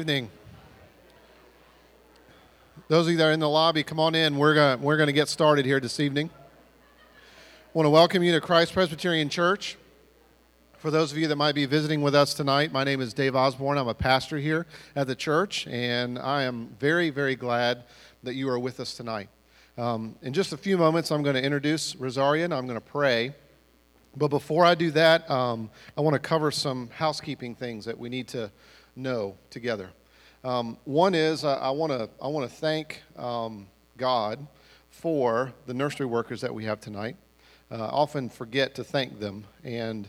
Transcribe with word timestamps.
evening. 0.00 0.30
Those 2.88 3.04
of 3.04 3.12
you 3.12 3.18
that 3.18 3.26
are 3.26 3.32
in 3.32 3.40
the 3.40 3.50
lobby, 3.50 3.82
come 3.82 4.00
on 4.00 4.14
in. 4.14 4.38
We're 4.38 4.54
going 4.54 4.80
we're 4.80 4.96
gonna 4.96 5.12
get 5.12 5.28
started 5.28 5.66
here 5.66 5.78
this 5.78 6.00
evening. 6.00 6.30
I 6.32 7.68
want 7.74 7.84
to 7.84 7.90
welcome 7.90 8.22
you 8.22 8.32
to 8.32 8.40
Christ 8.40 8.72
Presbyterian 8.72 9.28
Church. 9.28 9.76
For 10.78 10.90
those 10.90 11.12
of 11.12 11.18
you 11.18 11.28
that 11.28 11.36
might 11.36 11.54
be 11.54 11.66
visiting 11.66 12.00
with 12.00 12.14
us 12.14 12.32
tonight, 12.32 12.72
my 12.72 12.82
name 12.82 13.02
is 13.02 13.12
Dave 13.12 13.36
Osborne. 13.36 13.76
I'm 13.76 13.88
a 13.88 13.94
pastor 13.94 14.38
here 14.38 14.64
at 14.96 15.06
the 15.06 15.14
church, 15.14 15.66
and 15.66 16.18
I 16.18 16.44
am 16.44 16.74
very, 16.80 17.10
very 17.10 17.36
glad 17.36 17.84
that 18.22 18.32
you 18.32 18.48
are 18.48 18.58
with 18.58 18.80
us 18.80 18.94
tonight. 18.94 19.28
Um, 19.76 20.16
in 20.22 20.32
just 20.32 20.54
a 20.54 20.56
few 20.56 20.78
moments, 20.78 21.10
I'm 21.10 21.22
going 21.22 21.36
to 21.36 21.44
introduce 21.44 21.94
Rosaria 21.94 22.46
and 22.46 22.54
I'm 22.54 22.66
going 22.66 22.80
to 22.80 22.86
pray. 22.86 23.34
But 24.16 24.28
before 24.28 24.64
I 24.64 24.74
do 24.74 24.90
that, 24.92 25.30
um, 25.30 25.70
I 25.94 26.00
want 26.00 26.14
to 26.14 26.20
cover 26.20 26.50
some 26.50 26.88
housekeeping 26.88 27.54
things 27.54 27.84
that 27.84 27.98
we 27.98 28.08
need 28.08 28.28
to 28.28 28.50
know 29.02 29.36
together. 29.50 29.90
Um, 30.44 30.78
one 30.84 31.14
is 31.14 31.44
uh, 31.44 31.56
I 31.56 31.70
want 31.70 31.92
to 31.92 32.08
I 32.22 32.28
want 32.28 32.48
to 32.48 32.56
thank 32.56 33.02
um, 33.16 33.66
God 33.96 34.46
for 34.90 35.52
the 35.66 35.74
nursery 35.74 36.06
workers 36.06 36.40
that 36.40 36.54
we 36.54 36.64
have 36.64 36.80
tonight. 36.80 37.16
Uh, 37.70 37.86
often 37.86 38.28
forget 38.28 38.74
to 38.74 38.84
thank 38.84 39.20
them, 39.20 39.44
and 39.62 40.08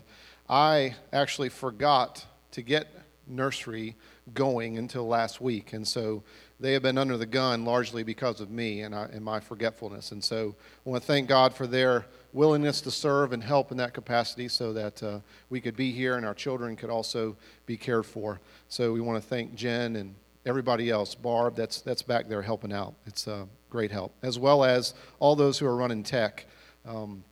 I 0.50 0.96
actually 1.14 1.50
forgot 1.50 2.26
to 2.52 2.62
get 2.62 2.88
nursery 3.28 3.96
going 4.34 4.78
until 4.78 5.08
last 5.08 5.42
week, 5.42 5.74
and 5.74 5.88
so 5.88 6.24
they 6.60 6.74
have 6.74 6.84
been 6.84 6.98
under 6.98 7.18
the 7.18 7.26
gun 7.26 7.66
largely 7.66 8.04
because 8.04 8.40
of 8.40 8.52
me 8.52 8.82
and, 8.82 8.94
I, 8.94 9.06
and 9.06 9.26
my 9.26 9.40
forgetfulness. 9.40 10.12
And 10.12 10.24
so 10.24 10.56
I 10.86 10.90
want 10.90 11.02
to 11.02 11.08
thank 11.08 11.28
God 11.28 11.56
for 11.56 11.66
their 11.66 12.06
willingness 12.34 12.82
to 12.82 12.92
serve 12.92 13.34
and 13.34 13.44
help 13.44 13.72
in 13.72 13.78
that 13.78 13.94
capacity 13.94 14.48
so 14.48 14.74
that 14.74 15.04
uh, 15.04 15.20
we 15.50 15.60
could 15.60 15.76
be 15.76 15.92
here 15.92 16.16
and 16.16 16.26
our 16.26 16.34
children 16.34 16.76
could 16.76 16.90
also 16.90 17.36
be 17.66 17.78
cared 17.78 18.06
for. 18.06 18.40
So 18.70 18.94
we 18.94 19.02
want 19.02 19.22
to 19.22 19.28
thank 19.28 19.56
Jen 19.56 19.96
and 19.96 20.16
everybody 20.46 20.90
else, 20.90 21.14
Barb, 21.16 21.56
that's, 21.56 21.82
that's 21.82 22.02
back 22.02 22.28
there 22.28 22.42
helping 22.42 22.74
out. 22.74 22.96
It's 23.06 23.28
a 23.28 23.48
great 23.70 23.92
help, 23.92 24.14
as 24.24 24.40
well 24.40 24.64
as 24.64 24.94
all 25.20 25.36
those 25.36 25.60
who 25.60 25.66
are 25.66 25.76
running 25.76 26.04
tech. 26.04 26.46
Um, 26.86 27.24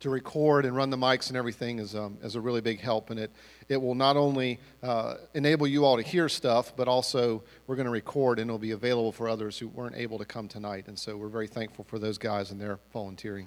to 0.00 0.08
record 0.08 0.64
and 0.64 0.74
run 0.74 0.88
the 0.88 0.96
mics 0.96 1.28
and 1.28 1.36
everything 1.36 1.78
is, 1.78 1.94
um, 1.94 2.16
is 2.22 2.34
a 2.34 2.40
really 2.40 2.62
big 2.62 2.80
help. 2.80 3.10
And 3.10 3.20
it, 3.20 3.30
it 3.68 3.76
will 3.76 3.94
not 3.94 4.16
only 4.16 4.58
uh, 4.82 5.16
enable 5.34 5.66
you 5.66 5.84
all 5.84 5.96
to 5.96 6.02
hear 6.02 6.28
stuff, 6.28 6.74
but 6.74 6.88
also 6.88 7.42
we're 7.66 7.76
going 7.76 7.84
to 7.84 7.92
record 7.92 8.38
and 8.38 8.48
it'll 8.48 8.58
be 8.58 8.70
available 8.70 9.12
for 9.12 9.28
others 9.28 9.58
who 9.58 9.68
weren't 9.68 9.96
able 9.96 10.18
to 10.18 10.24
come 10.24 10.48
tonight. 10.48 10.88
And 10.88 10.98
so 10.98 11.16
we're 11.16 11.28
very 11.28 11.46
thankful 11.46 11.84
for 11.84 11.98
those 11.98 12.16
guys 12.16 12.50
and 12.50 12.58
their 12.58 12.78
volunteering. 12.94 13.46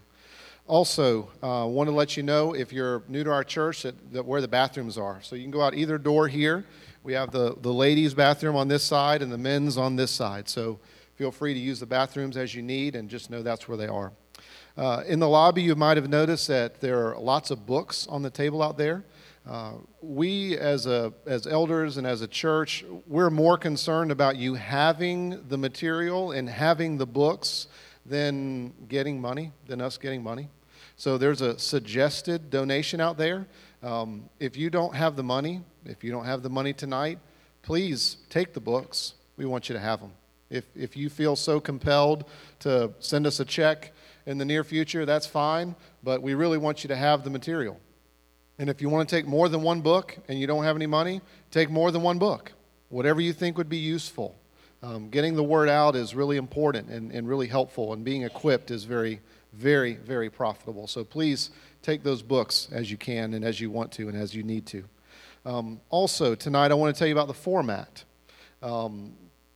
Also, 0.65 1.29
uh, 1.43 1.67
want 1.67 1.89
to 1.89 1.95
let 1.95 2.15
you 2.15 2.23
know 2.23 2.53
if 2.53 2.71
you're 2.71 3.03
new 3.09 3.23
to 3.23 3.29
our 3.29 3.43
church 3.43 3.83
that, 3.83 4.13
that 4.13 4.25
where 4.25 4.39
the 4.39 4.47
bathrooms 4.47 4.97
are. 4.97 5.21
So 5.21 5.35
you 5.35 5.41
can 5.41 5.51
go 5.51 5.61
out 5.61 5.73
either 5.73 5.97
door 5.97 6.29
here. 6.29 6.65
We 7.03 7.11
have 7.13 7.31
the, 7.31 7.57
the 7.59 7.73
ladies' 7.73 8.13
bathroom 8.13 8.55
on 8.55 8.69
this 8.69 8.81
side 8.83 9.21
and 9.21 9.29
the 9.29 9.37
men's 9.37 9.77
on 9.77 9.97
this 9.97 10.09
side. 10.09 10.47
So 10.47 10.79
feel 11.15 11.31
free 11.31 11.53
to 11.53 11.59
use 11.59 11.81
the 11.81 11.85
bathrooms 11.85 12.37
as 12.37 12.55
you 12.55 12.61
need 12.61 12.95
and 12.95 13.09
just 13.09 13.29
know 13.29 13.43
that's 13.43 13.67
where 13.67 13.77
they 13.77 13.87
are. 13.87 14.13
Uh, 14.77 15.03
in 15.05 15.19
the 15.19 15.27
lobby, 15.27 15.61
you 15.61 15.75
might 15.75 15.97
have 15.97 16.09
noticed 16.09 16.47
that 16.47 16.79
there 16.79 17.09
are 17.09 17.19
lots 17.19 17.51
of 17.51 17.65
books 17.65 18.07
on 18.07 18.21
the 18.21 18.29
table 18.29 18.63
out 18.63 18.77
there. 18.77 19.03
Uh, 19.47 19.73
we, 20.01 20.57
as, 20.57 20.85
a, 20.85 21.11
as 21.25 21.45
elders 21.45 21.97
and 21.97 22.07
as 22.07 22.21
a 22.21 22.27
church, 22.27 22.85
we're 23.05 23.29
more 23.29 23.57
concerned 23.57 24.11
about 24.11 24.37
you 24.37 24.53
having 24.53 25.45
the 25.49 25.57
material 25.57 26.31
and 26.31 26.49
having 26.49 26.97
the 26.97 27.05
books 27.05 27.67
than 28.05 28.73
getting 28.87 29.19
money, 29.19 29.51
than 29.67 29.81
us 29.81 29.97
getting 29.97 30.23
money. 30.23 30.49
So 30.95 31.17
there's 31.17 31.41
a 31.41 31.57
suggested 31.57 32.49
donation 32.49 32.99
out 32.99 33.17
there. 33.17 33.47
Um, 33.81 34.29
if 34.39 34.55
you 34.57 34.69
don't 34.69 34.95
have 34.95 35.15
the 35.15 35.23
money, 35.23 35.61
if 35.85 36.03
you 36.03 36.11
don't 36.11 36.25
have 36.25 36.43
the 36.43 36.49
money 36.49 36.73
tonight, 36.73 37.19
please 37.61 38.17
take 38.29 38.53
the 38.53 38.59
books. 38.59 39.13
We 39.37 39.45
want 39.45 39.69
you 39.69 39.73
to 39.73 39.79
have 39.79 39.99
them. 39.99 40.11
If, 40.49 40.65
if 40.75 40.95
you 40.95 41.09
feel 41.09 41.35
so 41.35 41.59
compelled 41.59 42.25
to 42.59 42.91
send 42.99 43.25
us 43.25 43.39
a 43.39 43.45
check 43.45 43.91
in 44.25 44.37
the 44.37 44.45
near 44.45 44.63
future, 44.63 45.05
that's 45.05 45.25
fine, 45.25 45.75
but 46.03 46.21
we 46.21 46.35
really 46.35 46.57
want 46.57 46.83
you 46.83 46.87
to 46.89 46.95
have 46.95 47.23
the 47.23 47.29
material. 47.29 47.79
And 48.59 48.69
if 48.69 48.81
you 48.81 48.89
want 48.89 49.09
to 49.09 49.15
take 49.15 49.25
more 49.25 49.49
than 49.49 49.63
one 49.63 49.81
book 49.81 50.15
and 50.27 50.39
you 50.39 50.45
don't 50.45 50.63
have 50.63 50.75
any 50.75 50.85
money, 50.85 51.21
take 51.49 51.69
more 51.69 51.91
than 51.91 52.03
one 52.03 52.19
book. 52.19 52.51
Whatever 52.89 53.19
you 53.19 53.33
think 53.33 53.57
would 53.57 53.69
be 53.69 53.77
useful. 53.77 54.35
Um, 54.83 55.07
getting 55.07 55.35
the 55.35 55.43
word 55.43 55.69
out 55.69 55.95
is 55.95 56.13
really 56.13 56.35
important 56.35 56.89
and, 56.89 57.09
and 57.13 57.25
really 57.25 57.47
helpful, 57.47 57.93
and 57.93 58.03
being 58.03 58.23
equipped 58.23 58.69
is 58.69 58.83
very, 58.83 59.21
very, 59.53 59.93
very 59.93 60.29
profitable. 60.29 60.87
So 60.87 61.05
please 61.05 61.51
take 61.81 62.03
those 62.03 62.21
books 62.21 62.67
as 62.69 62.91
you 62.91 62.97
can 62.97 63.33
and 63.33 63.45
as 63.45 63.61
you 63.61 63.71
want 63.71 63.93
to 63.93 64.09
and 64.09 64.17
as 64.17 64.35
you 64.35 64.43
need 64.43 64.65
to. 64.67 64.83
Um, 65.45 65.79
also, 65.89 66.35
tonight 66.35 66.69
I 66.69 66.73
want 66.73 66.93
to 66.93 66.99
tell 66.99 67.07
you 67.07 67.13
about 67.13 67.27
the 67.27 67.33
format. 67.33 68.03
Um, 68.61 69.13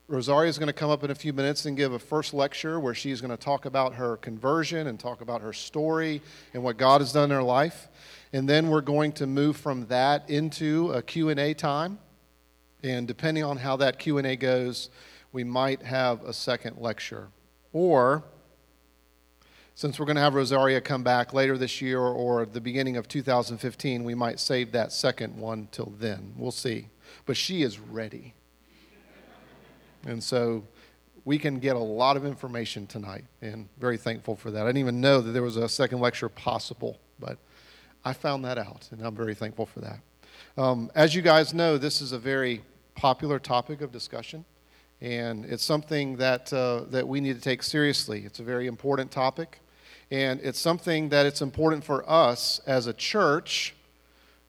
Rosaria 0.08 0.50
is 0.50 0.58
going 0.58 0.68
to 0.68 0.74
come 0.74 0.90
up 0.90 1.04
in 1.04 1.12
a 1.12 1.16
few 1.16 1.34
minutes 1.34 1.66
and 1.66 1.76
give 1.76 1.92
a 1.92 2.00
first 2.00 2.34
lecture 2.34 2.80
where 2.80 2.94
she's 2.94 3.20
going 3.20 3.32
to 3.32 3.38
talk 3.38 3.66
about 3.66 3.96
her 3.96 4.16
conversion 4.16 4.88
and 4.88 4.98
talk 4.98 5.20
about 5.20 5.42
her 5.42 5.52
story 5.52 6.22
and 6.54 6.64
what 6.64 6.78
God 6.78 7.02
has 7.02 7.12
done 7.12 7.26
in 7.26 7.36
her 7.36 7.44
life. 7.44 7.90
And 8.32 8.48
then 8.48 8.70
we're 8.70 8.80
going 8.80 9.12
to 9.14 9.28
move 9.28 9.58
from 9.58 9.88
that 9.88 10.30
into 10.30 10.94
a 10.94 11.02
Q&A 11.02 11.54
time. 11.54 12.00
And 12.82 13.06
depending 13.06 13.44
on 13.44 13.58
how 13.58 13.76
that 13.78 14.00
Q&A 14.00 14.38
goes, 14.38 14.90
we 15.32 15.44
might 15.44 15.84
have 15.84 16.24
a 16.24 16.34
second 16.34 16.78
lecture. 16.78 17.30
Or, 17.74 18.24
since 19.76 20.00
we're 20.00 20.06
going 20.06 20.16
to 20.16 20.22
have 20.22 20.34
Rosaria 20.34 20.82
come 20.82 21.04
back 21.04 21.34
later 21.34 21.58
this 21.58 21.82
year 21.82 22.00
or 22.00 22.46
the 22.46 22.62
beginning 22.62 22.98
of 22.98 23.08
2015, 23.08 24.04
we 24.04 24.16
might 24.16 24.40
save 24.40 24.72
that 24.72 24.92
second 24.92 25.38
one 25.38 25.68
till 25.72 25.94
then. 26.00 26.34
We'll 26.38 26.52
see. 26.52 26.88
But 27.26 27.38
she 27.38 27.62
is 27.62 27.80
ready. 27.80 28.34
And 30.06 30.24
so 30.24 30.64
we 31.26 31.38
can 31.38 31.60
get 31.60 31.76
a 31.76 31.80
lot 31.80 32.16
of 32.16 32.26
information 32.26 32.88
tonight, 32.88 33.26
and 33.42 33.68
very 33.78 33.98
thankful 33.98 34.36
for 34.36 34.50
that. 34.52 34.64
I 34.64 34.70
didn't 34.70 34.80
even 34.80 35.02
know 35.02 35.20
that 35.20 35.32
there 35.32 35.44
was 35.44 35.58
a 35.58 35.68
second 35.68 36.00
lecture 36.00 36.30
possible, 36.30 37.00
but 37.20 37.38
I 38.06 38.14
found 38.14 38.46
that 38.46 38.58
out, 38.58 38.88
and 38.92 39.02
I'm 39.02 39.16
very 39.16 39.36
thankful 39.36 39.66
for 39.66 39.82
that. 39.82 40.00
Um, 40.58 40.90
as 40.96 41.14
you 41.14 41.22
guys 41.22 41.54
know, 41.54 41.78
this 41.78 42.02
is 42.02 42.14
a 42.14 42.20
very 42.20 42.64
popular 42.96 43.40
topic 43.40 43.82
of 43.82 43.92
discussion 43.92 44.46
and 45.02 45.46
it's 45.46 45.64
something 45.64 46.18
that, 46.18 46.52
uh, 46.52 46.86
that 46.90 47.08
we 47.08 47.22
need 47.22 47.36
to 47.36 47.42
take 47.42 47.62
seriously. 47.64 48.24
It's 48.26 48.40
a 48.40 48.44
very 48.44 48.68
important 48.68 49.12
topic, 49.12 49.60
and 50.10 50.40
it's 50.42 50.60
something 50.60 51.10
that 51.10 51.26
it's 51.26 51.42
important 51.42 51.84
for 51.84 52.10
us 52.10 52.60
as 52.66 52.88
a 52.88 52.94
church 52.94 53.76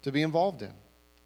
to 0.03 0.12
be 0.12 0.22
involved 0.22 0.62
in. 0.62 0.72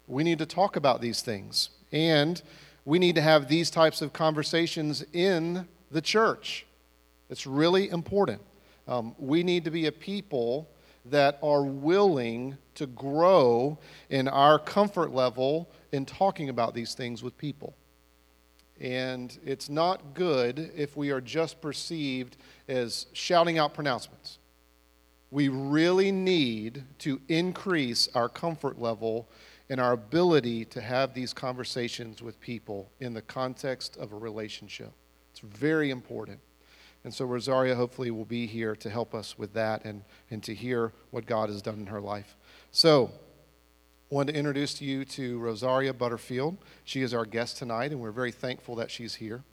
We 0.07 0.23
need 0.23 0.39
to 0.39 0.45
talk 0.45 0.75
about 0.75 1.01
these 1.01 1.21
things, 1.21 1.69
and 1.91 2.41
we 2.85 2.99
need 2.99 3.15
to 3.15 3.21
have 3.21 3.47
these 3.47 3.69
types 3.69 4.01
of 4.01 4.11
conversations 4.11 5.05
in 5.13 5.67
the 5.89 6.01
church. 6.01 6.65
It's 7.29 7.47
really 7.47 7.89
important. 7.89 8.41
Um, 8.87 9.15
we 9.17 9.43
need 9.43 9.63
to 9.63 9.71
be 9.71 9.85
a 9.85 9.91
people 9.91 10.69
that 11.05 11.39
are 11.41 11.63
willing 11.63 12.57
to 12.75 12.87
grow 12.87 13.77
in 14.09 14.27
our 14.27 14.59
comfort 14.59 15.13
level 15.13 15.69
in 15.91 16.05
talking 16.05 16.49
about 16.49 16.73
these 16.73 16.93
things 16.93 17.21
with 17.23 17.37
people. 17.37 17.75
And 18.79 19.37
it's 19.45 19.69
not 19.69 20.13
good 20.13 20.71
if 20.75 20.97
we 20.97 21.11
are 21.11 21.21
just 21.21 21.61
perceived 21.61 22.37
as 22.67 23.05
shouting 23.13 23.57
out 23.57 23.73
pronouncements. 23.73 24.39
We 25.31 25.47
really 25.47 26.11
need 26.11 26.83
to 26.99 27.21
increase 27.27 28.07
our 28.13 28.29
comfort 28.29 28.79
level 28.79 29.27
and 29.69 29.79
our 29.79 29.93
ability 29.93 30.65
to 30.65 30.81
have 30.81 31.13
these 31.13 31.33
conversations 31.33 32.21
with 32.21 32.39
people 32.39 32.91
in 32.99 33.13
the 33.13 33.21
context 33.21 33.97
of 33.97 34.11
a 34.11 34.15
relationship. 34.15 34.91
It's 35.31 35.39
very 35.39 35.89
important. 35.89 36.39
And 37.03 37.13
so 37.13 37.25
Rosaria 37.25 37.75
hopefully 37.75 38.11
will 38.11 38.25
be 38.25 38.45
here 38.45 38.75
to 38.77 38.89
help 38.89 39.13
us 39.13 39.37
with 39.37 39.53
that 39.53 39.83
and, 39.85 40.03
and 40.29 40.41
to 40.43 40.53
hear 40.53 40.93
what 41.11 41.25
God 41.25 41.49
has 41.49 41.61
done 41.61 41.79
in 41.79 41.87
her 41.87 41.99
life. 41.99 42.37
So, 42.71 43.11
wanted 44.09 44.33
to 44.33 44.37
introduce 44.39 44.81
you 44.81 45.05
to 45.05 45.39
Rosaria 45.39 45.93
Butterfield. 45.93 46.57
She 46.83 47.01
is 47.01 47.13
our 47.13 47.25
guest 47.25 47.57
tonight, 47.57 47.91
and 47.91 47.99
we're 47.99 48.11
very 48.11 48.31
thankful 48.31 48.75
that 48.75 48.91
she's 48.91 49.15
here. 49.15 49.43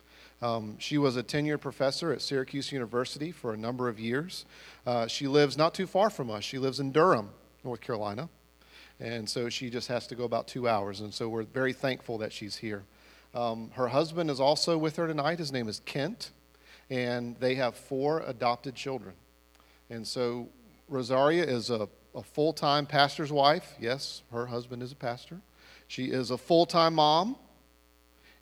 Um, 0.43 0.79
she 0.79 0.97
was 0.99 1.17
a 1.17 1.23
tenured 1.23 1.61
professor 1.61 2.13
at 2.13 2.23
Syracuse 2.23 2.73
University 2.73 3.31
for 3.31 3.53
a 3.53 3.57
number 3.57 3.89
of 3.89 4.01
years. 4.01 4.47
Uh, 4.87 5.07
she 5.07 5.27
lives 5.27 5.57
not 5.59 5.75
too 5.75 5.87
far 5.87 6.09
from 6.09 6.31
us. 6.31 6.45
She 6.45 6.59
lives 6.59 6.81
in 6.81 6.93
Durham, 6.93 7.31
North 7.63 7.81
Carolina. 7.81 8.29
And 8.99 9.29
so 9.29 9.49
she 9.49 9.71
just 9.71 9.89
has 9.89 10.07
to 10.09 10.15
go 10.15 10.25
about 10.25 10.47
two 10.47 10.69
hours. 10.69 11.01
And 11.01 11.13
so 11.13 11.29
we're 11.29 11.43
very 11.43 11.73
thankful 11.73 12.19
that 12.19 12.33
she's 12.33 12.57
here. 12.57 12.85
Um, 13.35 13.71
her 13.75 13.89
husband 13.89 14.31
is 14.31 14.41
also 14.41 14.77
with 14.77 14.97
her 14.97 15.07
tonight. 15.07 15.39
His 15.39 15.53
name 15.53 15.69
is 15.69 15.81
Kent. 15.85 16.31
And 16.91 17.37
they 17.39 17.55
have 17.55 17.77
four 17.77 18.21
adopted 18.27 18.75
children. 18.75 19.15
And 19.89 20.07
so 20.07 20.49
Rosaria 20.89 21.45
is 21.45 21.71
a 21.71 21.89
a 22.15 22.23
full 22.23 22.53
time 22.53 22.87
pastor's 22.87 23.33
wife. 23.33 23.75
Yes, 23.81 24.23
her 24.33 24.47
husband 24.47 24.83
is 24.83 24.93
a 24.93 24.97
pastor. 24.97 25.41
She 25.89 26.07
is 26.07 26.31
a 26.31 26.39
full 26.39 26.67
time 26.67 26.95
mom, 26.95 27.37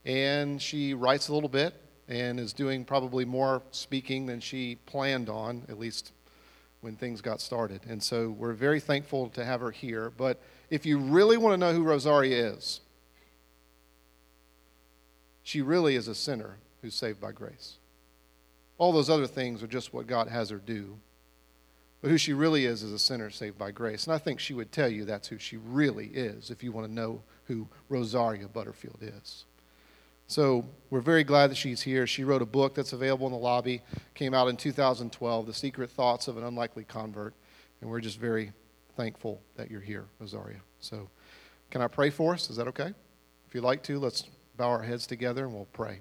and 0.04 0.60
she 0.60 0.94
writes 0.94 1.28
a 1.28 1.34
little 1.34 1.48
bit 1.48 1.74
and 2.08 2.40
is 2.40 2.52
doing 2.52 2.84
probably 2.84 3.24
more 3.24 3.62
speaking 3.70 4.26
than 4.26 4.40
she 4.40 4.76
planned 4.86 5.28
on, 5.28 5.64
at 5.68 5.78
least 5.78 6.12
when 6.80 6.96
things 6.96 7.20
got 7.20 7.40
started. 7.40 7.80
And 7.88 8.02
so 8.02 8.30
we're 8.30 8.52
very 8.52 8.80
thankful 8.80 9.28
to 9.30 9.44
have 9.44 9.60
her 9.60 9.70
here. 9.70 10.10
But 10.16 10.40
if 10.70 10.86
you 10.86 10.98
really 10.98 11.36
want 11.36 11.54
to 11.54 11.56
know 11.58 11.72
who 11.72 11.82
Rosaria 11.82 12.52
is, 12.52 12.80
she 15.42 15.62
really 15.62 15.96
is 15.96 16.08
a 16.08 16.14
sinner 16.14 16.58
who's 16.82 16.94
saved 16.94 17.20
by 17.20 17.32
grace. 17.32 17.76
All 18.76 18.92
those 18.92 19.10
other 19.10 19.26
things 19.26 19.62
are 19.62 19.66
just 19.66 19.92
what 19.92 20.06
God 20.06 20.28
has 20.28 20.50
her 20.50 20.58
do. 20.58 20.98
But 22.00 22.10
who 22.10 22.18
she 22.18 22.32
really 22.32 22.64
is 22.64 22.82
is 22.82 22.92
a 22.92 22.98
sinner 22.98 23.30
saved 23.30 23.58
by 23.58 23.70
grace. 23.72 24.06
And 24.06 24.14
I 24.14 24.18
think 24.18 24.38
she 24.38 24.54
would 24.54 24.70
tell 24.70 24.88
you 24.88 25.04
that's 25.04 25.28
who 25.28 25.38
she 25.38 25.56
really 25.56 26.06
is 26.06 26.50
if 26.50 26.62
you 26.62 26.70
want 26.70 26.86
to 26.86 26.92
know 26.92 27.22
who 27.44 27.68
Rosaria 27.88 28.46
Butterfield 28.46 28.98
is. 29.00 29.44
So 30.28 30.66
we're 30.90 31.00
very 31.00 31.24
glad 31.24 31.50
that 31.50 31.56
she's 31.56 31.80
here. 31.80 32.06
She 32.06 32.22
wrote 32.22 32.42
a 32.42 32.46
book 32.46 32.74
that's 32.74 32.92
available 32.92 33.26
in 33.26 33.32
the 33.32 33.38
lobby, 33.38 33.82
came 34.14 34.34
out 34.34 34.48
in 34.48 34.56
2012, 34.56 35.46
The 35.46 35.54
Secret 35.54 35.90
Thoughts 35.90 36.28
of 36.28 36.36
an 36.36 36.44
Unlikely 36.44 36.84
Convert. 36.84 37.34
And 37.80 37.88
we're 37.88 38.00
just 38.00 38.20
very 38.20 38.52
thankful 38.96 39.40
that 39.56 39.70
you're 39.70 39.80
here, 39.80 40.04
Rosaria. 40.20 40.60
So 40.80 41.08
can 41.70 41.80
I 41.80 41.88
pray 41.88 42.10
for 42.10 42.34
us? 42.34 42.50
Is 42.50 42.56
that 42.56 42.68
okay? 42.68 42.92
If 43.46 43.54
you'd 43.54 43.64
like 43.64 43.82
to, 43.84 43.98
let's 43.98 44.24
bow 44.56 44.68
our 44.68 44.82
heads 44.82 45.06
together 45.06 45.46
and 45.46 45.54
we'll 45.54 45.66
pray. 45.72 46.00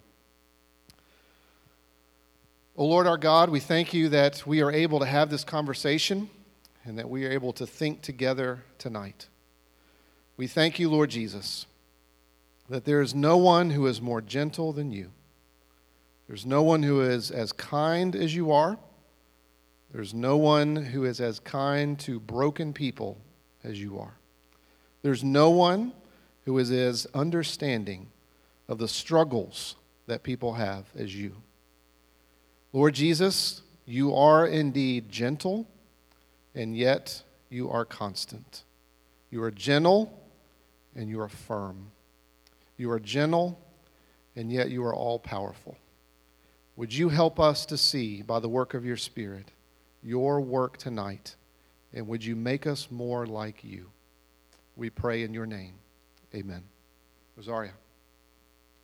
O 2.80 2.84
oh 2.84 2.86
Lord 2.86 3.08
our 3.08 3.18
God, 3.18 3.50
we 3.50 3.60
thank 3.60 3.92
you 3.92 4.08
that 4.10 4.46
we 4.46 4.62
are 4.62 4.72
able 4.72 5.00
to 5.00 5.06
have 5.08 5.32
this 5.32 5.44
conversation 5.44 6.30
and 6.86 7.00
that 7.00 7.10
we 7.10 7.26
are 7.26 7.32
able 7.32 7.52
to 7.54 7.66
think 7.66 8.04
together 8.04 8.62
tonight. 8.78 9.30
We 10.38 10.46
thank 10.46 10.78
you, 10.78 10.88
Lord 10.88 11.10
Jesus, 11.10 11.66
that 12.70 12.86
there 12.86 13.02
is 13.02 13.16
no 13.16 13.36
one 13.36 13.72
who 13.72 13.88
is 13.88 14.00
more 14.00 14.22
gentle 14.22 14.74
than 14.74 14.92
you. 14.92 15.10
There's 16.28 16.46
no 16.46 16.62
one 16.62 16.84
who 16.84 17.02
is 17.02 17.32
as 17.32 17.52
kind 17.52 18.16
as 18.16 18.36
you 18.36 18.52
are. 18.52 18.78
There's 19.92 20.14
no 20.14 20.38
one 20.38 20.76
who 20.76 21.04
is 21.04 21.20
as 21.20 21.40
kind 21.40 21.98
to 22.02 22.20
broken 22.20 22.74
people 22.74 23.18
as 23.64 23.82
you 23.82 23.98
are. 23.98 24.20
There's 25.02 25.24
no 25.24 25.50
one 25.50 25.94
who 26.46 26.60
is 26.60 26.70
as 26.70 27.08
understanding 27.16 28.12
of 28.68 28.78
the 28.78 28.88
struggles 28.88 29.78
that 30.06 30.22
people 30.22 30.54
have 30.54 30.86
as 30.96 31.16
you. 31.16 31.38
Lord 32.78 32.94
Jesus, 32.94 33.64
you 33.88 34.14
are 34.14 34.46
indeed 34.46 35.10
gentle, 35.10 35.68
and 36.54 36.78
yet 36.78 37.24
you 37.50 37.72
are 37.72 37.84
constant. 37.84 38.66
You 39.32 39.42
are 39.42 39.50
gentle, 39.50 40.14
and 40.96 41.10
you 41.10 41.20
are 41.20 41.28
firm. 41.28 41.90
You 42.78 42.92
are 42.92 43.00
gentle, 43.00 43.60
and 44.36 44.52
yet 44.52 44.70
you 44.70 44.84
are 44.84 44.94
all 44.94 45.18
powerful. 45.18 45.76
Would 46.76 46.94
you 46.94 47.10
help 47.10 47.40
us 47.40 47.66
to 47.66 47.80
see 47.80 48.22
by 48.22 48.40
the 48.40 48.48
work 48.48 48.76
of 48.76 48.86
your 48.86 48.96
Spirit 48.96 49.50
your 50.04 50.40
work 50.40 50.78
tonight, 50.78 51.36
and 51.96 52.08
would 52.08 52.24
you 52.24 52.36
make 52.36 52.68
us 52.68 52.90
more 52.92 53.26
like 53.26 53.64
you? 53.64 53.90
We 54.76 54.92
pray 54.92 55.24
in 55.24 55.34
your 55.34 55.48
name. 55.48 55.74
Amen. 56.36 56.62
Rosaria. 57.36 57.74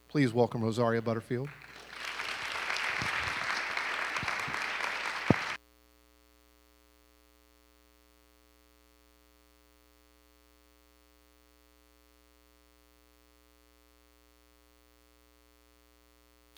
Please 0.08 0.34
welcome 0.34 0.64
Rosaria 0.64 1.04
Butterfield. 1.04 1.50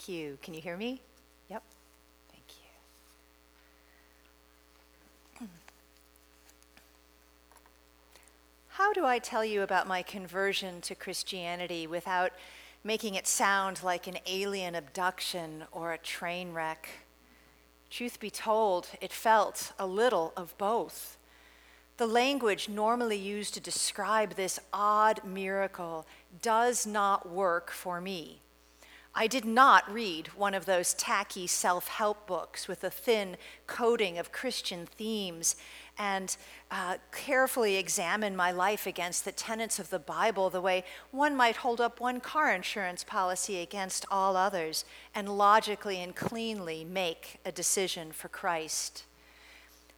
You. 0.07 0.37
Can 0.41 0.53
you 0.53 0.61
hear 0.61 0.77
me? 0.77 1.01
Yep. 1.49 1.63
Thank 2.31 2.43
you. 5.41 5.47
How 8.69 8.93
do 8.93 9.05
I 9.05 9.19
tell 9.19 9.45
you 9.45 9.61
about 9.61 9.87
my 9.87 10.01
conversion 10.01 10.81
to 10.81 10.95
Christianity 10.95 11.87
without 11.87 12.31
making 12.83 13.15
it 13.15 13.27
sound 13.27 13.81
like 13.83 14.07
an 14.07 14.17
alien 14.27 14.75
abduction 14.75 15.63
or 15.71 15.93
a 15.93 15.97
train 15.97 16.53
wreck? 16.53 16.89
Truth 17.89 18.19
be 18.19 18.29
told, 18.29 18.89
it 18.99 19.13
felt 19.13 19.71
a 19.79 19.87
little 19.87 20.33
of 20.35 20.57
both. 20.57 21.17
The 21.97 22.07
language 22.07 22.67
normally 22.67 23.17
used 23.17 23.53
to 23.53 23.61
describe 23.61 24.33
this 24.33 24.59
odd 24.73 25.23
miracle 25.23 26.05
does 26.41 26.85
not 26.85 27.29
work 27.29 27.71
for 27.71 28.01
me. 28.01 28.41
I 29.17 29.27
did 29.27 29.45
not 29.45 29.89
read 29.91 30.27
one 30.35 30.53
of 30.53 30.65
those 30.65 30.93
tacky 30.93 31.47
self 31.47 31.87
help 31.87 32.27
books 32.27 32.67
with 32.67 32.83
a 32.83 32.89
thin 32.89 33.37
coating 33.65 34.17
of 34.17 34.33
Christian 34.33 34.85
themes 34.85 35.55
and 35.97 36.35
uh, 36.69 36.97
carefully 37.13 37.77
examine 37.77 38.35
my 38.35 38.51
life 38.51 38.85
against 38.85 39.23
the 39.23 39.31
tenets 39.31 39.79
of 39.79 39.89
the 39.89 39.99
Bible 39.99 40.49
the 40.49 40.59
way 40.59 40.83
one 41.11 41.33
might 41.33 41.55
hold 41.55 41.79
up 41.79 42.01
one 42.01 42.19
car 42.19 42.51
insurance 42.51 43.05
policy 43.05 43.61
against 43.61 44.05
all 44.11 44.35
others 44.35 44.83
and 45.13 45.37
logically 45.37 46.01
and 46.01 46.13
cleanly 46.13 46.83
make 46.83 47.37
a 47.45 47.53
decision 47.53 48.11
for 48.11 48.27
Christ. 48.27 49.05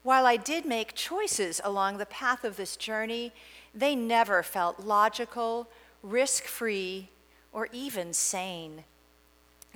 While 0.03 0.27
I 0.27 0.37
did 0.37 0.63
make 0.63 0.93
choices 0.93 1.59
along 1.63 1.97
the 1.97 2.05
path 2.05 2.43
of 2.43 2.55
this 2.55 2.77
journey, 2.77 3.33
they 3.73 3.95
never 3.95 4.43
felt 4.43 4.79
logical, 4.79 5.67
risk 6.03 6.43
free, 6.43 7.09
or 7.51 7.67
even 7.73 8.13
sane. 8.13 8.83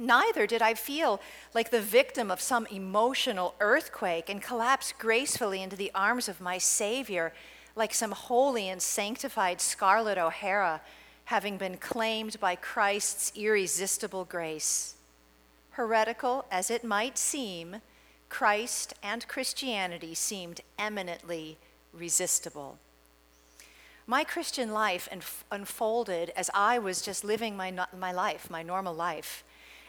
Neither 0.02 0.48
did 0.48 0.64
I 0.64 0.74
feel 0.74 1.22
like 1.54 1.70
the 1.70 1.80
victim 1.80 2.32
of 2.32 2.42
some 2.42 2.66
emotional 2.72 3.54
earthquake 3.60 4.32
and 4.32 4.42
collapse 4.42 4.96
gracefully 4.98 5.62
into 5.62 5.76
the 5.76 5.92
arms 5.94 6.28
of 6.28 6.42
my 6.42 6.58
Savior 6.58 7.32
like 7.76 7.94
some 7.94 8.12
holy 8.12 8.68
and 8.68 8.82
sanctified 8.82 9.62
Scarlett 9.62 10.18
O'Hara 10.18 10.82
having 11.26 11.60
been 11.60 11.78
claimed 11.78 12.40
by 12.40 12.56
Christ's 12.56 13.32
irresistible 13.36 14.26
grace. 14.26 14.96
Heretical 15.74 16.46
as 16.50 16.72
it 16.72 16.84
might 16.84 17.20
seem, 17.20 17.76
Christ 18.28 18.96
and 19.04 19.28
Christianity 19.28 20.16
seemed 20.16 20.62
eminently 20.80 21.60
resistible. 21.94 22.80
My 24.08 24.24
Christian 24.24 24.74
life 24.74 25.08
unfolded 25.52 26.32
as 26.36 26.50
I 26.56 26.80
was 26.80 27.04
just 27.04 27.24
living 27.24 27.56
my, 27.56 27.72
my 27.96 28.12
life, 28.12 28.50
my 28.50 28.64
normal 28.64 28.96
life 28.96 29.44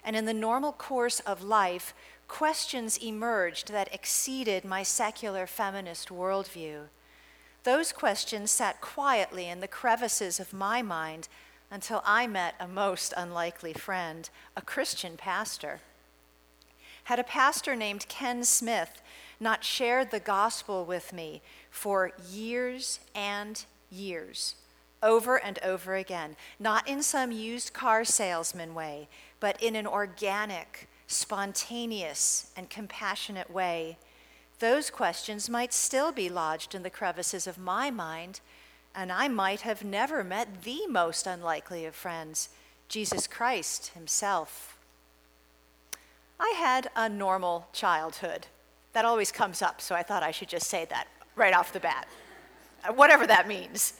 and 0.04 0.16
in 0.16 0.24
the 0.24 0.34
normal 0.34 0.72
course 0.72 1.20
of 1.20 1.42
life, 1.42 1.94
questions 2.28 2.96
emerged 2.98 3.72
that 3.72 3.92
exceeded 3.94 4.64
my 4.64 4.82
secular 4.82 5.46
feminist 5.46 6.08
worldview. 6.08 6.84
Those 7.64 7.92
questions 7.92 8.50
sat 8.50 8.80
quietly 8.80 9.48
in 9.48 9.60
the 9.60 9.68
crevices 9.68 10.40
of 10.40 10.52
my 10.52 10.82
mind 10.82 11.28
until 11.70 12.02
I 12.04 12.26
met 12.26 12.54
a 12.58 12.66
most 12.66 13.14
unlikely 13.16 13.72
friend, 13.72 14.28
a 14.56 14.62
Christian 14.62 15.16
pastor. 15.16 15.80
Had 17.04 17.18
a 17.18 17.24
pastor 17.24 17.76
named 17.76 18.08
Ken 18.08 18.44
Smith 18.44 19.02
not 19.40 19.64
shared 19.64 20.10
the 20.10 20.20
gospel 20.20 20.84
with 20.84 21.12
me 21.12 21.42
for 21.70 22.12
years 22.30 23.00
and 23.14 23.64
years, 23.90 24.54
over 25.02 25.36
and 25.36 25.58
over 25.64 25.94
again, 25.94 26.36
not 26.58 26.88
in 26.88 27.02
some 27.02 27.32
used 27.32 27.72
car 27.72 28.04
salesman 28.04 28.74
way, 28.74 29.08
but 29.42 29.60
in 29.60 29.74
an 29.74 29.88
organic, 29.88 30.88
spontaneous, 31.08 32.52
and 32.56 32.70
compassionate 32.70 33.50
way, 33.50 33.98
those 34.60 34.88
questions 34.88 35.50
might 35.50 35.72
still 35.72 36.12
be 36.12 36.28
lodged 36.28 36.76
in 36.76 36.84
the 36.84 36.88
crevices 36.88 37.48
of 37.48 37.58
my 37.58 37.90
mind, 37.90 38.38
and 38.94 39.10
I 39.10 39.26
might 39.26 39.62
have 39.62 39.82
never 39.82 40.22
met 40.22 40.62
the 40.62 40.86
most 40.86 41.26
unlikely 41.26 41.84
of 41.84 41.96
friends, 41.96 42.50
Jesus 42.88 43.26
Christ 43.26 43.88
Himself. 43.94 44.78
I 46.38 46.54
had 46.56 46.88
a 46.94 47.08
normal 47.08 47.66
childhood. 47.72 48.46
That 48.92 49.04
always 49.04 49.32
comes 49.32 49.60
up, 49.60 49.80
so 49.80 49.96
I 49.96 50.04
thought 50.04 50.22
I 50.22 50.30
should 50.30 50.50
just 50.50 50.68
say 50.68 50.84
that 50.84 51.08
right 51.34 51.52
off 51.52 51.72
the 51.72 51.80
bat, 51.80 52.06
whatever 52.94 53.26
that 53.26 53.48
means. 53.48 53.94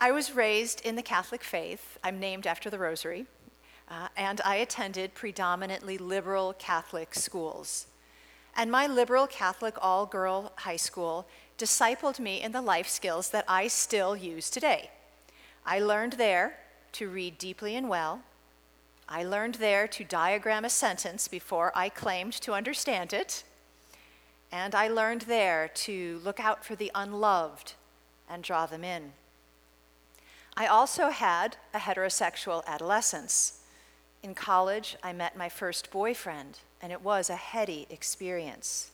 I 0.00 0.10
was 0.10 0.34
raised 0.34 0.80
in 0.86 0.96
the 0.96 1.02
Catholic 1.02 1.44
faith. 1.44 1.98
I'm 2.02 2.18
named 2.18 2.46
after 2.46 2.70
the 2.70 2.78
Rosary 2.78 3.26
uh, 3.90 4.08
and 4.16 4.40
I 4.44 4.56
attended 4.56 5.14
predominantly 5.14 5.98
liberal 5.98 6.54
Catholic 6.58 7.14
schools. 7.14 7.86
And 8.56 8.70
my 8.70 8.86
liberal 8.86 9.26
Catholic 9.26 9.76
all 9.80 10.06
girl 10.06 10.52
high 10.56 10.76
school 10.76 11.26
discipled 11.58 12.20
me 12.20 12.40
in 12.40 12.52
the 12.52 12.62
life 12.62 12.88
skills 12.88 13.30
that 13.30 13.44
I 13.48 13.68
still 13.68 14.16
use 14.16 14.48
today. 14.48 14.90
I 15.66 15.80
learned 15.80 16.14
there 16.14 16.56
to 16.92 17.08
read 17.08 17.38
deeply 17.38 17.76
and 17.76 17.88
well. 17.88 18.22
I 19.08 19.24
learned 19.24 19.56
there 19.56 19.88
to 19.88 20.04
diagram 20.04 20.64
a 20.64 20.70
sentence 20.70 21.26
before 21.26 21.72
I 21.74 21.88
claimed 21.88 22.32
to 22.34 22.52
understand 22.52 23.12
it. 23.12 23.44
And 24.52 24.74
I 24.74 24.88
learned 24.88 25.22
there 25.22 25.68
to 25.74 26.20
look 26.24 26.40
out 26.40 26.64
for 26.64 26.76
the 26.76 26.90
unloved 26.94 27.74
and 28.28 28.42
draw 28.42 28.66
them 28.66 28.84
in. 28.84 29.12
I 30.56 30.66
also 30.66 31.10
had 31.10 31.56
a 31.74 31.78
heterosexual 31.78 32.64
adolescence. 32.66 33.59
In 34.22 34.34
college, 34.34 34.96
I 35.02 35.12
met 35.12 35.36
my 35.36 35.48
first 35.48 35.90
boyfriend, 35.90 36.58
and 36.82 36.92
it 36.92 37.02
was 37.02 37.30
a 37.30 37.36
heady 37.36 37.86
experience. 37.88 38.90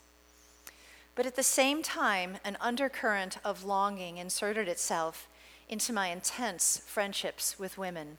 But 1.16 1.26
at 1.26 1.34
the 1.34 1.42
same 1.42 1.82
time, 1.82 2.38
an 2.44 2.56
undercurrent 2.60 3.38
of 3.44 3.64
longing 3.64 4.18
inserted 4.18 4.68
itself 4.68 5.26
into 5.68 5.92
my 5.92 6.08
intense 6.08 6.78
friendships 6.86 7.58
with 7.58 7.78
women. 7.78 8.18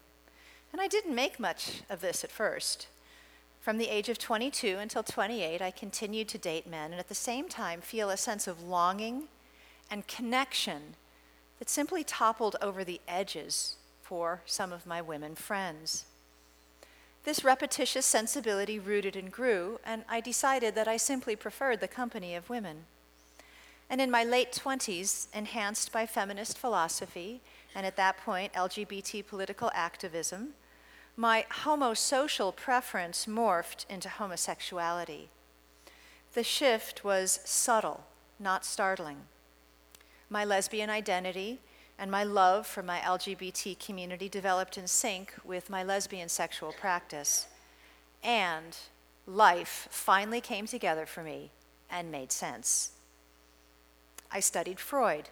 And 0.73 0.81
I 0.81 0.87
didn't 0.87 1.15
make 1.15 1.39
much 1.39 1.81
of 1.89 2.01
this 2.01 2.23
at 2.23 2.31
first. 2.31 2.87
From 3.61 3.77
the 3.77 3.89
age 3.89 4.09
of 4.09 4.17
22 4.17 4.77
until 4.77 5.03
28, 5.03 5.61
I 5.61 5.71
continued 5.71 6.27
to 6.29 6.37
date 6.37 6.67
men 6.67 6.91
and 6.91 6.99
at 6.99 7.07
the 7.07 7.15
same 7.15 7.47
time 7.47 7.81
feel 7.81 8.09
a 8.09 8.17
sense 8.17 8.47
of 8.47 8.63
longing 8.63 9.27
and 9.89 10.07
connection 10.07 10.95
that 11.59 11.69
simply 11.69 12.03
toppled 12.03 12.55
over 12.61 12.83
the 12.83 13.01
edges 13.07 13.75
for 14.01 14.41
some 14.45 14.73
of 14.73 14.85
my 14.85 15.01
women 15.01 15.35
friends. 15.35 16.05
This 17.27 17.43
repetitious 17.43 18.05
sensibility 18.05 18.79
rooted 18.79 19.17
and 19.17 19.29
grew, 19.29 19.81
and 19.83 20.05
I 20.07 20.21
decided 20.21 20.75
that 20.75 20.87
I 20.87 20.95
simply 20.95 21.35
preferred 21.35 21.81
the 21.81 21.87
company 21.89 22.35
of 22.35 22.49
women. 22.49 22.85
And 23.89 23.99
in 23.99 24.09
my 24.09 24.23
late 24.23 24.53
20s, 24.53 25.27
enhanced 25.33 25.91
by 25.91 26.05
feminist 26.05 26.57
philosophy, 26.57 27.41
and 27.75 27.85
at 27.85 27.97
that 27.97 28.15
point, 28.15 28.53
LGBT 28.53 29.27
political 29.27 29.69
activism, 29.73 30.53
my 31.17 31.45
homosocial 31.65 32.55
preference 32.55 33.25
morphed 33.25 33.85
into 33.89 34.07
homosexuality. 34.07 35.27
The 36.33 36.45
shift 36.45 37.03
was 37.03 37.41
subtle, 37.43 38.05
not 38.39 38.63
startling. 38.63 39.23
My 40.29 40.45
lesbian 40.45 40.89
identity 40.89 41.59
and 41.99 42.11
my 42.11 42.23
love 42.23 42.67
for 42.67 42.83
my 42.83 42.99
LGBT 42.99 43.79
community 43.79 44.29
developed 44.29 44.77
in 44.77 44.87
sync 44.87 45.33
with 45.43 45.69
my 45.69 45.83
lesbian 45.83 46.29
sexual 46.29 46.73
practice. 46.73 47.47
And 48.23 48.77
life 49.25 49.87
finally 49.89 50.41
came 50.41 50.67
together 50.67 51.05
for 51.05 51.23
me 51.23 51.51
and 51.89 52.11
made 52.11 52.31
sense. 52.31 52.91
I 54.31 54.39
studied 54.39 54.79
Freud. 54.79 55.29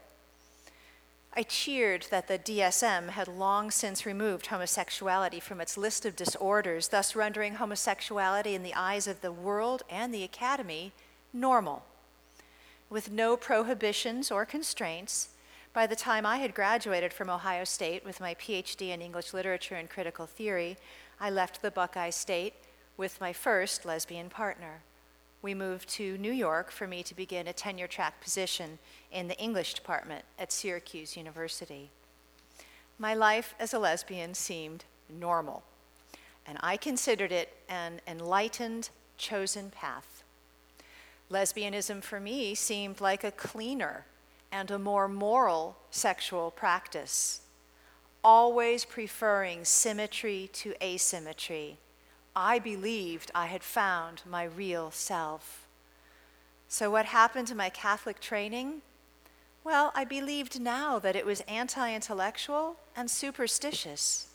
I 1.38 1.44
cheered 1.44 2.08
that 2.12 2.30
the 2.30 2.40
DSM 2.40 3.10
had 3.10 3.28
long 3.28 3.70
since 3.70 4.06
removed 4.06 4.48
homosexuality 4.48 5.42
from 5.42 5.60
its 5.60 5.78
list 5.78 6.06
of 6.06 6.16
disorders, 6.16 6.88
thus 6.88 7.14
rendering 7.14 7.56
homosexuality 7.56 8.56
in 8.56 8.64
the 8.64 8.74
eyes 8.74 9.06
of 9.06 9.20
the 9.20 9.34
world 9.34 9.84
and 9.90 10.14
the 10.14 10.24
academy 10.24 10.94
normal. 11.34 11.84
With 12.90 13.12
no 13.12 13.36
prohibitions 13.36 14.32
or 14.32 14.46
constraints, 14.46 15.30
by 15.76 15.86
the 15.86 15.96
time 15.96 16.26
I 16.26 16.38
had 16.38 16.56
graduated 16.56 17.12
from 17.12 17.30
Ohio 17.30 17.66
State 17.66 18.06
with 18.06 18.22
my 18.22 18.34
PhD 18.36 18.92
in 18.92 19.02
English 19.02 19.34
literature 19.34 19.76
and 19.76 19.90
critical 19.90 20.26
theory, 20.26 20.78
I 21.20 21.30
left 21.30 21.62
the 21.62 21.70
Buckeye 21.70 22.12
State 22.12 22.54
with 22.96 23.20
my 23.20 23.34
first 23.34 23.86
lesbian 23.86 24.30
partner. 24.30 24.84
We 25.42 25.54
moved 25.54 25.90
to 25.90 26.18
New 26.18 26.32
York 26.32 26.72
for 26.72 26.88
me 26.88 27.04
to 27.04 27.14
begin 27.14 27.46
a 27.46 27.54
tenure 27.54 27.88
track 27.88 28.22
position 28.22 28.80
in 29.12 29.28
the 29.28 29.38
English 29.38 29.74
department 29.74 30.24
at 30.40 30.54
Syracuse 30.54 31.18
University. 31.18 31.90
My 32.98 33.14
life 33.14 33.54
as 33.60 33.74
a 33.74 33.80
lesbian 33.80 34.34
seemed 34.34 34.86
normal, 35.10 35.62
and 36.48 36.58
I 36.62 36.78
considered 36.78 37.34
it 37.34 37.50
an 37.68 38.00
enlightened, 38.08 38.92
chosen 39.18 39.72
path. 39.72 40.24
Lesbianism 41.30 42.02
for 42.02 42.22
me 42.22 42.56
seemed 42.56 43.02
like 43.02 43.26
a 43.26 43.32
cleaner, 43.32 44.06
and 44.52 44.72
a 44.72 44.80
more 44.80 45.08
moral 45.08 45.78
sexual 45.92 46.52
practice, 46.52 47.42
always 48.24 48.86
preferring 48.86 49.66
symmetry 49.66 50.50
to 50.54 50.74
asymmetry. 50.82 51.78
I 52.36 52.60
believed 52.60 53.32
I 53.34 53.46
had 53.48 53.64
found 53.64 54.22
my 54.26 54.44
real 54.44 54.92
self. 54.92 55.68
So, 56.68 56.90
what 56.92 57.06
happened 57.06 57.48
to 57.48 57.56
my 57.56 57.70
Catholic 57.70 58.20
training? 58.20 58.82
Well, 59.64 59.92
I 59.96 60.04
believed 60.04 60.60
now 60.60 61.00
that 61.00 61.16
it 61.16 61.26
was 61.26 61.42
anti 61.42 61.94
intellectual 61.94 62.78
and 62.96 63.10
superstitious. 63.10 64.28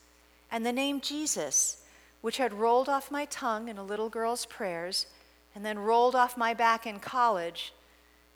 And 0.50 0.66
the 0.66 0.72
name 0.72 1.00
Jesus, 1.00 1.82
which 2.20 2.38
had 2.38 2.52
rolled 2.52 2.88
off 2.88 3.10
my 3.10 3.26
tongue 3.26 3.68
in 3.68 3.78
a 3.78 3.84
little 3.84 4.08
girl's 4.08 4.46
prayers 4.46 5.06
and 5.54 5.64
then 5.64 5.78
rolled 5.78 6.14
off 6.14 6.36
my 6.36 6.54
back 6.54 6.86
in 6.86 6.98
college, 6.98 7.72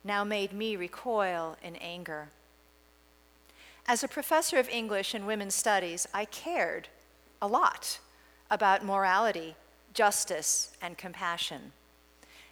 now 0.05 0.23
made 0.23 0.53
me 0.53 0.77
recoil 0.77 1.57
in 1.63 1.77
anger. 1.77 2.29
As 3.87 4.05
a 4.05 4.09
professor 4.09 4.59
of 4.59 4.69
English 4.69 5.15
and 5.15 5.27
women's 5.27 5.55
studies, 5.55 6.07
I 6.15 6.27
cared 6.27 6.89
a 7.43 7.47
lot 7.47 7.99
about 8.51 8.85
morality, 8.85 9.57
justice, 9.93 10.77
and 10.81 10.97
compassion. 10.97 11.73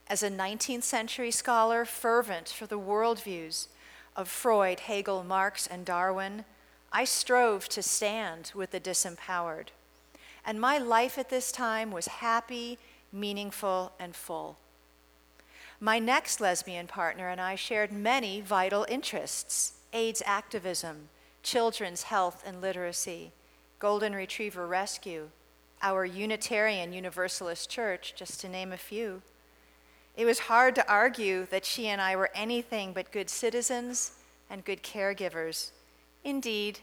As 0.08 0.22
a 0.22 0.30
19th 0.30 0.82
century 0.82 1.30
scholar 1.30 1.84
fervent 1.84 2.48
for 2.48 2.66
the 2.66 2.78
worldviews 2.78 3.68
of 4.16 4.28
Freud, 4.28 4.80
Hegel, 4.80 5.24
Marx, 5.24 5.66
and 5.66 5.84
Darwin, 5.84 6.44
I 6.92 7.04
strove 7.04 7.68
to 7.70 7.82
stand 7.82 8.52
with 8.54 8.72
the 8.72 8.80
disempowered. 8.80 9.68
And 10.44 10.60
my 10.60 10.76
life 10.76 11.16
at 11.18 11.30
this 11.30 11.52
time 11.52 11.90
was 11.90 12.06
happy, 12.08 12.78
meaningful, 13.12 13.92
and 13.98 14.14
full. 14.14 14.58
My 15.84 15.98
next 15.98 16.40
lesbian 16.40 16.86
partner 16.86 17.28
and 17.28 17.40
I 17.40 17.56
shared 17.56 17.90
many 17.90 18.40
vital 18.40 18.86
interests 18.88 19.72
AIDS 19.92 20.22
activism, 20.24 21.08
children's 21.42 22.04
health 22.04 22.44
and 22.46 22.60
literacy, 22.60 23.32
golden 23.80 24.14
retriever 24.14 24.64
rescue, 24.68 25.30
our 25.82 26.04
Unitarian 26.04 26.92
Universalist 26.92 27.68
Church, 27.68 28.14
just 28.14 28.40
to 28.42 28.48
name 28.48 28.72
a 28.72 28.76
few. 28.76 29.22
It 30.16 30.24
was 30.24 30.38
hard 30.38 30.76
to 30.76 30.88
argue 30.88 31.46
that 31.46 31.64
she 31.64 31.88
and 31.88 32.00
I 32.00 32.14
were 32.14 32.30
anything 32.32 32.92
but 32.92 33.10
good 33.10 33.28
citizens 33.28 34.12
and 34.48 34.64
good 34.64 34.84
caregivers. 34.84 35.72
Indeed, 36.22 36.78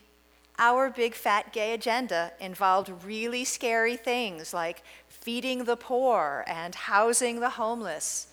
our 0.58 0.90
big 0.90 1.14
fat 1.14 1.54
gay 1.54 1.74
agenda 1.74 2.34
involved 2.42 2.92
really 3.06 3.46
scary 3.46 3.96
things 3.96 4.54
like 4.54 4.84
feeding 5.08 5.64
the 5.64 5.78
poor 5.78 6.44
and 6.48 6.76
housing 6.76 7.40
the 7.40 7.52
homeless 7.52 8.28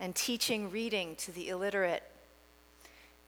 and 0.00 0.16
teaching 0.16 0.70
reading 0.70 1.14
to 1.16 1.30
the 1.30 1.50
illiterate. 1.50 2.02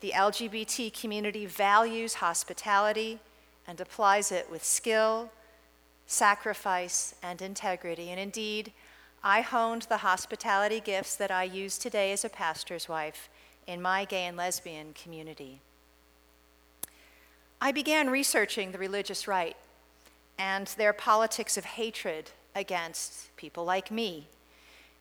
The 0.01 0.13
LGBT 0.17 0.99
community 0.99 1.47
values 1.47 2.15
hospitality 2.15 3.21
and 3.69 3.81
applies 3.81 4.33
it 4.33 4.51
with 4.51 4.65
skill, 4.65 5.31
sacrifice, 6.07 7.15
and 7.23 7.41
integrity. 7.41 8.11
And 8.11 8.19
indeed, 8.19 8.73
I 9.23 9.43
honed 9.43 9.83
the 9.83 9.99
hospitality 9.99 10.81
gifts 10.81 11.15
that 11.17 11.31
I 11.31 11.45
use 11.45 11.79
today 11.79 12.11
as 12.11 12.25
a 12.25 12.29
pastor's 12.29 12.89
wife 12.89 13.29
in 13.67 13.81
my 13.81 14.05
gay 14.05 14.25
and 14.25 14.37
lesbian 14.37 14.95
community. 14.95 15.61
I 17.61 17.71
began 17.71 18.11
researching 18.11 18.73
the 18.73 18.79
religious 18.79 19.29
right 19.29 19.57
and 20.37 20.67
their 20.67 20.93
politics 20.93 21.57
of 21.57 21.65
hatred 21.65 22.31
against 22.57 23.35
people 23.37 23.65
like 23.65 23.93
me 23.93 24.27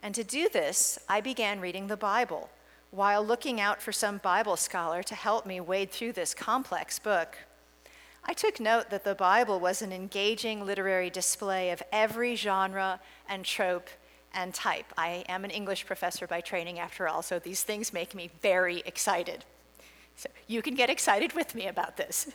and 0.02 0.16
to 0.16 0.24
do 0.24 0.50
this, 0.50 0.98
I 1.08 1.22
began 1.22 1.60
reading 1.60 1.88
the 1.88 1.98
Bible 1.98 2.50
while 2.92 3.24
looking 3.26 3.62
out 3.62 3.82
for 3.82 3.92
some 3.92 4.18
Bible 4.18 4.58
scholar 4.58 5.02
to 5.04 5.16
help 5.16 5.46
me 5.46 5.62
wade 5.62 5.92
through 5.92 6.14
this 6.14 6.34
complex 6.34 7.00
book. 7.00 7.38
I 8.24 8.34
took 8.34 8.60
note 8.60 8.90
that 8.90 9.04
the 9.04 9.16
Bible 9.16 9.60
was 9.60 9.82
an 9.82 9.92
engaging 9.92 10.66
literary 10.66 11.10
display 11.10 11.72
of 11.72 11.82
every 11.92 12.36
genre 12.36 13.00
and 13.28 13.46
trope 13.46 13.90
and 14.34 14.54
type. 14.54 14.86
I 14.98 15.24
am 15.28 15.44
an 15.46 15.52
English 15.52 15.86
professor 15.86 16.28
by 16.28 16.42
training, 16.42 16.80
after 16.80 17.08
all, 17.08 17.22
so 17.22 17.40
these 17.40 17.64
things 17.64 17.94
make 17.94 18.14
me 18.14 18.30
very 18.42 18.84
excited. 18.86 19.46
So 20.16 20.30
you 20.48 20.62
can 20.62 20.76
get 20.76 20.90
excited 20.90 21.34
with 21.34 21.56
me 21.56 21.68
about 21.68 21.98
this. 21.98 22.32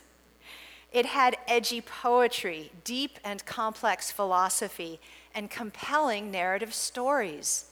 It 0.91 1.05
had 1.05 1.37
edgy 1.47 1.81
poetry, 1.81 2.71
deep 2.83 3.19
and 3.23 3.45
complex 3.45 4.11
philosophy, 4.11 4.99
and 5.37 5.51
compelling 5.51 6.31
narrative 6.31 6.73
stories. 6.73 7.65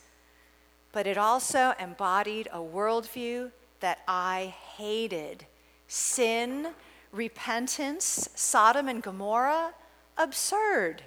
But 0.91 1.07
it 1.07 1.17
also 1.17 1.73
embodied 1.79 2.47
a 2.53 2.59
worldview 2.59 3.51
that 3.79 4.01
I 4.07 4.53
hated 4.77 5.47
sin, 5.87 6.67
repentance, 7.11 8.29
Sodom 8.35 8.87
and 8.87 9.01
Gomorrah, 9.01 9.73
absurd. 10.15 11.01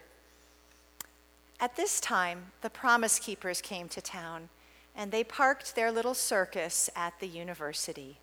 At 1.61 1.77
this 1.77 2.01
time, 2.01 2.47
the 2.63 2.71
Promise 2.71 3.21
Keepers 3.21 3.61
came 3.61 3.89
to 3.91 4.01
town 4.01 4.49
and 4.97 5.13
they 5.13 5.23
parked 5.23 5.77
their 5.77 5.93
little 5.93 6.15
circus 6.15 6.91
at 6.97 7.21
the 7.21 7.29
university. 7.29 8.19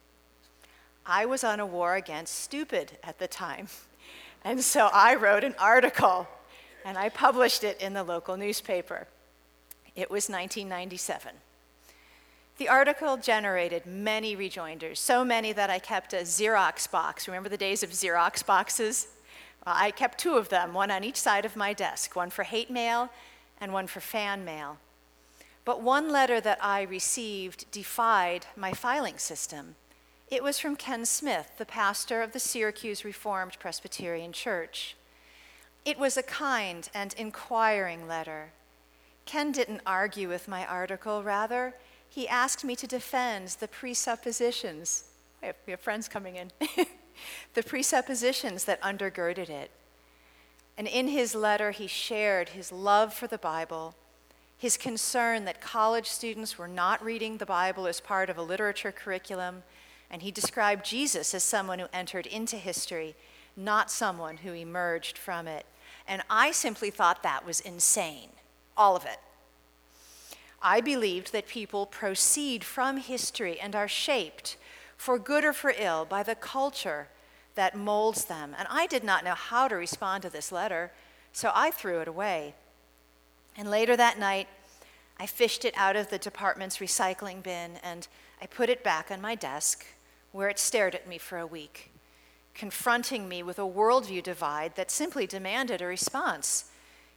I 1.06 1.26
was 1.26 1.46
on 1.46 1.62
a 1.62 1.66
war 1.66 1.96
against 1.96 2.36
stupid 2.36 2.98
at 3.02 3.18
the 3.18 3.30
time, 3.30 3.70
and 4.44 4.62
so 4.62 4.90
I 4.92 5.16
wrote 5.16 5.46
an 5.46 5.56
article 5.58 6.28
and 6.86 7.00
I 7.00 7.10
published 7.10 7.64
it 7.64 7.82
in 7.82 7.94
the 7.94 8.04
local 8.04 8.38
newspaper. 8.38 9.08
It 9.96 10.12
was 10.12 10.30
1997. 10.30 11.34
The 12.58 12.70
article 12.70 13.18
generated 13.18 13.86
many 13.86 14.36
rejoinders, 14.36 15.00
so 15.00 15.26
many 15.26 15.52
that 15.52 15.70
I 15.70 15.80
kept 15.80 16.14
a 16.14 16.18
Xerox 16.18 16.90
box. 16.90 17.28
Remember 17.28 17.50
the 17.50 17.58
days 17.58 17.84
of 17.84 17.90
Xerox 17.90 18.46
boxes? 18.46 19.08
Well, 19.66 19.76
I 19.78 19.92
kept 19.92 20.20
two 20.20 20.36
of 20.36 20.50
them, 20.50 20.74
one 20.74 20.92
on 20.92 21.04
each 21.04 21.18
side 21.18 21.44
of 21.44 21.56
my 21.56 21.74
desk, 21.74 22.16
one 22.16 22.30
for 22.30 22.44
hate 22.44 22.70
mail 22.70 23.10
and 23.60 23.74
one 23.74 23.88
for 23.88 24.00
fan 24.00 24.46
mail. 24.46 24.78
But 25.66 25.82
one 25.82 26.10
letter 26.12 26.40
that 26.40 26.60
I 26.64 26.84
received 26.84 27.70
defied 27.72 28.46
my 28.56 28.72
filing 28.72 29.18
system. 29.18 29.76
It 30.30 30.44
was 30.44 30.60
from 30.60 30.76
Ken 30.76 31.06
Smith, 31.06 31.52
the 31.58 31.66
pastor 31.66 32.22
of 32.22 32.32
the 32.32 32.40
Syracuse 32.40 33.04
Reformed 33.04 33.58
Presbyterian 33.60 34.32
Church. 34.32 34.96
It 35.86 36.00
was 36.00 36.18
a 36.18 36.24
kind 36.24 36.90
and 36.96 37.14
inquiring 37.14 38.08
letter. 38.08 38.52
Ken 39.26 39.52
didn't 39.52 39.82
argue 39.86 40.28
with 40.28 40.48
my 40.48 40.66
article, 40.66 41.24
rather, 41.24 41.76
he 42.10 42.28
asked 42.28 42.64
me 42.64 42.76
to 42.78 42.88
defend 42.88 43.50
the 43.60 43.68
presuppositions. 43.68 45.06
We 45.42 45.72
have, 45.72 45.80
friends 45.80 46.08
coming 46.08 46.38
in. 46.38 46.52
the 47.54 47.64
presuppositions 47.64 48.66
that 48.66 48.82
undergirded 48.82 49.50
it. 49.50 49.70
And 50.78 50.88
in 50.88 51.08
his 51.08 51.36
letter, 51.36 51.72
he 51.72 51.88
shared 51.88 52.50
his 52.50 52.72
love 52.72 53.14
for 53.14 53.28
the 53.28 53.38
Bible, 53.38 53.96
his 54.58 54.78
concern 54.78 55.46
that 55.46 55.62
college 55.62 56.08
students 56.08 56.58
were 56.58 56.68
not 56.68 57.04
reading 57.04 57.38
the 57.38 57.46
Bible 57.46 57.88
as 57.88 58.00
part 58.00 58.30
of 58.30 58.38
a 58.38 58.44
literature 58.44 58.92
curriculum, 58.92 59.64
and 60.10 60.22
he 60.22 60.32
described 60.32 60.86
Jesus 60.86 61.34
as 61.34 61.44
someone 61.44 61.80
who 61.80 61.88
entered 61.94 62.26
into 62.26 62.58
history, 62.58 63.16
not 63.56 63.92
someone 63.92 64.38
who 64.38 64.54
emerged 64.54 65.18
from 65.18 65.48
it. 65.48 65.66
And 66.08 66.22
I 66.30 66.52
simply 66.52 66.92
thought 66.92 67.24
that 67.24 67.46
was 67.46 67.60
insane, 67.60 68.30
all 68.78 68.96
of 68.96 69.06
it. 69.06 69.20
I 70.62 70.82
believed 70.82 71.32
that 71.32 71.48
people 71.48 71.86
proceed 71.86 72.64
from 72.64 72.98
history 72.98 73.60
and 73.60 73.76
are 73.76 73.88
shaped, 73.88 74.58
for 74.98 75.20
good 75.20 75.44
or 75.44 75.54
for 75.54 75.74
ill, 75.78 76.06
by 76.06 76.24
the 76.24 76.36
culture 76.36 77.10
that 77.56 77.76
molds 77.76 78.26
them. 78.26 78.56
And 78.58 78.68
I 78.70 78.88
did 78.88 79.04
not 79.04 79.24
know 79.24 79.36
how 79.36 79.68
to 79.68 79.76
respond 79.76 80.24
to 80.24 80.30
this 80.30 80.52
letter, 80.52 80.92
so 81.32 81.52
I 81.54 81.72
threw 81.72 82.00
it 82.00 82.08
away. 82.08 82.56
And 83.58 83.70
later 83.70 83.96
that 83.96 84.20
night, 84.20 84.48
I 85.18 85.26
fished 85.26 85.66
it 85.66 85.74
out 85.78 85.96
of 85.96 86.10
the 86.10 86.18
department's 86.18 86.78
recycling 86.78 87.42
bin 87.42 87.78
and 87.84 88.08
I 88.42 88.48
put 88.48 88.70
it 88.70 88.84
back 88.84 89.12
on 89.12 89.22
my 89.22 89.36
desk, 89.36 89.86
where 90.32 90.50
it 90.50 90.60
stared 90.60 90.94
at 90.94 91.08
me 91.08 91.18
for 91.18 91.38
a 91.38 91.48
week, 91.48 91.92
confronting 92.56 93.28
me 93.30 93.44
with 93.44 93.60
a 93.60 93.64
worldview 93.64 94.24
divide 94.24 94.76
that 94.76 94.90
simply 94.90 95.28
demanded 95.28 95.82
a 95.82 95.86
response. 95.86 96.66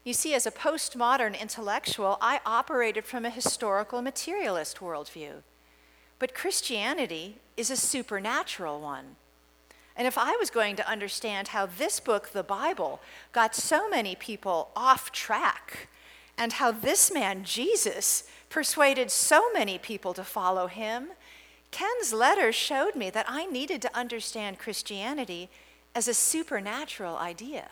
You 0.04 0.12
see, 0.12 0.34
as 0.34 0.46
a 0.46 0.50
postmodern 0.50 1.40
intellectual, 1.40 2.18
I 2.20 2.40
operated 2.44 3.04
from 3.04 3.24
a 3.24 3.30
historical 3.30 4.02
materialist 4.02 4.78
worldview. 4.78 5.42
But 6.18 6.34
Christianity 6.34 7.36
is 7.56 7.70
a 7.70 7.76
supernatural 7.76 8.80
one. 8.80 9.16
And 9.96 10.06
if 10.06 10.16
I 10.16 10.36
was 10.36 10.50
going 10.50 10.76
to 10.76 10.88
understand 10.88 11.48
how 11.48 11.66
this 11.66 12.00
book, 12.00 12.30
the 12.30 12.42
Bible, 12.42 13.00
got 13.32 13.54
so 13.54 13.88
many 13.88 14.14
people 14.14 14.70
off 14.76 15.12
track, 15.12 15.88
and 16.36 16.54
how 16.54 16.70
this 16.70 17.12
man, 17.12 17.42
Jesus, 17.44 18.24
persuaded 18.48 19.10
so 19.10 19.52
many 19.52 19.76
people 19.76 20.14
to 20.14 20.22
follow 20.22 20.68
him, 20.68 21.08
Ken's 21.70 22.12
letter 22.12 22.52
showed 22.52 22.94
me 22.94 23.10
that 23.10 23.26
I 23.28 23.46
needed 23.46 23.82
to 23.82 23.96
understand 23.96 24.58
Christianity 24.58 25.50
as 25.94 26.08
a 26.08 26.14
supernatural 26.14 27.16
idea. 27.16 27.68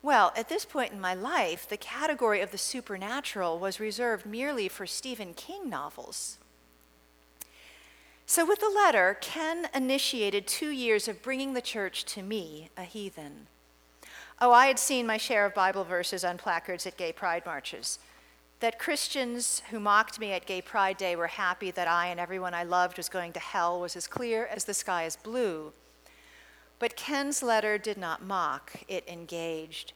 Well, 0.00 0.32
at 0.36 0.48
this 0.48 0.64
point 0.64 0.92
in 0.92 1.00
my 1.00 1.14
life, 1.14 1.68
the 1.68 1.76
category 1.76 2.40
of 2.40 2.52
the 2.52 2.58
supernatural 2.58 3.58
was 3.58 3.80
reserved 3.80 4.24
merely 4.24 4.68
for 4.68 4.86
Stephen 4.86 5.34
King 5.34 5.68
novels. 5.68 6.38
So, 8.24 8.46
with 8.46 8.60
the 8.60 8.68
letter, 8.68 9.16
Ken 9.20 9.68
initiated 9.74 10.46
two 10.46 10.68
years 10.68 11.08
of 11.08 11.22
bringing 11.22 11.54
the 11.54 11.62
church 11.62 12.04
to 12.06 12.22
me, 12.22 12.68
a 12.76 12.82
heathen. 12.82 13.46
Oh, 14.40 14.52
I 14.52 14.66
had 14.66 14.78
seen 14.78 15.06
my 15.06 15.16
share 15.16 15.46
of 15.46 15.54
Bible 15.54 15.82
verses 15.82 16.24
on 16.24 16.38
placards 16.38 16.86
at 16.86 16.96
gay 16.96 17.10
pride 17.10 17.44
marches. 17.44 17.98
That 18.60 18.78
Christians 18.78 19.62
who 19.70 19.78
mocked 19.78 20.18
me 20.18 20.32
at 20.32 20.46
Gay 20.46 20.60
Pride 20.60 20.96
Day 20.96 21.14
were 21.14 21.28
happy 21.28 21.70
that 21.70 21.86
I 21.86 22.08
and 22.08 22.18
everyone 22.18 22.54
I 22.54 22.64
loved 22.64 22.96
was 22.96 23.08
going 23.08 23.32
to 23.34 23.40
hell 23.40 23.80
was 23.80 23.94
as 23.94 24.08
clear 24.08 24.46
as 24.46 24.64
the 24.64 24.74
sky 24.74 25.04
is 25.04 25.14
blue. 25.14 25.72
But 26.80 26.96
Ken's 26.96 27.42
letter 27.42 27.78
did 27.78 27.98
not 27.98 28.24
mock, 28.24 28.72
it 28.88 29.06
engaged. 29.06 29.92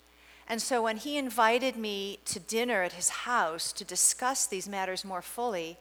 And 0.49 0.62
so 0.62 0.83
when 0.83 0.97
he 0.97 1.16
invited 1.16 1.76
me 1.76 2.19
to 2.26 2.38
dinner 2.38 2.83
at 2.83 2.92
his 2.92 3.09
house 3.09 3.73
to 3.73 3.85
discuss 3.85 4.47
these 4.47 4.69
matters 4.69 5.04
more 5.04 5.23
fully, 5.23 5.76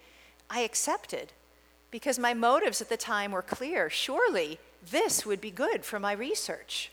I 0.49 0.61
accepted 0.61 1.33
because 1.91 2.17
my 2.17 2.33
motives 2.33 2.81
at 2.81 2.89
the 2.89 2.97
time 2.97 3.31
were 3.31 3.41
clear. 3.41 3.89
Surely 3.89 4.59
this 4.89 5.25
would 5.25 5.41
be 5.41 5.51
good 5.51 5.83
for 5.83 5.99
my 5.99 6.13
research. 6.13 6.91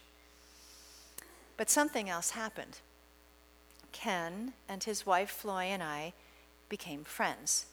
But 1.56 1.70
something 1.70 2.10
else 2.10 2.30
happened. 2.30 2.80
Ken 3.98 4.52
and 4.68 4.84
his 4.84 5.04
wife 5.04 5.28
Floy 5.30 5.64
and 5.64 5.82
I 5.82 6.12
became 6.68 7.02
friends. 7.02 7.66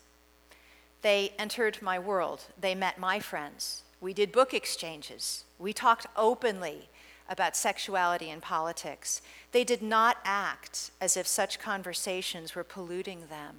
They 1.04 1.34
entered 1.38 1.84
my 1.84 2.00
world. 2.00 2.46
They 2.60 2.74
met 2.74 2.98
my 2.98 3.20
friends. 3.20 3.84
We 4.02 4.12
did 4.12 4.32
book 4.32 4.52
exchanges. 4.52 5.44
We 5.60 5.72
talked 5.72 6.08
openly 6.18 6.90
about 7.30 7.56
sexuality 7.56 8.32
and 8.32 8.42
politics. 8.42 9.22
They 9.52 9.64
did 9.64 9.84
not 9.84 10.18
act 10.26 10.90
as 11.00 11.16
if 11.16 11.28
such 11.28 11.60
conversations 11.60 12.56
were 12.56 12.64
polluting 12.64 13.28
them. 13.28 13.56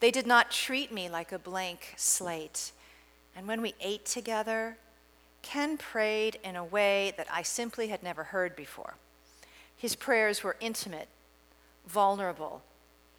They 0.00 0.10
did 0.10 0.26
not 0.26 0.50
treat 0.50 0.92
me 0.92 1.08
like 1.08 1.32
a 1.32 1.38
blank 1.38 1.94
slate. 1.96 2.72
And 3.34 3.48
when 3.48 3.62
we 3.62 3.74
ate 3.80 4.04
together, 4.04 4.76
Ken 5.40 5.78
prayed 5.78 6.38
in 6.44 6.54
a 6.54 6.64
way 6.64 7.14
that 7.16 7.28
I 7.32 7.40
simply 7.42 7.88
had 7.88 8.02
never 8.02 8.24
heard 8.24 8.54
before. 8.54 8.94
His 9.74 9.94
prayers 9.96 10.44
were 10.44 10.56
intimate, 10.60 11.08
vulnerable. 11.88 12.62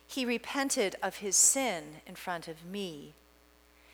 He 0.07 0.25
repented 0.25 0.95
of 1.03 1.17
his 1.17 1.35
sin 1.35 1.97
in 2.07 2.15
front 2.15 2.47
of 2.47 2.65
me. 2.65 3.13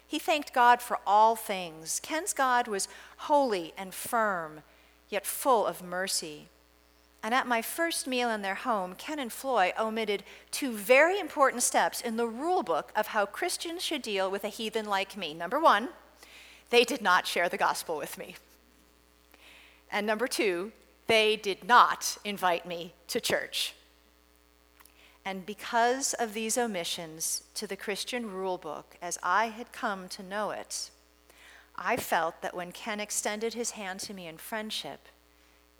He 0.07 0.19
thanked 0.19 0.53
God 0.53 0.81
for 0.81 0.99
all 1.05 1.35
things. 1.35 1.99
Ken's 2.03 2.33
God 2.33 2.67
was 2.67 2.87
holy 3.17 3.73
and 3.77 3.93
firm, 3.93 4.61
yet 5.09 5.25
full 5.25 5.65
of 5.65 5.83
mercy. 5.83 6.47
And 7.23 7.33
at 7.33 7.47
my 7.47 7.61
first 7.63 8.05
meal 8.05 8.29
in 8.29 8.43
their 8.43 8.55
home, 8.55 8.93
Ken 8.93 9.17
and 9.17 9.33
Floy 9.33 9.73
omitted 9.79 10.23
two 10.51 10.71
very 10.71 11.19
important 11.19 11.63
steps 11.63 11.99
in 11.99 12.17
the 12.17 12.27
rule 12.27 12.61
book 12.61 12.91
of 12.95 13.07
how 13.07 13.25
Christians 13.25 13.83
should 13.83 14.03
deal 14.03 14.29
with 14.29 14.43
a 14.43 14.49
heathen 14.49 14.85
like 14.85 15.17
me. 15.17 15.33
Number 15.33 15.59
one, 15.59 15.89
they 16.69 16.83
did 16.83 17.01
not 17.01 17.25
share 17.25 17.49
the 17.49 17.57
gospel 17.57 17.97
with 17.97 18.17
me. 18.17 18.35
And 19.91 20.05
number 20.05 20.27
two, 20.27 20.71
they 21.07 21.35
did 21.35 21.63
not 21.63 22.17
invite 22.23 22.65
me 22.65 22.93
to 23.07 23.19
church. 23.19 23.73
And 25.25 25.45
because 25.45 26.13
of 26.13 26.33
these 26.33 26.57
omissions 26.57 27.43
to 27.55 27.65
the 27.65 27.75
Christian 27.75 28.31
rule 28.31 28.59
book, 28.59 28.95
as 29.01 29.17
I 29.23 29.47
had 29.47 29.71
come 29.71 30.07
to 30.09 30.23
know 30.23 30.51
it, 30.51 30.91
I 31.75 31.97
felt 31.97 32.41
that 32.41 32.55
when 32.55 32.71
Ken 32.71 32.99
extended 32.99 33.55
his 33.55 33.71
hand 33.71 33.99
to 34.01 34.13
me 34.13 34.27
in 34.27 34.37
friendship, 34.37 35.07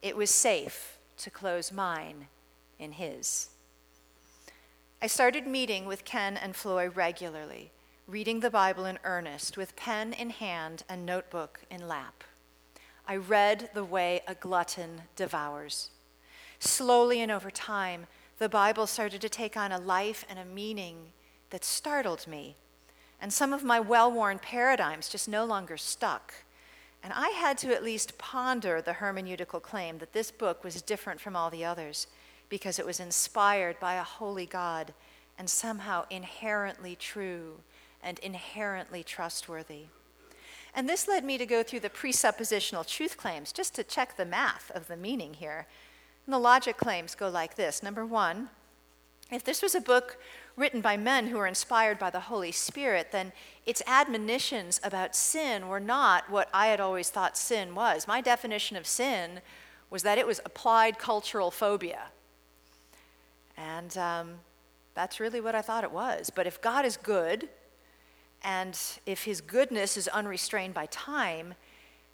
it 0.02 0.16
was 0.16 0.30
safe 0.30 0.98
to 1.18 1.30
close 1.30 1.70
mine 1.70 2.26
in 2.78 2.92
his. 2.92 3.48
I 5.00 5.06
started 5.06 5.46
meeting 5.46 5.86
with 5.86 6.04
Ken 6.04 6.36
and 6.36 6.56
Floy 6.56 6.88
regularly 6.88 7.70
reading 8.08 8.38
the 8.38 8.50
Bible 8.50 8.84
in 8.84 9.00
earnest, 9.02 9.56
with 9.56 9.74
pen 9.74 10.12
in 10.12 10.30
hand 10.30 10.84
and 10.88 11.04
notebook 11.04 11.60
in 11.68 11.88
lap. 11.88 12.22
I 13.04 13.16
read 13.16 13.70
the 13.74 13.82
way 13.82 14.22
a 14.28 14.34
glutton 14.36 15.02
devours. 15.16 15.90
Slowly 16.60 17.20
and 17.20 17.32
over 17.32 17.50
time, 17.50 18.06
the 18.38 18.48
Bible 18.48 18.86
started 18.86 19.20
to 19.22 19.28
take 19.28 19.56
on 19.56 19.72
a 19.72 19.78
life 19.78 20.24
and 20.28 20.38
a 20.38 20.44
meaning 20.44 21.12
that 21.50 21.64
startled 21.64 22.26
me. 22.26 22.56
And 23.20 23.32
some 23.32 23.52
of 23.52 23.64
my 23.64 23.80
well 23.80 24.12
worn 24.12 24.38
paradigms 24.38 25.08
just 25.08 25.28
no 25.28 25.44
longer 25.44 25.76
stuck. 25.76 26.34
And 27.02 27.12
I 27.14 27.30
had 27.30 27.56
to 27.58 27.74
at 27.74 27.84
least 27.84 28.18
ponder 28.18 28.82
the 28.82 28.94
hermeneutical 28.94 29.62
claim 29.62 29.98
that 29.98 30.12
this 30.12 30.30
book 30.30 30.64
was 30.64 30.82
different 30.82 31.20
from 31.20 31.36
all 31.36 31.50
the 31.50 31.64
others 31.64 32.08
because 32.48 32.78
it 32.78 32.86
was 32.86 33.00
inspired 33.00 33.78
by 33.80 33.94
a 33.94 34.02
holy 34.02 34.46
God 34.46 34.92
and 35.38 35.48
somehow 35.48 36.04
inherently 36.10 36.96
true 36.96 37.60
and 38.02 38.18
inherently 38.20 39.02
trustworthy. 39.02 39.84
And 40.74 40.88
this 40.88 41.08
led 41.08 41.24
me 41.24 41.38
to 41.38 41.46
go 41.46 41.62
through 41.62 41.80
the 41.80 41.90
presuppositional 41.90 42.86
truth 42.86 43.16
claims 43.16 43.52
just 43.52 43.74
to 43.76 43.84
check 43.84 44.16
the 44.16 44.26
math 44.26 44.70
of 44.74 44.88
the 44.88 44.96
meaning 44.96 45.34
here. 45.34 45.66
And 46.26 46.34
the 46.34 46.38
logic 46.38 46.76
claims 46.76 47.14
go 47.14 47.28
like 47.28 47.54
this 47.54 47.82
Number 47.82 48.04
one, 48.04 48.50
if 49.30 49.42
this 49.44 49.62
was 49.62 49.74
a 49.74 49.80
book 49.80 50.18
written 50.56 50.80
by 50.80 50.96
men 50.96 51.28
who 51.28 51.36
were 51.36 51.46
inspired 51.46 51.98
by 51.98 52.10
the 52.10 52.20
Holy 52.20 52.52
Spirit, 52.52 53.12
then 53.12 53.32
its 53.66 53.82
admonitions 53.86 54.80
about 54.82 55.14
sin 55.14 55.68
were 55.68 55.80
not 55.80 56.30
what 56.30 56.48
I 56.52 56.68
had 56.68 56.80
always 56.80 57.10
thought 57.10 57.36
sin 57.36 57.74
was. 57.74 58.08
My 58.08 58.20
definition 58.20 58.76
of 58.76 58.86
sin 58.86 59.40
was 59.90 60.02
that 60.02 60.18
it 60.18 60.26
was 60.26 60.40
applied 60.44 60.98
cultural 60.98 61.50
phobia. 61.50 62.08
And 63.56 63.96
um, 63.98 64.34
that's 64.94 65.20
really 65.20 65.40
what 65.40 65.54
I 65.54 65.62
thought 65.62 65.84
it 65.84 65.92
was. 65.92 66.30
But 66.30 66.46
if 66.46 66.60
God 66.60 66.84
is 66.84 66.96
good, 66.96 67.48
and 68.42 68.78
if 69.04 69.24
his 69.24 69.40
goodness 69.40 69.96
is 69.96 70.08
unrestrained 70.08 70.74
by 70.74 70.86
time, 70.86 71.54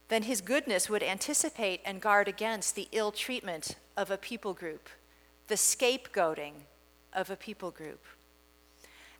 then 0.08 0.24
his 0.24 0.40
goodness 0.40 0.90
would 0.90 1.02
anticipate 1.02 1.80
and 1.84 2.00
guard 2.00 2.28
against 2.28 2.74
the 2.74 2.88
ill 2.92 3.12
treatment 3.12 3.76
of 3.96 4.10
a 4.10 4.18
people 4.18 4.54
group, 4.54 4.88
the 5.48 5.54
scapegoating 5.54 6.52
of 7.12 7.30
a 7.30 7.36
people 7.36 7.70
group. 7.70 8.04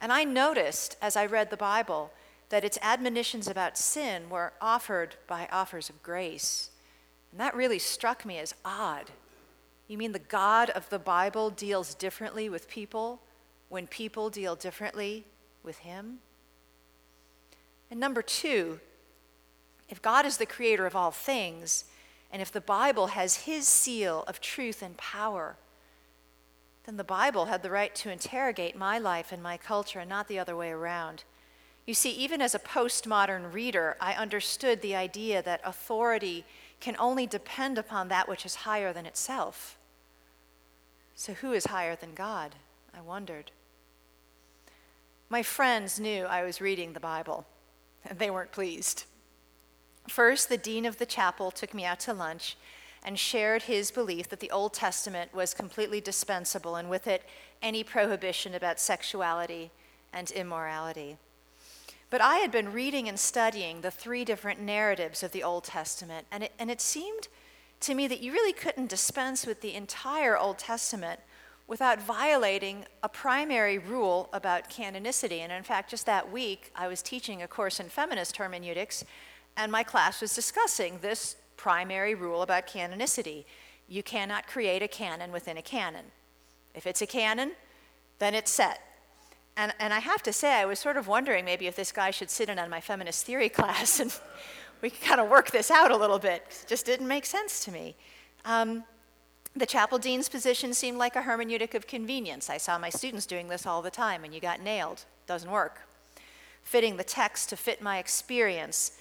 And 0.00 0.12
I 0.12 0.24
noticed 0.24 0.96
as 1.00 1.16
I 1.16 1.26
read 1.26 1.50
the 1.50 1.56
Bible 1.56 2.12
that 2.48 2.64
its 2.64 2.78
admonitions 2.82 3.48
about 3.48 3.78
sin 3.78 4.28
were 4.28 4.52
offered 4.60 5.16
by 5.26 5.48
offers 5.50 5.88
of 5.88 6.02
grace. 6.02 6.70
And 7.30 7.40
that 7.40 7.54
really 7.54 7.78
struck 7.78 8.26
me 8.26 8.38
as 8.38 8.54
odd. 8.64 9.10
You 9.88 9.96
mean 9.96 10.12
the 10.12 10.18
God 10.18 10.70
of 10.70 10.88
the 10.90 10.98
Bible 10.98 11.50
deals 11.50 11.94
differently 11.94 12.48
with 12.48 12.68
people 12.68 13.22
when 13.68 13.86
people 13.86 14.28
deal 14.28 14.54
differently 14.54 15.24
with 15.62 15.78
Him? 15.78 16.18
And 17.90 17.98
number 17.98 18.22
two, 18.22 18.80
if 19.92 20.00
God 20.00 20.24
is 20.24 20.38
the 20.38 20.46
creator 20.46 20.86
of 20.86 20.96
all 20.96 21.10
things, 21.10 21.84
and 22.32 22.40
if 22.40 22.50
the 22.50 22.62
Bible 22.62 23.08
has 23.08 23.42
His 23.42 23.68
seal 23.68 24.24
of 24.26 24.40
truth 24.40 24.80
and 24.80 24.96
power, 24.96 25.56
then 26.86 26.96
the 26.96 27.04
Bible 27.04 27.44
had 27.44 27.62
the 27.62 27.70
right 27.70 27.94
to 27.96 28.10
interrogate 28.10 28.74
my 28.74 28.98
life 28.98 29.32
and 29.32 29.42
my 29.42 29.58
culture 29.58 29.98
and 30.00 30.08
not 30.08 30.28
the 30.28 30.38
other 30.38 30.56
way 30.56 30.70
around. 30.70 31.24
You 31.86 31.92
see, 31.92 32.10
even 32.12 32.40
as 32.40 32.54
a 32.54 32.58
postmodern 32.58 33.52
reader, 33.52 33.98
I 34.00 34.14
understood 34.14 34.80
the 34.80 34.96
idea 34.96 35.42
that 35.42 35.60
authority 35.62 36.46
can 36.80 36.96
only 36.98 37.26
depend 37.26 37.76
upon 37.76 38.08
that 38.08 38.30
which 38.30 38.46
is 38.46 38.54
higher 38.54 38.94
than 38.94 39.04
itself. 39.04 39.76
So, 41.14 41.34
who 41.34 41.52
is 41.52 41.66
higher 41.66 41.96
than 41.96 42.14
God? 42.14 42.54
I 42.96 43.02
wondered. 43.02 43.50
My 45.28 45.42
friends 45.42 46.00
knew 46.00 46.24
I 46.24 46.44
was 46.44 46.62
reading 46.62 46.94
the 46.94 47.00
Bible, 47.00 47.44
and 48.06 48.18
they 48.18 48.30
weren't 48.30 48.52
pleased. 48.52 49.04
First, 50.08 50.48
the 50.48 50.58
dean 50.58 50.84
of 50.84 50.98
the 50.98 51.06
chapel 51.06 51.50
took 51.50 51.74
me 51.74 51.84
out 51.84 52.00
to 52.00 52.12
lunch 52.12 52.56
and 53.04 53.18
shared 53.18 53.62
his 53.62 53.90
belief 53.90 54.28
that 54.28 54.40
the 54.40 54.50
Old 54.50 54.74
Testament 54.74 55.34
was 55.34 55.54
completely 55.54 56.00
dispensable, 56.00 56.76
and 56.76 56.88
with 56.88 57.06
it, 57.06 57.24
any 57.60 57.82
prohibition 57.82 58.54
about 58.54 58.78
sexuality 58.78 59.70
and 60.12 60.30
immorality. 60.30 61.16
But 62.10 62.20
I 62.20 62.36
had 62.36 62.50
been 62.50 62.72
reading 62.72 63.08
and 63.08 63.18
studying 63.18 63.80
the 63.80 63.90
three 63.90 64.24
different 64.24 64.60
narratives 64.60 65.22
of 65.22 65.32
the 65.32 65.42
Old 65.42 65.64
Testament, 65.64 66.26
and 66.30 66.44
it, 66.44 66.52
and 66.58 66.70
it 66.70 66.80
seemed 66.80 67.28
to 67.80 67.94
me 67.94 68.06
that 68.06 68.20
you 68.20 68.32
really 68.32 68.52
couldn't 68.52 68.90
dispense 68.90 69.46
with 69.46 69.60
the 69.60 69.74
entire 69.74 70.36
Old 70.36 70.58
Testament 70.58 71.20
without 71.66 72.02
violating 72.02 72.84
a 73.02 73.08
primary 73.08 73.78
rule 73.78 74.28
about 74.32 74.68
canonicity. 74.68 75.38
And 75.38 75.50
in 75.50 75.62
fact, 75.62 75.90
just 75.90 76.06
that 76.06 76.30
week, 76.30 76.70
I 76.76 76.86
was 76.86 77.02
teaching 77.02 77.42
a 77.42 77.48
course 77.48 77.80
in 77.80 77.88
feminist 77.88 78.36
hermeneutics, 78.36 79.04
and 79.56 79.70
my 79.70 79.82
class 79.82 80.20
was 80.20 80.34
discussing 80.34 80.98
this 81.00 81.36
primary 81.56 82.14
rule 82.14 82.42
about 82.42 82.66
canonicity. 82.66 83.44
You 83.88 84.02
cannot 84.02 84.46
create 84.46 84.82
a 84.82 84.88
canon 84.88 85.32
within 85.32 85.56
a 85.56 85.62
canon. 85.62 86.06
If 86.74 86.86
it's 86.86 87.02
a 87.02 87.06
canon, 87.06 87.52
then 88.18 88.34
it's 88.34 88.50
set. 88.50 88.80
And, 89.56 89.74
and 89.78 89.92
I 89.92 89.98
have 89.98 90.22
to 90.22 90.32
say, 90.32 90.54
I 90.54 90.64
was 90.64 90.78
sort 90.78 90.96
of 90.96 91.06
wondering 91.06 91.44
maybe 91.44 91.66
if 91.66 91.76
this 91.76 91.92
guy 91.92 92.10
should 92.10 92.30
sit 92.30 92.48
in 92.48 92.58
on 92.58 92.70
my 92.70 92.80
feminist 92.80 93.26
theory 93.26 93.48
class 93.58 94.00
and 94.00 94.12
we 94.80 94.90
could 94.90 95.02
kind 95.02 95.20
of 95.20 95.28
work 95.28 95.50
this 95.50 95.70
out 95.70 95.90
a 95.90 95.96
little 95.96 96.18
bit. 96.18 96.42
It 96.62 96.68
just 96.68 96.86
didn't 96.86 97.06
make 97.06 97.26
sense 97.26 97.64
to 97.64 97.72
me. 97.72 97.94
Um, 98.44 98.84
the 99.54 99.66
chapel 99.66 99.98
dean's 99.98 100.28
position 100.28 100.72
seemed 100.72 100.96
like 100.96 101.14
a 101.14 101.22
hermeneutic 101.22 101.74
of 101.74 101.86
convenience. 101.86 102.48
I 102.48 102.56
saw 102.56 102.78
my 102.78 102.88
students 102.88 103.26
doing 103.26 103.48
this 103.48 103.66
all 103.66 103.82
the 103.82 103.90
time, 103.90 104.24
and 104.24 104.34
you 104.34 104.40
got 104.40 104.60
nailed. 104.60 105.04
Doesn't 105.26 105.50
work. 105.50 105.80
Fitting 106.62 106.96
the 106.96 107.04
text 107.04 107.50
to 107.50 107.56
fit 107.56 107.82
my 107.82 107.98
experience, 107.98 108.92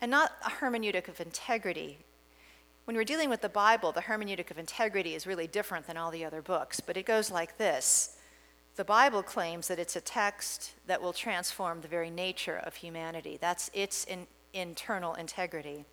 and 0.00 0.10
not 0.10 0.32
a 0.44 0.50
hermeneutic 0.50 1.08
of 1.08 1.20
integrity. 1.20 1.98
When 2.84 2.96
we're 2.96 3.04
dealing 3.04 3.30
with 3.30 3.42
the 3.42 3.48
Bible, 3.48 3.92
the 3.92 4.02
hermeneutic 4.02 4.50
of 4.50 4.58
integrity 4.58 5.14
is 5.14 5.26
really 5.26 5.46
different 5.46 5.86
than 5.86 5.96
all 5.96 6.10
the 6.10 6.24
other 6.24 6.42
books, 6.42 6.80
but 6.80 6.96
it 6.96 7.06
goes 7.06 7.30
like 7.30 7.58
this 7.58 8.16
The 8.76 8.84
Bible 8.84 9.22
claims 9.22 9.68
that 9.68 9.78
it's 9.78 9.96
a 9.96 10.00
text 10.00 10.72
that 10.86 11.02
will 11.02 11.12
transform 11.12 11.80
the 11.80 11.88
very 11.88 12.10
nature 12.10 12.56
of 12.56 12.76
humanity. 12.76 13.38
That's 13.40 13.70
its 13.74 14.04
in, 14.04 14.26
internal 14.52 15.14
integrity. 15.14 15.84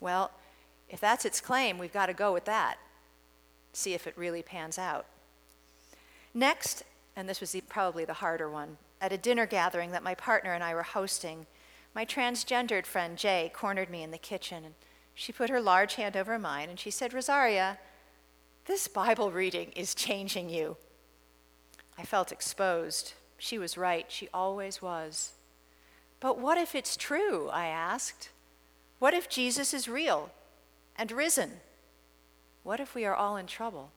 Well, 0.00 0.30
if 0.88 1.00
that's 1.00 1.24
its 1.24 1.40
claim, 1.40 1.76
we've 1.76 1.92
got 1.92 2.06
to 2.06 2.14
go 2.14 2.32
with 2.32 2.44
that 2.46 2.78
see 3.72 3.94
if 3.94 4.06
it 4.06 4.16
really 4.16 4.42
pans 4.42 4.78
out. 4.78 5.06
Next, 6.34 6.82
and 7.16 7.28
this 7.28 7.40
was 7.40 7.52
the, 7.52 7.60
probably 7.62 8.04
the 8.04 8.14
harder 8.14 8.50
one, 8.50 8.76
at 9.00 9.12
a 9.12 9.18
dinner 9.18 9.46
gathering 9.46 9.92
that 9.92 10.02
my 10.02 10.14
partner 10.14 10.52
and 10.52 10.62
I 10.62 10.74
were 10.74 10.82
hosting, 10.82 11.46
my 11.94 12.04
transgendered 12.04 12.86
friend 12.86 13.16
Jay 13.16 13.50
cornered 13.54 13.90
me 13.90 14.02
in 14.02 14.10
the 14.10 14.18
kitchen 14.18 14.64
and 14.64 14.74
she 15.14 15.32
put 15.32 15.50
her 15.50 15.60
large 15.60 15.96
hand 15.96 16.16
over 16.16 16.38
mine 16.38 16.68
and 16.68 16.78
she 16.78 16.90
said, 16.90 17.12
Rosaria, 17.12 17.78
this 18.66 18.86
Bible 18.86 19.32
reading 19.32 19.72
is 19.74 19.94
changing 19.94 20.50
you. 20.50 20.76
I 21.98 22.04
felt 22.04 22.30
exposed. 22.30 23.14
She 23.36 23.58
was 23.58 23.76
right. 23.76 24.06
She 24.08 24.28
always 24.32 24.80
was. 24.80 25.32
But 26.20 26.38
what 26.38 26.58
if 26.58 26.74
it's 26.74 26.96
true? 26.96 27.48
I 27.48 27.66
asked. 27.66 28.30
What 28.98 29.14
if 29.14 29.28
Jesus 29.28 29.72
is 29.72 29.88
real 29.88 30.30
and 30.96 31.10
risen? 31.10 31.60
What 32.62 32.80
if 32.80 32.94
we 32.94 33.04
are 33.04 33.14
all 33.14 33.36
in 33.36 33.46
trouble? 33.46 33.90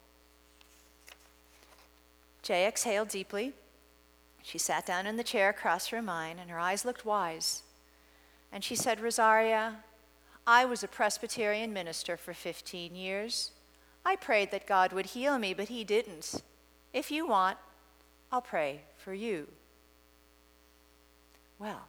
Jay 2.41 2.65
exhaled 2.65 3.09
deeply. 3.09 3.53
She 4.43 4.57
sat 4.57 4.85
down 4.85 5.05
in 5.05 5.17
the 5.17 5.23
chair 5.23 5.49
across 5.49 5.87
from 5.87 6.05
mine, 6.05 6.37
and 6.39 6.49
her 6.49 6.59
eyes 6.59 6.85
looked 6.85 7.05
wise. 7.05 7.63
And 8.51 8.63
she 8.63 8.75
said, 8.75 8.99
Rosaria, 8.99 9.77
I 10.45 10.65
was 10.65 10.83
a 10.83 10.87
Presbyterian 10.87 11.71
minister 11.71 12.17
for 12.17 12.33
15 12.33 12.95
years. 12.95 13.51
I 14.05 14.15
prayed 14.15 14.51
that 14.51 14.67
God 14.67 14.91
would 14.93 15.07
heal 15.07 15.37
me, 15.37 15.53
but 15.53 15.69
He 15.69 15.83
didn't. 15.83 16.41
If 16.93 17.11
you 17.11 17.27
want, 17.27 17.57
I'll 18.31 18.41
pray 18.41 18.81
for 18.97 19.13
you. 19.13 19.47
Well, 21.59 21.87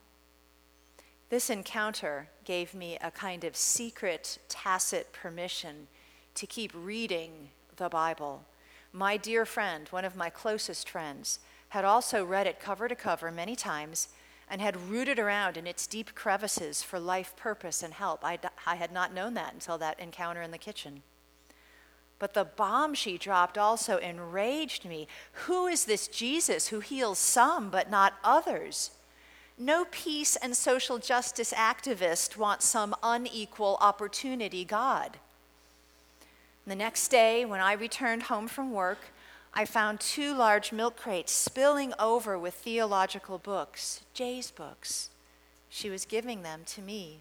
this 1.31 1.49
encounter 1.49 2.29
gave 2.45 2.75
me 2.75 2.99
a 3.01 3.11
kind 3.11 3.43
of 3.45 3.57
secret, 3.57 4.39
tacit 4.49 5.13
permission 5.13 5.89
to 6.35 6.47
keep 6.47 6.73
reading 6.75 7.49
the 7.77 7.89
Bible. 7.89 8.45
My 8.93 9.17
dear 9.17 9.47
friend, 9.47 9.89
one 9.89 10.05
of 10.05 10.15
my 10.15 10.29
closest 10.29 10.91
friends, 10.91 11.39
had 11.71 11.87
also 11.87 12.23
read 12.23 12.47
it 12.47 12.61
cover 12.61 12.87
to 12.87 12.95
cover 12.95 13.31
many 13.31 13.57
times 13.57 14.09
and 14.53 14.61
had 14.61 14.91
rooted 14.91 15.19
around 15.19 15.57
in 15.57 15.67
its 15.67 15.87
deep 15.87 16.15
crevices 16.15 16.83
for 16.83 17.01
life 17.01 17.35
purpose 17.37 17.83
and 17.83 17.95
help. 17.95 18.23
I, 18.23 18.39
I 18.67 18.75
had 18.75 18.93
not 18.93 19.15
known 19.15 19.33
that 19.33 19.55
until 19.55 19.79
that 19.79 19.99
encounter 19.99 20.43
in 20.43 20.51
the 20.51 20.59
kitchen. 20.59 21.03
But 22.19 22.35
the 22.35 22.45
bomb 22.45 22.93
she 22.93 23.17
dropped 23.17 23.57
also 23.57 23.97
enraged 23.97 24.85
me. 24.85 25.09
Who 25.47 25.67
is 25.67 25.87
this 25.87 26.07
Jesus 26.07 26.69
who 26.69 26.81
heals 26.81 27.19
some 27.19 27.71
but 27.71 27.91
not 27.91 28.13
others? 28.23 28.91
No 29.57 29.87
peace 29.91 30.37
and 30.37 30.55
social 30.55 30.99
justice 30.99 31.55
activist 31.55 32.37
wants 32.37 32.67
some 32.67 32.95
unequal 33.03 33.79
opportunity 33.81 34.67
God. 34.67 35.17
The 36.67 36.77
next 36.77 37.09
day, 37.09 37.47
when 37.47 37.61
I 37.61 37.73
returned 37.73 38.25
home 38.25 38.49
from 38.49 38.71
work, 38.71 38.99
I 39.55 39.67
found 39.67 40.01
two 40.01 40.35
large 40.35 40.73
milk 40.73 40.97
crates 40.97 41.31
spilling 41.31 41.93
over 41.99 42.39
with 42.39 42.55
theological 42.55 43.37
books, 43.37 44.01
Jay's 44.15 44.51
books. 44.51 45.11
She 45.69 45.91
was 45.91 46.07
giving 46.07 46.43
them 46.43 46.63
to 46.67 46.81
me. 46.81 47.19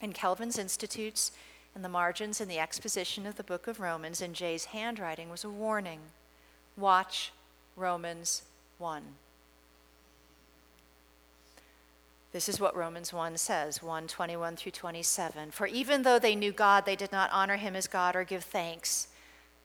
In 0.00 0.12
Calvin's 0.12 0.58
Institutes, 0.58 1.32
in 1.74 1.82
the 1.82 1.88
margins 1.88 2.40
in 2.40 2.48
the 2.48 2.58
exposition 2.58 3.26
of 3.26 3.36
the 3.36 3.42
book 3.42 3.66
of 3.66 3.80
Romans, 3.80 4.20
in 4.20 4.34
Jay's 4.34 4.66
handwriting 4.66 5.30
was 5.30 5.42
a 5.42 5.50
warning 5.50 6.00
Watch 6.76 7.32
Romans 7.76 8.42
1. 8.78 9.02
This 12.32 12.48
is 12.48 12.60
what 12.60 12.76
Romans 12.76 13.12
1 13.12 13.36
says, 13.36 13.82
1 13.82 14.06
21 14.06 14.56
through 14.56 14.72
27. 14.72 15.50
For 15.50 15.66
even 15.66 16.02
though 16.02 16.18
they 16.18 16.34
knew 16.34 16.52
God, 16.52 16.86
they 16.86 16.96
did 16.96 17.12
not 17.12 17.30
honor 17.32 17.56
him 17.56 17.74
as 17.74 17.86
God 17.86 18.14
or 18.14 18.24
give 18.24 18.44
thanks, 18.44 19.08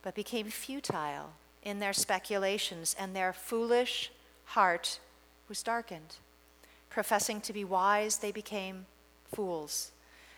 but 0.02 0.14
became 0.14 0.48
futile 0.48 1.32
in 1.68 1.78
their 1.78 1.92
speculations, 1.92 2.96
and 2.98 3.14
their 3.14 3.32
foolish 3.32 4.10
heart 4.46 4.98
was 5.48 5.62
darkened. 5.62 6.16
Professing 6.90 7.40
to 7.42 7.52
be 7.52 7.64
wise, 7.64 8.18
they 8.18 8.32
became 8.32 8.86
fools 9.32 9.92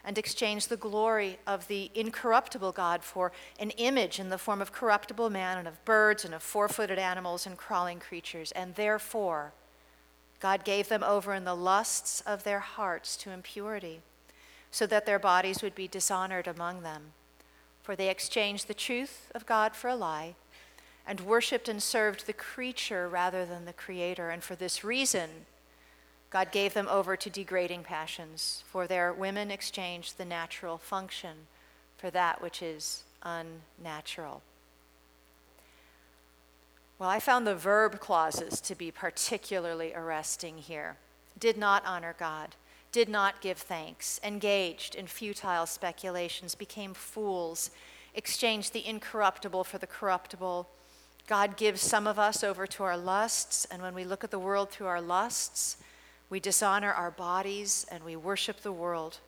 and 0.04 0.16
exchanged 0.16 0.68
the 0.68 0.76
glory 0.76 1.38
of 1.46 1.68
the 1.68 1.90
incorruptible 1.94 2.72
God 2.72 3.02
for 3.02 3.32
an 3.58 3.70
image 3.70 4.18
in 4.18 4.30
the 4.30 4.38
form 4.38 4.62
of 4.62 4.72
corruptible 4.72 5.30
man 5.30 5.58
and 5.58 5.68
of 5.68 5.84
birds 5.84 6.24
and 6.24 6.34
of 6.34 6.42
four 6.42 6.68
footed 6.68 6.98
animals 6.98 7.46
and 7.46 7.56
crawling 7.56 8.00
creatures, 8.00 8.52
and 8.52 8.74
therefore 8.74 9.52
God 10.40 10.64
gave 10.64 10.88
them 10.88 11.02
over 11.02 11.34
in 11.34 11.44
the 11.44 11.54
lusts 11.54 12.22
of 12.22 12.44
their 12.44 12.60
hearts 12.60 13.16
to 13.18 13.30
impurity, 13.30 14.00
so 14.70 14.86
that 14.86 15.04
their 15.04 15.18
bodies 15.18 15.62
would 15.62 15.74
be 15.74 15.88
dishonored 15.88 16.46
among 16.46 16.82
them. 16.82 17.12
For 17.82 17.94
they 17.94 18.08
exchanged 18.08 18.68
the 18.68 18.74
truth 18.74 19.30
of 19.34 19.46
God 19.46 19.74
for 19.74 19.88
a 19.88 19.96
lie, 19.96 20.34
and 21.06 21.20
worshiped 21.20 21.68
and 21.68 21.82
served 21.82 22.26
the 22.26 22.32
creature 22.32 23.08
rather 23.08 23.44
than 23.44 23.64
the 23.64 23.72
Creator. 23.72 24.30
And 24.30 24.42
for 24.42 24.54
this 24.54 24.84
reason, 24.84 25.30
God 26.30 26.52
gave 26.52 26.74
them 26.74 26.88
over 26.88 27.16
to 27.16 27.28
degrading 27.28 27.82
passions, 27.82 28.62
for 28.66 28.86
their 28.86 29.12
women 29.12 29.50
exchanged 29.50 30.16
the 30.16 30.24
natural 30.24 30.78
function 30.78 31.46
for 31.96 32.10
that 32.10 32.40
which 32.40 32.62
is 32.62 33.02
unnatural. 33.22 34.42
Well, 36.98 37.08
I 37.10 37.18
found 37.18 37.46
the 37.46 37.54
verb 37.54 37.98
clauses 37.98 38.60
to 38.60 38.74
be 38.74 38.90
particularly 38.90 39.92
arresting 39.94 40.58
here. 40.58 40.96
Did 41.38 41.56
not 41.56 41.82
honor 41.86 42.14
God, 42.18 42.54
did 42.92 43.08
not 43.08 43.40
give 43.40 43.58
thanks, 43.58 44.20
engaged 44.22 44.94
in 44.94 45.06
futile 45.06 45.66
speculations, 45.66 46.54
became 46.54 46.92
fools, 46.92 47.70
exchanged 48.14 48.72
the 48.72 48.86
incorruptible 48.86 49.64
for 49.64 49.78
the 49.78 49.86
corruptible. 49.86 50.68
God 51.30 51.56
gives 51.56 51.80
some 51.80 52.08
of 52.08 52.18
us 52.18 52.42
over 52.42 52.66
to 52.66 52.82
our 52.82 52.96
lusts, 52.96 53.64
and 53.70 53.80
when 53.80 53.94
we 53.94 54.02
look 54.02 54.24
at 54.24 54.32
the 54.32 54.38
world 54.40 54.68
through 54.68 54.88
our 54.88 55.00
lusts, 55.00 55.76
we 56.28 56.40
dishonor 56.40 56.90
our 56.92 57.12
bodies 57.12 57.86
and 57.88 58.02
we 58.02 58.16
worship 58.16 58.62
the 58.62 58.72
world. 58.72 59.18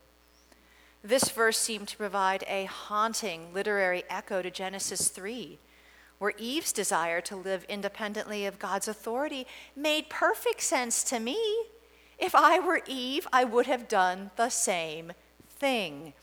This 1.04 1.28
verse 1.28 1.56
seemed 1.56 1.86
to 1.86 1.96
provide 1.96 2.42
a 2.48 2.64
haunting 2.64 3.54
literary 3.54 4.02
echo 4.10 4.42
to 4.42 4.50
Genesis 4.50 5.10
3, 5.10 5.60
where 6.18 6.32
Eve's 6.38 6.72
desire 6.72 7.20
to 7.20 7.36
live 7.36 7.64
independently 7.68 8.46
of 8.46 8.58
God's 8.58 8.88
authority 8.88 9.46
made 9.76 10.10
perfect 10.10 10.60
sense 10.62 11.04
to 11.04 11.20
me. 11.20 11.38
If 12.18 12.34
I 12.34 12.58
were 12.58 12.82
Eve, 12.88 13.28
I 13.32 13.44
would 13.44 13.66
have 13.66 13.86
done 13.86 14.32
the 14.34 14.48
same 14.48 15.12
thing. 15.48 16.14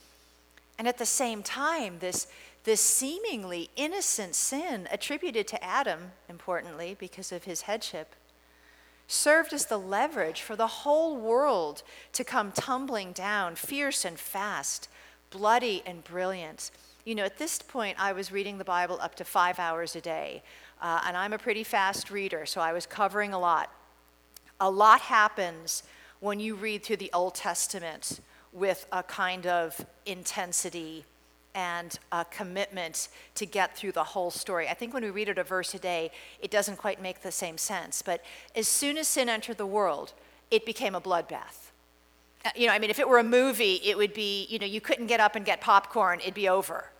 And 0.78 0.86
at 0.86 0.98
the 0.98 1.06
same 1.06 1.42
time, 1.42 2.00
this, 2.00 2.26
this 2.64 2.80
seemingly 2.80 3.70
innocent 3.76 4.34
sin 4.34 4.86
attributed 4.90 5.46
to 5.48 5.64
Adam, 5.64 6.12
importantly, 6.28 6.96
because 6.98 7.32
of 7.32 7.44
his 7.44 7.62
headship, 7.62 8.14
served 9.06 9.52
as 9.52 9.66
the 9.66 9.78
leverage 9.78 10.42
for 10.42 10.54
the 10.54 10.66
whole 10.66 11.16
world 11.16 11.82
to 12.12 12.22
come 12.22 12.52
tumbling 12.52 13.12
down, 13.12 13.56
fierce 13.56 14.04
and 14.04 14.18
fast, 14.18 14.88
bloody 15.30 15.82
and 15.86 16.04
brilliant. 16.04 16.70
You 17.04 17.14
know, 17.14 17.24
at 17.24 17.38
this 17.38 17.60
point, 17.60 17.96
I 17.98 18.12
was 18.12 18.30
reading 18.30 18.58
the 18.58 18.64
Bible 18.64 18.98
up 19.00 19.14
to 19.16 19.24
five 19.24 19.58
hours 19.58 19.96
a 19.96 20.00
day, 20.00 20.42
uh, 20.82 21.00
and 21.06 21.16
I'm 21.16 21.32
a 21.32 21.38
pretty 21.38 21.64
fast 21.64 22.10
reader, 22.10 22.46
so 22.46 22.60
I 22.60 22.72
was 22.72 22.86
covering 22.86 23.32
a 23.32 23.38
lot. 23.38 23.72
A 24.60 24.70
lot 24.70 25.00
happens 25.00 25.82
when 26.20 26.38
you 26.38 26.54
read 26.54 26.84
through 26.84 26.98
the 26.98 27.10
Old 27.14 27.34
Testament 27.34 28.20
with 28.52 28.86
a 28.92 29.02
kind 29.02 29.46
of 29.46 29.84
intensity 30.04 31.04
and 31.54 31.98
a 32.12 32.24
commitment 32.24 33.08
to 33.34 33.46
get 33.46 33.76
through 33.76 33.92
the 33.92 34.04
whole 34.04 34.30
story. 34.30 34.68
I 34.68 34.74
think 34.74 34.94
when 34.94 35.02
we 35.02 35.10
read 35.10 35.28
it 35.28 35.38
a 35.38 35.44
verse 35.44 35.74
a 35.74 35.78
day, 35.78 36.10
it 36.40 36.50
doesn't 36.50 36.76
quite 36.76 37.02
make 37.02 37.22
the 37.22 37.32
same 37.32 37.58
sense. 37.58 38.02
But 38.02 38.22
as 38.54 38.68
soon 38.68 38.96
as 38.98 39.08
sin 39.08 39.28
entered 39.28 39.58
the 39.58 39.66
world, 39.66 40.12
it 40.50 40.64
became 40.64 40.94
a 40.94 41.00
bloodbath. 41.00 41.70
Uh, 42.44 42.50
you 42.56 42.66
know, 42.66 42.72
I 42.72 42.78
mean, 42.78 42.90
if 42.90 42.98
it 42.98 43.08
were 43.08 43.18
a 43.18 43.24
movie, 43.24 43.80
it 43.84 43.96
would 43.96 44.14
be, 44.14 44.46
you 44.48 44.58
know, 44.58 44.66
you 44.66 44.80
couldn't 44.80 45.06
get 45.06 45.20
up 45.20 45.36
and 45.36 45.44
get 45.44 45.60
popcorn, 45.60 46.20
it'd 46.20 46.34
be 46.34 46.48
over. 46.48 46.90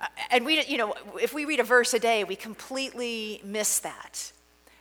Uh, 0.00 0.06
and 0.30 0.44
we, 0.44 0.62
you 0.64 0.76
know, 0.76 0.94
if 1.20 1.32
we 1.32 1.44
read 1.44 1.60
a 1.60 1.64
verse 1.64 1.94
a 1.94 1.98
day, 1.98 2.24
we 2.24 2.36
completely 2.36 3.40
miss 3.44 3.78
that. 3.80 4.32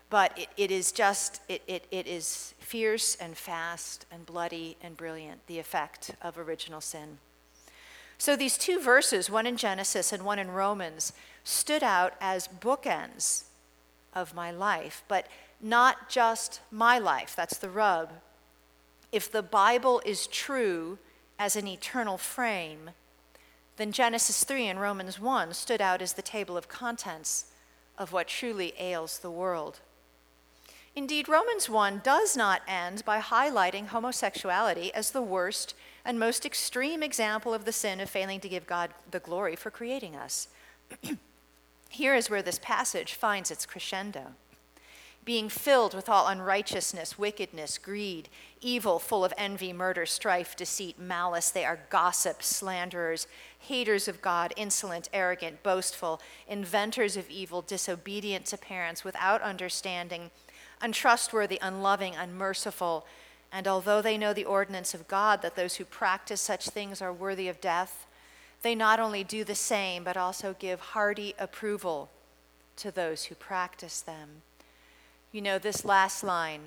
But 0.09 0.37
it, 0.37 0.49
it 0.57 0.71
is 0.71 0.91
just, 0.91 1.41
it, 1.47 1.61
it, 1.67 1.85
it 1.91 2.07
is 2.07 2.55
fierce 2.59 3.15
and 3.15 3.37
fast 3.37 4.05
and 4.11 4.25
bloody 4.25 4.75
and 4.81 4.97
brilliant, 4.97 5.45
the 5.47 5.59
effect 5.59 6.11
of 6.21 6.37
original 6.37 6.81
sin. 6.81 7.19
So 8.19 8.35
these 8.35 8.57
two 8.57 8.81
verses, 8.81 9.29
one 9.29 9.47
in 9.47 9.55
Genesis 9.55 10.11
and 10.11 10.23
one 10.23 10.39
in 10.39 10.51
Romans, 10.51 11.13
stood 11.45 11.81
out 11.81 12.13
as 12.19 12.49
bookends 12.49 13.45
of 14.13 14.35
my 14.35 14.51
life, 14.51 15.03
but 15.07 15.25
not 15.61 16.09
just 16.09 16.59
my 16.69 16.99
life. 16.99 17.33
That's 17.33 17.57
the 17.57 17.69
rub. 17.69 18.11
If 19.13 19.31
the 19.31 19.41
Bible 19.41 20.01
is 20.05 20.27
true 20.27 20.99
as 21.39 21.55
an 21.55 21.65
eternal 21.65 22.17
frame, 22.17 22.91
then 23.77 23.93
Genesis 23.93 24.43
3 24.43 24.67
and 24.67 24.81
Romans 24.81 25.17
1 25.17 25.53
stood 25.53 25.79
out 25.79 26.01
as 26.01 26.13
the 26.13 26.21
table 26.21 26.57
of 26.57 26.67
contents 26.67 27.45
of 27.97 28.11
what 28.11 28.27
truly 28.27 28.73
ails 28.77 29.19
the 29.19 29.31
world. 29.31 29.79
Indeed, 30.93 31.29
Romans 31.29 31.69
1 31.69 32.01
does 32.03 32.35
not 32.35 32.63
end 32.67 33.05
by 33.05 33.21
highlighting 33.21 33.87
homosexuality 33.87 34.93
as 34.93 35.11
the 35.11 35.21
worst 35.21 35.73
and 36.09 36.19
most 36.19 36.43
extreme 36.43 37.03
example 37.03 37.53
of 37.53 37.65
the 37.65 37.71
sin 37.71 37.99
of 37.99 38.09
failing 38.09 38.39
to 38.39 38.49
give 38.49 38.65
God 38.65 38.89
the 39.11 39.19
glory 39.19 39.55
for 39.55 39.69
creating 39.69 40.15
us. 40.15 40.47
Here 41.89 42.15
is 42.15 42.31
where 42.31 42.41
this 42.41 42.57
passage 42.57 43.13
finds 43.13 43.51
its 43.51 43.67
crescendo. 43.67 44.33
Being 45.23 45.49
filled 45.49 45.93
with 45.93 46.09
all 46.09 46.25
unrighteousness, 46.25 47.19
wickedness, 47.19 47.77
greed, 47.77 48.27
evil, 48.59 48.97
full 48.97 49.23
of 49.23 49.35
envy, 49.37 49.71
murder, 49.71 50.07
strife, 50.07 50.55
deceit, 50.55 50.97
malice, 50.97 51.51
they 51.51 51.63
are 51.63 51.81
gossips, 51.91 52.47
slanderers, 52.47 53.27
haters 53.59 54.07
of 54.07 54.19
God, 54.19 54.51
insolent, 54.57 55.09
arrogant, 55.13 55.61
boastful, 55.61 56.19
inventors 56.47 57.17
of 57.17 57.29
evil, 57.29 57.61
disobedient 57.61 58.47
to 58.47 58.57
parents, 58.57 59.03
without 59.03 59.43
understanding, 59.43 60.31
untrustworthy, 60.81 61.59
unloving, 61.61 62.15
unmerciful 62.15 63.05
and 63.51 63.67
although 63.67 64.01
they 64.01 64.17
know 64.17 64.33
the 64.33 64.45
ordinance 64.45 64.93
of 64.93 65.07
God 65.07 65.41
that 65.41 65.55
those 65.55 65.75
who 65.75 65.85
practice 65.85 66.41
such 66.41 66.69
things 66.69 67.01
are 67.01 67.11
worthy 67.11 67.47
of 67.47 67.59
death, 67.59 68.05
they 68.61 68.75
not 68.75 68.99
only 68.99 69.23
do 69.23 69.43
the 69.43 69.55
same, 69.55 70.03
but 70.03 70.17
also 70.17 70.55
give 70.59 70.79
hearty 70.79 71.33
approval 71.39 72.09
to 72.75 72.91
those 72.91 73.25
who 73.25 73.35
practice 73.35 74.01
them. 74.01 74.43
You 75.31 75.41
know, 75.41 75.57
this 75.57 75.83
last 75.83 76.23
line, 76.23 76.61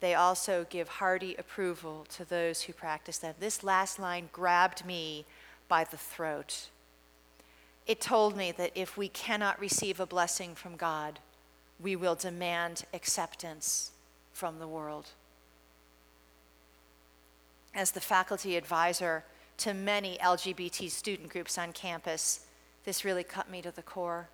they 0.00 0.14
also 0.14 0.66
give 0.68 0.88
hearty 0.88 1.34
approval 1.38 2.06
to 2.10 2.24
those 2.24 2.62
who 2.62 2.72
practice 2.72 3.18
them. 3.18 3.34
This 3.40 3.64
last 3.64 3.98
line 3.98 4.28
grabbed 4.32 4.84
me 4.84 5.24
by 5.68 5.84
the 5.84 5.96
throat. 5.96 6.68
It 7.86 8.00
told 8.00 8.36
me 8.36 8.52
that 8.52 8.72
if 8.74 8.96
we 8.96 9.08
cannot 9.08 9.60
receive 9.60 10.00
a 10.00 10.06
blessing 10.06 10.54
from 10.54 10.76
God, 10.76 11.20
we 11.80 11.96
will 11.96 12.14
demand 12.14 12.84
acceptance 12.92 13.92
from 14.32 14.58
the 14.58 14.68
world 14.68 15.10
as 17.74 17.90
the 17.90 18.00
faculty 18.00 18.56
advisor 18.56 19.24
to 19.58 19.74
many 19.74 20.18
LGBT 20.18 20.90
student 20.90 21.28
groups 21.28 21.58
on 21.58 21.72
campus, 21.72 22.46
this 22.84 23.04
really 23.04 23.24
cut 23.24 23.50
me 23.50 23.62
to 23.62 23.70
the 23.70 23.82
core. 23.82 24.28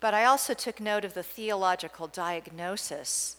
But 0.00 0.14
I 0.14 0.24
also 0.24 0.54
took 0.54 0.80
note 0.80 1.04
of 1.04 1.14
the 1.14 1.22
theological 1.22 2.06
diagnosis. 2.06 3.36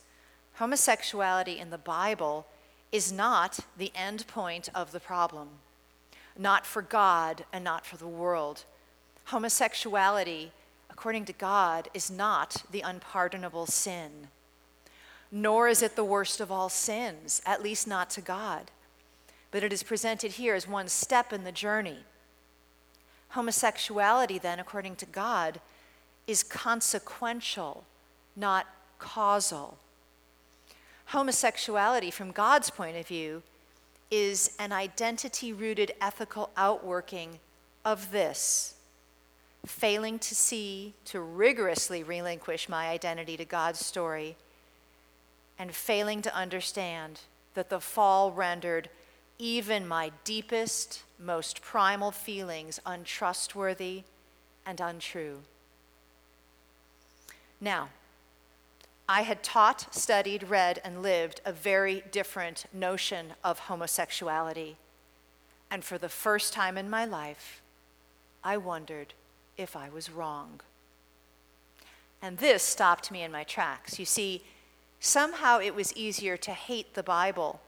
Homosexuality 0.55 1.59
in 1.59 1.69
the 1.69 1.77
Bible 1.77 2.47
is 2.91 3.11
not 3.11 3.59
the 3.77 3.91
end 3.95 4.25
point 4.27 4.69
of 4.73 4.91
the 4.91 4.99
problem, 4.99 5.49
not 6.37 6.65
for 6.65 6.81
God 6.81 7.45
and 7.53 7.63
not 7.63 7.85
for 7.85 7.97
the 7.97 8.07
world. 8.07 8.63
Homosexuality, 9.25 10.51
according 10.89 11.25
to 11.25 11.33
God, 11.33 11.89
is 11.93 12.09
not 12.09 12.63
the 12.71 12.81
unpardonable 12.81 13.65
sin, 13.65 14.29
nor 15.31 15.67
is 15.67 15.81
it 15.81 15.95
the 15.95 16.03
worst 16.03 16.39
of 16.39 16.51
all 16.51 16.69
sins, 16.69 17.41
at 17.45 17.61
least 17.61 17.87
not 17.87 18.09
to 18.11 18.21
God 18.21 18.71
but 19.51 19.63
it 19.63 19.71
is 19.71 19.83
presented 19.83 20.33
here 20.33 20.55
as 20.55 20.67
one 20.67 20.87
step 20.87 21.31
in 21.31 21.43
the 21.43 21.51
journey. 21.51 21.99
Homosexuality, 23.29 24.37
then, 24.37 24.59
according 24.59 24.95
to 24.97 25.05
God, 25.05 25.59
is 26.27 26.43
consequential, 26.43 27.83
not 28.35 28.67
causal. 28.99 29.77
Homosexuality, 31.07 32.11
from 32.11 32.31
God's 32.31 32.69
point 32.69 32.97
of 32.97 33.07
view, 33.07 33.43
is 34.09 34.55
an 34.59 34.71
identity 34.71 35.51
rooted 35.53 35.93
ethical 36.01 36.49
outworking 36.55 37.39
of 37.83 38.11
this 38.11 38.75
failing 39.65 40.17
to 40.19 40.33
see, 40.33 40.93
to 41.05 41.19
rigorously 41.19 42.03
relinquish 42.03 42.69
my 42.69 42.87
identity 42.87 43.35
to 43.37 43.45
God's 43.45 43.85
story, 43.85 44.37
and 45.59 45.73
failing 45.73 46.21
to 46.21 46.33
understand 46.35 47.21
that 47.53 47.69
the 47.69 47.79
fall 47.79 48.31
rendered 48.31 48.89
even 49.39 49.87
my 49.87 50.11
deepest, 50.23 51.03
most 51.19 51.61
primal 51.61 52.11
feelings 52.11 52.79
untrustworthy 52.85 54.03
and 54.65 54.81
untrue. 54.81 55.39
Now, 57.61 57.89
I 59.09 59.21
had 59.21 59.41
taught, 59.41 59.93
studied, 59.95 60.49
read, 60.49 60.81
and 60.83 61.01
lived 61.01 61.39
a 61.45 61.53
very 61.53 62.03
different 62.11 62.65
notion 62.73 63.33
of 63.43 63.59
homosexuality. 63.59 64.75
And 65.71 65.83
for 65.83 65.97
the 65.97 66.09
first 66.09 66.51
time 66.51 66.77
in 66.77 66.89
my 66.89 67.05
life, 67.05 67.61
I 68.43 68.57
wondered 68.57 69.13
if 69.55 69.75
I 69.75 69.89
was 69.89 70.11
wrong. 70.11 70.61
And 72.21 72.37
this 72.37 72.63
stopped 72.63 73.11
me 73.11 73.23
in 73.23 73.31
my 73.31 73.43
tracks. 73.43 73.97
You 73.97 74.05
see, 74.05 74.43
somehow 74.99 75.59
it 75.59 75.75
was 75.75 75.95
easier 75.95 76.35
to 76.37 76.51
hate 76.51 76.93
the 76.93 77.03
Bible 77.03 77.61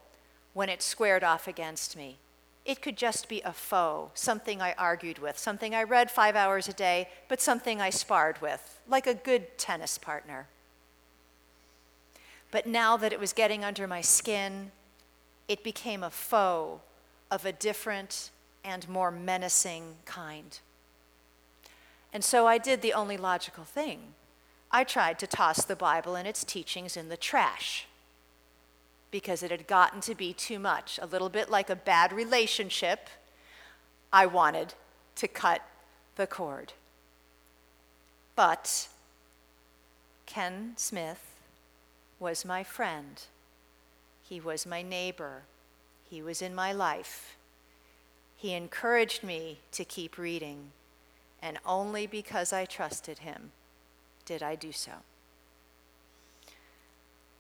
when 0.54 0.70
it 0.70 0.82
squared 0.82 1.24
off 1.24 1.48
against 1.48 1.96
me. 1.96 2.18
It 2.66 2.82
could 2.82 2.98
just 2.98 3.30
be 3.30 3.42
a 3.42 3.54
foe, 3.54 4.12
something 4.14 4.62
I 4.62 4.74
argued 4.78 5.20
with, 5.20 5.38
something 5.38 5.74
I 5.74 5.84
read 5.84 6.12
five 6.12 6.36
hours 6.36 6.68
a 6.68 6.74
day, 6.74 7.08
but 7.28 7.42
something 7.42 7.82
I 7.82 7.90
sparred 7.90 8.42
with, 8.42 8.80
like 8.88 9.08
a 9.08 9.14
good 9.14 9.58
tennis 9.58 9.98
partner. 9.98 10.48
But 12.52 12.68
now 12.68 12.98
that 12.98 13.14
it 13.14 13.20
was 13.20 13.34
getting 13.34 13.64
under 13.64 13.88
my 13.88 14.02
skin, 14.02 14.72
it 15.48 15.64
became 15.64 16.04
a 16.04 16.10
foe 16.10 16.82
of 17.32 17.46
a 17.46 17.52
different 17.52 18.32
and 18.64 18.88
more 18.90 19.12
menacing 19.12 19.96
kind. 20.06 20.60
And 22.12 22.24
so 22.24 22.48
I 22.48 22.58
did 22.58 22.82
the 22.82 22.94
only 22.94 23.18
logical 23.18 23.64
thing. 23.64 24.14
I 24.72 24.84
tried 24.84 25.20
to 25.20 25.28
toss 25.28 25.64
the 25.64 25.76
Bible 25.76 26.16
and 26.16 26.28
its 26.28 26.44
teachings 26.44 26.98
in 26.98 27.10
the 27.10 27.18
trash 27.18 27.88
because 29.12 29.44
it 29.44 29.52
had 29.52 29.68
gotten 29.68 30.02
to 30.02 30.16
be 30.16 30.34
too 30.34 30.60
much, 30.60 31.00
a 31.02 31.06
little 31.06 31.30
bit 31.30 31.50
like 31.50 31.70
a 31.70 31.76
bad 31.76 32.14
relationship. 32.14 33.10
I 34.14 34.26
wanted 34.26 34.74
to 35.16 35.28
cut 35.28 35.62
the 36.16 36.28
cord. 36.28 36.74
But 38.36 38.88
Ken 40.26 40.74
Smith 40.76 41.36
was 42.20 42.46
my 42.46 42.64
friend. 42.64 43.22
He 44.22 44.40
was 44.40 44.66
my 44.66 44.82
neighbor. 44.82 45.44
He 46.10 46.22
was 46.22 46.42
in 46.42 46.54
my 46.54 46.72
life. 46.72 47.36
He 48.38 48.54
encouraged 48.54 49.24
me 49.24 49.60
to 49.74 49.84
keep 49.84 50.18
reading, 50.18 50.72
and 51.42 51.58
only 51.66 52.08
because 52.08 52.54
I 52.54 52.66
trusted 52.66 53.20
him 53.20 53.52
did 54.30 54.44
I 54.44 54.54
do 54.54 54.72
so. 54.72 54.92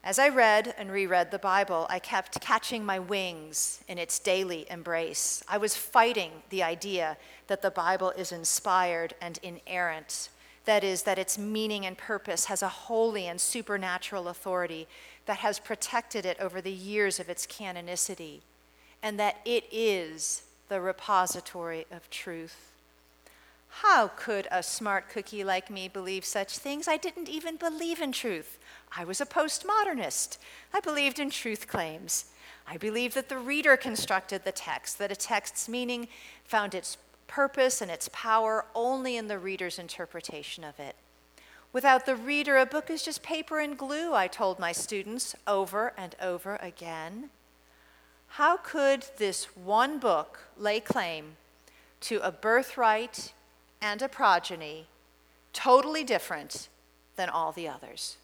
As 0.04 0.18
I 0.18 0.30
read 0.30 0.74
and 0.78 0.92
reread 0.92 1.30
the 1.30 1.40
Bible, 1.40 1.86
I 1.90 2.00
kept 2.00 2.40
catching 2.40 2.86
my 2.86 3.00
wings 3.00 3.84
in 3.88 3.98
its 3.98 4.18
daily 4.18 4.66
embrace. 4.70 5.44
I 5.48 5.58
was 5.58 5.76
fighting 5.76 6.32
the 6.50 6.64
idea 6.64 7.18
that 7.48 7.62
the 7.62 7.70
Bible 7.70 8.12
is 8.12 8.32
inspired 8.32 9.14
and 9.22 9.38
inerrant. 9.44 10.30
That 10.64 10.84
is, 10.86 11.04
that 11.04 11.20
its 11.20 11.38
meaning 11.38 11.86
and 11.86 11.98
purpose 11.98 12.46
has 12.46 12.62
a 12.62 12.70
holy 12.70 13.28
and 13.28 13.42
supernatural 13.42 14.30
authority 14.30 14.88
that 15.26 15.40
has 15.40 15.60
protected 15.60 16.26
it 16.26 16.40
over 16.40 16.62
the 16.62 16.72
years 16.72 17.20
of 17.20 17.30
its 17.30 17.46
canonicity, 17.46 18.40
and 19.04 19.20
that 19.20 19.38
it 19.44 19.66
is 19.70 20.44
the 20.70 20.80
repository 20.80 21.86
of 21.92 22.10
truth. 22.10 22.69
How 23.82 24.10
could 24.10 24.46
a 24.52 24.62
smart 24.62 25.08
cookie 25.08 25.46
like 25.46 25.70
me 25.70 25.88
believe 25.88 26.26
such 26.26 26.58
things? 26.58 26.86
I 26.86 26.98
didn't 26.98 27.30
even 27.30 27.56
believe 27.56 28.02
in 28.02 28.12
truth. 28.12 28.60
I 28.98 29.06
was 29.06 29.22
a 29.22 29.26
postmodernist. 29.26 30.38
I 30.74 30.82
believed 30.82 31.18
in 31.18 31.30
truth 31.30 31.66
claims. 31.66 32.26
I 32.68 32.76
believed 32.76 33.16
that 33.16 33.30
the 33.30 33.38
reader 33.38 33.78
constructed 33.78 34.44
the 34.44 34.52
text, 34.52 35.00
that 35.00 35.14
a 35.14 35.16
text's 35.16 35.70
meaning 35.70 36.10
found 36.44 36.76
its 36.76 36.98
purpose 37.28 37.82
and 37.82 37.90
its 37.90 38.10
power 38.12 38.66
only 38.76 39.16
in 39.16 39.30
the 39.30 39.40
reader's 39.40 39.80
interpretation 39.80 40.66
of 40.66 40.78
it. 40.78 40.98
Without 41.72 42.06
the 42.06 42.18
reader, 42.18 42.58
a 42.58 42.66
book 42.66 42.90
is 42.90 43.02
just 43.02 43.24
paper 43.24 43.60
and 43.62 43.78
glue, 43.78 44.14
I 44.14 44.28
told 44.28 44.60
my 44.60 44.74
students 44.74 45.38
over 45.48 45.94
and 45.98 46.18
over 46.22 46.58
again. 46.58 47.30
How 48.28 48.58
could 48.58 49.06
this 49.16 49.56
one 49.56 50.00
book 50.00 50.40
lay 50.58 50.82
claim 50.82 51.38
to 52.02 52.20
a 52.20 52.32
birthright 52.32 53.32
and 53.82 54.02
a 54.02 54.10
progeny 54.10 54.88
totally 55.54 56.04
different 56.04 56.68
than 57.16 57.30
all 57.30 57.52
the 57.52 57.68
others? 57.68 58.18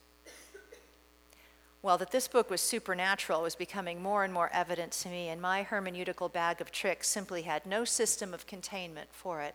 Well, 1.81 1.99
that 1.99 2.09
this 2.09 2.27
book 2.27 2.49
was 2.49 2.61
supernatural 2.61 3.43
was 3.43 3.55
becoming 3.55 4.01
more 4.01 4.23
and 4.23 4.33
more 4.33 4.49
evident 4.51 4.91
to 4.93 5.09
me, 5.09 5.29
and 5.29 5.39
my 5.39 5.63
hermeneutical 5.63 6.33
bag 6.33 6.59
of 6.59 6.71
tricks 6.71 7.07
simply 7.07 7.43
had 7.43 7.65
no 7.67 7.85
system 7.85 8.33
of 8.33 8.47
containment 8.47 9.09
for 9.11 9.41
it. 9.41 9.53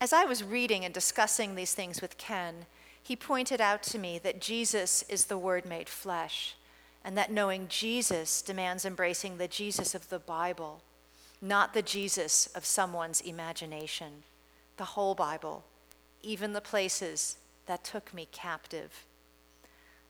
As 0.00 0.14
I 0.14 0.24
was 0.24 0.42
reading 0.42 0.84
and 0.84 0.94
discussing 0.94 1.54
these 1.54 1.74
things 1.74 2.00
with 2.00 2.16
Ken, 2.16 2.66
he 3.02 3.16
pointed 3.16 3.60
out 3.60 3.82
to 3.82 3.98
me 3.98 4.18
that 4.20 4.40
Jesus 4.40 5.04
is 5.10 5.26
the 5.26 5.36
Word 5.36 5.66
made 5.66 5.90
flesh, 5.90 6.56
and 7.04 7.18
that 7.18 7.30
knowing 7.30 7.68
Jesus 7.68 8.40
demands 8.40 8.86
embracing 8.86 9.36
the 9.36 9.48
Jesus 9.48 9.94
of 9.94 10.08
the 10.08 10.18
Bible, 10.18 10.80
not 11.42 11.74
the 11.74 11.82
Jesus 11.82 12.46
of 12.54 12.64
someone's 12.64 13.20
imagination. 13.20 14.22
The 14.76 14.84
whole 14.84 15.14
Bible, 15.14 15.64
even 16.22 16.52
the 16.52 16.60
places 16.60 17.38
that 17.66 17.84
took 17.84 18.12
me 18.12 18.28
captive. 18.32 19.06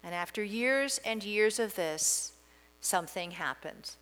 And 0.02 0.14
after 0.14 0.42
years 0.42 1.00
and 1.04 1.22
years 1.22 1.58
of 1.58 1.76
this, 1.76 2.32
something 2.80 3.32
happened. 3.32 3.92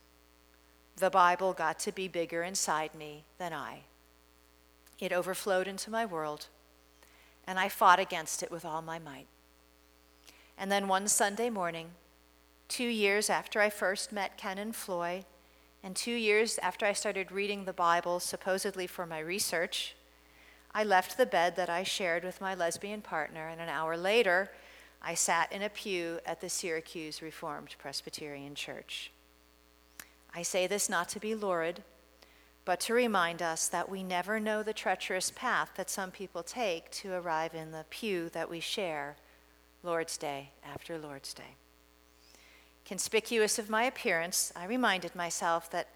The 0.96 1.10
Bible 1.10 1.52
got 1.52 1.78
to 1.80 1.92
be 1.92 2.08
bigger 2.08 2.42
inside 2.42 2.94
me 2.94 3.24
than 3.38 3.52
I. 3.52 3.80
It 4.98 5.12
overflowed 5.12 5.66
into 5.66 5.90
my 5.90 6.04
world, 6.04 6.46
and 7.46 7.58
I 7.58 7.68
fought 7.68 7.98
against 7.98 8.42
it 8.42 8.50
with 8.50 8.64
all 8.64 8.82
my 8.82 8.98
might. 8.98 9.26
And 10.58 10.70
then 10.70 10.88
one 10.88 11.08
Sunday 11.08 11.48
morning, 11.48 11.92
two 12.68 12.84
years 12.86 13.30
after 13.30 13.60
I 13.60 13.70
first 13.70 14.12
met 14.12 14.36
Ken 14.36 14.58
and 14.58 14.76
Floy, 14.76 15.24
and 15.82 15.96
two 15.96 16.12
years 16.12 16.58
after 16.58 16.84
I 16.84 16.92
started 16.92 17.32
reading 17.32 17.64
the 17.64 17.72
Bible, 17.72 18.20
supposedly 18.20 18.86
for 18.86 19.06
my 19.06 19.20
research, 19.20 19.94
I 20.72 20.84
left 20.84 21.16
the 21.16 21.26
bed 21.26 21.56
that 21.56 21.68
I 21.68 21.82
shared 21.82 22.24
with 22.24 22.40
my 22.40 22.54
lesbian 22.54 23.02
partner, 23.02 23.48
and 23.48 23.60
an 23.60 23.68
hour 23.68 23.96
later, 23.96 24.50
I 25.02 25.14
sat 25.14 25.52
in 25.52 25.62
a 25.62 25.68
pew 25.68 26.20
at 26.24 26.40
the 26.40 26.48
Syracuse 26.48 27.22
Reformed 27.22 27.74
Presbyterian 27.78 28.54
Church. 28.54 29.10
I 30.34 30.42
say 30.42 30.66
this 30.66 30.88
not 30.88 31.08
to 31.10 31.20
be 31.20 31.34
lurid, 31.34 31.82
but 32.64 32.78
to 32.80 32.94
remind 32.94 33.42
us 33.42 33.66
that 33.68 33.88
we 33.88 34.04
never 34.04 34.38
know 34.38 34.62
the 34.62 34.72
treacherous 34.72 35.32
path 35.34 35.70
that 35.76 35.90
some 35.90 36.10
people 36.10 36.42
take 36.42 36.90
to 36.90 37.14
arrive 37.14 37.54
in 37.54 37.72
the 37.72 37.86
pew 37.90 38.28
that 38.28 38.48
we 38.50 38.60
share 38.60 39.16
Lord's 39.82 40.16
Day 40.16 40.50
after 40.64 40.98
Lord's 40.98 41.34
Day. 41.34 41.56
Conspicuous 42.84 43.58
of 43.58 43.70
my 43.70 43.84
appearance, 43.84 44.52
I 44.54 44.66
reminded 44.66 45.16
myself 45.16 45.70
that 45.70 45.88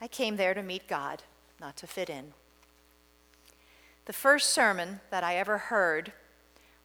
I 0.00 0.06
came 0.06 0.36
there 0.36 0.54
to 0.54 0.62
meet 0.62 0.86
God, 0.86 1.22
not 1.60 1.76
to 1.78 1.86
fit 1.86 2.10
in. 2.10 2.34
The 4.04 4.12
first 4.12 4.50
sermon 4.50 5.00
that 5.10 5.22
I 5.22 5.36
ever 5.36 5.58
heard 5.58 6.12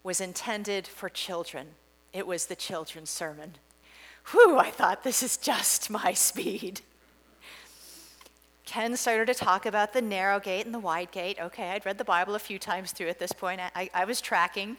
was 0.03 0.21
intended 0.21 0.87
for 0.87 1.09
children. 1.09 1.69
It 2.13 2.27
was 2.27 2.45
the 2.45 2.55
children's 2.55 3.09
sermon. 3.09 3.55
Whew, 4.31 4.57
I 4.57 4.69
thought 4.69 5.03
this 5.03 5.23
is 5.23 5.37
just 5.37 5.89
my 5.89 6.13
speed. 6.13 6.81
Ken 8.65 8.97
started 8.97 9.27
to 9.27 9.33
talk 9.33 9.65
about 9.65 9.93
the 9.93 10.01
narrow 10.01 10.39
gate 10.39 10.65
and 10.65 10.75
the 10.75 10.79
wide 10.79 11.11
gate. 11.11 11.37
Okay, 11.41 11.71
I'd 11.71 11.85
read 11.85 11.97
the 11.97 12.03
Bible 12.03 12.35
a 12.35 12.39
few 12.39 12.59
times 12.59 12.91
through 12.91 13.07
at 13.07 13.17
this 13.17 13.31
point. 13.31 13.61
I, 13.73 13.89
I 13.93 14.05
was 14.05 14.19
tracking. 14.19 14.77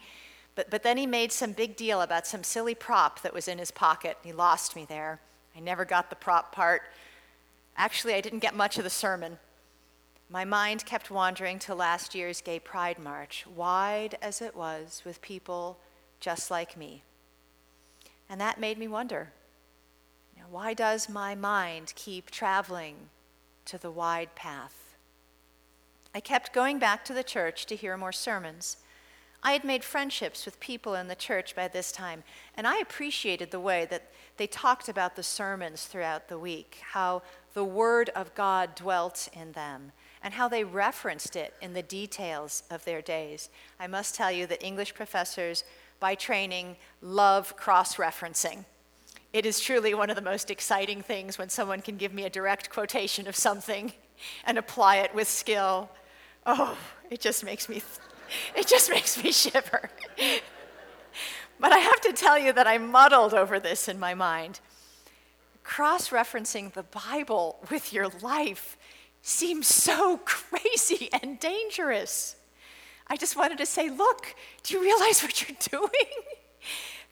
But, 0.55 0.70
but 0.70 0.83
then 0.83 0.96
he 0.96 1.07
made 1.07 1.33
some 1.33 1.53
big 1.53 1.77
deal 1.77 2.03
about 2.03 2.27
some 2.27 2.44
silly 2.44 2.74
prop 2.74 3.22
that 3.22 3.33
was 3.33 3.48
in 3.48 3.59
his 3.59 3.70
pocket. 3.70 4.18
He 4.22 4.33
lost 4.33 4.77
me 4.77 4.85
there. 4.88 5.20
I 5.57 5.61
never 5.61 5.85
got 5.85 6.11
the 6.11 6.16
prop 6.16 6.53
part. 6.53 6.83
Actually, 7.77 8.14
I 8.14 8.20
didn't 8.20 8.40
get 8.40 8.55
much 8.55 8.77
of 8.77 8.85
the 8.85 8.90
sermon. 8.90 9.38
My 10.30 10.44
mind 10.44 10.84
kept 10.84 11.10
wandering 11.10 11.58
to 11.60 11.74
last 11.74 12.14
year's 12.14 12.42
Gay 12.42 12.58
Pride 12.58 12.98
March, 12.98 13.46
wide 13.46 14.18
as 14.20 14.42
it 14.42 14.54
was 14.54 15.02
with 15.04 15.22
people 15.22 15.78
just 16.20 16.50
like 16.50 16.76
me. 16.76 17.02
And 18.28 18.38
that 18.40 18.60
made 18.60 18.78
me 18.78 18.88
wonder 18.88 19.32
you 20.36 20.42
know, 20.42 20.48
why 20.50 20.74
does 20.74 21.08
my 21.08 21.34
mind 21.34 21.94
keep 21.96 22.30
traveling 22.30 23.08
to 23.64 23.78
the 23.78 23.90
wide 23.90 24.34
path? 24.34 24.96
I 26.14 26.20
kept 26.20 26.52
going 26.52 26.78
back 26.78 27.04
to 27.06 27.14
the 27.14 27.22
church 27.22 27.64
to 27.66 27.76
hear 27.76 27.96
more 27.96 28.12
sermons. 28.12 28.78
I 29.42 29.52
had 29.52 29.64
made 29.64 29.84
friendships 29.84 30.44
with 30.44 30.60
people 30.60 30.94
in 30.94 31.08
the 31.08 31.14
church 31.14 31.54
by 31.54 31.68
this 31.68 31.92
time, 31.92 32.24
and 32.56 32.66
I 32.66 32.78
appreciated 32.78 33.50
the 33.50 33.60
way 33.60 33.86
that 33.88 34.10
they 34.36 34.46
talked 34.46 34.88
about 34.88 35.16
the 35.16 35.22
sermons 35.22 35.84
throughout 35.84 36.28
the 36.28 36.38
week, 36.38 36.80
how 36.92 37.22
the 37.54 37.64
Word 37.64 38.10
of 38.10 38.34
God 38.34 38.74
dwelt 38.74 39.28
in 39.32 39.52
them, 39.52 39.92
and 40.22 40.35
how 40.35 40.48
they 40.48 40.64
referenced 40.64 41.37
it 41.37 41.54
in 41.61 41.72
the 41.72 41.83
details 41.83 42.62
of 42.70 42.85
their 42.85 43.02
days. 43.02 43.48
I 43.78 43.87
must 43.87 44.14
tell 44.14 44.33
you 44.33 44.46
that 44.46 44.64
English 44.64 44.94
professors, 44.94 45.64
by 46.00 46.14
training, 46.14 46.76
love 47.00 47.57
cross 47.57 47.96
referencing. 47.96 48.64
It 49.33 49.44
is 49.44 49.61
truly 49.61 49.94
one 49.94 50.09
of 50.11 50.16
the 50.16 50.22
most 50.22 50.50
exciting 50.50 51.02
things 51.02 51.38
when 51.38 51.50
someone 51.50 51.83
can 51.83 51.96
give 51.96 52.14
me 52.14 52.24
a 52.24 52.31
direct 52.31 52.70
quotation 52.70 53.26
of 53.28 53.37
something 53.37 53.92
and 54.44 54.59
apply 54.59 54.96
it 54.96 55.14
with 55.14 55.28
skill. 55.28 55.90
Oh, 56.46 56.78
it 57.11 57.20
just 57.20 57.44
makes 57.44 57.68
me, 57.68 57.83
it 58.57 58.66
just 58.66 58.90
makes 58.96 59.22
me 59.22 59.33
shiver. 59.33 59.90
but 61.61 61.72
I 61.72 61.78
have 61.78 62.00
to 62.02 62.12
tell 62.12 62.38
you 62.38 62.52
that 62.54 62.66
I 62.66 62.78
muddled 62.78 63.35
over 63.35 63.61
this 63.61 63.87
in 63.87 63.98
my 63.98 64.14
mind. 64.14 64.61
Cross 65.62 66.09
referencing 66.09 66.72
the 66.72 66.85
Bible 66.85 67.59
with 67.70 67.92
your 67.92 68.09
life 68.22 68.77
seems 69.29 69.66
so 69.66 70.16
crazy 70.24 71.09
and 71.22 71.39
dangerous. 71.39 72.37
I 73.07 73.16
just 73.16 73.37
wanted 73.37 73.59
to 73.59 73.66
say, 73.66 73.91
look, 73.91 74.35
do 74.62 74.74
you 74.74 74.83
realize 74.83 75.22
what 75.22 75.49
you're 75.49 75.57
doing? 75.70 76.12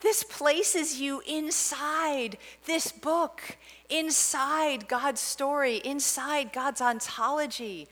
This 0.00 0.22
places 0.22 1.00
you 1.00 1.22
inside 1.26 2.36
this 2.66 2.92
book, 2.92 3.56
inside 3.88 4.88
God's 4.88 5.20
story, 5.20 5.76
inside 5.84 6.52
God's 6.52 6.80
ontology. 6.82 7.88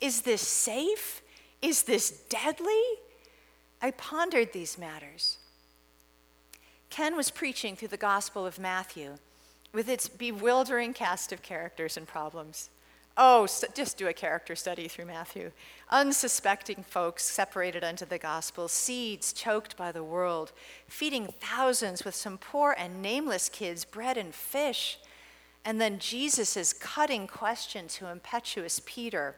Is 0.00 0.22
this 0.22 0.40
safe? 0.40 1.22
Is 1.60 1.82
this 1.82 2.10
deadly? 2.10 2.82
I 3.82 3.90
pondered 3.90 4.52
these 4.52 4.78
matters. 4.78 5.36
Ken 6.88 7.16
was 7.16 7.30
preaching 7.30 7.76
through 7.76 7.88
the 7.88 7.96
Gospel 7.98 8.46
of 8.46 8.58
Matthew 8.58 9.16
with 9.74 9.88
its 9.88 10.08
bewildering 10.08 10.94
cast 10.94 11.32
of 11.32 11.42
characters 11.42 11.98
and 11.98 12.06
problems. 12.06 12.70
Oh, 13.18 13.46
so 13.46 13.66
just 13.74 13.96
do 13.96 14.08
a 14.08 14.12
character 14.12 14.54
study 14.54 14.88
through 14.88 15.06
Matthew. 15.06 15.52
Unsuspecting 15.90 16.84
folks 16.86 17.24
separated 17.24 17.82
unto 17.82 18.04
the 18.04 18.18
gospel, 18.18 18.68
seeds 18.68 19.32
choked 19.32 19.76
by 19.76 19.90
the 19.90 20.04
world, 20.04 20.52
feeding 20.86 21.32
thousands 21.40 22.04
with 22.04 22.14
some 22.14 22.36
poor 22.36 22.74
and 22.78 23.00
nameless 23.00 23.48
kids, 23.48 23.86
bread 23.86 24.18
and 24.18 24.34
fish. 24.34 24.98
And 25.64 25.80
then 25.80 25.98
Jesus' 25.98 26.74
cutting 26.74 27.26
question 27.26 27.88
to 27.88 28.10
impetuous 28.10 28.82
Peter 28.84 29.36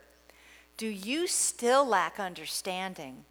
Do 0.76 0.88
you 0.88 1.28
still 1.28 1.86
lack 1.86 2.18
understanding? 2.18 3.24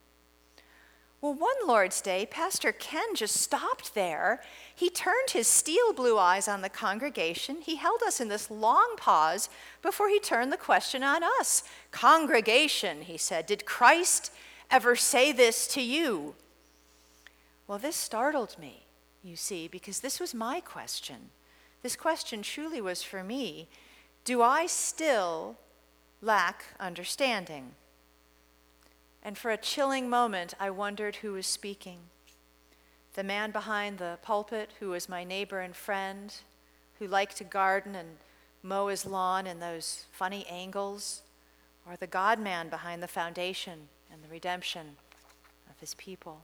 Well, 1.20 1.34
one 1.34 1.56
Lord's 1.66 2.00
Day, 2.00 2.28
Pastor 2.30 2.72
Ken 2.72 3.16
just 3.16 3.36
stopped 3.36 3.96
there. 3.96 4.42
He 4.76 4.90
turned 4.90 5.32
his 5.32 5.48
steel 5.48 5.92
blue 5.92 6.18
eyes 6.18 6.48
on 6.48 6.62
the 6.62 6.70
congregation. 6.70 7.62
He 7.62 7.78
held 7.78 8.04
us 8.04 8.22
in 8.22 8.28
this 8.28 8.52
long 8.52 8.94
pause 8.98 9.50
before 9.82 10.10
he 10.10 10.20
turned 10.20 10.54
the 10.54 10.58
question 10.58 11.02
on 11.02 11.24
us. 11.40 11.64
Congregation, 11.90 13.02
he 13.02 13.18
said, 13.18 13.48
did 13.48 13.66
Christ 13.66 14.32
ever 14.70 14.96
say 14.96 15.32
this 15.32 15.66
to 15.70 15.82
you? 15.82 16.36
Well, 17.66 17.80
this 17.80 17.96
startled 17.96 18.56
me, 18.60 18.86
you 19.24 19.36
see, 19.36 19.68
because 19.68 20.02
this 20.02 20.20
was 20.20 20.36
my 20.36 20.60
question. 20.60 21.32
This 21.82 21.96
question 21.96 22.44
truly 22.44 22.80
was 22.80 23.02
for 23.02 23.24
me 23.24 23.68
Do 24.24 24.44
I 24.44 24.68
still 24.68 25.58
lack 26.22 26.64
understanding? 26.80 27.72
And 29.28 29.38
for 29.38 29.52
a 29.52 29.58
chilling 29.58 30.10
moment, 30.10 30.54
I 30.58 30.70
wondered 30.70 31.18
who 31.18 31.34
was 31.34 31.46
speaking. 31.46 32.00
The 33.14 33.26
man 33.26 33.52
behind 33.52 33.98
the 33.98 34.20
pulpit, 34.22 34.70
who 34.80 34.92
was 34.92 35.10
my 35.10 35.26
neighbor 35.26 35.60
and 35.60 35.76
friend, 35.76 36.34
who 36.98 37.08
liked 37.08 37.36
to 37.36 37.44
garden 37.44 37.94
and 37.94 38.20
mow 38.64 38.88
his 38.88 39.06
lawn 39.06 39.46
in 39.46 39.60
those 39.60 40.06
funny 40.14 40.46
angles, 40.48 41.24
or 41.86 41.98
the 41.98 42.08
God 42.08 42.40
man 42.40 42.70
behind 42.70 43.04
the 43.04 43.08
foundation 43.10 43.90
and 44.10 44.24
the 44.24 44.30
redemption 44.30 44.96
of 45.70 45.78
his 45.82 45.94
people. 45.96 46.44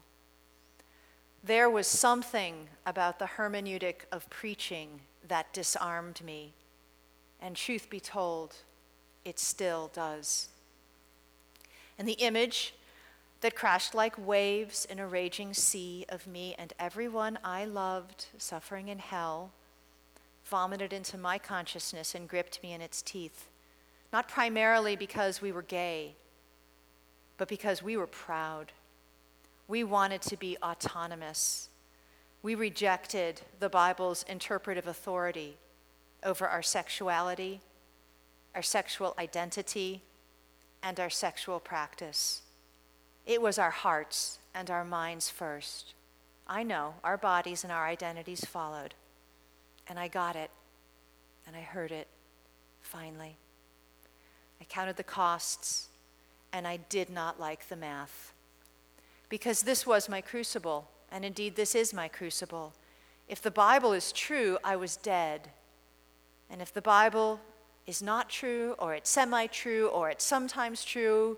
There 1.42 1.70
was 1.70 1.88
something 1.88 2.68
about 2.86 3.18
the 3.18 3.30
hermeneutic 3.38 4.08
of 4.12 4.30
preaching 4.30 5.00
that 5.26 5.54
disarmed 5.54 6.20
me, 6.22 6.52
and 7.40 7.56
truth 7.56 7.90
be 7.90 8.02
told, 8.02 8.56
it 9.24 9.40
still 9.40 9.90
does 9.94 10.50
and 11.98 12.08
the 12.08 12.14
image 12.14 12.74
that 13.42 13.56
crashed 13.56 13.94
like 13.94 14.18
waves 14.18 14.86
in 14.86 15.00
a 15.00 15.08
raging 15.08 15.54
sea 15.54 16.06
of 16.10 16.26
me 16.28 16.56
and 16.58 16.74
everyone 16.80 17.38
I 17.44 17.66
loved 17.66 18.28
suffering 18.38 18.88
in 18.88 19.00
hell 19.00 19.52
vomited 20.46 20.94
into 20.94 21.18
my 21.18 21.38
consciousness 21.38 22.16
and 22.16 22.28
gripped 22.28 22.62
me 22.64 22.74
in 22.74 22.82
its 22.82 23.02
teeth. 23.02 23.48
Not 24.12 24.28
primarily 24.28 24.96
because 24.96 25.42
we 25.42 25.52
were 25.52 25.62
gay, 25.62 26.16
but 27.38 27.48
because 27.48 27.82
we 27.82 27.98
were 27.98 28.08
proud. 28.08 28.72
We 29.68 29.84
wanted 29.84 30.22
to 30.24 30.38
be 30.38 30.58
autonomous. 30.62 31.70
We 32.42 32.56
rejected 32.56 33.42
the 33.60 33.70
Bible's 33.70 34.24
interpretive 34.24 34.88
authority 34.88 35.58
over 36.24 36.48
our 36.48 36.62
sexuality, 36.62 37.62
our 38.54 38.62
sexual 38.62 39.16
identity, 39.18 40.04
and 40.84 41.00
our 41.00 41.10
sexual 41.10 41.60
practice. 41.60 42.42
It 43.26 43.42
was 43.42 43.58
our 43.58 43.72
hearts 43.72 44.40
and 44.54 44.70
our 44.70 44.84
minds 44.84 45.30
first. 45.30 45.94
I 46.46 46.64
know 46.64 46.96
our 47.04 47.18
bodies 47.18 47.64
and 47.64 47.72
our 47.72 47.88
identities 47.88 48.44
followed. 48.44 48.94
And 49.88 49.98
I 49.98 50.10
got 50.10 50.36
it, 50.36 50.52
and 51.48 51.56
I 51.56 51.62
heard 51.62 51.92
it 51.92 52.08
finally. 52.82 53.38
I 54.62 54.66
counted 54.66 54.98
the 54.98 55.04
costs, 55.04 55.88
and 56.52 56.68
I 56.68 56.78
did 56.78 57.10
not 57.10 57.40
like 57.40 57.68
the 57.68 57.76
math. 57.76 58.34
Because 59.30 59.64
this 59.64 59.88
was 59.88 60.08
my 60.08 60.22
crucible, 60.22 60.90
and 61.12 61.26
indeed 61.26 61.56
this 61.56 61.76
is 61.76 61.94
my 61.94 62.08
crucible. 62.08 62.74
If 63.28 63.42
the 63.42 63.52
Bible 63.52 63.94
is 63.94 64.12
true, 64.12 64.58
I 64.64 64.76
was 64.76 64.98
dead. 64.98 65.50
And 66.50 66.62
if 66.62 66.74
the 66.74 66.82
Bible 66.82 67.40
is 67.86 68.02
not 68.02 68.30
true, 68.30 68.76
or 68.80 68.94
it's 68.94 69.10
semi 69.10 69.48
true, 69.48 69.88
or 69.88 70.10
it's 70.10 70.24
sometimes 70.24 70.86
true, 70.86 71.38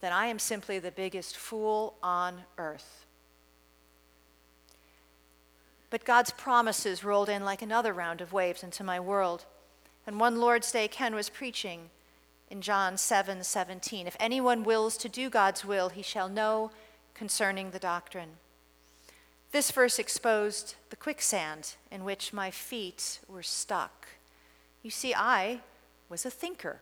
then 0.00 0.12
I 0.12 0.26
am 0.26 0.38
simply 0.38 0.78
the 0.78 0.90
biggest 0.90 1.36
fool 1.36 1.94
on 2.02 2.42
earth. 2.56 3.06
But 5.90 6.04
God's 6.04 6.30
promises 6.30 7.04
rolled 7.04 7.28
in 7.28 7.44
like 7.44 7.62
another 7.62 7.92
round 7.92 8.20
of 8.20 8.32
waves 8.32 8.62
into 8.62 8.84
my 8.84 9.00
world. 9.00 9.44
And 10.06 10.20
one 10.20 10.38
Lord's 10.38 10.70
Day, 10.70 10.88
Ken 10.88 11.14
was 11.14 11.28
preaching 11.28 11.90
in 12.50 12.60
John 12.62 12.96
7 12.96 13.42
17. 13.42 14.06
If 14.06 14.16
anyone 14.20 14.64
wills 14.64 14.96
to 14.98 15.08
do 15.08 15.30
God's 15.30 15.64
will, 15.64 15.88
he 15.88 16.02
shall 16.02 16.28
know 16.28 16.70
concerning 17.14 17.70
the 17.70 17.78
doctrine. 17.78 18.36
This 19.50 19.70
verse 19.70 19.98
exposed 19.98 20.74
the 20.90 20.96
quicksand 20.96 21.74
in 21.90 22.04
which 22.04 22.32
my 22.32 22.50
feet 22.50 23.20
were 23.28 23.42
stuck. 23.42 24.08
You 24.82 24.90
see, 24.90 25.14
I 25.14 25.60
was 26.08 26.24
a 26.24 26.30
thinker. 26.30 26.80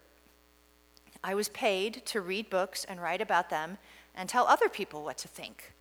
I 1.25 1.35
was 1.35 1.49
paid 1.49 2.05
to 2.07 2.21
read 2.21 2.51
books 2.51 2.85
and 2.85 3.01
write 3.01 3.21
about 3.21 3.51
them 3.51 3.79
and 4.15 4.29
tell 4.29 4.47
other 4.47 4.69
people 4.69 5.03
what 5.03 5.19
to 5.19 5.29
think. 5.29 5.73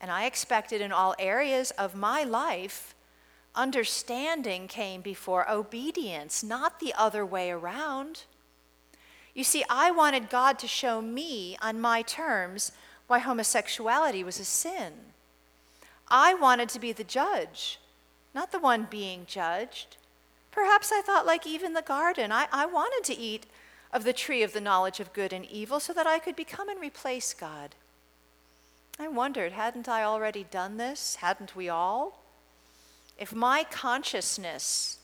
And 0.00 0.10
I 0.10 0.26
expected 0.26 0.80
in 0.80 0.92
all 0.92 1.14
areas 1.18 1.70
of 1.72 1.94
my 1.94 2.22
life, 2.22 2.94
understanding 3.54 4.68
came 4.68 5.00
before 5.00 5.50
obedience, 5.50 6.44
not 6.44 6.80
the 6.80 6.94
other 6.96 7.24
way 7.24 7.50
around. 7.50 8.24
You 9.34 9.44
see, 9.44 9.64
I 9.70 9.90
wanted 9.90 10.30
God 10.30 10.58
to 10.60 10.68
show 10.68 11.00
me 11.00 11.56
on 11.62 11.80
my 11.80 12.02
terms 12.02 12.72
why 13.06 13.20
homosexuality 13.20 14.22
was 14.22 14.38
a 14.38 14.44
sin. 14.44 14.92
I 16.08 16.34
wanted 16.34 16.68
to 16.70 16.80
be 16.80 16.92
the 16.92 17.04
judge, 17.04 17.80
not 18.34 18.52
the 18.52 18.58
one 18.58 18.86
being 18.90 19.24
judged. 19.26 19.96
Perhaps 20.58 20.90
I 20.90 21.02
thought, 21.02 21.24
like 21.24 21.46
Eve 21.46 21.62
in 21.62 21.74
the 21.74 21.82
garden, 21.82 22.32
I, 22.32 22.48
I 22.52 22.66
wanted 22.66 23.04
to 23.04 23.16
eat 23.16 23.46
of 23.92 24.02
the 24.02 24.12
tree 24.12 24.42
of 24.42 24.52
the 24.52 24.60
knowledge 24.60 24.98
of 24.98 25.12
good 25.12 25.32
and 25.32 25.46
evil 25.46 25.78
so 25.78 25.92
that 25.92 26.04
I 26.04 26.18
could 26.18 26.34
become 26.34 26.68
and 26.68 26.80
replace 26.80 27.32
God. 27.32 27.76
I 28.98 29.06
wondered, 29.06 29.52
hadn't 29.52 29.88
I 29.88 30.02
already 30.02 30.42
done 30.42 30.76
this? 30.76 31.14
Hadn't 31.20 31.54
we 31.54 31.68
all? 31.68 32.24
If 33.16 33.32
my 33.32 33.66
consciousness 33.70 34.98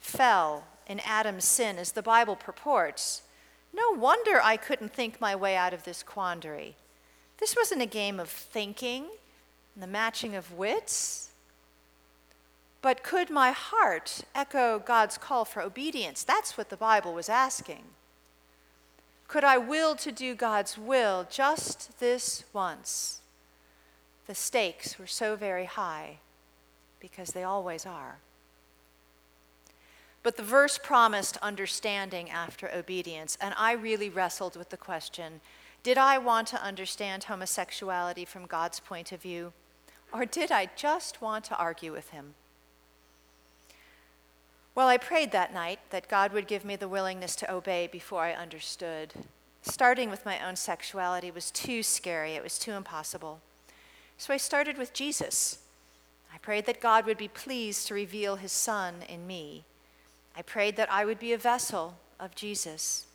fell 0.00 0.64
in 0.86 1.00
Adam's 1.00 1.46
sin, 1.46 1.78
as 1.78 1.92
the 1.92 2.02
Bible 2.02 2.36
purports, 2.36 3.22
no 3.72 3.92
wonder 3.92 4.38
I 4.42 4.58
couldn't 4.58 4.92
think 4.92 5.18
my 5.18 5.34
way 5.34 5.56
out 5.56 5.72
of 5.72 5.84
this 5.84 6.02
quandary. 6.02 6.76
This 7.38 7.56
wasn't 7.56 7.80
a 7.80 7.86
game 7.86 8.20
of 8.20 8.28
thinking 8.28 9.06
and 9.74 9.82
the 9.82 9.86
matching 9.86 10.34
of 10.34 10.52
wits. 10.52 11.30
But 12.84 13.02
could 13.02 13.30
my 13.30 13.52
heart 13.52 14.20
echo 14.34 14.78
God's 14.78 15.16
call 15.16 15.46
for 15.46 15.62
obedience? 15.62 16.22
That's 16.22 16.58
what 16.58 16.68
the 16.68 16.76
Bible 16.76 17.14
was 17.14 17.30
asking. 17.30 17.84
Could 19.26 19.42
I 19.42 19.56
will 19.56 19.96
to 19.96 20.12
do 20.12 20.34
God's 20.34 20.76
will 20.76 21.26
just 21.30 21.98
this 21.98 22.44
once? 22.52 23.22
The 24.26 24.34
stakes 24.34 24.98
were 24.98 25.06
so 25.06 25.34
very 25.34 25.64
high 25.64 26.18
because 27.00 27.30
they 27.30 27.42
always 27.42 27.86
are. 27.86 28.18
But 30.22 30.36
the 30.36 30.42
verse 30.42 30.76
promised 30.76 31.38
understanding 31.38 32.28
after 32.28 32.70
obedience, 32.70 33.38
and 33.40 33.54
I 33.56 33.72
really 33.72 34.10
wrestled 34.10 34.56
with 34.56 34.68
the 34.68 34.76
question 34.76 35.40
did 35.82 35.96
I 35.96 36.18
want 36.18 36.48
to 36.48 36.62
understand 36.62 37.24
homosexuality 37.24 38.26
from 38.26 38.44
God's 38.44 38.78
point 38.78 39.10
of 39.10 39.22
view, 39.22 39.54
or 40.12 40.26
did 40.26 40.52
I 40.52 40.68
just 40.76 41.22
want 41.22 41.46
to 41.46 41.56
argue 41.56 41.90
with 41.90 42.10
Him? 42.10 42.34
Well, 44.74 44.88
I 44.88 44.96
prayed 44.96 45.30
that 45.30 45.54
night 45.54 45.78
that 45.90 46.08
God 46.08 46.32
would 46.32 46.48
give 46.48 46.64
me 46.64 46.74
the 46.74 46.88
willingness 46.88 47.36
to 47.36 47.52
obey 47.52 47.86
before 47.86 48.22
I 48.22 48.32
understood. 48.32 49.12
Starting 49.62 50.10
with 50.10 50.26
my 50.26 50.44
own 50.44 50.56
sexuality 50.56 51.30
was 51.30 51.52
too 51.52 51.84
scary, 51.84 52.32
it 52.32 52.42
was 52.42 52.58
too 52.58 52.72
impossible. 52.72 53.40
So 54.18 54.34
I 54.34 54.36
started 54.36 54.76
with 54.76 54.92
Jesus. 54.92 55.58
I 56.34 56.38
prayed 56.38 56.66
that 56.66 56.80
God 56.80 57.06
would 57.06 57.18
be 57.18 57.28
pleased 57.28 57.86
to 57.86 57.94
reveal 57.94 58.34
his 58.34 58.50
Son 58.50 58.96
in 59.08 59.28
me. 59.28 59.64
I 60.36 60.42
prayed 60.42 60.74
that 60.76 60.90
I 60.90 61.04
would 61.04 61.20
be 61.20 61.32
a 61.32 61.38
vessel 61.38 61.94
of 62.18 62.34
Jesus. 62.34 63.06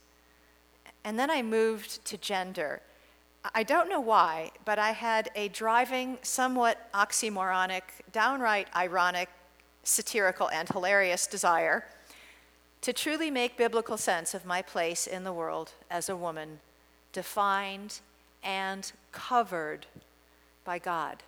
And 1.03 1.19
then 1.19 1.29
I 1.29 1.41
moved 1.41 2.05
to 2.05 2.17
gender. 2.17 2.81
I 3.53 3.63
don't 3.63 3.89
know 3.89 3.99
why, 3.99 4.51
but 4.63 4.79
I 4.79 4.91
had 4.91 5.29
a 5.35 5.49
driving, 5.49 6.19
somewhat 6.21 6.89
oxymoronic, 6.93 7.81
downright 8.13 8.67
ironic 8.73 9.29
satirical, 9.83 10.49
and 10.49 10.67
hilarious 10.69 11.27
desire 11.27 11.85
to 12.81 12.93
truly 12.93 13.29
make 13.29 13.57
biblical 13.57 13.97
sense 13.97 14.33
of 14.33 14.45
my 14.45 14.61
place 14.61 15.05
in 15.05 15.23
the 15.23 15.33
world 15.33 15.71
as 15.91 16.07
a 16.07 16.15
woman, 16.15 16.59
defined 17.11 17.99
and 18.43 18.91
covered 19.11 19.85
by 20.63 20.79
God. 20.79 21.23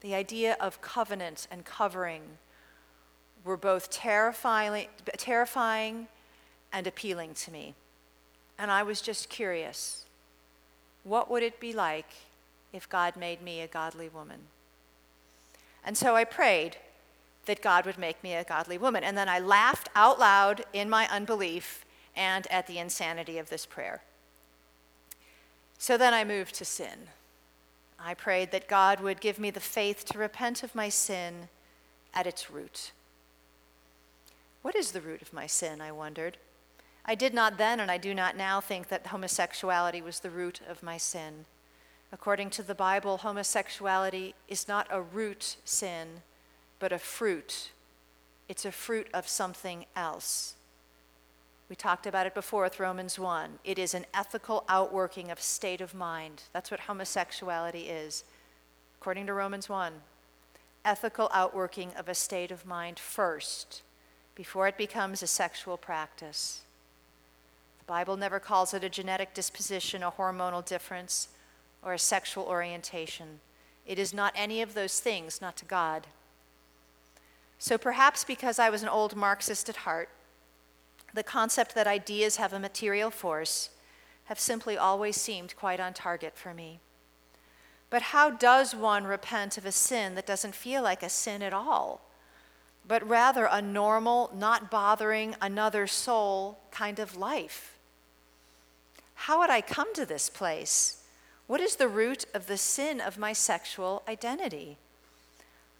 The 0.00 0.14
idea 0.14 0.56
of 0.60 0.80
covenant 0.80 1.46
and 1.50 1.64
covering 1.64 2.22
were 3.44 3.56
both 3.56 3.90
terrifying, 3.90 4.86
terrifying 5.16 6.06
and 6.72 6.86
appealing 6.86 7.34
to 7.34 7.50
me. 7.50 7.74
And 8.58 8.70
I 8.70 8.82
was 8.82 9.00
just 9.00 9.28
curious 9.28 10.04
what 11.04 11.30
would 11.30 11.42
it 11.42 11.58
be 11.60 11.72
like 11.72 12.10
if 12.72 12.88
God 12.88 13.16
made 13.16 13.40
me 13.40 13.60
a 13.60 13.66
godly 13.66 14.08
woman? 14.08 14.40
And 15.84 15.96
so 15.96 16.16
I 16.16 16.24
prayed 16.24 16.76
that 17.48 17.60
God 17.60 17.84
would 17.84 17.98
make 17.98 18.22
me 18.22 18.34
a 18.34 18.44
godly 18.44 18.78
woman. 18.78 19.02
And 19.02 19.18
then 19.18 19.28
I 19.28 19.40
laughed 19.40 19.88
out 19.96 20.20
loud 20.20 20.64
in 20.72 20.88
my 20.88 21.08
unbelief 21.08 21.84
and 22.14 22.46
at 22.50 22.68
the 22.68 22.78
insanity 22.78 23.38
of 23.38 23.50
this 23.50 23.66
prayer. 23.66 24.02
So 25.78 25.96
then 25.96 26.14
I 26.14 26.24
moved 26.24 26.54
to 26.56 26.64
sin. 26.64 27.08
I 27.98 28.14
prayed 28.14 28.52
that 28.52 28.68
God 28.68 29.00
would 29.00 29.20
give 29.20 29.38
me 29.38 29.50
the 29.50 29.60
faith 29.60 30.04
to 30.06 30.18
repent 30.18 30.62
of 30.62 30.74
my 30.74 30.88
sin 30.88 31.48
at 32.14 32.26
its 32.26 32.50
root. 32.50 32.92
What 34.62 34.76
is 34.76 34.92
the 34.92 35.00
root 35.00 35.22
of 35.22 35.32
my 35.32 35.46
sin? 35.46 35.80
I 35.80 35.90
wondered. 35.90 36.36
I 37.04 37.14
did 37.14 37.32
not 37.32 37.58
then, 37.58 37.80
and 37.80 37.90
I 37.90 37.96
do 37.96 38.14
not 38.14 38.36
now, 38.36 38.60
think 38.60 38.88
that 38.88 39.08
homosexuality 39.08 40.02
was 40.02 40.20
the 40.20 40.30
root 40.30 40.60
of 40.68 40.82
my 40.82 40.96
sin. 40.96 41.46
According 42.12 42.50
to 42.50 42.62
the 42.62 42.74
Bible, 42.74 43.18
homosexuality 43.18 44.34
is 44.48 44.68
not 44.68 44.86
a 44.90 45.00
root 45.00 45.56
sin, 45.64 46.22
but 46.78 46.92
a 46.92 46.98
fruit. 46.98 47.70
It's 48.48 48.64
a 48.64 48.72
fruit 48.72 49.08
of 49.12 49.28
something 49.28 49.86
else. 49.94 50.54
We 51.68 51.76
talked 51.76 52.06
about 52.06 52.26
it 52.26 52.34
before 52.34 52.62
with 52.62 52.80
Romans 52.80 53.18
1. 53.18 53.58
It 53.62 53.78
is 53.78 53.92
an 53.92 54.06
ethical 54.14 54.64
outworking 54.68 55.30
of 55.30 55.40
state 55.40 55.82
of 55.82 55.94
mind. 55.94 56.44
That's 56.52 56.70
what 56.70 56.80
homosexuality 56.80 57.88
is, 57.88 58.24
according 58.98 59.26
to 59.26 59.34
Romans 59.34 59.68
1. 59.68 59.92
Ethical 60.84 61.28
outworking 61.34 61.92
of 61.98 62.08
a 62.08 62.14
state 62.14 62.50
of 62.50 62.64
mind 62.64 62.98
first, 62.98 63.82
before 64.34 64.66
it 64.66 64.78
becomes 64.78 65.22
a 65.22 65.26
sexual 65.26 65.76
practice. 65.76 66.62
The 67.80 67.84
Bible 67.84 68.16
never 68.16 68.40
calls 68.40 68.72
it 68.72 68.84
a 68.84 68.88
genetic 68.88 69.34
disposition, 69.34 70.02
a 70.02 70.10
hormonal 70.10 70.64
difference, 70.64 71.28
or 71.82 71.92
a 71.92 71.98
sexual 71.98 72.44
orientation. 72.44 73.40
It 73.84 73.98
is 73.98 74.14
not 74.14 74.32
any 74.34 74.62
of 74.62 74.72
those 74.72 75.00
things, 75.00 75.42
not 75.42 75.56
to 75.58 75.66
God. 75.66 76.06
So 77.58 77.76
perhaps 77.76 78.24
because 78.24 78.58
I 78.58 78.70
was 78.70 78.82
an 78.82 78.88
old 78.88 79.16
Marxist 79.16 79.68
at 79.68 79.76
heart, 79.76 80.08
the 81.12 81.22
concept 81.22 81.74
that 81.74 81.86
ideas 81.86 82.36
have 82.36 82.52
a 82.52 82.60
material 82.60 83.10
force 83.10 83.70
have 84.24 84.38
simply 84.38 84.76
always 84.76 85.20
seemed 85.20 85.56
quite 85.56 85.80
on 85.80 85.94
target 85.94 86.36
for 86.36 86.54
me. 86.54 86.80
But 87.90 88.02
how 88.02 88.30
does 88.30 88.74
one 88.74 89.04
repent 89.04 89.56
of 89.56 89.64
a 89.64 89.72
sin 89.72 90.14
that 90.14 90.26
doesn't 90.26 90.54
feel 90.54 90.82
like 90.82 91.02
a 91.02 91.08
sin 91.08 91.42
at 91.42 91.54
all, 91.54 92.02
but 92.86 93.06
rather 93.08 93.46
a 93.46 93.62
normal, 93.62 94.30
not 94.34 94.70
bothering 94.70 95.34
another 95.40 95.86
soul 95.86 96.58
kind 96.70 96.98
of 96.98 97.16
life? 97.16 97.78
How 99.14 99.40
would 99.40 99.50
I 99.50 99.62
come 99.62 99.94
to 99.94 100.06
this 100.06 100.28
place? 100.28 101.02
What 101.46 101.60
is 101.60 101.76
the 101.76 101.88
root 101.88 102.26
of 102.34 102.46
the 102.46 102.58
sin 102.58 103.00
of 103.00 103.18
my 103.18 103.32
sexual 103.32 104.02
identity? 104.06 104.76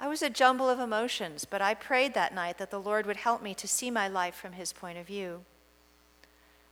I 0.00 0.08
was 0.08 0.22
a 0.22 0.30
jumble 0.30 0.68
of 0.68 0.78
emotions, 0.78 1.44
but 1.44 1.60
I 1.60 1.74
prayed 1.74 2.14
that 2.14 2.34
night 2.34 2.58
that 2.58 2.70
the 2.70 2.80
Lord 2.80 3.04
would 3.06 3.16
help 3.16 3.42
me 3.42 3.54
to 3.54 3.66
see 3.66 3.90
my 3.90 4.06
life 4.06 4.34
from 4.34 4.52
His 4.52 4.72
point 4.72 4.96
of 4.96 5.06
view. 5.06 5.44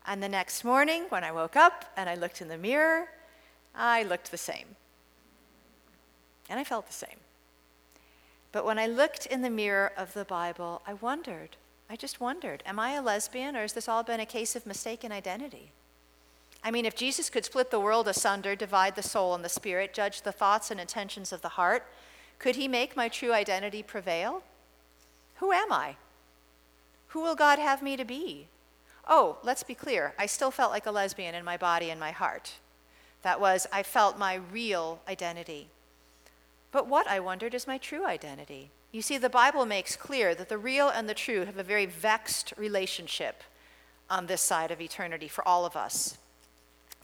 And 0.07 0.23
the 0.23 0.29
next 0.29 0.63
morning, 0.63 1.07
when 1.09 1.25
I 1.25 1.33
woke 1.33 1.57
up 1.57 1.87
and 1.97 2.09
I 2.09 2.15
looked 2.15 2.41
in 2.41 2.49
the 2.49 2.57
mirror, 2.57 3.09
I 3.75 4.05
looked 4.05 4.31
the 4.31 4.37
same. 4.39 4.77
And 6.49 6.61
I 6.61 6.65
felt 6.65 6.87
the 6.87 6.93
same. 6.93 7.19
But 8.53 8.65
when 8.65 8.79
I 8.79 8.87
looked 8.87 9.27
in 9.27 9.43
the 9.43 9.51
mirror 9.51 9.93
of 9.97 10.15
the 10.15 10.25
Bible, 10.25 10.81
I 10.87 10.95
wondered, 10.95 11.57
I 11.91 11.97
just 11.97 12.21
wondered, 12.21 12.63
am 12.65 12.79
I 12.79 12.93
a 12.93 13.03
lesbian 13.03 13.57
or 13.57 13.63
has 13.63 13.73
this 13.73 13.89
all 13.89 14.05
been 14.05 14.21
a 14.21 14.27
case 14.27 14.55
of 14.55 14.65
mistaken 14.65 15.11
identity? 15.11 15.73
I 16.63 16.71
mean, 16.71 16.87
if 16.87 16.95
Jesus 16.95 17.29
could 17.29 17.45
split 17.45 17.71
the 17.71 17.81
world 17.81 18.09
asunder, 18.09 18.57
divide 18.57 18.97
the 18.97 19.03
soul 19.03 19.35
and 19.35 19.45
the 19.45 19.49
spirit, 19.49 19.93
judge 19.93 20.23
the 20.23 20.33
thoughts 20.33 20.71
and 20.71 20.81
intentions 20.81 21.33
of 21.33 21.43
the 21.43 21.51
heart, 21.51 21.85
could 22.39 22.57
he 22.57 22.69
make 22.69 22.97
my 22.97 23.09
true 23.09 23.33
identity 23.33 23.83
prevail? 23.83 24.43
Who 25.37 25.53
am 25.53 25.73
I? 25.73 25.97
Who 27.09 27.23
will 27.23 27.35
God 27.35 27.59
have 27.59 27.83
me 27.83 27.97
to 27.97 28.05
be? 28.05 28.49
Oh, 29.09 29.39
let's 29.43 29.63
be 29.63 29.75
clear. 29.75 30.15
I 30.19 30.27
still 30.27 30.51
felt 30.51 30.73
like 30.73 30.87
a 30.87 30.91
lesbian 30.91 31.35
in 31.35 31.45
my 31.45 31.57
body 31.57 31.91
and 31.91 32.01
my 32.01 32.11
heart. 32.11 32.55
That 33.23 33.41
was, 33.41 33.67
I 33.73 33.83
felt 33.83 34.19
my 34.19 34.35
real 34.35 35.01
identity. 35.09 35.69
But 36.73 36.89
what, 36.89 37.07
I 37.07 37.21
wondered, 37.21 37.55
is 37.55 37.67
my 37.67 37.79
true 37.79 38.05
identity? 38.05 38.71
You 38.93 39.03
see, 39.03 39.19
the 39.19 39.31
Bible 39.31 39.67
makes 39.67 39.97
clear 39.97 40.35
that 40.35 40.49
the 40.49 40.59
real 40.59 40.89
and 40.89 41.09
the 41.09 41.15
true 41.15 41.45
have 41.45 41.59
a 41.59 41.63
very 41.63 41.87
vexed 41.87 42.53
relationship 42.57 43.43
on 44.09 44.27
this 44.27 44.41
side 44.41 44.71
of 44.71 44.81
eternity 44.81 45.29
for 45.29 45.47
all 45.47 45.65
of 45.65 45.77
us. 45.77 46.19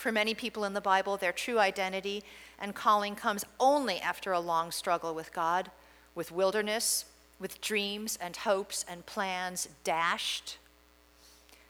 For 0.03 0.11
many 0.11 0.35
people 0.35 0.65
in 0.65 0.73
the 0.73 0.81
Bible, 0.81 1.17
their 1.17 1.31
true 1.31 1.61
identity 1.61 2.25
and 2.59 2.75
calling 2.75 3.15
comes 3.15 3.45
only 3.61 4.01
after 4.01 4.33
a 4.33 4.41
long 4.41 4.73
struggle 4.73 5.15
with 5.15 5.33
God, 5.33 5.71
with 6.17 6.33
wilderness, 6.33 7.05
with 7.39 7.61
dreams 7.61 8.19
and 8.21 8.35
hopes 8.35 8.85
and 8.89 9.07
plans 9.07 9.69
dashed. 9.85 10.59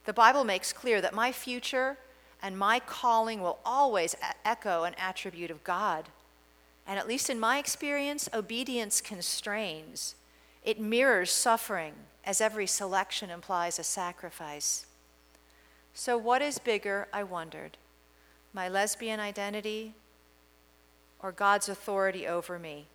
The 0.07 0.15
Bible 0.15 0.45
makes 0.45 0.73
clear 0.73 1.03
that 1.03 1.13
my 1.13 1.31
future 1.31 1.99
and 2.41 2.57
my 2.57 2.81
calling 2.81 3.43
will 3.43 3.59
always 3.67 4.17
echo 4.47 4.85
an 4.85 4.95
attribute 4.97 5.51
of 5.51 5.63
God. 5.63 6.07
And 6.87 6.99
at 6.99 7.07
least 7.07 7.29
in 7.29 7.39
my 7.39 7.59
experience, 7.59 8.31
obedience 8.33 9.03
constrains. 9.03 10.15
It 10.65 10.81
mirrors 10.81 11.31
suffering, 11.31 11.93
as 12.25 12.41
every 12.41 12.67
selection 12.67 13.29
implies 13.29 13.79
a 13.79 13.85
sacrifice. 13.85 14.87
So, 15.93 16.17
what 16.17 16.41
is 16.41 16.59
bigger, 16.59 17.09
I 17.13 17.25
wondered? 17.25 17.77
My 18.53 18.69
lesbian 18.69 19.21
identity 19.21 19.95
or 21.23 21.33
God's 21.33 21.69
authority 21.69 22.27
over 22.27 22.59
me? 22.59 22.87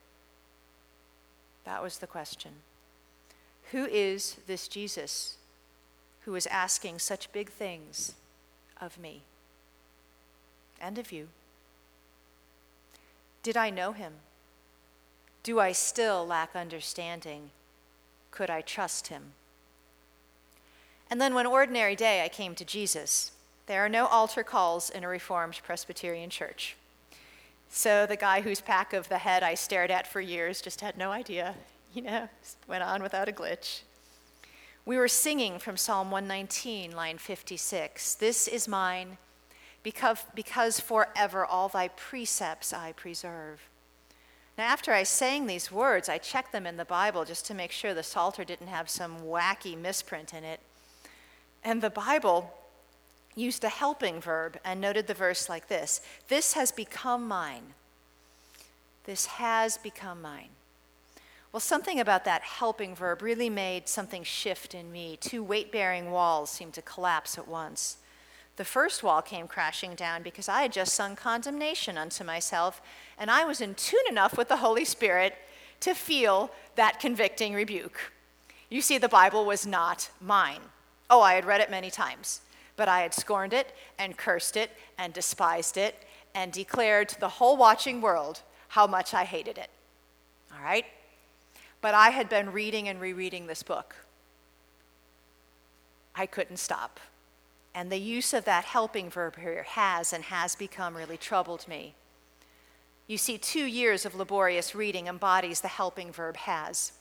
That 1.66 1.82
was 1.82 1.97
the 1.97 2.08
question. 2.08 2.51
Who 3.72 3.86
is 3.86 4.38
this 4.47 4.68
Jesus 4.68 5.38
who 6.22 6.36
is 6.36 6.47
asking 6.47 6.99
such 6.99 7.32
big 7.32 7.49
things 7.49 8.14
of 8.80 8.99
me 8.99 9.22
and 10.80 10.97
of 10.97 11.12
you? 11.12 11.30
Did 13.43 13.58
I 13.58 13.70
know 13.70 13.93
him? 13.93 14.14
Do 15.43 15.60
I 15.60 15.72
still 15.72 16.26
lack 16.28 16.55
understanding? 16.55 17.51
Could 18.32 18.49
I 18.49 18.62
trust 18.62 19.08
him? 19.08 19.32
And 21.10 21.22
then 21.22 21.34
one 21.34 21.45
ordinary 21.45 21.95
day 21.95 22.24
I 22.24 22.28
came 22.28 22.53
to 22.55 22.66
Jesus. 22.66 23.32
There 23.68 23.84
are 23.84 23.89
no 23.89 24.07
altar 24.07 24.43
calls 24.43 24.89
in 24.89 25.03
a 25.03 25.09
Reformed 25.09 25.59
Presbyterian 25.61 26.30
church. 26.30 26.78
So 27.70 28.05
the 28.05 28.15
guy 28.15 28.39
whose 28.39 28.61
pack 28.61 28.93
of 28.93 29.09
the 29.09 29.18
head 29.18 29.43
I 29.43 29.55
stared 29.55 29.91
at 29.91 30.07
for 30.07 30.22
years 30.22 30.61
just 30.61 30.80
had 30.80 30.97
no 30.97 31.11
idea, 31.11 31.53
you 31.93 32.01
know, 32.01 32.30
went 32.65 32.84
on 32.84 33.03
without 33.03 33.28
a 33.28 33.34
glitch. 33.34 33.82
We 34.86 34.95
were 34.95 35.09
singing 35.09 35.59
from 35.59 35.76
Psalm 35.76 36.11
119, 36.11 36.95
line 36.95 37.18
56 37.18 38.15
This 38.15 38.47
is 38.47 38.70
mine, 38.70 39.18
because, 39.84 40.24
because 40.34 40.80
forever 40.80 41.45
all 41.45 41.68
thy 41.68 41.89
precepts 41.89 42.72
I 42.72 42.93
preserve. 42.93 43.68
Now, 44.57 44.63
after 44.63 44.93
I 44.93 45.03
sang 45.03 45.45
these 45.45 45.74
words, 45.74 46.07
I 46.07 46.20
checked 46.20 46.53
them 46.53 46.65
in 46.65 46.78
the 46.78 46.86
Bible 46.86 47.26
just 47.26 47.45
to 47.47 47.53
make 47.53 47.74
sure 47.74 47.93
the 47.93 48.01
Psalter 48.01 48.45
didn't 48.45 48.68
have 48.68 48.89
some 48.89 49.20
wacky 49.20 49.78
misprint 49.78 50.34
in 50.34 50.45
it. 50.45 50.61
And 51.65 51.82
the 51.82 51.89
Bible 51.89 52.53
used 53.38 53.64
a 53.64 53.70
helping 53.70 54.20
verb 54.20 54.60
and 54.66 54.82
noted 54.82 55.08
the 55.08 55.14
verse 55.14 55.48
like 55.48 55.68
this 55.68 56.02
This 56.28 56.54
has 56.54 56.72
become 56.72 57.28
mine. 57.28 57.74
This 59.06 59.26
has 59.26 59.78
become 59.78 60.22
mine. 60.22 60.50
Well, 61.54 61.62
something 61.62 62.00
about 62.00 62.26
that 62.26 62.42
helping 62.42 62.94
verb 62.94 63.22
really 63.22 63.50
made 63.50 63.88
something 63.88 64.24
shift 64.24 64.76
in 64.76 64.92
me. 64.92 65.18
Two 65.20 65.42
weight 65.42 65.72
bearing 65.72 66.12
walls 66.12 66.50
seemed 66.50 66.74
to 66.74 66.82
collapse 66.82 67.38
at 67.38 67.48
once. 67.48 67.98
The 68.58 68.66
first 68.66 69.04
wall 69.04 69.22
came 69.22 69.48
crashing 69.48 69.96
down 69.96 70.24
because 70.24 70.50
I 70.50 70.64
had 70.64 70.74
just 70.74 70.94
sung 70.94 71.16
condemnation 71.16 71.98
unto 71.98 72.24
myself, 72.24 72.82
and 73.18 73.32
I 73.32 73.46
was 73.46 73.62
in 73.62 73.76
tune 73.76 74.04
enough 74.10 74.38
with 74.38 74.50
the 74.50 74.58
Holy 74.58 74.84
Spirit 74.84 75.36
to 75.80 75.94
feel 75.94 76.52
that 76.76 77.00
convicting 77.00 77.54
rebuke. 77.54 78.12
You 78.70 78.82
see, 78.82 78.98
the 78.98 79.08
Bible 79.08 79.46
was 79.46 79.66
not 79.66 80.10
mine. 80.20 80.62
Oh, 81.10 81.22
I 81.22 81.36
had 81.36 81.46
read 81.46 81.62
it 81.62 81.72
many 81.72 81.90
times. 81.90 82.42
But 82.78 82.88
I 82.88 83.01
had 83.01 83.13
scorned 83.13 83.51
it 83.51 83.73
and 83.99 84.15
cursed 84.15 84.55
it 84.55 84.71
and 84.97 85.11
despised 85.11 85.75
it 85.75 86.05
and 86.34 86.53
declared 86.53 87.09
to 87.09 87.19
the 87.19 87.28
whole 87.28 87.57
watching 87.57 87.99
world 87.99 88.41
how 88.69 88.88
much 88.88 89.13
I 89.13 89.25
hated 89.25 89.57
it. 89.57 89.69
All 90.53 90.63
right? 90.63 90.86
But 91.82 91.93
I 91.93 92.11
had 92.11 92.30
been 92.30 92.51
reading 92.51 92.88
and 92.88 93.01
rereading 93.01 93.47
this 93.47 93.63
book. 93.63 93.95
I 96.15 96.25
couldn't 96.25 96.57
stop. 96.57 96.99
And 97.75 97.91
the 97.91 97.99
use 97.99 98.34
of 98.34 98.45
that 98.45 98.65
helping 98.65 99.09
verb 99.09 99.38
here 99.38 99.63
has 99.63 100.13
and 100.13 100.23
has 100.25 100.55
become 100.55 100.97
really 100.97 101.17
troubled 101.17 101.67
me. 101.67 101.93
You 103.05 103.17
see, 103.17 103.38
two 103.38 103.65
years 103.65 104.05
of 104.05 104.15
laborious 104.15 104.75
reading 104.75 105.07
embodies 105.07 105.61
the 105.61 105.67
helping 105.67 106.11
verb 106.11 106.38
has. 106.38 106.91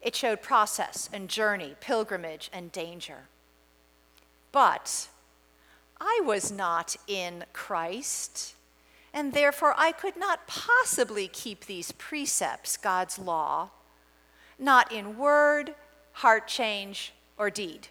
It 0.00 0.16
showed 0.16 0.40
process 0.40 1.10
and 1.12 1.28
journey, 1.28 1.76
pilgrimage 1.80 2.50
and 2.52 2.72
danger. 2.72 3.28
But 4.52 5.08
I 6.00 6.20
was 6.24 6.52
not 6.52 6.96
in 7.06 7.44
Christ, 7.52 8.54
and 9.14 9.32
therefore 9.32 9.74
I 9.76 9.92
could 9.92 10.16
not 10.16 10.46
possibly 10.46 11.26
keep 11.28 11.64
these 11.64 11.92
precepts, 11.92 12.76
God's 12.76 13.18
law, 13.18 13.70
not 14.58 14.92
in 14.92 15.16
word, 15.16 15.74
heart 16.12 16.46
change, 16.46 17.12
or 17.38 17.50
deed. 17.50 17.88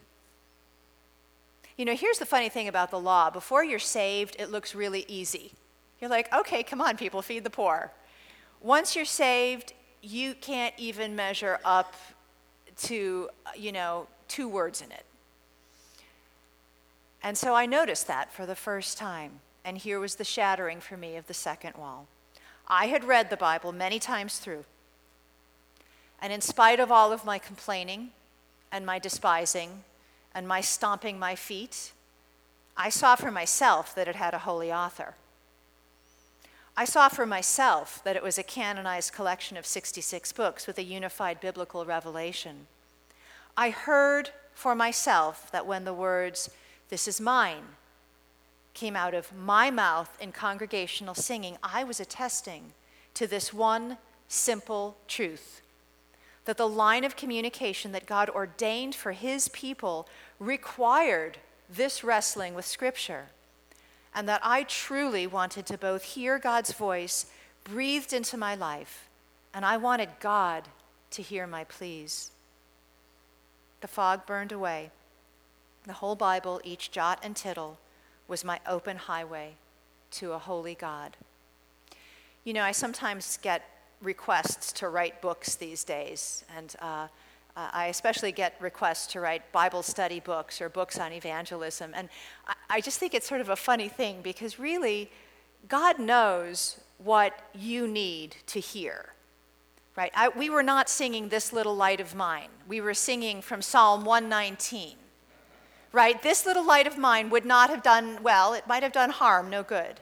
You 1.78 1.86
know, 1.86 1.96
here's 1.96 2.20
the 2.20 2.26
funny 2.26 2.50
thing 2.50 2.68
about 2.68 2.92
the 2.92 3.00
law 3.00 3.30
before 3.30 3.64
you're 3.64 3.80
saved, 3.80 4.36
it 4.38 4.52
looks 4.52 4.76
really 4.76 5.04
easy. 5.08 5.54
You're 6.00 6.10
like, 6.10 6.32
okay, 6.34 6.64
come 6.64 6.82
on, 6.82 6.98
people, 6.98 7.22
feed 7.22 7.44
the 7.44 7.50
poor. 7.50 7.92
Once 8.62 8.96
you're 8.96 9.06
saved, 9.06 9.74
you 10.02 10.34
can't 10.36 10.74
even 10.78 11.16
measure 11.16 11.60
up 11.64 11.96
to, 12.84 13.30
you 13.56 13.72
know, 13.72 14.08
two 14.28 14.48
words 14.48 14.82
in 14.82 14.92
it. 14.92 15.06
And 17.24 17.38
so 17.38 17.54
I 17.54 17.66
noticed 17.66 18.08
that 18.08 18.32
for 18.34 18.46
the 18.46 18.56
first 18.56 18.98
time. 18.98 19.40
And 19.64 19.78
here 19.78 20.00
was 20.00 20.16
the 20.16 20.24
shattering 20.24 20.80
for 20.80 20.98
me 20.98 21.16
of 21.16 21.28
the 21.28 21.34
second 21.34 21.76
wall. 21.78 22.08
I 22.68 22.88
had 22.88 23.04
read 23.04 23.30
the 23.30 23.38
Bible 23.38 23.72
many 23.72 24.00
times 24.00 24.40
through. 24.40 24.66
And 26.22 26.32
in 26.32 26.42
spite 26.42 26.80
of 26.80 26.92
all 26.92 27.12
of 27.12 27.26
my 27.26 27.38
complaining 27.38 28.10
and 28.72 28.86
my 28.86 29.00
despising 29.00 29.84
and 30.34 30.48
my 30.48 30.62
stomping 30.62 31.20
my 31.20 31.36
feet, 31.36 31.92
I 32.78 32.90
saw 32.90 33.16
for 33.16 33.32
myself 33.32 33.94
that 33.96 34.08
it 34.08 34.16
had 34.16 34.34
a 34.34 34.40
holy 34.40 34.72
author. 34.72 35.16
I 36.78 36.86
saw 36.86 37.10
for 37.10 37.26
myself 37.26 38.02
that 38.06 38.16
it 38.16 38.24
was 38.24 38.38
a 38.38 38.44
canonized 38.44 39.14
collection 39.14 39.58
of 39.58 39.66
66 39.66 40.32
books 40.32 40.66
with 40.66 40.78
a 40.78 40.84
unified 40.84 41.42
biblical 41.42 41.86
revelation. 41.86 42.68
I 43.58 43.72
heard 43.72 44.30
for 44.54 44.74
myself 44.74 45.52
that 45.52 45.68
when 45.68 45.84
the 45.84 45.94
words, 45.94 46.50
This 46.92 47.08
is 47.08 47.22
mine, 47.22 47.64
came 48.74 48.98
out 48.98 49.14
of 49.14 49.34
my 49.34 49.72
mouth 49.72 50.16
in 50.20 50.34
congregational 50.34 51.16
singing, 51.16 51.58
I 51.64 51.86
was 51.86 52.02
attesting 52.02 52.74
to 53.14 53.26
this 53.26 53.54
one 53.54 53.98
simple 54.28 54.98
truth 55.08 55.62
that 56.44 56.58
the 56.58 56.68
line 56.68 57.06
of 57.06 57.16
communication 57.16 57.94
that 57.94 58.06
God 58.06 58.30
ordained 58.30 58.94
for 58.94 59.14
his 59.14 59.48
people 59.50 60.06
required 60.38 61.38
this 61.70 62.04
wrestling 62.04 62.56
with 62.56 62.66
Scripture, 62.66 63.28
and 64.14 64.28
that 64.28 64.42
I 64.44 64.64
truly 64.64 65.26
wanted 65.26 65.66
to 65.68 65.78
both 65.78 66.04
hear 66.04 66.40
God's 66.40 66.74
voice 66.74 67.28
breathed 67.64 68.12
into 68.12 68.36
my 68.36 68.54
life, 68.54 69.08
and 69.54 69.64
I 69.64 69.78
wanted 69.78 70.10
God 70.20 70.68
to 71.12 71.22
hear 71.22 71.48
my 71.48 71.64
pleas. 71.64 72.32
The 73.80 73.88
fog 73.88 74.26
burned 74.26 74.52
away. 74.52 74.92
The 75.86 75.94
whole 75.94 76.16
Bible, 76.16 76.62
each 76.64 76.92
jot 76.92 77.20
and 77.24 77.36
tittle, 77.36 77.80
was 78.28 78.44
my 78.44 78.60
open 78.68 78.98
highway 78.98 79.56
to 80.12 80.34
a 80.34 80.38
holy 80.38 80.76
God. 80.76 81.18
You 82.44 82.54
know, 82.54 82.64
I 82.64 82.72
sometimes 82.72 83.38
get 83.42 83.64
requests 84.02 84.72
to 84.74 84.90
write 84.90 85.22
books 85.22 85.56
these 85.56 85.84
days, 85.84 86.44
and 86.56 86.76
uh, 86.82 87.08
uh, 87.56 87.70
I 87.74 87.88
especially 87.88 88.32
get 88.32 88.56
requests 88.60 89.08
to 89.14 89.20
write 89.20 89.52
Bible 89.52 89.84
study 89.84 90.20
books 90.20 90.62
or 90.62 90.70
books 90.70 91.00
on 91.00 91.12
evangelism. 91.12 91.92
And 91.94 92.10
I, 92.48 92.54
I 92.70 92.82
just 92.82 93.00
think 93.00 93.14
it's 93.14 93.28
sort 93.28 93.42
of 93.42 93.50
a 93.50 93.56
funny 93.56 93.90
thing 93.90 94.22
because 94.22 94.60
really, 94.60 95.12
God 95.68 96.00
knows 96.00 96.80
what 96.98 97.38
you 97.54 97.88
need 97.88 98.38
to 98.48 98.60
hear. 98.60 99.14
Right? 99.96 100.12
I, 100.16 100.30
we 100.30 100.50
were 100.50 100.64
not 100.64 100.90
singing 100.90 101.28
This 101.28 101.52
Little 101.52 101.76
Light 101.76 102.00
of 102.00 102.16
Mine. 102.16 102.48
We 102.68 102.80
were 102.80 102.94
singing 102.94 103.42
from 103.42 103.62
Psalm 103.62 104.06
119. 104.06 104.96
Right? 105.92 106.22
This 106.22 106.46
little 106.46 106.66
light 106.66 106.88
of 106.88 106.98
mine 106.98 107.30
would 107.30 107.46
not 107.46 107.70
have 107.70 107.84
done 107.84 108.24
well. 108.24 108.54
It 108.54 108.66
might 108.68 108.84
have 108.84 108.94
done 108.94 109.10
harm, 109.10 109.50
no 109.50 109.62
good. 109.62 110.00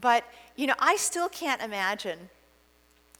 But, 0.00 0.24
you 0.54 0.66
know, 0.66 0.74
I 0.78 0.96
still 0.96 1.28
can't 1.28 1.62
imagine, 1.62 2.28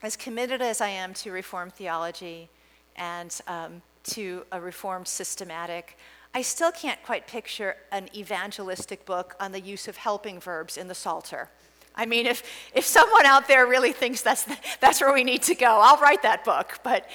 as 0.02 0.16
committed 0.16 0.62
as 0.62 0.80
I 0.80 0.88
am 0.88 1.14
to 1.14 1.32
Reformed 1.32 1.72
theology, 1.72 2.48
and 2.96 3.38
um, 3.48 3.82
to 4.04 4.44
a 4.52 4.60
reformed 4.60 5.08
systematic. 5.08 5.98
I 6.34 6.42
still 6.42 6.70
can't 6.70 7.02
quite 7.02 7.26
picture 7.26 7.76
an 7.92 8.08
evangelistic 8.14 9.04
book 9.04 9.34
on 9.40 9.52
the 9.52 9.60
use 9.60 9.88
of 9.88 9.96
helping 9.96 10.40
verbs 10.40 10.76
in 10.76 10.88
the 10.88 10.94
Psalter. 10.94 11.48
I 11.94 12.06
mean, 12.06 12.26
if, 12.26 12.42
if 12.74 12.84
someone 12.84 13.24
out 13.24 13.48
there 13.48 13.66
really 13.66 13.92
thinks 13.92 14.22
that's, 14.22 14.44
the, 14.44 14.56
that's 14.80 15.00
where 15.00 15.12
we 15.12 15.24
need 15.24 15.42
to 15.44 15.54
go, 15.54 15.80
I'll 15.80 16.00
write 16.00 16.22
that 16.22 16.44
book. 16.44 16.78
But, 16.82 17.08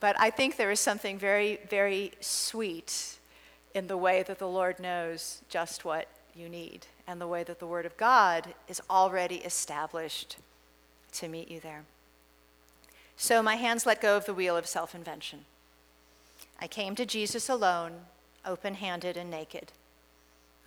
but 0.00 0.16
I 0.18 0.30
think 0.30 0.56
there 0.56 0.72
is 0.72 0.80
something 0.80 1.18
very, 1.18 1.60
very 1.70 2.12
sweet 2.20 3.13
in 3.74 3.88
the 3.88 3.96
way 3.96 4.22
that 4.22 4.38
the 4.38 4.48
Lord 4.48 4.78
knows 4.78 5.42
just 5.48 5.84
what 5.84 6.08
you 6.34 6.48
need 6.48 6.86
and 7.06 7.20
the 7.20 7.26
way 7.26 7.42
that 7.42 7.58
the 7.58 7.66
Word 7.66 7.84
of 7.84 7.96
God 7.96 8.54
is 8.68 8.80
already 8.88 9.36
established 9.36 10.36
to 11.12 11.28
meet 11.28 11.50
you 11.50 11.60
there. 11.60 11.84
So 13.16 13.42
my 13.42 13.56
hands 13.56 13.86
let 13.86 14.00
go 14.00 14.16
of 14.16 14.26
the 14.26 14.34
wheel 14.34 14.56
of 14.56 14.66
self 14.66 14.94
invention. 14.94 15.44
I 16.60 16.66
came 16.66 16.94
to 16.94 17.06
Jesus 17.06 17.48
alone, 17.48 17.92
open 18.44 18.74
handed 18.74 19.16
and 19.16 19.30
naked. 19.30 19.72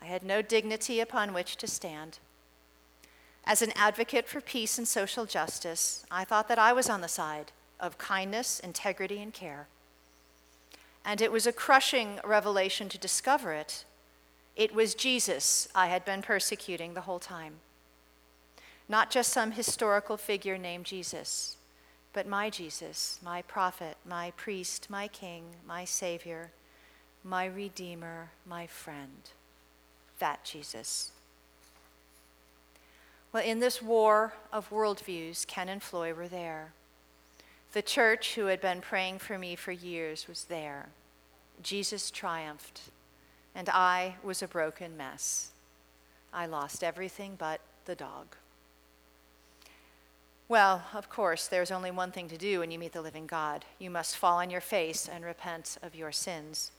I 0.01 0.05
had 0.05 0.23
no 0.23 0.41
dignity 0.41 0.99
upon 0.99 1.33
which 1.33 1.55
to 1.57 1.67
stand. 1.67 2.19
As 3.45 3.61
an 3.61 3.71
advocate 3.75 4.27
for 4.27 4.41
peace 4.41 4.77
and 4.77 4.87
social 4.87 5.25
justice, 5.25 6.05
I 6.11 6.23
thought 6.23 6.47
that 6.49 6.59
I 6.59 6.73
was 6.73 6.89
on 6.89 7.01
the 7.01 7.07
side 7.07 7.51
of 7.79 7.97
kindness, 7.97 8.59
integrity, 8.59 9.21
and 9.21 9.33
care. 9.33 9.67
And 11.07 11.21
it 11.21 11.31
was 11.31 11.47
a 11.47 11.53
crushing 11.53 12.19
revelation 12.25 12.89
to 12.89 12.97
discover 12.97 13.53
it. 13.53 13.85
It 14.57 14.75
was 14.75 14.93
Jesus 14.93 15.69
I 15.73 15.87
had 15.87 16.03
been 16.03 16.21
persecuting 16.21 16.93
the 16.93 17.01
whole 17.01 17.17
time. 17.17 17.53
Not 18.89 19.09
just 19.09 19.31
some 19.31 19.51
historical 19.51 20.17
figure 20.17 20.57
named 20.57 20.83
Jesus, 20.83 21.55
but 22.11 22.27
my 22.27 22.49
Jesus, 22.49 23.19
my 23.23 23.41
prophet, 23.41 23.95
my 24.05 24.31
priest, 24.31 24.89
my 24.89 25.07
king, 25.07 25.43
my 25.65 25.85
savior, 25.85 26.51
my 27.23 27.45
redeemer, 27.45 28.31
my 28.45 28.67
friend. 28.67 29.29
That 30.19 30.43
Jesus. 30.43 31.11
Well, 33.31 33.43
in 33.43 33.59
this 33.59 33.81
war 33.81 34.33
of 34.51 34.69
worldviews, 34.69 35.47
Ken 35.47 35.69
and 35.69 35.81
Floy 35.81 36.13
were 36.13 36.27
there. 36.27 36.73
The 37.71 37.81
church, 37.81 38.35
who 38.35 38.47
had 38.47 38.59
been 38.59 38.81
praying 38.81 39.19
for 39.19 39.37
me 39.37 39.55
for 39.55 39.71
years, 39.71 40.27
was 40.27 40.45
there. 40.45 40.89
Jesus 41.61 42.11
triumphed, 42.11 42.81
and 43.55 43.69
I 43.69 44.15
was 44.23 44.41
a 44.41 44.47
broken 44.47 44.95
mess. 44.95 45.51
I 46.33 46.45
lost 46.45 46.83
everything 46.83 47.35
but 47.37 47.61
the 47.85 47.95
dog. 47.95 48.35
Well, 50.49 50.85
of 50.93 51.09
course, 51.09 51.47
there's 51.47 51.71
only 51.71 51.91
one 51.91 52.11
thing 52.11 52.29
to 52.29 52.37
do 52.37 52.59
when 52.59 52.71
you 52.71 52.79
meet 52.79 52.93
the 52.93 53.01
living 53.01 53.27
God. 53.27 53.65
You 53.79 53.89
must 53.89 54.15
fall 54.15 54.37
on 54.37 54.49
your 54.49 54.61
face 54.61 55.09
and 55.09 55.25
repent 55.25 55.77
of 55.83 55.93
your 55.93 56.11
sins. 56.13 56.71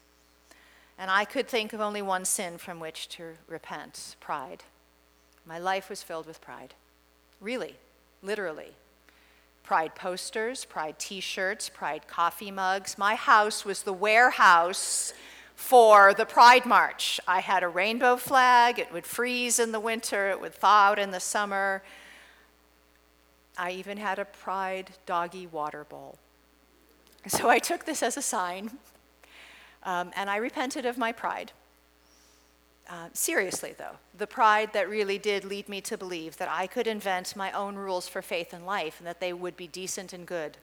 And 0.99 1.11
I 1.11 1.25
could 1.25 1.49
think 1.49 1.73
of 1.73 1.81
only 1.81 2.01
one 2.01 2.25
sin 2.25 2.57
from 2.57 2.81
which 2.81 3.09
to 3.11 3.35
repent 3.47 4.17
pride. 4.21 4.65
My 5.45 5.59
life 5.59 5.91
was 5.91 6.03
filled 6.03 6.27
with 6.27 6.41
pride. 6.41 6.75
Really, 7.41 7.77
literally. 8.23 8.73
Pride 9.69 9.95
posters, 9.95 10.65
pride 10.65 10.99
t 10.99 11.21
shirts, 11.21 11.69
pride 11.69 12.09
coffee 12.09 12.51
mugs. 12.51 12.97
My 12.97 13.17
house 13.17 13.67
was 13.67 13.83
the 13.83 13.93
warehouse 13.93 15.13
for 15.57 16.15
the 16.15 16.25
Pride 16.25 16.65
March. 16.65 17.21
I 17.29 17.41
had 17.41 17.63
a 17.63 17.69
rainbow 17.69 18.17
flag. 18.17 18.79
It 18.79 18.91
would 18.95 19.05
freeze 19.05 19.59
in 19.59 19.73
the 19.73 19.79
winter, 19.79 20.31
it 20.31 20.41
would 20.41 20.55
thaw 20.55 20.93
out 20.93 20.99
in 20.99 21.11
the 21.11 21.21
summer. 21.21 21.83
I 23.59 23.73
even 23.73 23.99
had 23.99 24.19
a 24.19 24.25
pride 24.25 24.93
doggy 25.05 25.47
water 25.47 25.85
bowl. 25.85 26.17
So 27.27 27.51
I 27.51 27.59
took 27.59 27.85
this 27.85 28.03
as 28.03 28.17
a 28.17 28.23
sign, 28.23 28.71
um, 29.83 30.13
and 30.17 30.31
I 30.31 30.37
repented 30.37 30.87
of 30.87 30.97
my 30.97 31.13
pride. 31.13 31.53
Uh, 32.89 33.09
seriously, 33.13 33.75
though, 33.77 33.97
the 34.17 34.27
pride 34.27 34.73
that 34.73 34.89
really 34.89 35.19
did 35.19 35.45
lead 35.45 35.69
me 35.69 35.81
to 35.83 35.99
believe 35.99 36.39
that 36.39 36.49
I 36.49 36.67
could 36.67 36.87
invent 36.87 37.37
my 37.37 37.53
own 37.53 37.77
rules 37.77 38.09
for 38.09 38.23
faith 38.23 38.55
and 38.55 38.65
life 38.65 38.99
and 38.99 39.07
that 39.07 39.21
they 39.21 39.33
would 39.33 39.57
be 39.57 39.67
decent 39.67 40.13
and 40.13 40.27
good. 40.27 40.57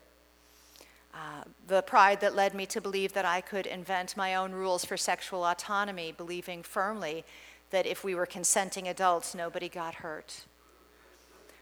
Uh, 1.13 1.43
the 1.67 1.83
pride 1.83 2.19
that 2.21 2.35
led 2.35 2.53
me 2.53 2.65
to 2.65 2.81
believe 2.81 3.13
that 3.13 3.25
I 3.25 3.41
could 3.41 3.67
invent 3.67 4.17
my 4.17 4.35
own 4.35 4.53
rules 4.53 4.83
for 4.83 4.97
sexual 4.97 5.45
autonomy, 5.45 6.11
believing 6.11 6.63
firmly 6.63 7.23
that 7.69 7.85
if 7.85 8.03
we 8.03 8.15
were 8.15 8.25
consenting 8.25 8.87
adults, 8.87 9.35
nobody 9.35 9.69
got 9.69 9.95
hurt 9.95 10.45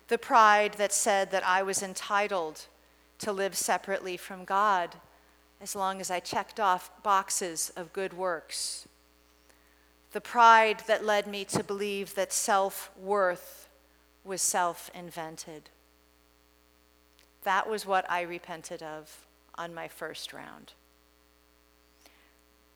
the 0.07 0.17
pride 0.17 0.73
that 0.75 0.93
said 0.93 1.31
that 1.31 1.45
I 1.45 1.63
was 1.63 1.81
entitled 1.81 2.67
to 3.19 3.31
live 3.31 3.55
separately 3.55 4.17
from 4.17 4.45
God 4.45 4.95
as 5.61 5.75
long 5.75 6.01
as 6.01 6.11
I 6.11 6.19
checked 6.19 6.59
off 6.59 6.91
boxes 7.03 7.71
of 7.75 7.93
good 7.93 8.13
works. 8.13 8.87
The 10.13 10.21
pride 10.21 10.83
that 10.87 11.03
led 11.03 11.27
me 11.27 11.43
to 11.45 11.63
believe 11.63 12.15
that 12.15 12.31
self 12.31 12.91
worth 12.97 13.67
was 14.23 14.41
self 14.41 14.89
invented. 14.93 15.69
That 17.43 17.69
was 17.69 17.85
what 17.85 18.09
I 18.09 18.21
repented 18.21 18.81
of 18.81 19.27
on 19.55 19.73
my 19.73 19.87
first 19.87 20.31
round. 20.31 20.73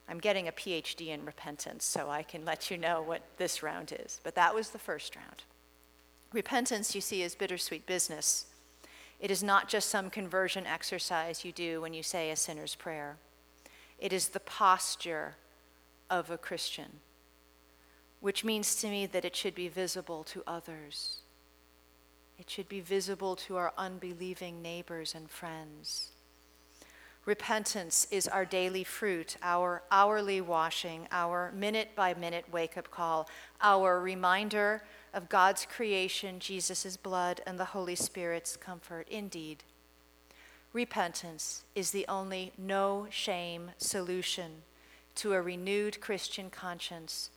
I'm 0.08 0.18
getting 0.18 0.48
a 0.48 0.52
PhD 0.52 1.08
in 1.08 1.24
repentance, 1.24 1.84
so 1.84 2.10
I 2.10 2.22
can 2.22 2.44
let 2.44 2.70
you 2.70 2.78
know 2.78 3.02
what 3.02 3.22
this 3.36 3.62
round 3.62 3.92
is. 3.98 4.20
But 4.24 4.34
that 4.34 4.54
was 4.54 4.70
the 4.70 4.78
first 4.78 5.14
round. 5.14 5.44
Repentance, 6.32 6.94
you 6.94 7.00
see, 7.00 7.22
is 7.22 7.34
bittersweet 7.34 7.86
business. 7.86 8.46
It 9.20 9.30
is 9.30 9.42
not 9.42 9.68
just 9.68 9.90
some 9.90 10.10
conversion 10.10 10.66
exercise 10.66 11.44
you 11.44 11.52
do 11.52 11.80
when 11.80 11.94
you 11.94 12.02
say 12.02 12.30
a 12.30 12.36
sinner's 12.36 12.74
prayer, 12.74 13.16
it 13.98 14.12
is 14.12 14.28
the 14.28 14.40
posture 14.40 15.36
of 16.08 16.30
a 16.30 16.38
Christian, 16.38 17.00
which 18.20 18.44
means 18.44 18.74
to 18.76 18.88
me 18.88 19.06
that 19.06 19.24
it 19.24 19.36
should 19.36 19.54
be 19.54 19.68
visible 19.68 20.24
to 20.24 20.42
others. 20.46 21.18
It 22.38 22.48
should 22.48 22.68
be 22.68 22.80
visible 22.80 23.36
to 23.36 23.56
our 23.56 23.72
unbelieving 23.76 24.62
neighbors 24.62 25.14
and 25.14 25.30
friends. 25.30 26.10
Repentance 27.24 28.06
is 28.10 28.26
our 28.26 28.46
daily 28.46 28.84
fruit, 28.84 29.36
our 29.42 29.82
hourly 29.90 30.40
washing, 30.40 31.06
our 31.12 31.52
minute 31.52 31.90
by 31.94 32.14
minute 32.14 32.46
wake 32.50 32.78
up 32.78 32.90
call, 32.90 33.28
our 33.60 34.00
reminder 34.00 34.82
of 35.12 35.28
God's 35.28 35.66
creation, 35.66 36.38
Jesus' 36.38 36.96
blood, 36.96 37.42
and 37.46 37.58
the 37.58 37.66
Holy 37.66 37.96
Spirit's 37.96 38.56
comfort. 38.56 39.06
Indeed, 39.10 39.64
repentance 40.72 41.64
is 41.74 41.90
the 41.90 42.06
only 42.08 42.52
no 42.56 43.06
shame 43.10 43.72
solution 43.76 44.62
to 45.16 45.34
a 45.34 45.42
renewed 45.42 46.00
Christian 46.00 46.48
conscience 46.48 47.30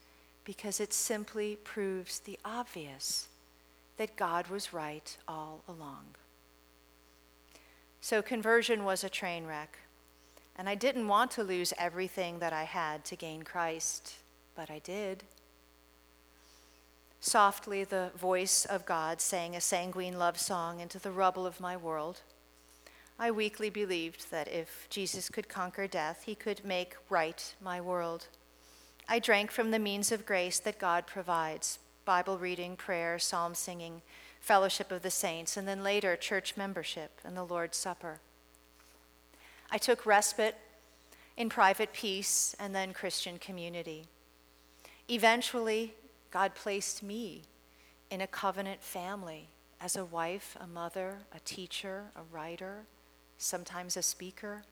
because 0.44 0.80
it 0.80 0.94
simply 0.94 1.58
proves 1.64 2.20
the 2.20 2.40
obvious 2.44 3.28
that 3.98 4.16
God 4.16 4.48
was 4.48 4.74
right 4.74 5.16
all 5.28 5.64
along. 5.68 6.16
So 8.02 8.22
conversion 8.22 8.84
was 8.84 9.04
a 9.04 9.10
train 9.10 9.46
wreck. 9.46 9.78
And 10.58 10.68
I 10.68 10.76
didn't 10.76 11.08
want 11.08 11.32
to 11.32 11.44
lose 11.44 11.74
everything 11.78 12.40
that 12.40 12.54
I 12.54 12.64
had 12.64 13.06
to 13.06 13.16
gain 13.16 13.44
Christ, 13.44 14.16
but 14.56 14.70
I 14.70 14.80
did. 14.80 15.24
Softly, 17.20 17.84
the 17.84 18.12
voice 18.18 18.66
of 18.66 18.86
God 18.86 19.22
sang 19.22 19.56
a 19.56 19.62
sanguine 19.62 20.18
love 20.18 20.40
song 20.40 20.80
into 20.80 21.00
the 21.00 21.12
rubble 21.12 21.46
of 21.46 21.60
my 21.60 21.78
world. 21.78 22.22
I 23.20 23.30
weakly 23.30 23.70
believed 23.70 24.32
that 24.32 24.48
if 24.48 24.88
Jesus 24.90 25.30
could 25.30 25.48
conquer 25.48 25.86
death, 25.86 26.24
he 26.26 26.34
could 26.34 26.66
make 26.66 26.96
right 27.10 27.54
my 27.62 27.80
world. 27.80 28.28
I 29.08 29.20
drank 29.20 29.52
from 29.52 29.72
the 29.72 29.80
means 29.80 30.12
of 30.12 30.26
grace 30.26 30.60
that 30.60 30.80
God 30.80 31.06
provides 31.08 31.80
Bible 32.06 32.38
reading, 32.38 32.76
prayer, 32.76 33.20
psalm 33.20 33.56
singing, 33.56 34.02
fellowship 34.40 34.92
of 34.92 35.02
the 35.02 35.12
saints, 35.12 35.58
and 35.58 35.68
then 35.68 35.84
later 35.84 36.16
church 36.16 36.58
membership 36.58 37.20
and 37.24 37.38
the 37.38 37.44
Lord's 37.44 37.78
Supper. 37.78 38.20
I 39.70 39.78
took 39.78 40.06
respite 40.06 40.58
in 41.38 41.50
private 41.50 41.94
peace 41.94 42.56
and 42.60 42.76
then 42.76 42.94
Christian 42.94 43.38
community. 43.38 44.06
Eventually, 45.10 45.94
God 46.32 46.56
placed 46.56 47.04
me 47.04 47.44
in 48.10 48.22
a 48.22 48.28
covenant 48.28 48.82
family 48.82 49.50
as 49.80 49.96
a 49.96 50.06
wife, 50.06 50.56
a 50.60 50.68
mother, 50.68 51.20
a 51.34 51.40
teacher, 51.40 52.06
a 52.16 52.22
writer, 52.32 52.86
sometimes 53.38 53.98
a 53.98 54.02
speaker. 54.02 54.64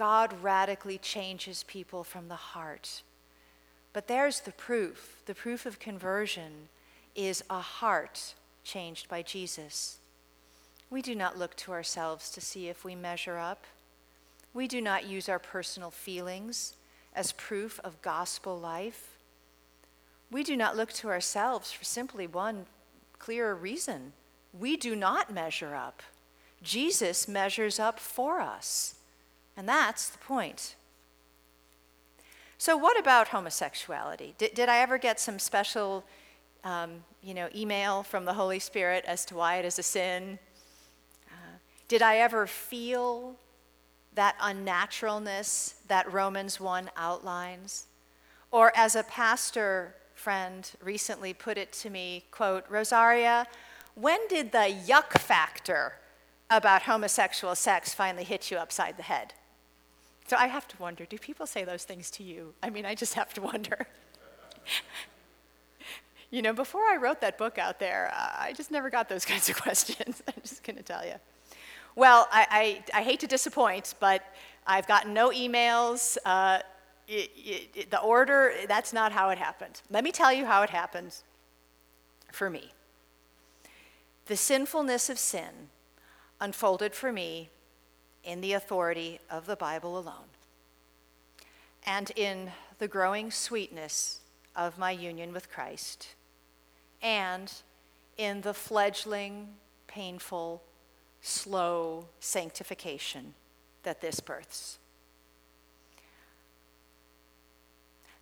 God 0.00 0.32
radically 0.42 0.96
changes 0.96 1.62
people 1.64 2.04
from 2.04 2.28
the 2.28 2.34
heart. 2.34 3.02
But 3.92 4.08
there's 4.08 4.40
the 4.40 4.52
proof. 4.52 5.20
The 5.26 5.34
proof 5.34 5.66
of 5.66 5.78
conversion 5.78 6.70
is 7.14 7.44
a 7.50 7.60
heart 7.60 8.32
changed 8.64 9.10
by 9.10 9.20
Jesus. 9.20 9.98
We 10.88 11.02
do 11.02 11.14
not 11.14 11.36
look 11.36 11.54
to 11.56 11.72
ourselves 11.72 12.30
to 12.30 12.40
see 12.40 12.68
if 12.68 12.82
we 12.82 12.94
measure 12.94 13.36
up. 13.36 13.66
We 14.54 14.66
do 14.66 14.80
not 14.80 15.06
use 15.06 15.28
our 15.28 15.38
personal 15.38 15.90
feelings 15.90 16.76
as 17.14 17.32
proof 17.32 17.78
of 17.84 18.00
gospel 18.00 18.58
life. 18.58 19.18
We 20.30 20.42
do 20.42 20.56
not 20.56 20.78
look 20.78 20.94
to 20.94 21.10
ourselves 21.10 21.72
for 21.72 21.84
simply 21.84 22.26
one 22.26 22.64
clear 23.18 23.52
reason. 23.52 24.14
We 24.58 24.78
do 24.78 24.96
not 24.96 25.30
measure 25.30 25.74
up. 25.74 26.02
Jesus 26.62 27.28
measures 27.28 27.78
up 27.78 28.00
for 28.00 28.40
us. 28.40 28.94
And 29.60 29.68
that's 29.68 30.08
the 30.08 30.16
point. 30.16 30.74
So, 32.56 32.78
what 32.78 32.98
about 32.98 33.28
homosexuality? 33.28 34.34
Did, 34.38 34.54
did 34.54 34.70
I 34.70 34.78
ever 34.78 34.96
get 34.96 35.20
some 35.20 35.38
special 35.38 36.02
um, 36.64 37.04
you 37.22 37.34
know, 37.34 37.50
email 37.54 38.02
from 38.02 38.24
the 38.24 38.32
Holy 38.32 38.58
Spirit 38.58 39.04
as 39.06 39.26
to 39.26 39.34
why 39.34 39.56
it 39.56 39.66
is 39.66 39.78
a 39.78 39.82
sin? 39.82 40.38
Did 41.88 42.00
I 42.00 42.16
ever 42.16 42.46
feel 42.46 43.36
that 44.14 44.34
unnaturalness 44.40 45.74
that 45.88 46.10
Romans 46.10 46.58
1 46.58 46.90
outlines? 46.96 47.84
Or 48.50 48.72
as 48.74 48.96
a 48.96 49.02
pastor 49.02 49.94
friend 50.14 50.70
recently 50.82 51.34
put 51.34 51.58
it 51.58 51.70
to 51.72 51.90
me, 51.90 52.24
quote, 52.30 52.64
Rosaria, 52.70 53.46
when 53.94 54.26
did 54.28 54.52
the 54.52 54.74
yuck 54.86 55.18
factor 55.18 55.96
about 56.48 56.84
homosexual 56.84 57.54
sex 57.54 57.92
finally 57.92 58.24
hit 58.24 58.50
you 58.50 58.56
upside 58.56 58.96
the 58.96 59.02
head? 59.02 59.34
So 60.30 60.36
I 60.36 60.46
have 60.46 60.68
to 60.68 60.76
wonder, 60.80 61.06
do 61.06 61.18
people 61.18 61.44
say 61.44 61.64
those 61.64 61.82
things 61.82 62.08
to 62.12 62.22
you? 62.22 62.54
I 62.62 62.70
mean, 62.70 62.86
I 62.86 62.94
just 62.94 63.14
have 63.14 63.34
to 63.34 63.40
wonder. 63.50 63.88
you 66.30 66.40
know, 66.40 66.52
before 66.52 66.82
I 66.82 66.98
wrote 66.98 67.20
that 67.22 67.36
book 67.36 67.58
out 67.58 67.80
there, 67.80 68.12
I 68.14 68.52
just 68.56 68.70
never 68.70 68.90
got 68.90 69.08
those 69.08 69.24
kinds 69.32 69.48
of 69.48 69.60
questions. 69.60 70.22
I'm 70.28 70.40
just 70.40 70.62
going 70.62 70.76
to 70.76 70.84
tell 70.84 71.04
you. 71.04 71.14
Well, 71.96 72.28
I, 72.30 72.82
I, 72.94 73.00
I, 73.00 73.02
hate 73.02 73.18
to 73.20 73.26
disappoint, 73.26 73.94
but 73.98 74.22
I've 74.68 74.86
gotten 74.86 75.12
no 75.12 75.30
emails. 75.30 76.16
Uh, 76.24 76.60
it, 77.08 77.32
it, 77.74 77.90
the 77.90 78.00
order, 78.00 78.52
that's 78.68 78.92
not 78.92 79.10
how 79.10 79.30
it 79.30 79.38
happened. 79.38 79.82
Let 79.90 80.04
me 80.04 80.12
tell 80.12 80.32
you 80.32 80.46
how 80.46 80.62
it 80.62 80.70
happened 80.70 81.16
for 82.30 82.48
me. 82.48 82.70
The 84.26 84.36
sinfulness 84.36 85.10
of 85.10 85.18
sin 85.18 85.70
unfolded 86.40 86.94
for 86.94 87.10
me 87.10 87.50
in 88.24 88.40
the 88.40 88.52
authority 88.52 89.20
of 89.30 89.46
the 89.46 89.56
Bible 89.56 89.98
alone 89.98 90.28
and 91.86 92.10
in 92.16 92.50
the 92.78 92.88
growing 92.88 93.30
sweetness 93.30 94.20
of 94.54 94.78
my 94.78 94.90
union 94.90 95.32
with 95.32 95.50
Christ 95.50 96.08
and 97.02 97.52
in 98.16 98.42
the 98.42 98.54
fledgling, 98.54 99.48
painful 99.86 100.62
slow 101.22 102.06
sanctification 102.18 103.34
that 103.82 104.00
this 104.00 104.20
births. 104.20 104.78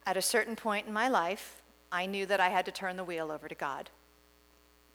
At 0.07 0.17
a 0.17 0.23
certain 0.23 0.57
point 0.57 0.87
in 0.87 0.93
my 0.93 1.09
life, 1.09 1.61
I 1.91 2.07
knew 2.07 2.27
that 2.27 2.41
I 2.41 2.49
had 2.49 2.65
to 2.67 2.73
turn 2.73 2.97
the 2.97 3.05
wheel 3.05 3.31
over 3.31 3.49
to 3.49 3.55
God. 3.55 3.91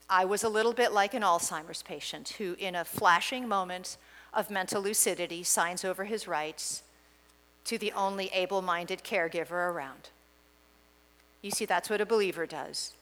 I 0.10 0.26
was 0.26 0.44
a 0.44 0.50
little 0.50 0.74
bit 0.74 0.92
like 0.92 1.14
an 1.14 1.22
Alzheimer's 1.22 1.82
patient 1.82 2.30
who, 2.38 2.56
in 2.60 2.76
a 2.76 2.86
flashing 2.86 3.48
moment 3.48 3.98
of 4.34 4.50
mental 4.50 4.82
lucidity, 4.82 5.44
signs 5.44 5.86
over 5.86 6.06
his 6.06 6.28
rights 6.28 6.84
to 7.66 7.78
the 7.78 7.92
only 7.94 8.28
able 8.28 8.62
minded 8.62 9.04
caregiver 9.04 9.72
around. 9.72 10.10
You 11.42 11.52
see, 11.52 11.66
that's 11.66 11.90
what 11.90 12.02
a 12.02 12.06
believer 12.06 12.46
does. 12.46 12.94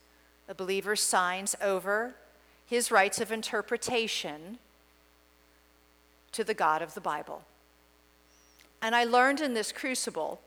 A 0.50 0.56
believer 0.56 0.96
signs 0.96 1.56
over 1.62 2.16
his 2.66 2.92
rights 2.92 3.22
of 3.22 3.32
interpretation 3.32 4.58
to 6.32 6.44
the 6.44 6.54
God 6.54 6.82
of 6.82 6.94
the 6.94 7.02
Bible. 7.02 7.44
And 8.82 8.96
I 8.96 9.04
learned 9.04 9.42
in 9.42 9.54
this 9.54 9.72
crucible 9.72 10.42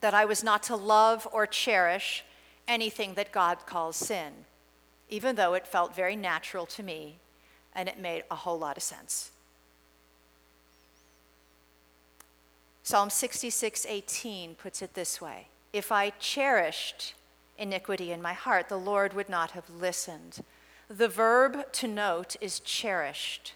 that 0.00 0.14
I 0.14 0.24
was 0.24 0.42
not 0.42 0.62
to 0.64 0.76
love 0.76 1.28
or 1.32 1.46
cherish 1.46 2.24
anything 2.66 3.14
that 3.14 3.32
God 3.32 3.66
calls 3.66 3.96
sin, 3.96 4.32
even 5.08 5.36
though 5.36 5.54
it 5.54 5.66
felt 5.66 5.94
very 5.94 6.16
natural 6.16 6.66
to 6.66 6.82
me 6.82 7.16
and 7.74 7.88
it 7.88 8.00
made 8.00 8.24
a 8.30 8.34
whole 8.34 8.58
lot 8.58 8.76
of 8.76 8.82
sense. 8.82 9.30
Psalm 12.86 13.08
66:18 13.08 14.54
puts 14.54 14.80
it 14.80 14.94
this 14.94 15.20
way: 15.20 15.48
If 15.72 15.90
I 15.90 16.10
cherished 16.10 17.14
iniquity 17.58 18.12
in 18.12 18.22
my 18.22 18.32
heart, 18.32 18.68
the 18.68 18.78
Lord 18.78 19.12
would 19.12 19.28
not 19.28 19.50
have 19.50 19.68
listened. 19.68 20.44
The 20.86 21.08
verb 21.08 21.72
to 21.72 21.88
note 21.88 22.36
is 22.40 22.60
cherished. 22.60 23.54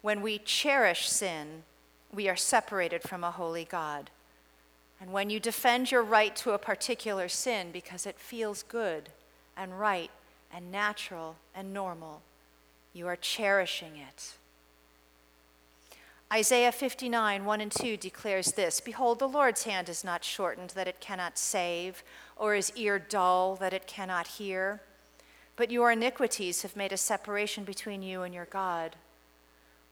When 0.00 0.22
we 0.22 0.38
cherish 0.38 1.08
sin, 1.08 1.64
we 2.12 2.28
are 2.28 2.36
separated 2.36 3.02
from 3.02 3.24
a 3.24 3.32
holy 3.32 3.64
God. 3.64 4.10
And 5.00 5.12
when 5.12 5.28
you 5.28 5.40
defend 5.40 5.90
your 5.90 6.04
right 6.04 6.36
to 6.36 6.52
a 6.52 6.58
particular 6.58 7.28
sin 7.28 7.72
because 7.72 8.06
it 8.06 8.20
feels 8.20 8.62
good 8.62 9.08
and 9.56 9.80
right 9.80 10.12
and 10.52 10.70
natural 10.70 11.34
and 11.52 11.74
normal, 11.74 12.22
you 12.92 13.08
are 13.08 13.16
cherishing 13.16 13.96
it. 13.96 14.34
Isaiah 16.34 16.72
59, 16.72 17.44
1 17.44 17.60
and 17.60 17.70
2 17.70 17.96
declares 17.96 18.52
this 18.52 18.80
Behold, 18.80 19.20
the 19.20 19.28
Lord's 19.28 19.62
hand 19.62 19.88
is 19.88 20.02
not 20.02 20.24
shortened 20.24 20.70
that 20.70 20.88
it 20.88 21.00
cannot 21.00 21.38
save, 21.38 22.02
or 22.36 22.54
his 22.54 22.72
ear 22.74 22.98
dull 22.98 23.54
that 23.56 23.72
it 23.72 23.86
cannot 23.86 24.26
hear. 24.26 24.82
But 25.56 25.70
your 25.70 25.92
iniquities 25.92 26.62
have 26.62 26.74
made 26.74 26.92
a 26.92 26.96
separation 26.96 27.62
between 27.62 28.02
you 28.02 28.22
and 28.22 28.34
your 28.34 28.46
God 28.46 28.96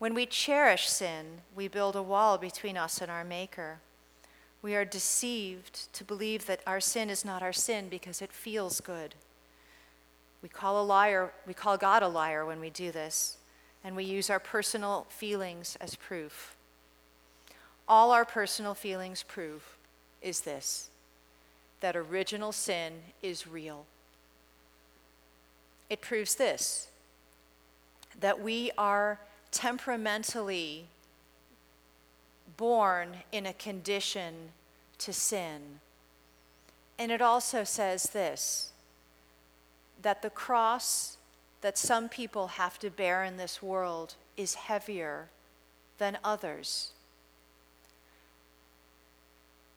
when 0.02 0.14
we 0.14 0.26
cherish 0.26 0.88
sin, 0.88 1.42
we 1.54 1.68
build 1.68 1.94
a 1.94 2.02
wall 2.02 2.36
between 2.36 2.76
us 2.76 3.00
and 3.00 3.08
our 3.08 3.22
Maker. 3.22 3.78
We 4.60 4.74
are 4.74 4.84
deceived 4.84 5.92
to 5.92 6.02
believe 6.02 6.46
that 6.46 6.60
our 6.66 6.80
sin 6.80 7.08
is 7.08 7.24
not 7.24 7.40
our 7.40 7.52
sin 7.52 7.88
because 7.88 8.20
it 8.20 8.32
feels 8.32 8.80
good. 8.80 9.14
We 10.42 10.48
call 10.48 10.82
a 10.82 10.84
liar, 10.84 11.32
we 11.46 11.54
call 11.54 11.76
God 11.76 12.02
a 12.02 12.08
liar 12.08 12.44
when 12.44 12.58
we 12.58 12.68
do 12.68 12.90
this, 12.90 13.36
and 13.84 13.96
we 13.96 14.04
use 14.04 14.30
our 14.30 14.38
personal 14.40 15.06
feelings 15.08 15.76
as 15.80 15.96
proof. 15.96 16.56
All 17.88 18.12
our 18.12 18.24
personal 18.24 18.74
feelings 18.74 19.22
prove 19.22 19.76
is 20.20 20.42
this 20.42 20.88
that 21.80 21.96
original 21.96 22.52
sin 22.52 22.92
is 23.22 23.46
real. 23.46 23.86
it 25.90 26.00
proves 26.00 26.36
this 26.36 26.88
that 28.18 28.40
we 28.40 28.70
are 28.78 29.18
temperamentally 29.50 30.86
born 32.56 33.08
in 33.30 33.46
a 33.46 33.52
condition 33.52 34.34
to 34.98 35.12
sin. 35.12 35.80
And 36.98 37.10
it 37.10 37.20
also 37.20 37.64
says 37.64 38.04
this 38.04 38.70
that 40.00 40.22
the 40.22 40.30
cross 40.30 41.16
that 41.62 41.78
some 41.78 42.08
people 42.08 42.48
have 42.48 42.78
to 42.80 42.90
bear 42.90 43.24
in 43.24 43.38
this 43.38 43.62
world 43.62 44.14
is 44.36 44.54
heavier 44.54 45.28
than 45.98 46.18
others. 46.22 46.92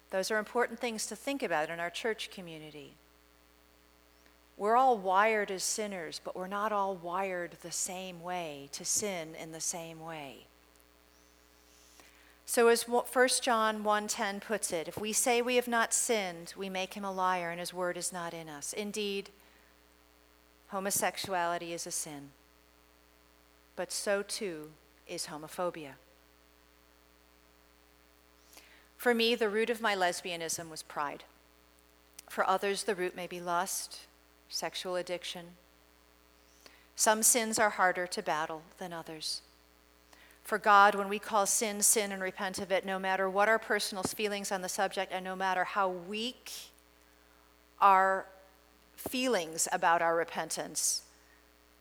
Those 0.09 0.31
are 0.31 0.37
important 0.37 0.79
things 0.79 1.05
to 1.07 1.15
think 1.15 1.41
about 1.41 1.69
in 1.69 1.79
our 1.79 1.89
church 1.89 2.29
community. 2.31 2.93
We're 4.57 4.77
all 4.77 4.97
wired 4.97 5.51
as 5.51 5.63
sinners, 5.63 6.21
but 6.23 6.35
we're 6.35 6.47
not 6.47 6.71
all 6.71 6.95
wired 6.95 7.57
the 7.61 7.71
same 7.71 8.23
way 8.23 8.69
to 8.71 8.85
sin 8.85 9.35
in 9.35 9.51
the 9.51 9.59
same 9.59 9.99
way. 9.99 10.47
So 12.45 12.67
as 12.69 12.87
1 12.87 13.41
John 13.41 13.83
1:10 13.83 14.39
puts 14.39 14.71
it, 14.71 14.87
if 14.87 14.97
we 14.97 15.11
say 15.11 15.41
we 15.41 15.55
have 15.55 15.67
not 15.67 15.93
sinned, 15.93 16.53
we 16.55 16.69
make 16.69 16.93
him 16.93 17.03
a 17.03 17.11
liar 17.11 17.49
and 17.49 17.59
his 17.59 17.73
word 17.73 17.97
is 17.97 18.13
not 18.13 18.33
in 18.33 18.47
us. 18.47 18.71
Indeed, 18.71 19.31
homosexuality 20.67 21.73
is 21.73 21.87
a 21.87 21.91
sin. 21.91 22.29
But 23.75 23.91
so 23.91 24.21
too 24.21 24.69
is 25.07 25.27
homophobia. 25.27 25.93
For 28.97 29.13
me, 29.13 29.35
the 29.35 29.49
root 29.49 29.69
of 29.69 29.81
my 29.81 29.95
lesbianism 29.95 30.69
was 30.69 30.81
pride. 30.81 31.23
For 32.29 32.47
others, 32.49 32.83
the 32.83 32.95
root 32.95 33.15
may 33.15 33.27
be 33.27 33.39
lust, 33.39 33.99
sexual 34.49 34.95
addiction. 34.95 35.45
Some 36.95 37.23
sins 37.23 37.59
are 37.59 37.71
harder 37.71 38.07
to 38.07 38.21
battle 38.23 38.63
than 38.77 38.93
others. 38.93 39.41
For 40.43 40.57
God, 40.57 40.95
when 40.95 41.09
we 41.09 41.19
call 41.19 41.45
sin 41.45 41.81
sin 41.81 42.11
and 42.11 42.21
repent 42.21 42.59
of 42.59 42.71
it, 42.71 42.85
no 42.85 42.99
matter 42.99 43.29
what 43.29 43.49
our 43.49 43.59
personal 43.59 44.03
feelings 44.03 44.51
on 44.51 44.61
the 44.61 44.69
subject 44.69 45.11
and 45.11 45.25
no 45.25 45.35
matter 45.35 45.63
how 45.63 45.89
weak 45.89 46.51
our 47.81 48.27
feelings 49.09 49.67
about 49.71 50.01
our 50.01 50.15
repentance, 50.15 51.03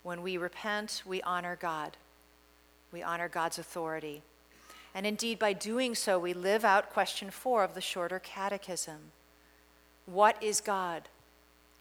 when 0.03 0.23
we 0.23 0.37
repent, 0.37 1.03
we 1.07 1.23
honor 1.23 1.57
God. 1.61 1.97
We 2.93 3.03
honor 3.03 3.29
God's 3.29 3.59
authority. 3.59 4.23
And 4.95 5.07
indeed, 5.07 5.39
by 5.39 5.53
doing 5.53 5.95
so, 5.95 6.19
we 6.19 6.33
live 6.33 6.65
out 6.65 6.93
question 6.93 7.31
four 7.31 7.65
of 7.65 7.75
the 7.75 7.81
shorter 7.81 8.21
catechism 8.21 9.13
What 10.07 10.41
is 10.43 10.61
God? 10.61 11.09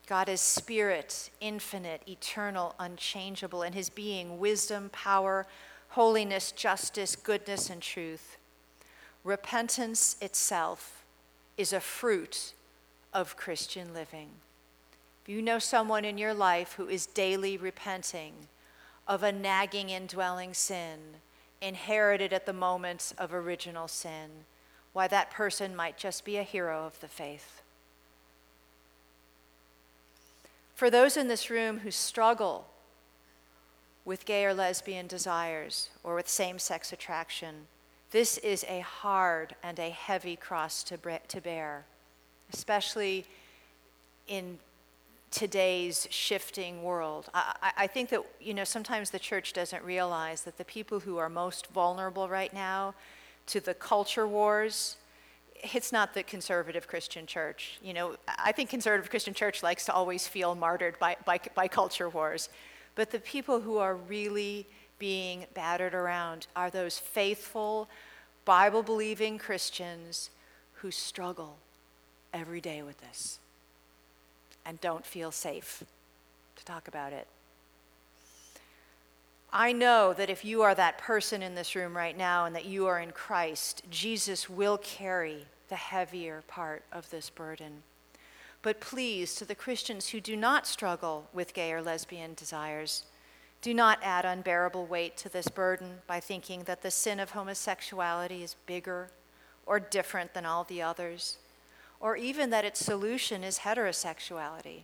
God 0.08 0.28
is 0.28 0.42
spirit, 0.42 1.30
infinite, 1.40 2.02
eternal, 2.08 2.76
unchangeable, 2.78 3.64
in 3.64 3.74
his 3.74 3.90
being, 3.90 4.38
wisdom, 4.38 4.90
power, 4.92 5.46
holiness, 5.90 6.52
justice, 6.52 7.16
goodness, 7.16 7.70
and 7.70 7.82
truth. 7.82 8.38
Repentance 9.24 10.18
itself 10.20 11.04
is 11.58 11.72
a 11.72 11.80
fruit 11.80 12.54
of 13.14 13.38
Christian 13.38 13.94
living. 13.94 14.30
If 15.24 15.30
you 15.30 15.42
know 15.42 15.58
someone 15.58 16.04
in 16.04 16.18
your 16.18 16.34
life 16.34 16.74
who 16.74 16.90
is 16.90 17.06
daily 17.06 17.56
repenting 17.56 18.34
of 19.08 19.24
a 19.24 19.32
nagging 19.32 19.90
indwelling 19.90 20.54
sin, 20.54 21.00
inherited 21.62 22.34
at 22.34 22.46
the 22.46 22.52
moment 22.52 23.14
of 23.18 23.34
original 23.34 23.88
sin, 23.88 24.30
why 24.92 25.08
that 25.08 25.32
person 25.32 25.78
might 25.78 25.98
just 25.98 26.26
be 26.26 26.36
a 26.36 26.44
hero 26.44 26.86
of 26.86 27.00
the 27.00 27.08
faith. 27.08 27.62
For 30.76 30.90
those 30.90 31.16
in 31.16 31.30
this 31.30 31.50
room 31.50 31.80
who 31.80 31.92
struggle 31.92 32.68
with 34.04 34.26
gay 34.26 34.44
or 34.44 34.54
lesbian 34.54 35.08
desires 35.08 35.90
or 36.04 36.16
with 36.16 36.28
same 36.28 36.60
sex 36.60 36.92
attraction, 36.92 37.68
this 38.12 38.38
is 38.40 38.66
a 38.68 38.82
hard 38.82 39.56
and 39.64 39.80
a 39.80 39.90
heavy 39.90 40.36
cross 40.36 40.84
to 40.84 40.98
bear, 41.42 41.86
especially 42.52 43.26
in 44.28 44.60
today's 45.34 46.08
shifting 46.12 46.84
world. 46.84 47.28
I, 47.34 47.72
I, 47.76 47.88
think 47.88 48.10
that, 48.10 48.22
you 48.40 48.54
know, 48.54 48.64
sometimes 48.64 49.10
the 49.10 49.18
church 49.18 49.52
doesn't 49.52 49.84
realize 49.84 50.44
that 50.44 50.60
the 50.60 50.64
people 50.64 51.00
who 51.00 51.18
are 51.18 51.28
most 51.28 51.68
vulnerable 51.68 52.30
right 52.30 52.54
now 52.54 52.94
to 53.48 53.60
the 53.60 53.74
culture 53.74 54.28
wars, 54.28 54.98
it's 55.56 55.92
not 55.92 56.14
the 56.14 56.22
conservative 56.22 56.88
Christian 56.88 57.26
church. 57.26 57.80
You 57.82 57.96
know, 57.96 58.16
I 58.28 58.52
think 58.52 58.70
conservative 58.70 59.10
Christian 59.10 59.34
church 59.34 59.64
likes 59.64 59.86
to 59.86 59.94
always 59.94 60.28
feel 60.28 60.54
martyred 60.54 61.00
by, 61.00 61.18
by, 61.26 61.40
by 61.56 61.68
culture 61.68 62.10
wars. 62.10 62.50
But 62.94 63.10
the 63.10 63.20
people 63.20 63.60
who 63.60 63.80
are 63.80 63.96
really 63.96 64.68
being 65.00 65.48
battered 65.56 65.96
around 65.96 66.46
are 66.56 66.70
those 66.70 67.00
faithful, 67.00 67.90
Bible 68.46 68.84
believing 68.84 69.40
Christians 69.40 70.30
who 70.74 70.92
struggle 70.92 71.58
every 72.32 72.62
day 72.62 72.84
with 72.84 73.00
this 73.02 73.40
and 74.66 74.80
don't 74.82 75.06
feel 75.06 75.32
safe 75.32 75.84
to 76.56 76.66
talk 76.66 76.88
about 76.88 77.14
it. 77.14 77.28
I 79.52 79.72
know 79.72 80.14
that 80.14 80.32
if 80.32 80.44
you 80.44 80.64
are 80.64 80.74
that 80.74 80.98
person 80.98 81.44
in 81.44 81.54
this 81.54 81.76
room 81.76 81.96
right 81.96 82.18
now 82.18 82.46
and 82.46 82.56
that 82.56 82.66
you 82.66 82.88
are 82.88 83.00
in 83.00 83.12
Christ, 83.12 83.84
Jesus 83.90 84.50
will 84.50 84.80
carry 84.80 85.46
the 85.70 85.76
heavier 85.76 86.44
part 86.48 86.84
of 86.92 87.10
this 87.12 87.30
burden. 87.30 87.84
But 88.64 88.80
please, 88.80 89.36
to 89.36 89.46
the 89.46 89.54
Christians 89.54 90.10
who 90.10 90.22
do 90.22 90.36
not 90.36 90.66
struggle 90.66 91.28
with 91.34 91.54
gay 91.54 91.72
or 91.72 91.84
lesbian 91.84 92.34
desires, 92.34 93.04
do 93.62 93.74
not 93.74 94.00
add 94.02 94.26
unbearable 94.26 94.88
weight 94.88 95.18
to 95.18 95.30
this 95.30 95.48
burden 95.48 96.00
by 96.08 96.20
thinking 96.20 96.64
that 96.64 96.82
the 96.82 96.92
sin 96.92 97.20
of 97.20 97.32
homosexuality 97.32 98.42
is 98.42 98.56
bigger 98.66 99.10
or 99.66 99.80
different 99.80 100.34
than 100.34 100.46
all 100.46 100.64
the 100.64 100.82
others 100.82 101.38
or 102.04 102.18
even 102.18 102.50
that 102.50 102.66
its 102.66 102.84
solution 102.84 103.46
is 103.46 103.60
heterosexuality. 103.60 104.82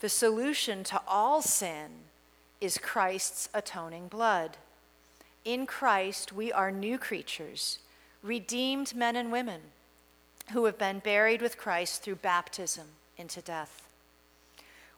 The 0.00 0.08
solution 0.08 0.82
to 0.82 1.00
all 1.06 1.40
sin 1.40 1.90
is 2.60 2.78
Christ's 2.78 3.48
atoning 3.54 4.08
blood. 4.08 4.56
In 5.44 5.64
Christ, 5.64 6.32
we 6.32 6.52
are 6.52 6.72
new 6.72 6.98
creatures, 6.98 7.78
redeemed 8.24 8.96
men 8.96 9.14
and 9.14 9.30
women 9.30 9.60
who 10.52 10.64
have 10.64 10.78
been 10.78 10.98
buried 10.98 11.40
with 11.40 11.56
Christ 11.56 12.02
through 12.02 12.16
baptism 12.16 12.88
into 13.16 13.40
death. 13.40 13.86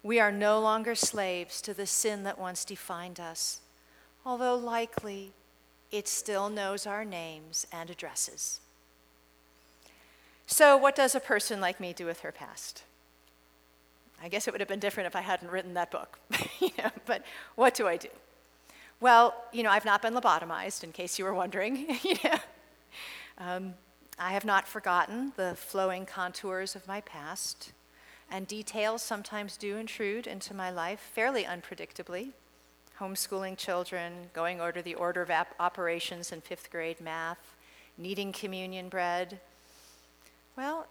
We 0.02 0.18
are 0.18 0.32
no 0.32 0.60
longer 0.60 0.94
slaves 0.94 1.60
to 1.60 1.74
the 1.74 1.86
sin 1.86 2.22
that 2.22 2.38
once 2.38 2.64
defined 2.64 3.20
us, 3.20 3.60
although 4.24 4.56
likely 4.56 5.32
it 5.92 6.08
still 6.08 6.48
knows 6.48 6.86
our 6.86 7.04
names 7.04 7.66
and 7.70 7.90
addresses. 7.90 8.60
So, 10.46 10.76
what 10.76 10.94
does 10.94 11.14
a 11.14 11.20
person 11.20 11.60
like 11.60 11.80
me 11.80 11.92
do 11.92 12.06
with 12.06 12.20
her 12.20 12.32
past? 12.32 12.84
I 14.22 14.28
guess 14.28 14.46
it 14.46 14.52
would 14.52 14.60
have 14.60 14.68
been 14.68 14.80
different 14.80 15.06
if 15.06 15.16
I 15.16 15.20
hadn't 15.20 15.50
written 15.50 15.74
that 15.74 15.90
book. 15.90 16.18
you 16.60 16.70
know, 16.78 16.90
but 17.06 17.22
what 17.56 17.74
do 17.74 17.86
I 17.86 17.96
do? 17.96 18.08
Well, 19.00 19.34
you 19.52 19.62
know, 19.62 19.70
I've 19.70 19.84
not 19.84 20.00
been 20.02 20.14
lobotomized, 20.14 20.84
in 20.84 20.92
case 20.92 21.18
you 21.18 21.24
were 21.24 21.34
wondering. 21.34 21.98
Um, 23.38 23.74
I 24.18 24.32
have 24.32 24.44
not 24.44 24.68
forgotten 24.68 25.32
the 25.36 25.56
flowing 25.56 26.06
contours 26.06 26.76
of 26.76 26.86
my 26.86 27.00
past, 27.00 27.72
and 28.30 28.46
details 28.46 29.02
sometimes 29.02 29.56
do 29.56 29.76
intrude 29.76 30.26
into 30.26 30.54
my 30.54 30.70
life 30.70 31.00
fairly 31.12 31.44
unpredictably. 31.44 32.30
Homeschooling 33.00 33.56
children, 33.56 34.30
going 34.32 34.60
over 34.60 34.80
the 34.80 34.94
order 34.94 35.20
of 35.20 35.30
operations 35.58 36.30
in 36.30 36.40
fifth 36.40 36.70
grade 36.70 37.00
math, 37.00 37.56
needing 37.98 38.32
communion 38.32 38.88
bread, 38.88 39.40
well, 40.56 40.86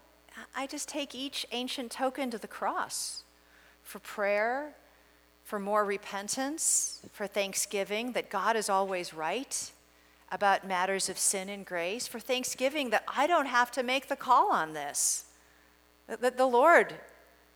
I 0.54 0.66
just 0.66 0.88
take 0.88 1.14
each 1.14 1.46
ancient 1.52 1.90
token 1.90 2.30
to 2.30 2.38
the 2.38 2.48
cross 2.48 3.24
for 3.82 3.98
prayer, 3.98 4.74
for 5.44 5.58
more 5.58 5.84
repentance, 5.84 7.00
for 7.12 7.26
thanksgiving 7.26 8.12
that 8.12 8.30
God 8.30 8.56
is 8.56 8.68
always 8.68 9.14
right 9.14 9.70
about 10.32 10.66
matters 10.66 11.08
of 11.08 11.18
sin 11.18 11.48
and 11.48 11.64
grace, 11.64 12.06
for 12.06 12.18
thanksgiving 12.18 12.90
that 12.90 13.04
I 13.06 13.26
don't 13.26 13.46
have 13.46 13.70
to 13.72 13.82
make 13.82 14.08
the 14.08 14.16
call 14.16 14.50
on 14.50 14.72
this, 14.72 15.26
that 16.08 16.36
the 16.36 16.46
Lord 16.46 16.94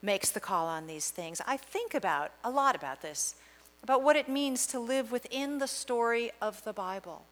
makes 0.00 0.30
the 0.30 0.40
call 0.40 0.66
on 0.66 0.86
these 0.86 1.10
things. 1.10 1.40
I 1.46 1.56
think 1.56 1.94
about 1.94 2.30
a 2.44 2.50
lot 2.50 2.76
about 2.76 3.02
this, 3.02 3.34
about 3.82 4.02
what 4.02 4.16
it 4.16 4.28
means 4.28 4.66
to 4.68 4.78
live 4.78 5.10
within 5.10 5.58
the 5.58 5.66
story 5.66 6.30
of 6.40 6.62
the 6.62 6.72
Bible 6.72 7.24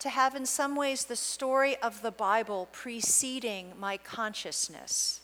to 0.00 0.08
have, 0.08 0.34
in 0.34 0.46
some 0.46 0.74
ways, 0.74 1.04
the 1.04 1.16
story 1.16 1.76
of 1.76 2.02
the 2.02 2.10
Bible 2.10 2.68
preceding 2.72 3.72
my 3.78 3.98
consciousness. 3.98 5.20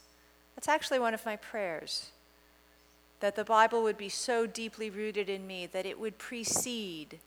That's 0.54 0.68
actually 0.68 0.98
one 0.98 1.14
of 1.14 1.24
my 1.24 1.36
prayers. 1.36 2.10
That 3.20 3.36
the 3.36 3.44
Bible 3.44 3.82
would 3.82 3.96
be 3.96 4.10
so 4.10 4.46
deeply 4.46 4.90
rooted 4.90 5.30
in 5.30 5.46
me 5.46 5.66
that 5.66 5.86
it 5.86 5.98
would 5.98 6.18
precede 6.18 7.18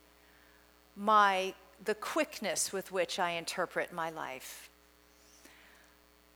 my, 0.95 1.55
the 1.83 1.95
quickness 1.95 2.71
with 2.71 2.91
which 2.91 3.17
I 3.17 3.31
interpret 3.31 3.91
my 3.91 4.11
life. 4.11 4.69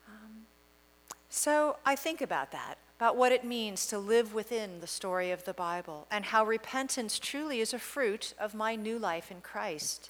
Um, 0.07 0.47
so 1.29 1.77
I 1.85 1.95
think 1.95 2.21
about 2.21 2.51
that, 2.51 2.79
about 2.99 3.17
what 3.17 3.31
it 3.31 3.43
means 3.43 3.85
to 3.87 3.99
live 3.99 4.33
within 4.33 4.79
the 4.79 4.87
story 4.87 5.29
of 5.29 5.45
the 5.45 5.53
Bible 5.53 6.07
and 6.09 6.25
how 6.25 6.43
repentance 6.43 7.19
truly 7.19 7.59
is 7.59 7.71
a 7.71 7.79
fruit 7.79 8.33
of 8.39 8.55
my 8.55 8.75
new 8.75 8.97
life 8.97 9.29
in 9.29 9.41
Christ. 9.41 10.09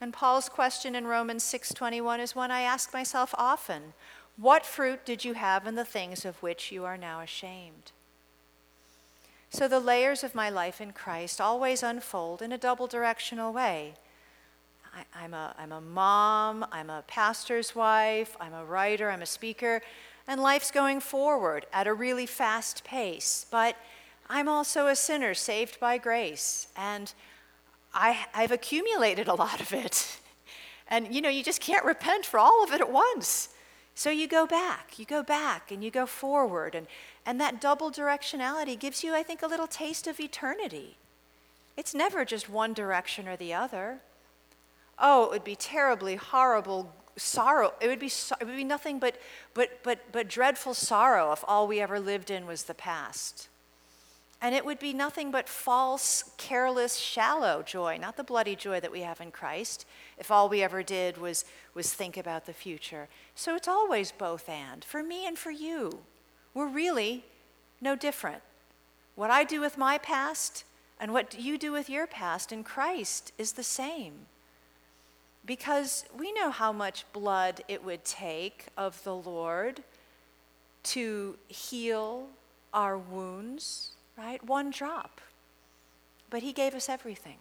And 0.00 0.12
Paul's 0.12 0.48
question 0.48 0.94
in 0.94 1.06
Romans 1.06 1.44
6:21 1.44 2.20
is 2.20 2.34
one 2.34 2.50
I 2.50 2.62
ask 2.62 2.92
myself 2.92 3.34
often. 3.36 3.92
What 4.36 4.64
fruit 4.64 5.04
did 5.04 5.24
you 5.24 5.34
have 5.34 5.66
in 5.66 5.74
the 5.74 5.84
things 5.84 6.24
of 6.24 6.42
which 6.42 6.72
you 6.72 6.84
are 6.86 6.96
now 6.96 7.20
ashamed? 7.20 7.92
So 9.50 9.68
the 9.68 9.80
layers 9.80 10.24
of 10.24 10.34
my 10.34 10.48
life 10.48 10.80
in 10.80 10.92
Christ 10.92 11.40
always 11.40 11.82
unfold 11.82 12.40
in 12.40 12.52
a 12.52 12.58
double 12.58 12.86
directional 12.86 13.52
way. 13.52 13.94
I, 15.14 15.24
am 15.24 15.34
a, 15.34 15.54
I'm 15.58 15.72
a 15.72 15.80
mom, 15.80 16.66
I'm 16.72 16.88
a 16.88 17.04
pastor's 17.06 17.74
wife, 17.74 18.36
I'm 18.40 18.54
a 18.54 18.64
writer, 18.64 19.10
I'm 19.10 19.22
a 19.22 19.26
speaker, 19.26 19.82
and 20.26 20.40
life's 20.40 20.70
going 20.70 21.00
forward 21.00 21.66
at 21.72 21.86
a 21.86 21.92
really 21.92 22.26
fast 22.26 22.84
pace. 22.84 23.46
But 23.50 23.76
I'm 24.28 24.48
also 24.48 24.86
a 24.86 24.96
sinner 24.96 25.34
saved 25.34 25.78
by 25.78 25.98
grace, 25.98 26.68
and 26.76 27.12
I, 27.92 28.26
I've 28.34 28.52
accumulated 28.52 29.28
a 29.28 29.34
lot 29.34 29.60
of 29.60 29.72
it. 29.72 30.18
And 30.88 31.14
you 31.14 31.20
know, 31.20 31.28
you 31.28 31.42
just 31.42 31.60
can't 31.60 31.84
repent 31.84 32.26
for 32.26 32.38
all 32.38 32.64
of 32.64 32.72
it 32.72 32.80
at 32.80 32.90
once. 32.90 33.50
So 33.94 34.08
you 34.08 34.26
go 34.26 34.46
back, 34.46 34.98
you 34.98 35.04
go 35.04 35.22
back, 35.22 35.70
and 35.70 35.84
you 35.84 35.90
go 35.90 36.06
forward. 36.06 36.74
And, 36.74 36.86
and 37.26 37.38
that 37.40 37.60
double 37.60 37.90
directionality 37.90 38.78
gives 38.78 39.04
you, 39.04 39.14
I 39.14 39.22
think, 39.22 39.42
a 39.42 39.46
little 39.46 39.66
taste 39.66 40.06
of 40.06 40.18
eternity. 40.18 40.96
It's 41.76 41.94
never 41.94 42.24
just 42.24 42.48
one 42.48 42.72
direction 42.72 43.28
or 43.28 43.36
the 43.36 43.52
other. 43.52 43.98
Oh, 44.98 45.24
it 45.24 45.30
would 45.32 45.44
be 45.44 45.54
terribly 45.54 46.16
horrible 46.16 46.94
sorrow. 47.16 47.74
It 47.80 47.88
would 47.88 47.98
be, 47.98 48.06
it 48.06 48.46
would 48.46 48.56
be 48.56 48.64
nothing 48.64 48.98
but, 48.98 49.16
but, 49.52 49.82
but, 49.82 50.00
but 50.12 50.28
dreadful 50.28 50.72
sorrow 50.72 51.32
if 51.32 51.44
all 51.46 51.68
we 51.68 51.80
ever 51.80 52.00
lived 52.00 52.30
in 52.30 52.46
was 52.46 52.62
the 52.62 52.74
past. 52.74 53.49
And 54.42 54.54
it 54.54 54.64
would 54.64 54.78
be 54.78 54.94
nothing 54.94 55.30
but 55.30 55.48
false, 55.48 56.24
careless, 56.38 56.96
shallow 56.96 57.62
joy, 57.62 57.98
not 58.00 58.16
the 58.16 58.24
bloody 58.24 58.56
joy 58.56 58.80
that 58.80 58.92
we 58.92 59.00
have 59.00 59.20
in 59.20 59.30
Christ, 59.30 59.84
if 60.18 60.30
all 60.30 60.48
we 60.48 60.62
ever 60.62 60.82
did 60.82 61.18
was, 61.18 61.44
was 61.74 61.92
think 61.92 62.16
about 62.16 62.46
the 62.46 62.54
future. 62.54 63.08
So 63.34 63.54
it's 63.54 63.68
always 63.68 64.12
both 64.12 64.48
and, 64.48 64.82
for 64.82 65.02
me 65.02 65.26
and 65.26 65.38
for 65.38 65.50
you. 65.50 66.00
We're 66.54 66.68
really 66.68 67.24
no 67.82 67.94
different. 67.94 68.42
What 69.14 69.30
I 69.30 69.44
do 69.44 69.60
with 69.60 69.76
my 69.76 69.98
past 69.98 70.64
and 70.98 71.12
what 71.12 71.38
you 71.38 71.58
do 71.58 71.72
with 71.72 71.90
your 71.90 72.06
past 72.06 72.50
in 72.50 72.64
Christ 72.64 73.32
is 73.36 73.52
the 73.52 73.62
same. 73.62 74.26
Because 75.44 76.04
we 76.16 76.32
know 76.32 76.50
how 76.50 76.72
much 76.72 77.04
blood 77.12 77.62
it 77.68 77.84
would 77.84 78.04
take 78.04 78.66
of 78.76 79.02
the 79.04 79.14
Lord 79.14 79.82
to 80.82 81.36
heal 81.48 82.28
our 82.72 82.96
wounds 82.96 83.92
right? 84.20 84.44
One 84.44 84.70
drop. 84.70 85.20
But 86.28 86.42
He 86.42 86.52
gave 86.52 86.74
us 86.74 86.88
everything. 86.88 87.38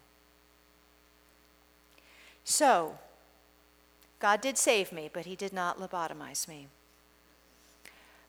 So, 2.43 2.97
God 4.19 4.41
did 4.41 4.57
save 4.57 4.91
me, 4.91 5.09
but 5.11 5.25
He 5.25 5.36
did 5.36 5.53
not 5.53 5.80
lobotomize 5.80 6.47
me. 6.47 6.67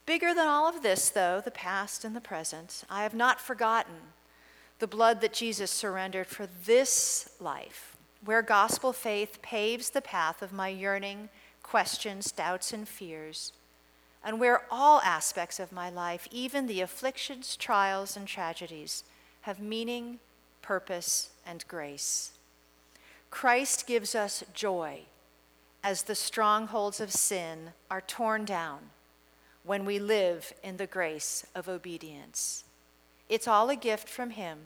Bigger 0.04 0.34
than 0.34 0.48
all 0.48 0.68
of 0.68 0.82
this, 0.82 1.08
though, 1.08 1.40
the 1.40 1.50
past 1.50 2.04
and 2.04 2.16
the 2.16 2.20
present, 2.20 2.84
I 2.90 3.04
have 3.04 3.14
not 3.14 3.40
forgotten 3.40 3.94
the 4.80 4.86
blood 4.86 5.20
that 5.20 5.32
Jesus 5.32 5.70
surrendered 5.70 6.26
for 6.26 6.48
this 6.64 7.30
life, 7.38 7.96
where 8.24 8.42
gospel 8.42 8.92
faith 8.92 9.40
paves 9.42 9.90
the 9.90 10.00
path 10.00 10.42
of 10.42 10.52
my 10.52 10.68
yearning, 10.68 11.28
questions, 11.62 12.32
doubts, 12.32 12.72
and 12.72 12.88
fears 12.88 13.52
and 14.24 14.38
where 14.38 14.62
all 14.70 15.00
aspects 15.00 15.58
of 15.58 15.72
my 15.72 15.88
life, 15.88 16.28
even 16.30 16.66
the 16.66 16.80
afflictions, 16.80 17.56
trials, 17.56 18.16
and 18.16 18.26
tragedies, 18.28 19.04
have 19.42 19.60
meaning, 19.60 20.18
purpose, 20.62 21.30
and 21.46 21.66
grace. 21.66 22.32
Christ 23.30 23.86
gives 23.86 24.14
us 24.14 24.44
joy 24.52 25.00
as 25.82 26.02
the 26.02 26.14
strongholds 26.14 27.00
of 27.00 27.12
sin 27.12 27.70
are 27.90 28.02
torn 28.02 28.44
down 28.44 28.90
when 29.64 29.84
we 29.84 29.98
live 29.98 30.52
in 30.62 30.76
the 30.76 30.86
grace 30.86 31.46
of 31.54 31.68
obedience. 31.68 32.64
It's 33.28 33.48
all 33.48 33.70
a 33.70 33.76
gift 33.76 34.08
from 34.08 34.30
Him, 34.30 34.58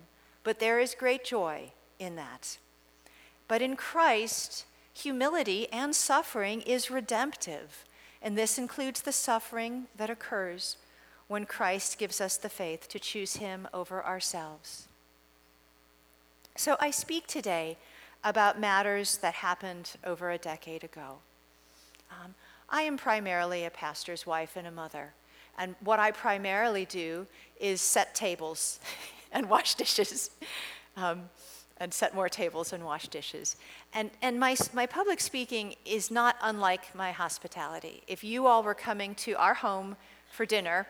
but 0.42 0.58
there 0.58 0.80
is 0.80 0.94
great 0.94 1.24
joy 1.24 1.72
in 1.98 2.16
that. 2.16 2.58
But 3.46 3.62
in 3.62 3.76
Christ, 3.76 4.64
humility 4.92 5.70
and 5.70 5.94
suffering 5.94 6.62
is 6.62 6.90
redemptive 6.90 7.84
and 8.24 8.38
this 8.38 8.56
includes 8.56 9.02
the 9.02 9.12
suffering 9.12 9.84
that 9.96 10.08
occurs 10.08 10.78
when 11.28 11.44
Christ 11.44 11.98
gives 11.98 12.22
us 12.22 12.38
the 12.38 12.48
faith 12.48 12.88
to 12.88 12.98
choose 12.98 13.36
Him 13.36 13.68
over 13.74 14.02
ourselves. 14.02 14.88
So 16.56 16.76
I 16.80 16.90
speak 16.90 17.26
today 17.26 17.76
about 18.24 18.58
matters 18.58 19.18
that 19.18 19.34
happened 19.34 19.90
over 20.04 20.30
a 20.30 20.38
decade 20.38 20.82
ago. 20.82 21.18
Um, 22.10 22.34
I 22.70 22.82
am 22.82 22.96
primarily 22.96 23.66
a 23.66 23.70
pastor's 23.70 24.26
wife 24.26 24.56
and 24.56 24.66
a 24.66 24.70
mother. 24.70 25.12
And 25.58 25.74
what 25.80 25.98
I 25.98 26.10
primarily 26.10 26.86
do 26.86 27.26
is 27.60 27.82
set 27.82 28.14
tables 28.14 28.80
and 29.32 29.50
wash 29.50 29.74
dishes. 29.74 30.30
Um, 30.96 31.28
and 31.78 31.92
set 31.92 32.14
more 32.14 32.28
tables 32.28 32.72
and 32.72 32.84
wash 32.84 33.08
dishes. 33.08 33.56
And, 33.92 34.10
and 34.22 34.38
my, 34.38 34.56
my 34.72 34.86
public 34.86 35.20
speaking 35.20 35.74
is 35.84 36.10
not 36.10 36.36
unlike 36.42 36.94
my 36.94 37.12
hospitality. 37.12 38.02
If 38.06 38.22
you 38.22 38.46
all 38.46 38.62
were 38.62 38.74
coming 38.74 39.14
to 39.16 39.34
our 39.34 39.54
home 39.54 39.96
for 40.30 40.46
dinner, 40.46 40.86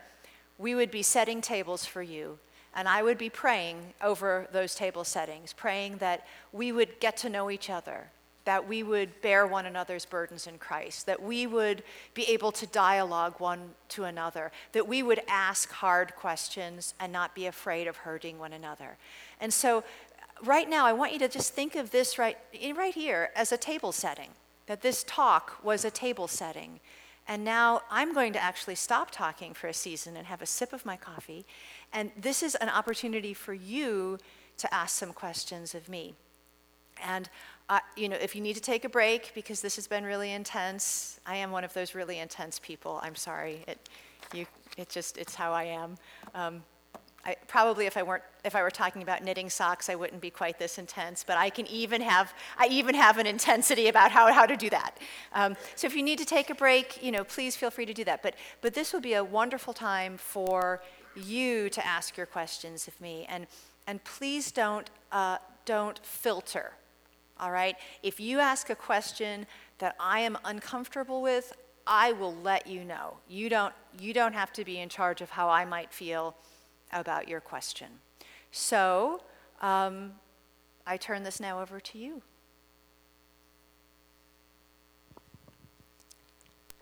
we 0.59 0.75
would 0.75 0.91
be 0.91 1.03
setting 1.03 1.41
tables 1.41 1.87
for 1.87 2.03
you. 2.03 2.39
And 2.77 2.89
I 2.89 3.03
would 3.03 3.19
be 3.19 3.31
praying 3.31 3.95
over 4.03 4.49
those 4.53 4.75
table 4.75 5.05
settings, 5.05 5.53
praying 5.53 5.99
that 5.99 6.27
we 6.53 6.73
would 6.73 7.01
get 7.01 7.17
to 7.19 7.31
know 7.31 7.51
each 7.51 7.71
other, 7.71 8.09
that 8.45 8.69
we 8.69 8.83
would 8.83 9.23
bear 9.23 9.47
one 9.47 9.65
another's 9.65 10.05
burdens 10.05 10.47
in 10.47 10.59
Christ, 10.59 11.07
that 11.07 11.23
we 11.23 11.47
would 11.47 11.83
be 12.15 12.25
able 12.25 12.53
to 12.53 12.67
dialogue 12.67 13.35
one 13.39 13.71
to 13.91 14.05
another, 14.05 14.51
that 14.73 14.89
we 14.89 15.03
would 15.03 15.21
ask 15.29 15.71
hard 15.71 16.17
questions 16.17 16.95
and 16.99 17.13
not 17.13 17.35
be 17.35 17.47
afraid 17.47 17.87
of 17.87 17.99
hurting 17.99 18.39
one 18.39 18.53
another. 18.53 18.97
And 19.41 19.53
so 19.53 19.85
right 20.43 20.69
now, 20.69 20.87
I 20.87 20.93
want 20.93 21.13
you 21.13 21.19
to 21.21 21.29
just 21.29 21.55
think 21.55 21.77
of 21.77 21.91
this 21.91 22.19
right, 22.19 22.37
right 22.77 22.95
here 22.95 23.31
as 23.37 23.53
a 23.53 23.57
table 23.57 23.93
setting, 23.93 24.31
that 24.67 24.83
this 24.83 25.05
talk 25.07 25.63
was 25.63 25.85
a 25.85 25.91
table 25.91 26.29
setting. 26.29 26.81
And 27.27 27.45
now 27.45 27.83
I'm 27.91 28.13
going 28.13 28.33
to 28.35 28.43
actually 28.43 28.75
stop 28.75 29.11
talking 29.11 29.55
for 29.55 29.69
a 29.69 29.75
season 29.75 30.17
and 30.17 30.27
have 30.27 30.43
a 30.43 30.47
sip 30.47 30.73
of 30.73 30.85
my 30.85 30.97
coffee. 30.97 31.47
And 31.93 32.11
this 32.21 32.43
is 32.43 32.55
an 32.57 32.69
opportunity 32.69 33.33
for 33.33 33.55
you 33.55 34.19
to 34.59 34.75
ask 34.75 34.97
some 34.97 35.13
questions 35.13 35.75
of 35.75 35.89
me. 35.89 36.15
And 37.03 37.29
uh, 37.69 37.81
you 37.97 38.09
know, 38.09 38.17
if 38.17 38.37
you 38.37 38.43
need 38.43 38.55
to 38.55 38.61
take 38.61 38.85
a 38.85 38.89
break 38.89 39.33
because 39.35 39.63
this 39.63 39.77
has 39.77 39.87
been 39.87 40.05
really 40.05 40.33
intense, 40.33 41.19
I 41.27 41.37
am 41.37 41.51
one 41.51 41.65
of 41.65 41.73
those 41.73 41.95
really 41.95 42.19
intense 42.19 42.59
people. 42.59 43.01
I'm 43.03 43.15
sorry. 43.15 43.65
It, 43.67 43.89
you, 44.35 44.47
it 44.77 44.91
just, 44.91 45.17
it's 45.17 45.35
how 45.35 45.53
I 45.53 45.65
am. 45.65 45.97
Um, 46.35 46.63
I, 47.27 47.37
probably 47.49 47.87
if 47.87 47.97
I 47.97 48.03
weren't 48.03 48.23
if 48.45 48.55
I 48.55 48.63
were 48.63 48.71
talking 48.71 49.03
about 49.03 49.25
knitting 49.25 49.49
socks, 49.49 49.89
I 49.89 49.95
wouldn't 49.95 50.21
be 50.21 50.31
quite 50.31 50.59
this 50.59 50.79
intense. 50.79 51.25
But 51.25 51.39
I 51.39 51.49
can 51.51 51.67
even 51.69 52.03
have 52.03 52.35
I 52.59 52.67
even 52.67 52.95
have 52.95 53.19
an 53.19 53.27
intensity 53.27 53.89
about 53.89 54.11
how, 54.11 54.33
how 54.33 54.47
to 54.47 54.57
do 54.57 54.71
that. 54.71 54.99
Um, 55.33 55.57
so 55.75 55.87
if 55.87 55.97
you 55.97 56.03
need 56.03 56.19
to 56.19 56.25
take 56.25 56.51
a 56.51 56.55
break, 56.55 57.03
you 57.03 57.11
know, 57.11 57.25
please 57.25 57.57
feel 57.57 57.71
free 57.71 57.87
to 57.87 57.95
do 57.95 58.05
that. 58.05 58.23
But 58.23 58.35
but 58.61 58.75
this 58.75 58.93
will 58.93 59.01
be 59.01 59.15
a 59.15 59.25
wonderful 59.25 59.73
time 59.73 60.17
for 60.17 60.83
you 61.17 61.71
to 61.71 61.87
ask 61.87 62.17
your 62.17 62.27
questions 62.27 62.89
of 62.89 63.01
me, 63.01 63.27
and 63.29 63.47
and 63.87 64.03
please 64.05 64.53
don't 64.53 64.91
uh, 65.13 65.39
don't 65.65 65.99
filter. 66.05 66.73
All 67.41 67.51
right. 67.51 67.77
If 68.03 68.21
you 68.21 68.39
ask 68.39 68.71
a 68.71 68.77
question 68.77 69.47
that 69.79 69.97
I 69.99 70.21
am 70.21 70.39
uncomfortable 70.45 71.21
with, 71.21 71.53
I 71.87 72.13
will 72.13 72.35
let 72.35 72.67
you 72.67 72.85
know. 72.85 73.17
You 73.29 73.49
don't 73.49 73.75
you 73.99 74.13
don't 74.13 74.33
have 74.35 74.53
to 74.55 74.65
be 74.65 74.79
in 74.79 74.89
charge 74.89 75.21
of 75.21 75.31
how 75.31 75.49
I 75.49 75.65
might 75.65 75.93
feel 75.93 76.37
about 76.95 77.29
your 77.29 77.41
question. 77.41 77.89
So 78.51 79.21
um, 79.61 80.13
I 80.87 80.97
turn 80.97 81.25
this 81.25 81.41
now 81.41 81.61
over 81.61 81.81
to 81.81 81.99
you. 81.99 82.23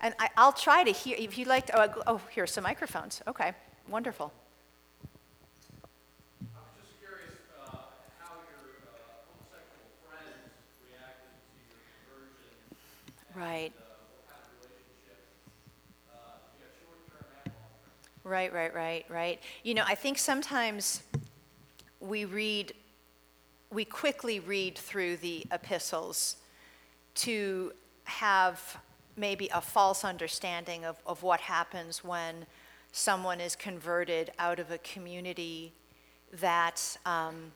And 0.01 0.15
I, 0.19 0.29
will 0.37 0.53
try 0.53 0.85
to 0.85 0.91
hear, 0.91 1.17
if 1.19 1.39
you'd 1.39 1.49
like 1.49 1.67
to, 1.67 1.81
oh, 1.81 2.03
oh, 2.07 2.21
here's 2.31 2.53
some 2.53 2.65
microphones. 2.65 3.23
Okay, 3.27 3.53
wonderful. 3.89 4.33
Right. 13.35 13.73
Right, 18.25 18.53
right, 18.53 18.73
right, 18.73 19.05
right. 19.09 19.41
You 19.65 19.75
know, 19.75 19.83
I 19.87 19.97
think 19.97 20.17
sometimes 20.17 21.03
we 21.99 22.25
read, 22.25 22.73
we 23.71 23.85
quickly 23.85 24.39
read 24.39 24.79
through 24.79 25.17
the 25.17 25.45
epistles 25.51 26.37
to 27.17 27.73
have 28.05 28.79
maybe 29.17 29.49
a 29.53 29.61
false 29.61 30.05
understanding 30.05 30.85
of, 30.85 30.97
of 31.05 31.23
what 31.25 31.41
happens 31.41 32.05
when 32.05 32.47
someone 32.93 33.41
is 33.41 33.57
converted 33.57 34.31
out 34.39 34.61
of 34.61 34.71
a 34.71 34.79
community 34.79 35.73
that, 36.41 36.97
um, 37.05 37.53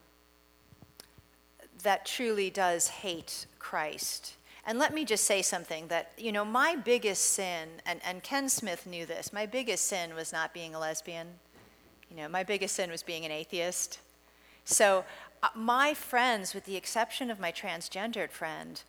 that 1.82 2.04
truly 2.04 2.50
does 2.50 2.88
hate 2.88 3.46
Christ. 3.60 4.34
And 4.66 4.80
let 4.80 4.92
me 4.92 5.04
just 5.04 5.24
say 5.24 5.42
something 5.42 5.86
that, 5.88 6.10
you 6.18 6.32
know, 6.32 6.44
my 6.44 6.74
biggest 6.74 7.24
sin, 7.24 7.68
and, 7.86 8.00
and 8.04 8.22
Ken 8.22 8.48
Smith 8.48 8.84
knew 8.84 9.06
this, 9.06 9.32
my 9.32 9.46
biggest 9.46 9.84
sin 9.84 10.14
was 10.14 10.32
not 10.32 10.52
being 10.52 10.74
a 10.74 10.80
lesbian. 10.80 11.28
You 12.10 12.16
know, 12.16 12.28
my 12.28 12.42
biggest 12.42 12.74
sin 12.74 12.90
was 12.90 13.04
being 13.04 13.24
an 13.24 13.30
atheist. 13.30 14.00
So, 14.64 15.04
uh, 15.42 15.48
my 15.54 15.94
friends, 15.94 16.52
with 16.52 16.64
the 16.64 16.76
exception 16.76 17.30
of 17.30 17.38
my 17.38 17.52
transgendered 17.52 18.32
friend, 18.32 18.82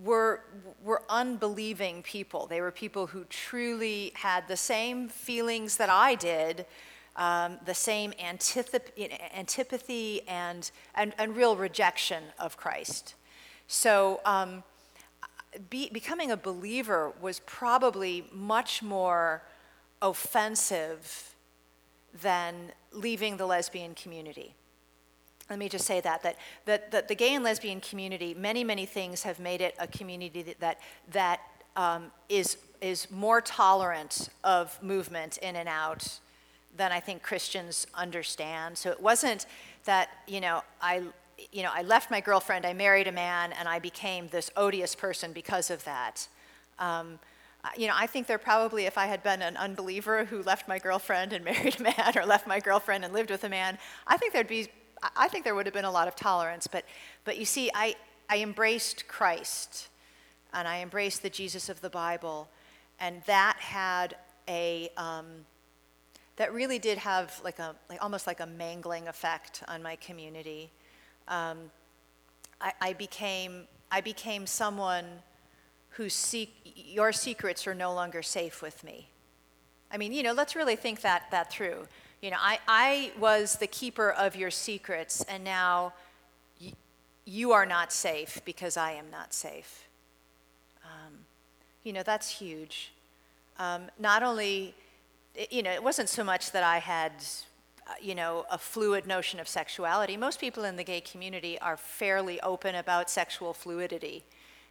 were, 0.00 0.42
were 0.84 1.02
unbelieving 1.08 2.02
people. 2.02 2.46
They 2.46 2.60
were 2.60 2.70
people 2.70 3.08
who 3.08 3.24
truly 3.24 4.12
had 4.14 4.46
the 4.46 4.56
same 4.56 5.08
feelings 5.08 5.76
that 5.76 5.90
I 5.90 6.14
did, 6.14 6.66
um, 7.16 7.58
the 7.64 7.74
same 7.74 8.12
antipathy 8.20 10.20
and, 10.28 10.70
and, 10.94 11.14
and 11.18 11.36
real 11.36 11.56
rejection 11.56 12.22
of 12.38 12.56
Christ. 12.56 13.14
So, 13.66 14.20
um, 14.24 14.62
be, 15.70 15.88
becoming 15.90 16.30
a 16.30 16.36
believer 16.36 17.12
was 17.20 17.40
probably 17.40 18.26
much 18.32 18.82
more 18.82 19.42
offensive 20.02 21.34
than 22.22 22.72
leaving 22.92 23.36
the 23.36 23.46
lesbian 23.46 23.94
community 23.94 24.54
let 25.50 25.58
me 25.58 25.68
just 25.68 25.86
say 25.86 26.00
that, 26.00 26.22
that, 26.22 26.36
that, 26.64 26.90
that 26.90 27.08
the 27.08 27.14
gay 27.14 27.34
and 27.34 27.44
lesbian 27.44 27.80
community, 27.80 28.34
many, 28.34 28.64
many 28.64 28.86
things 28.86 29.22
have 29.24 29.38
made 29.38 29.60
it 29.60 29.74
a 29.78 29.86
community 29.86 30.54
that, 30.58 30.78
that 31.12 31.40
um, 31.76 32.10
is, 32.28 32.56
is 32.80 33.10
more 33.10 33.40
tolerant 33.40 34.30
of 34.42 34.82
movement 34.82 35.36
in 35.38 35.56
and 35.56 35.68
out 35.68 36.18
than 36.76 36.92
I 36.92 37.00
think 37.00 37.22
Christians 37.22 37.86
understand. 37.94 38.78
So 38.78 38.90
it 38.90 39.00
wasn't 39.00 39.46
that, 39.84 40.08
you 40.26 40.40
know, 40.40 40.62
I, 40.80 41.02
you 41.52 41.62
know, 41.62 41.70
I 41.72 41.82
left 41.82 42.10
my 42.10 42.20
girlfriend, 42.20 42.64
I 42.64 42.72
married 42.72 43.06
a 43.06 43.12
man, 43.12 43.52
and 43.52 43.68
I 43.68 43.78
became 43.78 44.28
this 44.28 44.50
odious 44.56 44.94
person 44.94 45.32
because 45.32 45.70
of 45.70 45.84
that. 45.84 46.28
Um, 46.78 47.18
you 47.76 47.86
know, 47.86 47.94
I 47.96 48.06
think 48.06 48.26
there 48.26 48.38
probably, 48.38 48.84
if 48.84 48.98
I 48.98 49.06
had 49.06 49.22
been 49.22 49.40
an 49.40 49.56
unbeliever 49.56 50.26
who 50.26 50.42
left 50.42 50.68
my 50.68 50.78
girlfriend 50.78 51.32
and 51.32 51.44
married 51.44 51.80
a 51.80 51.82
man, 51.82 52.12
or 52.16 52.26
left 52.26 52.46
my 52.46 52.60
girlfriend 52.60 53.04
and 53.04 53.12
lived 53.12 53.30
with 53.30 53.44
a 53.44 53.48
man, 53.48 53.78
I 54.06 54.16
think 54.16 54.32
there'd 54.32 54.48
be 54.48 54.68
I 55.16 55.28
think 55.28 55.44
there 55.44 55.54
would 55.54 55.66
have 55.66 55.74
been 55.74 55.84
a 55.84 55.90
lot 55.90 56.08
of 56.08 56.16
tolerance, 56.16 56.66
but, 56.66 56.84
but 57.24 57.36
you 57.36 57.44
see, 57.44 57.70
I, 57.74 57.94
I 58.28 58.38
embraced 58.38 59.06
Christ 59.08 59.88
and 60.52 60.66
I 60.66 60.80
embraced 60.80 61.22
the 61.22 61.30
Jesus 61.30 61.68
of 61.68 61.80
the 61.80 61.90
Bible, 61.90 62.48
and 63.00 63.22
that 63.26 63.56
had 63.58 64.16
a, 64.48 64.88
um, 64.96 65.26
that 66.36 66.52
really 66.54 66.78
did 66.78 66.98
have 66.98 67.40
like 67.42 67.58
a, 67.58 67.74
like 67.90 68.02
almost 68.02 68.26
like 68.26 68.40
a 68.40 68.46
mangling 68.46 69.08
effect 69.08 69.62
on 69.66 69.82
my 69.82 69.96
community. 69.96 70.70
Um, 71.28 71.70
I, 72.60 72.72
I, 72.80 72.92
became, 72.92 73.64
I 73.90 74.00
became 74.00 74.46
someone 74.46 75.04
whose 75.90 76.14
se- 76.14 76.50
your 76.64 77.12
secrets 77.12 77.66
are 77.66 77.74
no 77.74 77.94
longer 77.94 78.22
safe 78.22 78.62
with 78.62 78.82
me. 78.84 79.08
I 79.90 79.96
mean, 79.96 80.12
you 80.12 80.22
know, 80.22 80.32
let's 80.32 80.56
really 80.56 80.76
think 80.76 81.02
that, 81.02 81.30
that 81.30 81.50
through. 81.50 81.86
You 82.20 82.30
know, 82.30 82.38
I, 82.40 82.58
I 82.66 83.12
was 83.18 83.56
the 83.56 83.66
keeper 83.66 84.10
of 84.10 84.34
your 84.34 84.50
secrets, 84.50 85.22
and 85.28 85.44
now 85.44 85.92
y- 86.60 86.72
you 87.24 87.52
are 87.52 87.66
not 87.66 87.92
safe 87.92 88.40
because 88.44 88.76
I 88.76 88.92
am 88.92 89.10
not 89.10 89.32
safe. 89.32 89.86
Um, 90.84 91.12
you 91.84 91.92
know, 91.92 92.02
that's 92.02 92.28
huge. 92.28 92.92
Um, 93.58 93.82
not 93.98 94.22
only, 94.22 94.74
you 95.50 95.62
know, 95.62 95.70
it 95.70 95.82
wasn't 95.82 96.08
so 96.08 96.24
much 96.24 96.50
that 96.52 96.64
I 96.64 96.78
had, 96.78 97.12
you 98.00 98.14
know, 98.14 98.46
a 98.50 98.58
fluid 98.58 99.06
notion 99.06 99.40
of 99.40 99.48
sexuality. 99.48 100.16
Most 100.16 100.40
people 100.40 100.64
in 100.64 100.76
the 100.76 100.84
gay 100.84 101.00
community 101.00 101.58
are 101.60 101.76
fairly 101.76 102.40
open 102.40 102.74
about 102.74 103.10
sexual 103.10 103.52
fluidity. 103.52 104.24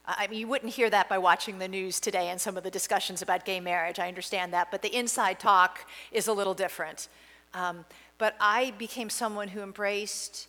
I 0.06 0.28
mean, 0.28 0.40
you 0.40 0.48
wouldn't 0.48 0.74
hear 0.74 0.90
that 0.90 1.08
by 1.08 1.18
watching 1.18 1.60
the 1.60 1.68
news 1.68 2.00
today 2.00 2.28
and 2.28 2.40
some 2.40 2.58
of 2.58 2.64
the 2.64 2.72
discussions 2.72 3.22
about 3.22 3.46
gay 3.46 3.60
marriage. 3.62 4.00
I 4.00 4.08
understand 4.10 4.52
that, 4.54 4.70
but 4.70 4.82
the 4.82 4.94
inside 4.94 5.40
talk 5.40 5.88
is 6.12 6.28
a 6.28 6.34
little 6.34 6.54
different. 6.54 7.08
Um, 7.54 7.86
but 8.18 8.36
I 8.40 8.74
became 8.78 9.10
someone 9.10 9.48
who 9.48 9.62
embraced 9.62 10.48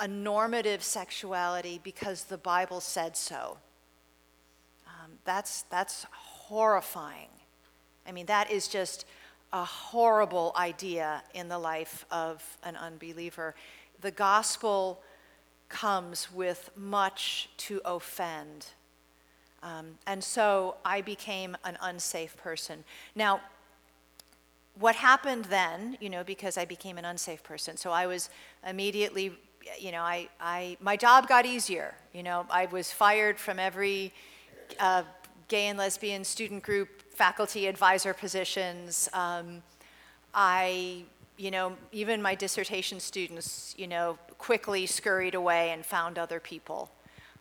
a 0.00 0.08
normative 0.08 0.82
sexuality 0.82 1.80
because 1.82 2.24
the 2.24 2.38
Bible 2.38 2.80
said 2.80 3.16
so. 3.16 3.58
Um, 4.86 5.12
that's, 5.24 5.62
that's 5.62 6.06
horrifying. 6.12 7.28
I 8.06 8.12
mean, 8.12 8.26
that 8.26 8.50
is 8.50 8.66
just 8.66 9.04
a 9.52 9.64
horrible 9.64 10.52
idea 10.56 11.22
in 11.34 11.48
the 11.48 11.58
life 11.58 12.04
of 12.10 12.42
an 12.62 12.76
unbeliever. 12.76 13.54
The 14.00 14.10
gospel 14.10 15.00
comes 15.68 16.32
with 16.32 16.70
much 16.76 17.48
to 17.58 17.80
offend. 17.84 18.66
Um, 19.62 19.98
and 20.06 20.22
so 20.22 20.76
I 20.84 21.00
became 21.00 21.56
an 21.64 21.76
unsafe 21.80 22.36
person. 22.36 22.84
Now, 23.14 23.40
what 24.78 24.94
happened 24.94 25.46
then, 25.46 25.98
you 26.00 26.08
know, 26.08 26.22
because 26.22 26.56
I 26.56 26.64
became 26.64 26.98
an 26.98 27.04
unsafe 27.04 27.42
person, 27.42 27.76
so 27.76 27.90
I 27.90 28.06
was 28.06 28.30
immediately, 28.66 29.32
you 29.78 29.90
know, 29.90 30.02
I, 30.02 30.28
I 30.40 30.76
my 30.80 30.96
job 30.96 31.28
got 31.28 31.44
easier. 31.44 31.94
You 32.12 32.22
know, 32.22 32.46
I 32.48 32.66
was 32.66 32.92
fired 32.92 33.38
from 33.38 33.58
every 33.58 34.12
uh, 34.78 35.02
gay 35.48 35.66
and 35.66 35.78
lesbian 35.78 36.22
student 36.22 36.62
group, 36.62 36.97
faculty 37.18 37.66
advisor 37.66 38.14
positions. 38.14 39.08
Um, 39.12 39.60
I, 40.32 41.02
you 41.36 41.50
know, 41.50 41.76
even 41.90 42.22
my 42.22 42.36
dissertation 42.36 43.00
students, 43.00 43.74
you 43.76 43.88
know, 43.88 44.16
quickly 44.38 44.86
scurried 44.86 45.34
away 45.34 45.70
and 45.70 45.84
found 45.84 46.16
other 46.16 46.38
people. 46.38 46.92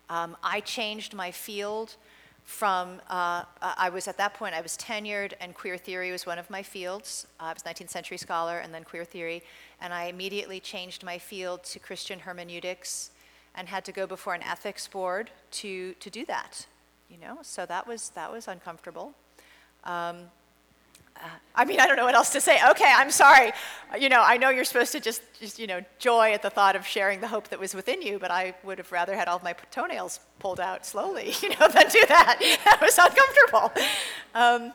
Um, 0.09 0.36
I 0.41 0.61
changed 0.61 1.13
my 1.13 1.30
field 1.30 1.95
from, 2.43 3.01
uh, 3.07 3.43
I 3.61 3.89
was 3.89 4.07
at 4.07 4.17
that 4.17 4.34
point, 4.34 4.55
I 4.55 4.61
was 4.61 4.75
tenured, 4.78 5.34
and 5.39 5.53
queer 5.53 5.78
theory 5.78 6.11
was 6.11 6.25
one 6.25 6.39
of 6.39 6.49
my 6.49 6.63
fields. 6.63 7.28
Uh, 7.39 7.43
I 7.43 7.53
was 7.53 7.61
19th 7.61 7.91
century 7.91 8.17
scholar 8.17 8.57
and 8.57 8.73
then 8.73 8.84
queer 8.84 9.05
theory. 9.05 9.43
And 9.80 9.93
I 9.93 10.05
immediately 10.05 10.59
changed 10.59 11.03
my 11.03 11.19
field 11.19 11.63
to 11.65 11.78
Christian 11.78 12.17
hermeneutics 12.17 13.11
and 13.53 13.67
had 13.67 13.86
to 13.86 13.91
go 13.91 14.07
before 14.07 14.34
an 14.34 14.41
ethics 14.41 14.88
board 14.88 15.30
to, 15.51 15.93
to 15.93 16.09
do 16.09 16.25
that. 16.25 16.65
You 17.11 17.19
know, 17.19 17.38
so 17.43 17.68
that 17.68 17.85
was, 17.85 18.10
that 18.15 18.31
was 18.31 18.47
uncomfortable. 18.47 19.14
Um, 19.88 20.18
I 21.55 21.65
mean, 21.65 21.80
I 21.80 21.88
don't 21.88 21.95
know 21.95 22.05
what 22.05 22.14
else 22.14 22.30
to 22.34 22.41
say. 22.41 22.59
Okay, 22.69 22.91
I'm 22.95 23.09
sorry. 23.09 23.51
You 23.99 24.09
know, 24.09 24.22
I 24.23 24.38
know 24.38 24.49
you're 24.49 24.64
supposed 24.64 24.91
to 24.91 24.99
just, 24.99 25.22
just, 25.39 25.57
you 25.57 25.65
know, 25.65 25.81
joy 25.97 26.34
at 26.34 26.43
the 26.43 26.51
thought 26.51 26.76
of 26.76 26.85
sharing 26.85 27.19
the 27.19 27.27
hope 27.27 27.47
that 27.47 27.59
was 27.59 27.73
within 27.73 28.01
you, 28.01 28.19
but 28.19 28.30
I 28.30 28.53
would 28.64 28.77
have 28.77 28.91
rather 28.91 29.15
had 29.15 29.27
all 29.27 29.38
of 29.38 29.43
my 29.43 29.53
toenails 29.72 30.19
pulled 30.38 30.59
out 30.59 30.85
slowly, 30.85 31.34
you 31.41 31.49
know, 31.49 31.68
than 31.68 31.89
do 31.89 32.05
that. 32.07 32.39
That 32.65 32.80
was 32.81 32.97
uncomfortable. 32.97 33.72
Um, 34.35 34.73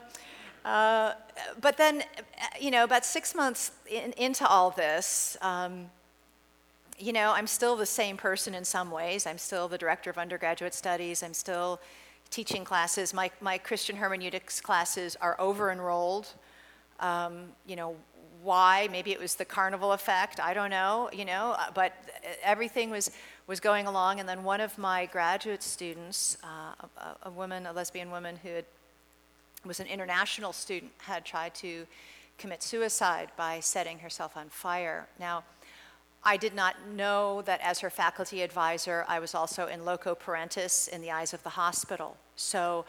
uh, 0.65 1.13
but 1.61 1.77
then, 1.77 2.03
you 2.59 2.71
know, 2.71 2.83
about 2.83 3.05
six 3.05 3.33
months 3.33 3.71
in, 3.89 4.11
into 4.13 4.45
all 4.45 4.71
this, 4.71 5.37
um, 5.41 5.89
you 6.99 7.13
know, 7.13 7.33
I'm 7.33 7.47
still 7.47 7.75
the 7.75 7.85
same 7.85 8.17
person 8.17 8.53
in 8.53 8.65
some 8.65 8.91
ways. 8.91 9.25
I'm 9.25 9.37
still 9.37 9.67
the 9.67 9.77
director 9.77 10.09
of 10.09 10.17
undergraduate 10.17 10.73
studies. 10.73 11.23
I'm 11.23 11.33
still 11.33 11.79
teaching 12.33 12.65
classes. 12.65 13.13
My, 13.13 13.29
my 13.41 13.59
Christian 13.59 13.95
hermeneutics 13.95 14.59
classes 14.59 15.15
are 15.21 15.39
over 15.39 15.71
enrolled. 15.71 16.33
Um, 16.99 17.49
you 17.67 17.75
know, 17.75 17.95
why? 18.41 18.89
Maybe 18.91 19.11
it 19.11 19.19
was 19.19 19.35
the 19.35 19.45
carnival 19.45 19.91
effect. 19.91 20.39
I 20.39 20.53
don't 20.55 20.71
know, 20.71 21.11
you 21.13 21.25
know, 21.25 21.55
uh, 21.57 21.71
but 21.75 21.93
everything 22.43 22.89
was, 22.89 23.11
was 23.45 23.59
going 23.59 23.85
along. 23.85 24.19
And 24.19 24.27
then 24.27 24.43
one 24.43 24.61
of 24.61 24.77
my 24.79 25.05
graduate 25.05 25.61
students, 25.61 26.37
uh, 26.43 26.87
a, 26.97 27.27
a, 27.27 27.29
woman, 27.29 27.67
a 27.67 27.71
lesbian 27.71 28.09
woman 28.09 28.39
who 28.41 28.49
had, 28.49 28.65
was 29.63 29.79
an 29.79 29.87
international 29.87 30.53
student, 30.53 30.91
had 30.97 31.23
tried 31.23 31.53
to 31.55 31.85
commit 32.39 32.63
suicide 32.63 33.29
by 33.37 33.59
setting 33.59 33.99
herself 33.99 34.35
on 34.35 34.49
fire. 34.49 35.07
Now, 35.19 35.43
I 36.25 36.37
did 36.37 36.53
not 36.53 36.87
know 36.87 37.41
that 37.43 37.59
as 37.61 37.79
her 37.79 37.89
faculty 37.89 38.41
advisor, 38.41 39.05
I 39.07 39.19
was 39.19 39.35
also 39.35 39.67
in 39.67 39.83
loco 39.83 40.15
parentis 40.15 40.87
in 40.87 41.01
the 41.01 41.11
eyes 41.11 41.33
of 41.33 41.43
the 41.43 41.49
hospital. 41.49 42.17
So 42.35 42.85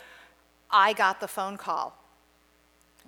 I 0.70 0.92
got 0.92 1.20
the 1.20 1.28
phone 1.28 1.56
call. 1.56 1.98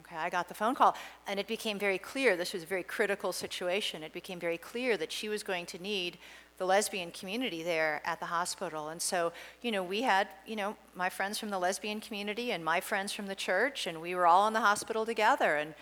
Okay, 0.01 0.17
I 0.17 0.29
got 0.29 0.49
the 0.49 0.55
phone 0.55 0.75
call, 0.75 0.95
and 1.27 1.41
it 1.41 1.47
became 1.47 1.79
very 1.79 1.99
clear 1.99 2.37
this 2.37 2.53
was 2.53 2.63
a 2.63 2.67
very 2.67 2.83
critical 2.83 3.33
situation. 3.33 4.03
It 4.03 4.13
became 4.13 4.39
very 4.39 4.59
clear 4.59 4.97
that 4.97 5.11
she 5.11 5.29
was 5.29 5.43
going 5.43 5.67
to 5.67 5.83
need 5.83 6.19
the 6.59 6.67
lesbian 6.67 7.11
community 7.11 7.63
there 7.63 8.01
at 8.05 8.21
the 8.21 8.27
hospital. 8.27 8.89
And 8.89 9.01
so, 9.01 9.33
you 9.63 9.71
know, 9.71 9.83
we 9.83 10.03
had, 10.03 10.29
you 10.47 10.57
know, 10.57 10.77
my 10.95 11.09
friends 11.09 11.39
from 11.39 11.51
the 11.51 11.59
lesbian 11.59 12.01
community 12.01 12.53
and 12.53 12.65
my 12.65 12.81
friends 12.81 13.13
from 13.13 13.27
the 13.27 13.35
church, 13.35 13.87
and 13.87 14.01
we 14.01 14.15
were 14.15 14.27
all 14.27 14.47
in 14.47 14.53
the 14.53 14.61
hospital 14.61 15.05
together. 15.05 15.57
And 15.57 15.75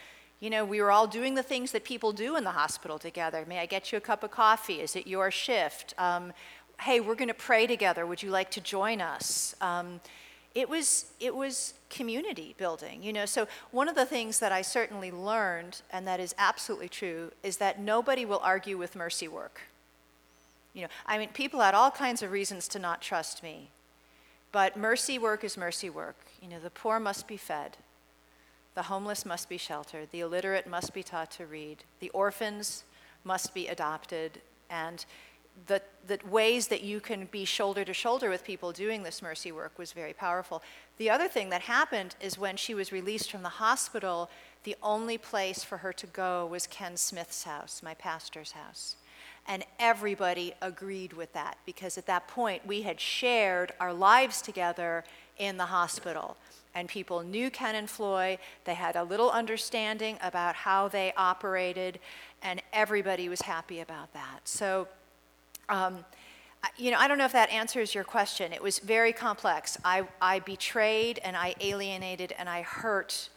you 0.44 0.50
know, 0.50 0.62
we 0.62 0.82
were 0.82 0.90
all 0.90 1.06
doing 1.06 1.34
the 1.34 1.42
things 1.42 1.72
that 1.72 1.84
people 1.84 2.12
do 2.12 2.36
in 2.36 2.44
the 2.44 2.50
hospital 2.50 2.98
together. 2.98 3.46
May 3.48 3.60
I 3.60 3.64
get 3.64 3.90
you 3.90 3.96
a 3.96 4.00
cup 4.02 4.22
of 4.22 4.30
coffee? 4.30 4.82
Is 4.82 4.94
it 4.94 5.06
your 5.06 5.30
shift? 5.30 5.94
Um, 5.96 6.34
hey, 6.82 7.00
we're 7.00 7.14
going 7.14 7.28
to 7.28 7.34
pray 7.34 7.66
together. 7.66 8.04
Would 8.04 8.22
you 8.22 8.30
like 8.30 8.50
to 8.50 8.60
join 8.60 9.00
us? 9.00 9.54
Um, 9.62 10.02
it 10.54 10.68
was 10.68 11.06
it 11.18 11.34
was 11.34 11.74
community 11.90 12.54
building 12.58 13.02
you 13.02 13.12
know 13.12 13.26
so 13.26 13.48
one 13.72 13.88
of 13.88 13.96
the 13.96 14.06
things 14.06 14.38
that 14.38 14.52
i 14.52 14.62
certainly 14.62 15.10
learned 15.10 15.82
and 15.90 16.06
that 16.06 16.20
is 16.20 16.32
absolutely 16.38 16.88
true 16.88 17.32
is 17.42 17.56
that 17.56 17.80
nobody 17.80 18.24
will 18.24 18.38
argue 18.38 18.78
with 18.78 18.94
mercy 18.94 19.26
work 19.26 19.62
you 20.72 20.82
know 20.82 20.88
i 21.06 21.18
mean 21.18 21.28
people 21.30 21.58
had 21.58 21.74
all 21.74 21.90
kinds 21.90 22.22
of 22.22 22.30
reasons 22.30 22.68
to 22.68 22.78
not 22.78 23.02
trust 23.02 23.42
me 23.42 23.68
but 24.52 24.76
mercy 24.76 25.18
work 25.18 25.42
is 25.42 25.56
mercy 25.56 25.90
work 25.90 26.18
you 26.40 26.48
know 26.48 26.60
the 26.60 26.70
poor 26.70 27.00
must 27.00 27.26
be 27.26 27.36
fed 27.36 27.76
the 28.74 28.82
homeless 28.82 29.24
must 29.24 29.48
be 29.48 29.56
sheltered 29.56 30.08
the 30.10 30.20
illiterate 30.20 30.66
must 30.66 30.92
be 30.92 31.02
taught 31.02 31.30
to 31.30 31.46
read 31.46 31.84
the 32.00 32.10
orphans 32.10 32.84
must 33.24 33.54
be 33.54 33.66
adopted 33.68 34.40
and 34.70 35.04
the, 35.66 35.80
the 36.06 36.18
ways 36.28 36.68
that 36.68 36.82
you 36.82 37.00
can 37.00 37.26
be 37.26 37.44
shoulder 37.44 37.84
to 37.84 37.94
shoulder 37.94 38.28
with 38.28 38.44
people 38.44 38.72
doing 38.72 39.02
this 39.02 39.22
mercy 39.22 39.52
work 39.52 39.78
was 39.78 39.92
very 39.92 40.12
powerful. 40.12 40.62
The 40.98 41.10
other 41.10 41.28
thing 41.28 41.50
that 41.50 41.62
happened 41.62 42.16
is 42.20 42.38
when 42.38 42.56
she 42.56 42.74
was 42.74 42.92
released 42.92 43.30
from 43.30 43.42
the 43.42 43.48
hospital, 43.48 44.30
the 44.64 44.76
only 44.82 45.16
place 45.16 45.62
for 45.62 45.78
her 45.78 45.92
to 45.92 46.06
go 46.08 46.46
was 46.46 46.66
Ken 46.66 46.96
Smith's 46.96 47.44
house, 47.44 47.82
my 47.82 47.94
pastor's 47.94 48.52
house. 48.52 48.96
And 49.46 49.64
everybody 49.78 50.54
agreed 50.60 51.12
with 51.12 51.32
that 51.34 51.58
because 51.66 51.98
at 51.98 52.06
that 52.06 52.28
point 52.28 52.66
we 52.66 52.82
had 52.82 53.00
shared 53.00 53.72
our 53.78 53.92
lives 53.92 54.42
together 54.42 55.04
in 55.38 55.56
the 55.56 55.66
hospital. 55.66 56.36
And 56.74 56.88
people 56.88 57.22
knew 57.22 57.50
Ken 57.50 57.74
and 57.74 57.88
Floy, 57.88 58.38
they 58.64 58.74
had 58.74 58.96
a 58.96 59.04
little 59.04 59.30
understanding 59.30 60.18
about 60.22 60.54
how 60.54 60.88
they 60.88 61.12
operated, 61.16 62.00
and 62.42 62.60
everybody 62.72 63.28
was 63.28 63.42
happy 63.42 63.80
about 63.80 64.12
that. 64.12 64.40
So 64.44 64.88
um, 65.68 66.04
you 66.76 66.90
know, 66.90 66.98
I 66.98 67.08
don't 67.08 67.18
know 67.18 67.24
if 67.24 67.32
that 67.32 67.50
answers 67.50 67.94
your 67.94 68.04
question. 68.04 68.52
It 68.52 68.62
was 68.62 68.78
very 68.78 69.12
complex. 69.12 69.78
I, 69.84 70.06
I 70.20 70.40
betrayed 70.40 71.20
and 71.24 71.36
I 71.36 71.54
alienated 71.60 72.34
and 72.38 72.48
I 72.48 72.62
hurt 72.62 73.28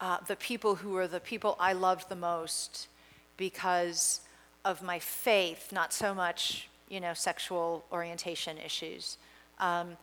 uh, 0.00 0.18
the 0.26 0.36
people 0.36 0.76
who 0.76 0.90
were 0.90 1.06
the 1.06 1.20
people 1.20 1.56
I 1.60 1.74
loved 1.74 2.08
the 2.08 2.16
most 2.16 2.88
because 3.36 4.20
of 4.64 4.82
my 4.82 4.98
faith, 4.98 5.72
not 5.72 5.92
so 5.92 6.14
much, 6.14 6.68
you 6.88 7.00
know, 7.00 7.14
sexual 7.14 7.84
orientation 7.92 8.58
issues. 8.58 9.18
Um, 9.58 9.96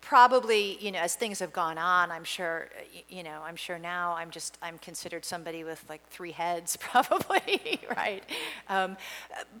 probably, 0.00 0.78
you 0.84 0.92
know, 0.92 0.98
as 0.98 1.14
things 1.14 1.38
have 1.38 1.52
gone 1.52 1.78
on, 1.78 2.10
I'm 2.10 2.24
sure, 2.24 2.68
you 3.08 3.22
know, 3.22 3.40
I'm 3.44 3.56
sure 3.56 3.78
now 3.78 4.14
I'm 4.14 4.30
just, 4.30 4.58
I'm 4.62 4.78
considered 4.78 5.24
somebody 5.24 5.64
with 5.64 5.84
like 5.88 6.06
three 6.08 6.32
heads, 6.32 6.76
probably, 6.80 7.80
right? 7.96 8.22
Um, 8.68 8.96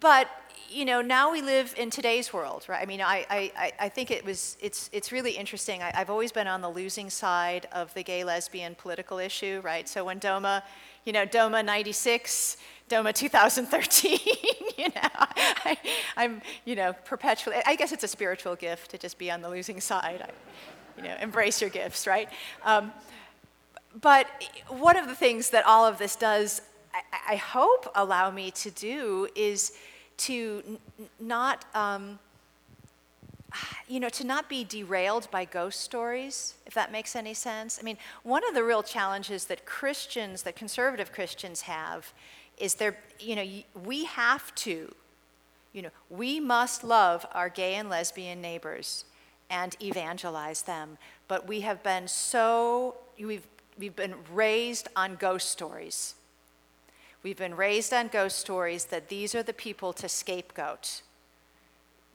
but, 0.00 0.28
you 0.70 0.84
know, 0.84 1.00
now 1.00 1.30
we 1.32 1.42
live 1.42 1.74
in 1.76 1.90
today's 1.90 2.32
world, 2.32 2.66
right? 2.68 2.82
I 2.82 2.86
mean, 2.86 3.00
I, 3.00 3.26
I, 3.30 3.72
I 3.80 3.88
think 3.88 4.10
it 4.10 4.24
was, 4.24 4.56
it's, 4.60 4.90
it's 4.92 5.12
really 5.12 5.32
interesting. 5.32 5.82
I, 5.82 5.92
I've 5.94 6.10
always 6.10 6.32
been 6.32 6.46
on 6.46 6.60
the 6.60 6.70
losing 6.70 7.10
side 7.10 7.66
of 7.72 7.92
the 7.94 8.02
gay 8.02 8.24
lesbian 8.24 8.74
political 8.74 9.18
issue, 9.18 9.60
right? 9.64 9.88
So 9.88 10.04
when 10.04 10.18
DOMA, 10.18 10.62
you 11.04 11.12
know, 11.12 11.24
DOMA 11.24 11.62
96, 11.62 12.56
DOMA 12.94 13.12
2013. 13.12 14.18
you 14.78 14.84
know, 14.84 15.08
I, 15.16 15.76
am 16.16 16.40
you 16.64 16.76
know, 16.76 16.92
perpetually, 17.04 17.56
I 17.66 17.74
guess 17.74 17.90
it's 17.90 18.04
a 18.04 18.08
spiritual 18.08 18.54
gift 18.54 18.92
to 18.92 18.98
just 18.98 19.18
be 19.18 19.32
on 19.32 19.42
the 19.42 19.50
losing 19.50 19.80
side. 19.80 20.22
I, 20.22 20.30
you 20.96 21.02
know, 21.02 21.16
embrace 21.20 21.60
your 21.60 21.70
gifts, 21.70 22.06
right? 22.06 22.28
Um, 22.64 22.92
but 24.00 24.28
one 24.68 24.96
of 24.96 25.08
the 25.08 25.14
things 25.16 25.50
that 25.50 25.66
all 25.66 25.84
of 25.84 25.98
this 25.98 26.14
does, 26.14 26.62
I, 26.94 27.32
I 27.32 27.36
hope, 27.36 27.90
allow 27.96 28.30
me 28.30 28.52
to 28.52 28.70
do 28.70 29.26
is 29.34 29.72
to 30.18 30.62
n- 30.64 30.78
not, 31.18 31.64
um, 31.74 32.20
you 33.88 33.98
know, 33.98 34.08
to 34.10 34.24
not 34.24 34.48
be 34.48 34.62
derailed 34.62 35.28
by 35.32 35.44
ghost 35.44 35.80
stories, 35.80 36.54
if 36.64 36.74
that 36.74 36.92
makes 36.92 37.16
any 37.16 37.34
sense. 37.34 37.76
I 37.80 37.82
mean, 37.82 37.98
one 38.22 38.46
of 38.48 38.54
the 38.54 38.62
real 38.62 38.84
challenges 38.84 39.46
that 39.46 39.66
Christians, 39.66 40.44
that 40.44 40.54
conservative 40.54 41.10
Christians 41.10 41.62
have, 41.62 42.12
is 42.58 42.74
there, 42.74 42.96
you 43.18 43.36
know, 43.36 43.46
we 43.84 44.04
have 44.04 44.54
to, 44.56 44.94
you 45.72 45.82
know, 45.82 45.90
we 46.08 46.40
must 46.40 46.84
love 46.84 47.26
our 47.32 47.48
gay 47.48 47.74
and 47.74 47.88
lesbian 47.88 48.40
neighbors 48.40 49.04
and 49.50 49.76
evangelize 49.82 50.62
them. 50.62 50.98
But 51.28 51.46
we 51.46 51.60
have 51.60 51.82
been 51.82 52.08
so, 52.08 52.96
we've, 53.18 53.46
we've 53.78 53.96
been 53.96 54.14
raised 54.32 54.88
on 54.94 55.16
ghost 55.16 55.50
stories. 55.50 56.14
We've 57.22 57.36
been 57.36 57.56
raised 57.56 57.92
on 57.92 58.08
ghost 58.08 58.38
stories 58.38 58.86
that 58.86 59.08
these 59.08 59.34
are 59.34 59.42
the 59.42 59.52
people 59.52 59.92
to 59.94 60.08
scapegoat. 60.08 61.02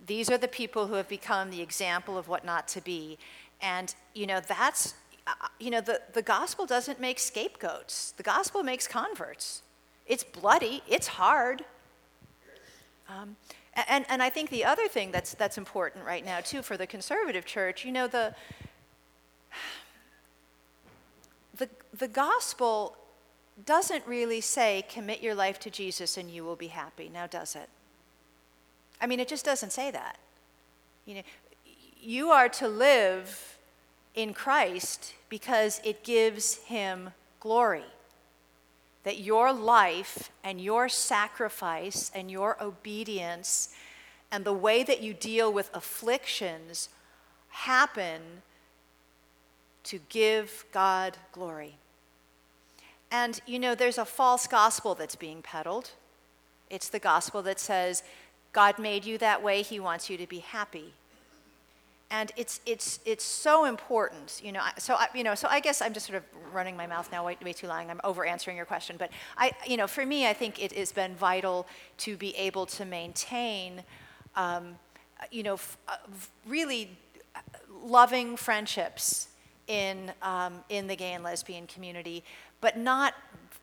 These 0.05 0.29
are 0.29 0.37
the 0.37 0.47
people 0.47 0.87
who 0.87 0.93
have 0.93 1.09
become 1.09 1.49
the 1.49 1.61
example 1.61 2.17
of 2.17 2.27
what 2.27 2.45
not 2.45 2.67
to 2.69 2.81
be. 2.81 3.17
And, 3.61 3.93
you 4.13 4.27
know, 4.27 4.39
that's, 4.39 4.93
uh, 5.27 5.47
you 5.59 5.71
know, 5.71 5.81
the, 5.81 6.01
the 6.13 6.21
gospel 6.21 6.65
doesn't 6.65 6.99
make 7.01 7.19
scapegoats, 7.19 8.11
the 8.11 8.23
gospel 8.23 8.63
makes 8.63 8.87
converts. 8.87 9.63
It's 10.09 10.23
bloody, 10.23 10.81
it's 10.87 11.07
hard. 11.07 11.63
Um, 13.07 13.35
and, 13.87 14.05
and 14.09 14.21
I 14.23 14.29
think 14.31 14.49
the 14.49 14.65
other 14.65 14.87
thing 14.87 15.11
that's, 15.11 15.35
that's 15.35 15.57
important 15.57 16.03
right 16.03 16.25
now, 16.25 16.39
too, 16.41 16.63
for 16.63 16.77
the 16.77 16.87
conservative 16.87 17.45
church, 17.45 17.85
you 17.85 17.91
know, 17.91 18.07
the, 18.07 18.33
the, 21.57 21.69
the 21.97 22.07
gospel 22.07 22.97
doesn't 23.65 24.05
really 24.07 24.41
say, 24.41 24.83
commit 24.89 25.21
your 25.21 25.35
life 25.35 25.59
to 25.59 25.69
Jesus 25.69 26.17
and 26.17 26.31
you 26.31 26.43
will 26.43 26.55
be 26.55 26.67
happy. 26.67 27.09
Now, 27.13 27.27
does 27.27 27.55
it? 27.55 27.69
I 28.99 29.05
mean, 29.05 29.19
it 29.19 29.27
just 29.27 29.45
doesn't 29.45 29.71
say 29.71 29.91
that. 29.91 30.17
You 31.05 31.15
know, 31.15 31.21
you 32.01 32.31
are 32.31 32.49
to 32.49 32.67
live 32.67 33.57
in 34.15 34.33
Christ 34.33 35.13
because 35.29 35.79
it 35.83 36.03
gives 36.03 36.55
him 36.55 37.11
glory 37.39 37.83
that 39.03 39.19
your 39.19 39.53
life 39.53 40.31
and 40.43 40.61
your 40.61 40.89
sacrifice 40.89 42.11
and 42.13 42.29
your 42.29 42.61
obedience 42.61 43.69
and 44.31 44.45
the 44.45 44.53
way 44.53 44.83
that 44.83 45.01
you 45.01 45.13
deal 45.13 45.51
with 45.51 45.69
afflictions 45.73 46.89
happen 47.49 48.21
to 49.83 49.99
give 50.09 50.65
God 50.71 51.17
glory. 51.31 51.75
And 53.11 53.39
you 53.45 53.57
know, 53.57 53.73
there's 53.73 53.97
a 53.97 54.05
false 54.05 54.45
gospel 54.45 54.93
that's 54.93 55.15
being 55.15 55.41
peddled. 55.41 55.91
It's 56.69 56.89
the 56.89 56.99
gospel 56.99 57.41
that 57.43 57.59
says, 57.59 58.03
God 58.53 58.77
made 58.77 59.05
you 59.05 59.17
that 59.17 59.41
way, 59.41 59.61
He 59.61 59.79
wants 59.79 60.09
you 60.09 60.17
to 60.17 60.27
be 60.27 60.39
happy 60.39 60.93
and 62.11 62.31
it's 62.35 62.59
it's 62.65 62.99
it's 63.05 63.23
so 63.23 63.65
important 63.65 64.41
you 64.43 64.51
know 64.51 64.61
so 64.77 64.95
I, 64.95 65.07
you 65.13 65.23
know 65.23 65.35
so 65.35 65.47
i 65.49 65.59
guess 65.59 65.81
i'm 65.81 65.93
just 65.93 66.07
sort 66.07 66.17
of 66.17 66.23
running 66.53 66.75
my 66.75 66.87
mouth 66.87 67.09
now 67.11 67.25
way, 67.25 67.37
way 67.43 67.53
too 67.53 67.67
long 67.67 67.89
i'm 67.89 68.01
over 68.03 68.25
answering 68.25 68.57
your 68.57 68.65
question 68.65 68.95
but 68.97 69.11
i 69.37 69.51
you 69.67 69.77
know 69.77 69.87
for 69.87 70.05
me 70.05 70.27
i 70.27 70.33
think 70.33 70.61
it 70.61 70.73
has 70.73 70.91
been 70.91 71.15
vital 71.15 71.67
to 71.97 72.17
be 72.17 72.35
able 72.35 72.65
to 72.65 72.85
maintain 72.85 73.83
um, 74.35 74.75
you 75.31 75.43
know 75.43 75.53
f- 75.53 75.77
uh, 75.87 75.97
really 76.47 76.97
loving 77.83 78.35
friendships 78.35 79.27
in 79.67 80.11
um, 80.21 80.55
in 80.69 80.87
the 80.87 80.95
gay 80.95 81.13
and 81.13 81.23
lesbian 81.23 81.67
community 81.67 82.23
but 82.61 82.77
not 82.77 83.13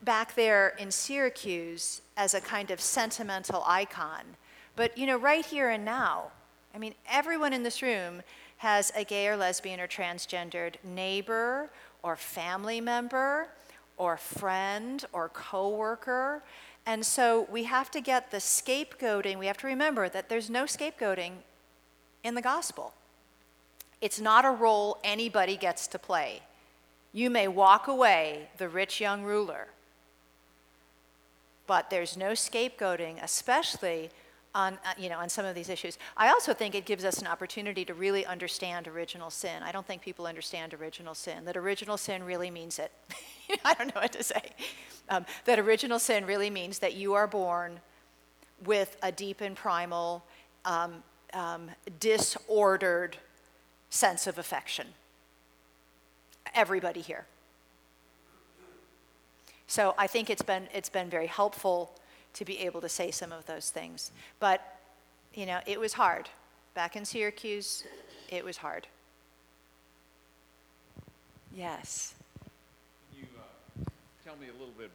back 0.01 0.35
there 0.35 0.69
in 0.79 0.91
syracuse 0.91 2.01
as 2.15 2.33
a 2.33 2.41
kind 2.41 2.71
of 2.71 2.81
sentimental 2.81 3.63
icon. 3.65 4.23
But 4.75 4.97
you 4.97 5.05
know 5.05 5.17
right 5.17 5.45
here 5.45 5.69
and 5.69 5.85
now 5.85 6.31
I 6.77 6.79
mean, 6.79 6.93
everyone 7.09 7.53
in 7.53 7.63
this 7.63 7.81
room 7.81 8.21
has 8.57 8.91
a 8.95 9.03
gay 9.03 9.27
or 9.29 9.35
lesbian 9.35 9.79
or 9.79 9.87
transgendered 9.87 10.75
neighbor 10.83 11.71
or 12.03 12.15
family 12.15 12.79
member 12.79 13.47
or 13.97 14.15
friend 14.15 15.03
or 15.11 15.29
coworker. 15.29 16.43
And 16.85 17.03
so 17.03 17.47
we 17.51 17.63
have 17.63 17.89
to 17.89 17.99
get 17.99 18.29
the 18.29 18.37
scapegoating. 18.37 19.39
We 19.39 19.47
have 19.47 19.57
to 19.57 19.65
remember 19.65 20.07
that 20.07 20.29
there's 20.29 20.51
no 20.51 20.65
scapegoating 20.65 21.31
in 22.23 22.35
the 22.35 22.43
gospel. 22.43 22.93
It's 23.99 24.21
not 24.21 24.45
a 24.45 24.51
role 24.51 24.99
anybody 25.03 25.57
gets 25.57 25.87
to 25.87 25.97
play. 25.97 26.43
You 27.11 27.31
may 27.31 27.47
walk 27.47 27.87
away 27.87 28.49
the 28.59 28.69
rich 28.69 29.01
young 29.01 29.23
ruler, 29.23 29.69
but 31.65 31.89
there's 31.89 32.15
no 32.15 32.33
scapegoating, 32.33 33.23
especially 33.23 34.11
on, 34.55 34.73
uh, 34.85 34.93
you 34.97 35.09
know, 35.09 35.17
on 35.17 35.29
some 35.29 35.45
of 35.45 35.55
these 35.55 35.69
issues. 35.69 35.97
I 36.15 36.29
also 36.29 36.53
think 36.53 36.75
it 36.75 36.85
gives 36.85 37.05
us 37.05 37.19
an 37.19 37.27
opportunity 37.27 37.85
to 37.85 37.93
really 37.93 38.25
understand 38.25 38.87
original 38.87 39.29
sin. 39.29 39.61
I 39.63 39.71
don't 39.71 39.85
think 39.85 40.01
people 40.01 40.25
understand 40.25 40.73
original 40.73 41.13
sin, 41.13 41.45
that 41.45 41.57
original 41.57 41.97
sin 41.97 42.23
really 42.23 42.49
means 42.49 42.79
it. 42.79 42.91
I 43.65 43.73
don't 43.73 43.93
know 43.93 44.01
what 44.01 44.13
to 44.13 44.23
say. 44.23 44.51
Um, 45.09 45.25
that 45.45 45.59
original 45.59 45.99
sin 45.99 46.25
really 46.25 46.49
means 46.49 46.79
that 46.79 46.95
you 46.95 47.13
are 47.13 47.27
born 47.27 47.79
with 48.65 48.97
a 49.03 49.11
deep 49.11 49.41
and 49.41 49.55
primal, 49.55 50.23
um, 50.65 51.03
um, 51.33 51.69
disordered 51.99 53.17
sense 53.89 54.27
of 54.27 54.37
affection. 54.37 54.87
Everybody 56.55 57.01
here. 57.01 57.25
So 59.67 59.93
I 59.97 60.07
think 60.07 60.29
it's 60.29 60.41
been, 60.41 60.67
it's 60.73 60.89
been 60.89 61.09
very 61.09 61.27
helpful 61.27 61.93
to 62.37 62.45
be 62.45 62.59
able 62.59 62.81
to 62.81 62.89
say 62.89 63.09
some 63.09 63.31
of 63.31 63.45
those 63.47 63.71
things. 63.71 64.11
But, 64.39 64.61
you 65.33 65.47
know, 65.47 65.59
it 65.65 65.79
was 65.79 65.93
hard. 65.93 66.29
Back 66.75 66.95
in 66.95 67.03
Syracuse, 67.03 67.83
it 68.29 68.45
was 68.45 68.57
hard. 68.57 68.85
Yes. 71.55 72.13
Can 73.11 73.21
you 73.21 73.27
uh, 73.35 73.89
tell 74.23 74.35
me 74.35 74.49
a 74.49 74.53
little 74.53 74.73
bit? 74.77 74.91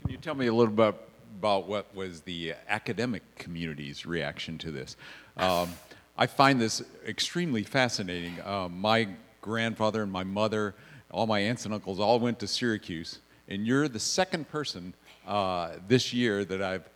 Can 0.00 0.10
you 0.10 0.16
tell 0.16 0.34
me 0.34 0.46
a 0.46 0.54
little 0.54 0.72
bit 0.72 0.94
about 1.38 1.68
what 1.68 1.94
was 1.94 2.22
the 2.22 2.54
academic 2.66 3.22
community's 3.36 4.06
reaction 4.06 4.56
to 4.56 4.70
this? 4.70 4.96
Um, 5.36 5.68
I 6.16 6.26
find 6.26 6.58
this 6.58 6.82
extremely 7.06 7.62
fascinating. 7.62 8.40
Um, 8.42 8.80
my 8.80 9.08
grandfather 9.42 10.02
and 10.02 10.10
my 10.10 10.24
mother, 10.24 10.74
all 11.10 11.26
my 11.26 11.40
aunts 11.40 11.66
and 11.66 11.74
uncles, 11.74 12.00
all 12.00 12.18
went 12.18 12.38
to 12.38 12.46
Syracuse, 12.46 13.18
and 13.48 13.66
you're 13.66 13.86
the 13.86 14.00
second 14.00 14.48
person 14.48 14.94
uh, 15.26 15.72
this 15.88 16.12
year 16.12 16.44
that 16.44 16.62
I've 16.62 16.88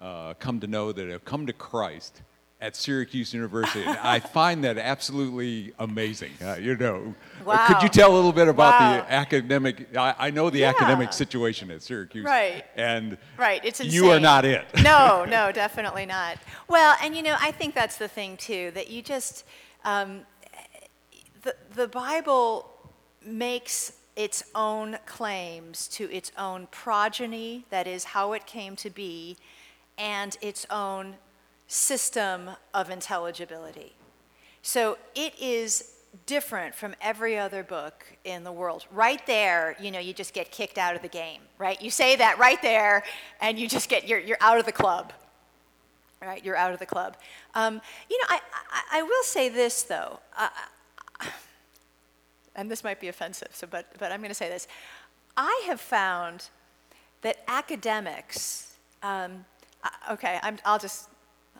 uh, 0.00 0.34
come 0.34 0.60
to 0.60 0.66
know 0.66 0.92
that 0.92 1.08
have 1.08 1.24
come 1.24 1.46
to 1.46 1.52
Christ 1.52 2.22
at 2.60 2.74
Syracuse 2.74 3.34
University. 3.34 3.84
And 3.84 3.98
I 3.98 4.18
find 4.38 4.64
that 4.64 4.78
absolutely 4.78 5.72
amazing. 5.78 6.32
Uh, 6.42 6.54
you 6.54 6.76
know, 6.76 7.14
Wow. 7.44 7.58
could 7.66 7.82
you 7.82 7.88
tell 7.88 8.12
a 8.12 8.16
little 8.16 8.32
bit 8.32 8.48
about 8.48 8.80
Wow. 8.80 8.96
the 9.02 9.12
academic? 9.12 9.94
I, 9.96 10.14
I 10.18 10.30
know 10.30 10.50
the 10.50 10.60
Yeah. 10.60 10.70
academic 10.70 11.12
situation 11.12 11.70
at 11.70 11.82
Syracuse, 11.82 12.24
Right. 12.24 12.64
And 12.74 13.18
Right, 13.38 13.60
it's 13.64 13.80
you 13.84 14.10
are 14.10 14.18
not 14.20 14.44
it. 14.44 14.66
no, 14.82 15.24
no, 15.28 15.52
definitely 15.52 16.06
not. 16.06 16.38
Well, 16.68 16.96
and 17.02 17.14
you 17.14 17.22
know, 17.22 17.36
I 17.40 17.50
think 17.52 17.74
that's 17.74 17.96
the 17.98 18.08
thing 18.08 18.36
too 18.36 18.70
that 18.72 18.90
you 18.90 19.02
just 19.02 19.44
um, 19.84 20.22
the 21.42 21.54
the 21.74 21.88
Bible 21.88 22.70
makes 23.24 23.92
its 24.16 24.42
own 24.54 24.98
claims 25.06 25.86
to 25.88 26.10
its 26.10 26.32
own 26.38 26.66
progeny, 26.70 27.64
that 27.70 27.86
is 27.86 28.04
how 28.04 28.32
it 28.32 28.46
came 28.46 28.74
to 28.76 28.90
be, 28.90 29.36
and 29.98 30.36
its 30.40 30.66
own 30.70 31.16
system 31.68 32.50
of 32.74 32.90
intelligibility. 32.90 33.94
So 34.62 34.98
it 35.14 35.34
is 35.40 35.92
different 36.24 36.74
from 36.74 36.94
every 37.00 37.38
other 37.38 37.62
book 37.62 38.06
in 38.24 38.42
the 38.42 38.52
world. 38.52 38.86
Right 38.90 39.24
there, 39.26 39.76
you 39.78 39.90
know, 39.90 39.98
you 39.98 40.14
just 40.14 40.32
get 40.32 40.50
kicked 40.50 40.78
out 40.78 40.96
of 40.96 41.02
the 41.02 41.08
game, 41.08 41.42
right? 41.58 41.80
You 41.80 41.90
say 41.90 42.16
that 42.16 42.38
right 42.38 42.60
there, 42.62 43.04
and 43.40 43.58
you 43.58 43.68
just 43.68 43.88
get, 43.88 44.08
you're, 44.08 44.18
you're 44.18 44.38
out 44.40 44.58
of 44.58 44.64
the 44.64 44.72
club. 44.72 45.12
Right, 46.22 46.42
you're 46.42 46.56
out 46.56 46.72
of 46.72 46.78
the 46.78 46.86
club. 46.86 47.18
Um, 47.54 47.80
you 48.08 48.18
know, 48.18 48.24
I, 48.30 48.40
I, 48.72 48.98
I 49.00 49.02
will 49.02 49.22
say 49.22 49.50
this 49.50 49.82
though, 49.82 50.18
uh, 50.36 50.48
and 52.56 52.70
this 52.70 52.82
might 52.82 53.00
be 53.00 53.08
offensive, 53.08 53.50
so 53.52 53.66
but, 53.66 53.86
but 53.98 54.10
I'm 54.10 54.20
going 54.20 54.30
to 54.30 54.34
say 54.34 54.48
this. 54.48 54.66
I 55.36 55.64
have 55.66 55.80
found 55.80 56.48
that 57.22 57.38
academics, 57.46 58.74
um, 59.02 59.44
okay, 60.10 60.40
I'm, 60.42 60.58
I'll 60.64 60.78
just 60.78 61.08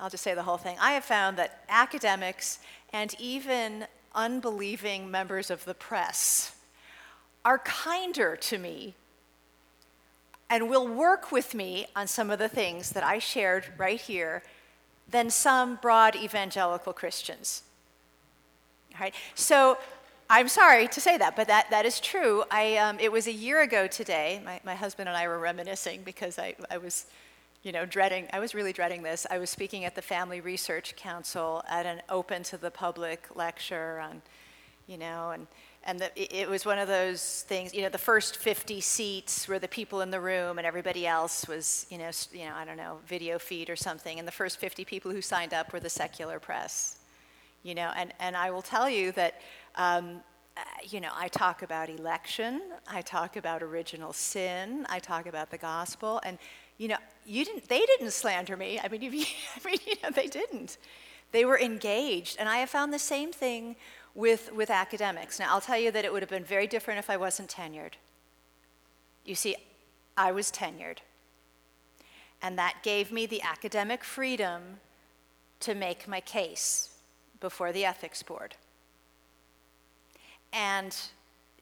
I'll 0.01 0.10
just 0.10 0.23
say 0.23 0.35
the 0.35 0.43
whole 0.43 0.59
thing. 0.59 0.77
I 0.81 0.93
have 0.93 1.05
found 1.05 1.36
that 1.39 1.64
academics 1.68 2.59
and 2.93 3.14
even 3.18 3.86
unbelieving 4.14 5.10
members 5.10 5.51
of 5.51 5.64
the 5.64 5.74
press 5.74 6.56
are 7.44 7.59
kinder 7.59 8.36
to 8.36 8.59
me 8.59 8.94
and 10.51 10.68
will 10.68 10.86
work 10.86 11.32
with 11.32 11.55
me 11.55 11.86
on 11.97 12.06
some 12.06 12.31
of 12.31 12.39
the 12.39 12.48
things 12.48 12.90
that 12.90 13.02
I 13.02 13.18
shared 13.18 13.73
right 13.78 14.01
here 14.01 14.43
than 15.09 15.31
some 15.31 15.77
broad 15.77 16.14
evangelical 16.16 16.93
Christians. 16.93 17.62
All 18.94 19.01
right? 19.01 19.14
So 19.35 19.78
I'm 20.28 20.48
sorry 20.48 20.89
to 20.89 21.01
say 21.01 21.16
that, 21.19 21.36
but 21.36 21.47
that, 21.47 21.70
that 21.70 21.86
is 21.86 22.01
true. 22.01 22.43
I, 22.51 22.78
um, 22.78 22.98
it 22.98 23.12
was 23.12 23.28
a 23.28 23.32
year 23.32 23.62
ago 23.62 23.86
today. 23.86 24.43
My, 24.44 24.61
my 24.65 24.74
husband 24.74 25.09
and 25.09 25.16
I 25.16 25.28
were 25.28 25.39
reminiscing 25.39 26.03
because 26.03 26.36
I, 26.36 26.57
I 26.69 26.78
was, 26.78 27.07
you 27.62 27.70
know, 27.70 27.86
dreading, 27.86 28.27
I 28.32 28.40
was 28.40 28.53
really 28.53 28.73
dreading 28.73 29.05
this. 29.05 29.24
I 29.31 29.39
was 29.39 29.51
speaking 29.51 29.85
at 29.85 29.94
the 29.94 30.03
Family 30.03 30.40
Research 30.40 30.97
Council 30.97 31.62
at 31.69 31.86
an 31.86 32.03
open 32.09 32.43
to 32.44 32.57
the 32.57 32.73
public 32.73 33.28
lecture 33.36 34.01
on, 34.01 34.20
you 34.89 34.98
know, 34.98 35.31
and, 35.31 35.47
and 35.85 36.01
the, 36.01 36.07
it, 36.20 36.32
it 36.32 36.48
was 36.48 36.66
one 36.66 36.81
of 36.81 36.89
those 36.89 37.44
things, 37.47 37.73
you 37.73 37.82
know, 37.82 37.89
the 37.89 37.97
first 37.97 38.36
50 38.36 38.81
seats 38.81 39.47
were 39.47 39.61
the 39.61 39.69
people 39.69 40.01
in 40.01 40.11
the 40.11 40.20
room 40.20 40.59
and 40.59 40.66
everybody 40.66 41.07
else 41.07 41.47
was, 41.47 41.86
you 41.89 41.98
know, 41.98 42.11
you 42.32 42.47
know, 42.47 42.55
I 42.57 42.65
don't 42.65 42.77
know, 42.77 42.98
video 43.07 43.39
feed 43.39 43.70
or 43.70 43.77
something. 43.77 44.19
And 44.19 44.27
the 44.27 44.32
first 44.32 44.59
50 44.59 44.85
people 44.86 45.12
who 45.12 45.23
signed 45.23 45.55
up 45.55 45.73
were 45.73 45.78
the 45.78 45.89
secular 45.89 46.40
press 46.40 46.98
you 47.66 47.74
know 47.74 47.90
and, 47.97 48.15
and 48.20 48.36
i 48.36 48.51
will 48.51 48.62
tell 48.62 48.89
you 48.89 49.12
that 49.12 49.40
um, 49.77 50.20
uh, 50.57 50.61
you 50.89 51.01
know 51.01 51.11
i 51.15 51.28
talk 51.28 51.62
about 51.62 51.89
election 51.90 52.62
i 52.89 53.03
talk 53.03 53.36
about 53.36 53.62
original 53.62 54.12
sin 54.12 54.86
i 54.89 54.98
talk 54.98 55.27
about 55.27 55.51
the 55.51 55.59
gospel 55.59 56.20
and 56.24 56.39
you 56.78 56.89
know 56.89 56.97
you 57.27 57.44
didn't 57.44 57.69
they 57.69 57.81
didn't 57.81 58.11
slander 58.11 58.57
me. 58.57 58.81
I 58.82 58.89
mean 58.89 59.03
you, 59.03 59.11
i 59.57 59.69
mean 59.69 59.78
you 59.86 59.94
know 60.03 60.11
they 60.11 60.27
didn't. 60.27 60.78
They 61.32 61.44
were 61.44 61.59
engaged 61.59 62.36
and 62.39 62.48
i 62.48 62.59
have 62.59 62.70
found 62.70 62.93
the 62.93 62.98
same 62.98 63.32
thing 63.32 63.77
with 64.15 64.53
with 64.53 64.70
academics. 64.70 65.39
Now 65.39 65.53
i'll 65.53 65.61
tell 65.61 65.78
you 65.78 65.90
that 65.90 66.05
it 66.05 66.12
would 66.12 66.23
have 66.23 66.31
been 66.31 66.44
very 66.44 66.66
different 66.66 66.98
if 66.98 67.11
i 67.11 67.16
wasn't 67.16 67.48
tenured. 67.51 67.94
You 69.24 69.35
see 69.35 69.57
i 70.16 70.32
was 70.32 70.51
tenured 70.51 70.98
and 72.43 72.59
that 72.59 72.82
gave 72.82 73.11
me 73.11 73.27
the 73.27 73.43
academic 73.43 74.05
freedom 74.05 74.81
to 75.61 75.74
make 75.74 76.07
my 76.07 76.20
case 76.20 76.90
before 77.40 77.73
the 77.73 77.85
ethics 77.85 78.23
board. 78.23 78.55
And 80.57 80.97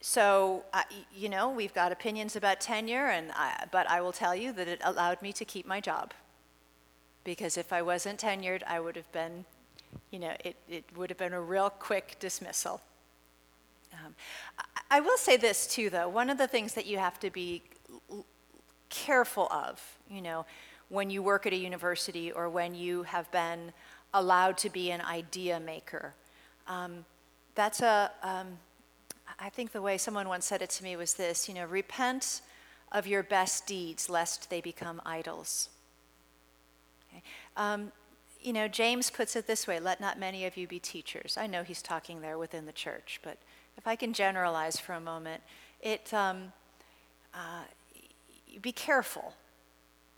so, 0.00 0.64
uh, 0.72 0.82
you 1.12 1.28
know, 1.28 1.50
we've 1.50 1.74
got 1.74 1.90
opinions 1.90 2.36
about 2.36 2.60
tenure, 2.60 3.08
and 3.08 3.32
I, 3.34 3.64
but 3.72 3.90
I 3.90 4.00
will 4.00 4.12
tell 4.12 4.36
you 4.36 4.52
that 4.52 4.68
it 4.68 4.80
allowed 4.84 5.20
me 5.20 5.32
to 5.32 5.44
keep 5.44 5.66
my 5.66 5.80
job. 5.80 6.14
Because 7.24 7.58
if 7.58 7.72
I 7.72 7.82
wasn't 7.82 8.20
tenured, 8.20 8.62
I 8.68 8.78
would 8.78 8.94
have 8.94 9.10
been, 9.10 9.44
you 10.12 10.20
know, 10.20 10.32
it, 10.44 10.54
it 10.68 10.84
would 10.96 11.10
have 11.10 11.18
been 11.18 11.32
a 11.32 11.40
real 11.40 11.70
quick 11.70 12.16
dismissal. 12.20 12.80
Um, 13.92 14.14
I, 14.58 14.98
I 14.98 15.00
will 15.00 15.18
say 15.18 15.36
this 15.36 15.66
too, 15.66 15.90
though. 15.90 16.08
One 16.08 16.30
of 16.30 16.38
the 16.38 16.46
things 16.46 16.74
that 16.74 16.86
you 16.86 16.98
have 16.98 17.18
to 17.18 17.30
be 17.30 17.62
careful 18.90 19.48
of, 19.50 19.82
you 20.08 20.22
know, 20.22 20.46
when 20.88 21.10
you 21.10 21.20
work 21.20 21.46
at 21.46 21.52
a 21.52 21.56
university 21.56 22.30
or 22.30 22.48
when 22.48 22.76
you 22.76 23.02
have 23.02 23.28
been 23.32 23.72
allowed 24.12 24.56
to 24.58 24.70
be 24.70 24.92
an 24.92 25.00
idea 25.00 25.58
maker. 25.58 26.14
Um, 26.68 27.04
that's 27.56 27.80
a, 27.80 28.12
um, 28.22 28.58
I 29.38 29.48
think 29.48 29.72
the 29.72 29.82
way 29.82 29.98
someone 29.98 30.28
once 30.28 30.46
said 30.46 30.62
it 30.62 30.70
to 30.70 30.84
me 30.84 30.96
was 30.96 31.14
this, 31.14 31.48
you 31.48 31.54
know, 31.54 31.64
repent 31.64 32.40
of 32.92 33.06
your 33.06 33.22
best 33.22 33.66
deeds 33.66 34.08
lest 34.08 34.50
they 34.50 34.60
become 34.60 35.00
idols. 35.04 35.68
Okay? 37.10 37.22
Um, 37.56 37.92
you 38.40 38.52
know, 38.52 38.68
James 38.68 39.10
puts 39.10 39.36
it 39.36 39.46
this 39.46 39.66
way 39.66 39.80
let 39.80 40.00
not 40.00 40.18
many 40.18 40.44
of 40.44 40.56
you 40.56 40.68
be 40.68 40.78
teachers. 40.78 41.36
I 41.38 41.46
know 41.46 41.62
he's 41.62 41.82
talking 41.82 42.20
there 42.20 42.38
within 42.38 42.66
the 42.66 42.72
church, 42.72 43.20
but 43.22 43.38
if 43.76 43.86
I 43.86 43.96
can 43.96 44.12
generalize 44.12 44.78
for 44.78 44.92
a 44.92 45.00
moment, 45.00 45.42
it, 45.80 46.12
um, 46.14 46.52
uh, 47.32 47.64
be 48.62 48.72
careful. 48.72 49.34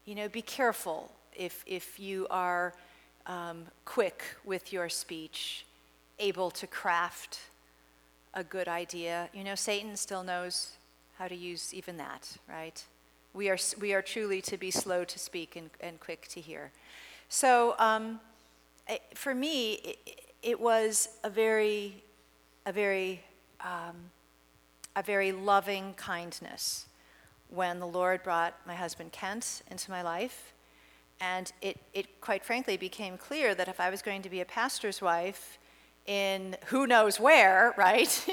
You 0.04 0.14
know, 0.14 0.28
be 0.28 0.42
careful 0.42 1.10
if, 1.34 1.64
if 1.66 1.98
you 1.98 2.26
are 2.30 2.74
um, 3.26 3.64
quick 3.84 4.22
with 4.44 4.72
your 4.72 4.88
speech, 4.88 5.64
able 6.18 6.50
to 6.52 6.66
craft 6.66 7.40
a 8.36 8.44
good 8.44 8.68
idea. 8.68 9.28
You 9.32 9.42
know, 9.42 9.54
Satan 9.56 9.96
still 9.96 10.22
knows 10.22 10.72
how 11.18 11.26
to 11.26 11.34
use 11.34 11.72
even 11.74 11.96
that, 11.96 12.36
right? 12.48 12.84
We 13.32 13.48
are, 13.48 13.58
we 13.80 13.94
are 13.94 14.02
truly 14.02 14.40
to 14.42 14.58
be 14.58 14.70
slow 14.70 15.04
to 15.04 15.18
speak 15.18 15.56
and, 15.56 15.70
and 15.80 15.98
quick 15.98 16.28
to 16.28 16.40
hear. 16.40 16.70
So 17.30 17.74
um, 17.78 18.20
I- 18.88 19.00
for 19.14 19.34
me, 19.34 19.72
it, 19.72 20.20
it 20.42 20.60
was 20.60 21.08
a 21.24 21.30
very, 21.30 22.04
a 22.66 22.72
very, 22.72 23.24
um, 23.62 24.10
a 24.94 25.02
very 25.02 25.32
loving 25.32 25.94
kindness 25.96 26.86
when 27.48 27.80
the 27.80 27.86
Lord 27.86 28.22
brought 28.22 28.54
my 28.66 28.74
husband 28.74 29.12
Kent 29.12 29.62
into 29.70 29.90
my 29.90 30.02
life. 30.02 30.52
And 31.20 31.50
it, 31.62 31.78
it 31.94 32.20
quite 32.20 32.44
frankly 32.44 32.76
became 32.76 33.16
clear 33.16 33.54
that 33.54 33.68
if 33.68 33.80
I 33.80 33.88
was 33.88 34.02
going 34.02 34.20
to 34.20 34.28
be 34.28 34.42
a 34.42 34.44
pastor's 34.44 35.00
wife 35.00 35.58
in 36.06 36.56
who 36.66 36.86
knows 36.86 37.18
where, 37.18 37.74
right, 37.76 38.26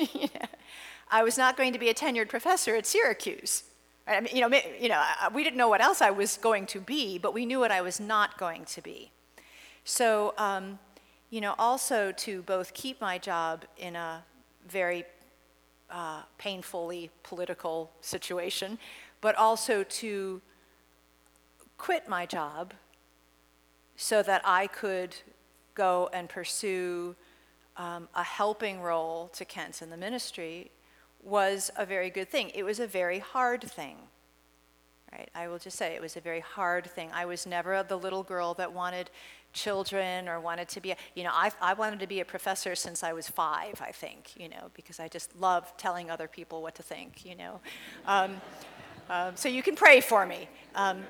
I 1.11 1.23
was 1.23 1.37
not 1.37 1.57
going 1.57 1.73
to 1.73 1.79
be 1.79 1.89
a 1.89 1.93
tenured 1.93 2.29
professor 2.29 2.75
at 2.75 2.85
Syracuse. 2.85 3.63
I 4.07 4.19
mean, 4.19 4.35
you 4.35 4.41
know, 4.41 4.59
you 4.79 4.89
know, 4.89 5.01
we 5.33 5.43
didn't 5.43 5.57
know 5.57 5.69
what 5.69 5.81
else 5.81 6.01
I 6.01 6.11
was 6.11 6.37
going 6.37 6.65
to 6.67 6.79
be, 6.79 7.17
but 7.17 7.33
we 7.33 7.45
knew 7.45 7.59
what 7.59 7.71
I 7.71 7.81
was 7.81 7.99
not 7.99 8.37
going 8.37 8.65
to 8.65 8.81
be. 8.81 9.11
So, 9.85 10.33
um, 10.37 10.79
you 11.29 11.41
know, 11.41 11.55
also 11.57 12.11
to 12.11 12.41
both 12.41 12.73
keep 12.73 12.99
my 12.99 13.17
job 13.17 13.65
in 13.77 13.95
a 13.95 14.23
very 14.67 15.05
uh, 15.89 16.23
painfully 16.37 17.11
political 17.23 17.91
situation, 18.01 18.77
but 19.21 19.35
also 19.35 19.83
to 19.83 20.41
quit 21.77 22.07
my 22.09 22.25
job 22.25 22.73
so 23.95 24.23
that 24.23 24.41
I 24.43 24.67
could 24.67 25.15
go 25.75 26.09
and 26.13 26.27
pursue 26.29 27.15
um, 27.77 28.07
a 28.15 28.23
helping 28.23 28.81
role 28.81 29.29
to 29.33 29.45
Kent 29.45 29.81
in 29.81 29.89
the 29.89 29.97
ministry 29.97 30.71
was 31.23 31.71
a 31.77 31.85
very 31.85 32.09
good 32.09 32.29
thing. 32.29 32.51
It 32.53 32.63
was 32.63 32.79
a 32.79 32.87
very 32.87 33.19
hard 33.19 33.63
thing. 33.63 33.97
Right? 35.11 35.29
I 35.35 35.47
will 35.47 35.59
just 35.59 35.77
say 35.77 35.93
it 35.93 36.01
was 36.01 36.17
a 36.17 36.21
very 36.21 36.39
hard 36.39 36.85
thing. 36.87 37.09
I 37.13 37.25
was 37.25 37.45
never 37.45 37.83
the 37.83 37.97
little 37.97 38.23
girl 38.23 38.55
that 38.55 38.73
wanted 38.73 39.11
children 39.53 40.27
or 40.27 40.39
wanted 40.39 40.67
to 40.69 40.81
be, 40.81 40.91
a, 40.91 40.97
you 41.13 41.23
know, 41.23 41.29
I, 41.31 41.51
I 41.61 41.73
wanted 41.73 41.99
to 41.99 42.07
be 42.07 42.19
a 42.19 42.25
professor 42.25 42.73
since 42.73 43.03
I 43.03 43.13
was 43.13 43.29
five, 43.29 43.79
I 43.79 43.91
think, 43.91 44.31
you 44.35 44.49
know, 44.49 44.71
because 44.73 44.99
I 44.99 45.07
just 45.07 45.39
love 45.39 45.71
telling 45.77 46.09
other 46.09 46.27
people 46.27 46.63
what 46.63 46.73
to 46.75 46.83
think, 46.83 47.25
you 47.25 47.35
know. 47.35 47.59
Um, 48.07 48.41
um, 49.09 49.35
so 49.35 49.49
you 49.49 49.61
can 49.61 49.75
pray 49.75 50.01
for 50.01 50.25
me. 50.25 50.49
Um, 50.73 51.03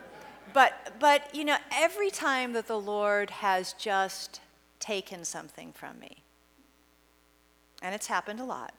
but, 0.54 0.94
but, 1.00 1.34
you 1.34 1.46
know, 1.46 1.56
every 1.72 2.10
time 2.10 2.52
that 2.54 2.68
the 2.68 2.80
Lord 2.80 3.30
has 3.30 3.74
just 3.74 4.42
taken 4.80 5.24
something 5.24 5.72
from 5.72 5.98
me, 6.00 6.23
and 7.84 7.94
it's 7.94 8.08
happened 8.08 8.40
a 8.40 8.46
lot, 8.46 8.74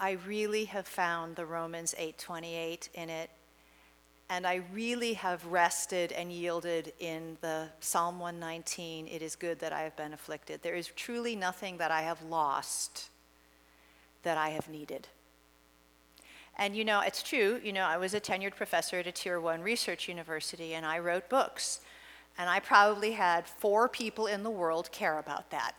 I 0.00 0.12
really 0.26 0.64
have 0.64 0.88
found 0.88 1.36
the 1.36 1.46
Romans 1.46 1.94
8:28 1.96 2.88
in 2.94 3.08
it 3.08 3.30
and 4.28 4.46
I 4.46 4.62
really 4.72 5.12
have 5.12 5.44
rested 5.44 6.10
and 6.10 6.32
yielded 6.32 6.94
in 6.98 7.36
the 7.42 7.68
Psalm 7.80 8.18
119 8.18 9.06
it 9.06 9.20
is 9.22 9.36
good 9.36 9.58
that 9.60 9.72
I 9.72 9.82
have 9.82 9.94
been 9.94 10.12
afflicted. 10.12 10.62
There 10.62 10.74
is 10.74 10.88
truly 10.88 11.36
nothing 11.36 11.76
that 11.76 11.90
I 11.90 12.02
have 12.02 12.22
lost 12.22 13.10
that 14.22 14.38
I 14.38 14.48
have 14.48 14.68
needed. 14.68 15.06
And 16.56 16.74
you 16.74 16.84
know, 16.84 17.00
it's 17.00 17.22
true, 17.22 17.60
you 17.62 17.72
know, 17.72 17.84
I 17.84 17.96
was 17.96 18.14
a 18.14 18.20
tenured 18.20 18.56
professor 18.56 18.98
at 18.98 19.06
a 19.06 19.12
tier 19.12 19.38
one 19.38 19.62
research 19.62 20.08
university 20.08 20.74
and 20.74 20.84
I 20.84 20.98
wrote 20.98 21.28
books. 21.28 21.80
And 22.38 22.48
I 22.48 22.60
probably 22.60 23.12
had 23.12 23.46
four 23.46 23.88
people 23.88 24.26
in 24.26 24.42
the 24.42 24.50
world 24.50 24.90
care 24.90 25.18
about 25.18 25.50
that. 25.50 25.74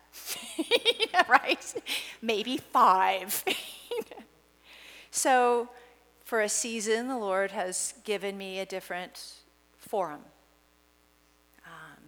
right? 1.28 1.74
Maybe 2.22 2.58
five. 2.58 3.44
so, 5.12 5.70
for 6.24 6.42
a 6.42 6.50
season, 6.50 7.08
the 7.08 7.18
Lord 7.18 7.52
has 7.52 7.96
given 8.04 8.38
me 8.38 8.60
a 8.60 8.66
different 8.66 9.34
forum. 9.78 10.22
Um, 11.66 12.04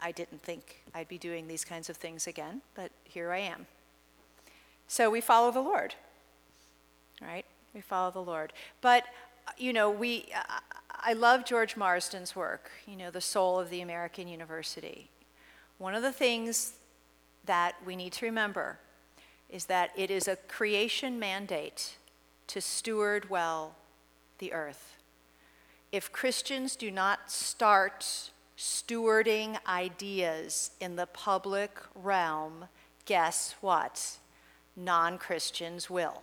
I 0.00 0.12
didn't 0.12 0.42
think 0.42 0.82
I'd 0.94 1.08
be 1.08 1.18
doing 1.18 1.46
these 1.46 1.64
kinds 1.64 1.88
of 1.88 1.96
things 1.96 2.26
again, 2.26 2.62
but 2.74 2.90
here 3.04 3.30
I 3.32 3.38
am. 3.38 3.66
So 4.88 5.10
we 5.10 5.20
follow 5.20 5.50
the 5.50 5.60
Lord, 5.60 5.94
right? 7.20 7.44
We 7.74 7.80
follow 7.80 8.10
the 8.10 8.22
Lord. 8.22 8.52
But, 8.80 9.04
you 9.58 9.72
know, 9.72 9.90
we, 9.90 10.26
I 11.00 11.12
love 11.12 11.44
George 11.44 11.76
Marsden's 11.76 12.34
work, 12.34 12.70
you 12.86 12.96
know, 12.96 13.10
the 13.10 13.20
soul 13.20 13.58
of 13.58 13.70
the 13.70 13.80
American 13.80 14.28
university. 14.28 15.10
One 15.78 15.94
of 15.94 16.02
the 16.02 16.12
things 16.12 16.74
that 17.44 17.76
we 17.84 17.96
need 17.96 18.12
to 18.14 18.26
remember 18.26 18.78
is 19.48 19.66
that 19.66 19.90
it 19.96 20.10
is 20.10 20.26
a 20.26 20.36
creation 20.36 21.18
mandate 21.18 21.96
to 22.48 22.60
steward 22.60 23.30
well 23.30 23.76
the 24.38 24.52
earth. 24.52 24.96
If 25.92 26.12
Christians 26.12 26.76
do 26.76 26.90
not 26.90 27.30
start 27.30 28.30
stewarding 28.56 29.58
ideas 29.66 30.70
in 30.80 30.96
the 30.96 31.06
public 31.06 31.78
realm, 31.94 32.66
guess 33.04 33.54
what? 33.60 34.18
Non 34.74 35.18
Christians 35.18 35.88
will. 35.88 36.22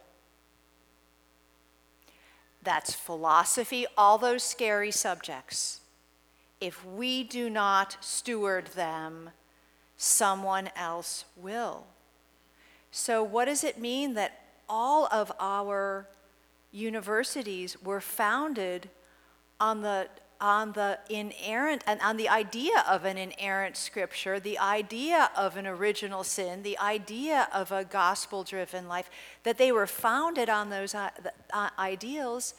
That's 2.63 2.93
philosophy, 2.93 3.85
all 3.97 4.17
those 4.17 4.43
scary 4.43 4.91
subjects. 4.91 5.81
If 6.61 6.85
we 6.85 7.23
do 7.23 7.49
not 7.49 7.97
steward 7.99 8.67
them, 8.67 9.31
someone 9.97 10.69
else 10.75 11.25
will. 11.35 11.85
So, 12.91 13.23
what 13.23 13.45
does 13.45 13.63
it 13.63 13.79
mean 13.79 14.13
that 14.13 14.39
all 14.69 15.07
of 15.11 15.31
our 15.39 16.07
universities 16.71 17.81
were 17.83 17.99
founded 17.99 18.89
on 19.59 19.81
the 19.81 20.07
on 20.43 20.73
the 20.73 20.99
inerrant 21.09 21.81
and 21.87 22.01
on 22.01 22.17
the 22.17 22.27
idea 22.27 22.83
of 22.85 23.05
an 23.05 23.17
inerrant 23.17 23.77
scripture, 23.77 24.41
the 24.41 24.59
idea 24.59 25.31
of 25.37 25.55
an 25.55 25.65
original 25.65 26.21
sin, 26.21 26.63
the 26.63 26.77
idea 26.79 27.47
of 27.53 27.71
a 27.71 27.85
gospel 27.85 28.43
driven 28.43 28.89
life, 28.89 29.09
that 29.43 29.57
they 29.57 29.71
were 29.71 29.87
founded 29.87 30.49
on 30.49 30.69
those 30.69 30.93
uh, 30.93 31.09
uh, 31.53 31.69
ideals 31.79 32.55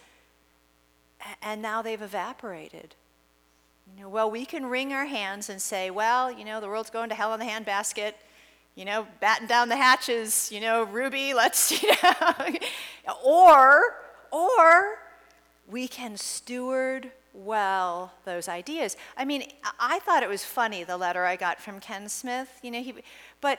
and 1.42 1.60
now 1.60 1.82
they've 1.82 2.00
evaporated. 2.00 2.94
You 3.94 4.04
know, 4.04 4.08
well, 4.08 4.30
we 4.30 4.46
can 4.46 4.64
wring 4.64 4.94
our 4.94 5.04
hands 5.04 5.50
and 5.50 5.60
say, 5.60 5.90
well, 5.90 6.32
you 6.32 6.46
know, 6.46 6.62
the 6.62 6.68
world's 6.68 6.88
going 6.88 7.10
to 7.10 7.14
hell 7.14 7.34
in 7.34 7.40
the 7.40 7.46
handbasket 7.46 8.14
you 8.76 8.84
know, 8.84 9.06
batten 9.20 9.46
down 9.46 9.68
the 9.68 9.76
hatches, 9.76 10.50
you 10.50 10.58
know, 10.58 10.82
Ruby, 10.82 11.32
let's, 11.34 11.80
you 11.80 11.92
know. 12.02 12.34
or, 13.24 13.82
or 14.32 14.98
we 15.68 15.86
can 15.86 16.16
steward 16.16 17.12
well 17.34 18.12
those 18.24 18.48
ideas. 18.48 18.96
I 19.16 19.24
mean, 19.24 19.44
I 19.78 19.98
thought 19.98 20.22
it 20.22 20.28
was 20.28 20.44
funny 20.44 20.84
the 20.84 20.96
letter 20.96 21.24
I 21.24 21.36
got 21.36 21.60
from 21.60 21.80
Ken 21.80 22.08
Smith, 22.08 22.48
you 22.62 22.70
know, 22.70 22.82
he, 22.82 22.94
but 23.40 23.58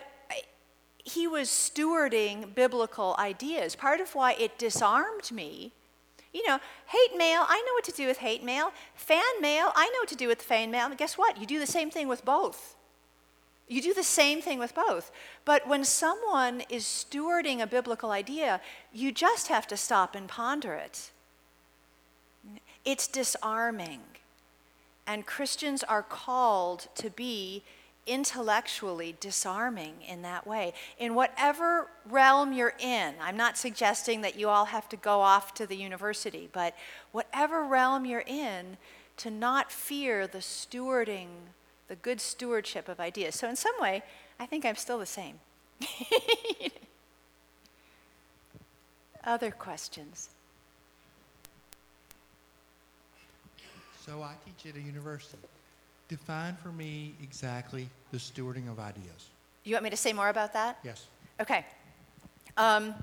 he 1.03 1.27
was 1.27 1.49
stewarding 1.49 2.56
biblical 2.56 3.15
ideas. 3.19 3.76
Part 3.76 4.02
of 4.02 4.15
why 4.15 4.34
it 4.34 4.57
disarmed 4.57 5.31
me, 5.31 5.72
you 6.34 6.45
know, 6.47 6.60
hate 6.88 7.18
mail, 7.18 7.45
I 7.47 7.61
know 7.61 7.73
what 7.73 7.84
to 7.85 7.91
do 7.91 8.07
with 8.07 8.18
hate 8.18 8.43
mail. 8.43 8.72
Fan 8.95 9.22
mail, 9.39 9.72
I 9.76 9.85
know 9.88 9.99
what 9.99 10.10
to 10.10 10.15
do 10.15 10.27
with 10.27 10.41
fan 10.41 10.72
mail. 10.72 10.88
And 10.88 10.97
guess 10.97 11.18
what? 11.18 11.39
You 11.39 11.45
do 11.45 11.60
the 11.60 11.68
same 11.68 11.89
thing 11.89 12.07
with 12.07 12.26
both. 12.26 12.76
You 13.68 13.81
do 13.81 13.93
the 13.93 14.03
same 14.03 14.41
thing 14.41 14.60
with 14.60 14.76
both. 14.76 15.11
But 15.43 15.68
when 15.68 15.84
someone 15.85 16.61
is 16.69 16.84
stewarding 16.84 17.61
a 17.61 17.68
biblical 17.68 18.11
idea, 18.11 18.61
you 18.91 19.11
just 19.11 19.47
have 19.47 19.65
to 19.68 19.77
stop 19.77 20.14
and 20.15 20.27
ponder 20.27 20.73
it. 20.73 21.11
It's 22.86 23.07
disarming. 23.07 24.02
And 25.07 25.26
Christians 25.26 25.84
are 25.84 26.03
called 26.03 26.88
to 26.95 27.10
be 27.10 27.64
intellectually 28.07 29.16
disarming 29.20 29.95
in 30.07 30.22
that 30.22 30.45
way. 30.45 30.74
In 30.99 31.16
whatever 31.16 31.88
realm 32.07 32.53
you're 32.53 32.76
in, 32.80 33.16
I'm 33.22 33.38
not 33.38 33.57
suggesting 33.57 34.22
that 34.22 34.38
you 34.38 34.48
all 34.49 34.66
have 34.66 34.88
to 34.90 34.98
go 34.98 35.22
off 35.22 35.53
to 35.56 35.66
the 35.66 35.76
university, 35.76 36.48
but 36.53 36.76
whatever 37.12 37.64
realm 37.64 38.06
you're 38.06 38.24
in, 38.28 38.78
to 39.18 39.32
not 39.32 39.72
fear 39.72 40.28
the 40.28 40.40
stewarding 40.40 41.28
the 41.88 41.95
good 41.95 42.20
stewardship 42.20 42.90
of 42.90 42.99
ideas. 42.99 43.36
So, 43.36 43.48
in 43.48 43.56
some 43.56 43.76
way, 43.80 44.03
I 44.40 44.45
think 44.45 44.66
I'm 44.66 44.76
still 44.76 44.99
the 44.99 45.06
same. 45.06 45.40
Other 49.24 49.52
questions? 49.52 50.30
So, 54.06 54.22
I 54.22 54.34
teach 54.45 54.72
at 54.72 54.80
a 54.80 54.84
university. 54.84 55.40
Define 56.10 56.56
for 56.61 56.72
me 56.72 57.15
exactly 57.23 57.90
the 58.11 58.18
stewarding 58.18 58.69
of 58.72 58.80
ideas. 58.80 59.32
You 59.64 59.73
want 59.73 59.84
me 59.84 59.90
to 59.90 59.98
say 59.98 60.14
more 60.14 60.30
about 60.30 60.53
that? 60.53 60.77
Yes. 60.84 61.07
Okay. 61.41 61.65
Um, 62.56 62.94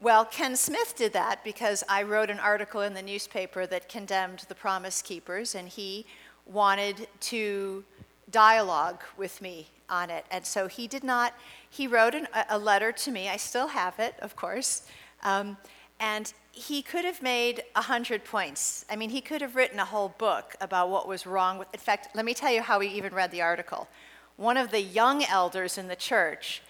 well, 0.00 0.24
Ken 0.24 0.56
Smith 0.56 0.94
did 0.96 1.12
that 1.12 1.44
because 1.44 1.84
I 1.90 2.04
wrote 2.04 2.30
an 2.30 2.40
article 2.40 2.80
in 2.80 2.94
the 2.94 3.02
newspaper 3.02 3.66
that 3.66 3.86
condemned 3.90 4.46
the 4.48 4.54
Promise 4.54 5.02
Keepers, 5.02 5.54
and 5.54 5.68
he 5.68 6.06
wanted 6.46 7.06
to 7.20 7.84
dialogue 8.30 9.02
with 9.18 9.42
me 9.42 9.68
on 9.90 10.08
it. 10.08 10.24
And 10.30 10.46
so 10.46 10.68
he 10.68 10.86
did 10.86 11.04
not, 11.04 11.34
he 11.68 11.86
wrote 11.86 12.14
an, 12.14 12.28
a 12.48 12.58
letter 12.58 12.92
to 12.92 13.10
me. 13.10 13.28
I 13.28 13.36
still 13.36 13.66
have 13.66 13.98
it, 13.98 14.14
of 14.20 14.36
course. 14.36 14.86
Um, 15.22 15.58
and 16.00 16.32
he 16.50 16.82
could 16.82 17.04
have 17.04 17.22
made 17.22 17.62
a 17.76 17.82
hundred 17.82 18.24
points. 18.24 18.84
I 18.90 18.96
mean, 18.96 19.10
he 19.10 19.20
could 19.20 19.42
have 19.42 19.54
written 19.54 19.78
a 19.78 19.84
whole 19.84 20.08
book 20.08 20.56
about 20.60 20.88
what 20.88 21.06
was 21.06 21.26
wrong 21.26 21.58
with. 21.58 21.68
In 21.72 21.78
fact, 21.78 22.08
let 22.16 22.24
me 22.24 22.34
tell 22.34 22.50
you 22.50 22.62
how 22.62 22.80
he 22.80 22.88
even 22.96 23.14
read 23.14 23.30
the 23.30 23.42
article. 23.42 23.86
One 24.36 24.56
of 24.56 24.70
the 24.70 24.80
young 24.80 25.22
elders 25.24 25.78
in 25.78 25.88
the 25.88 25.96
church 25.96 26.62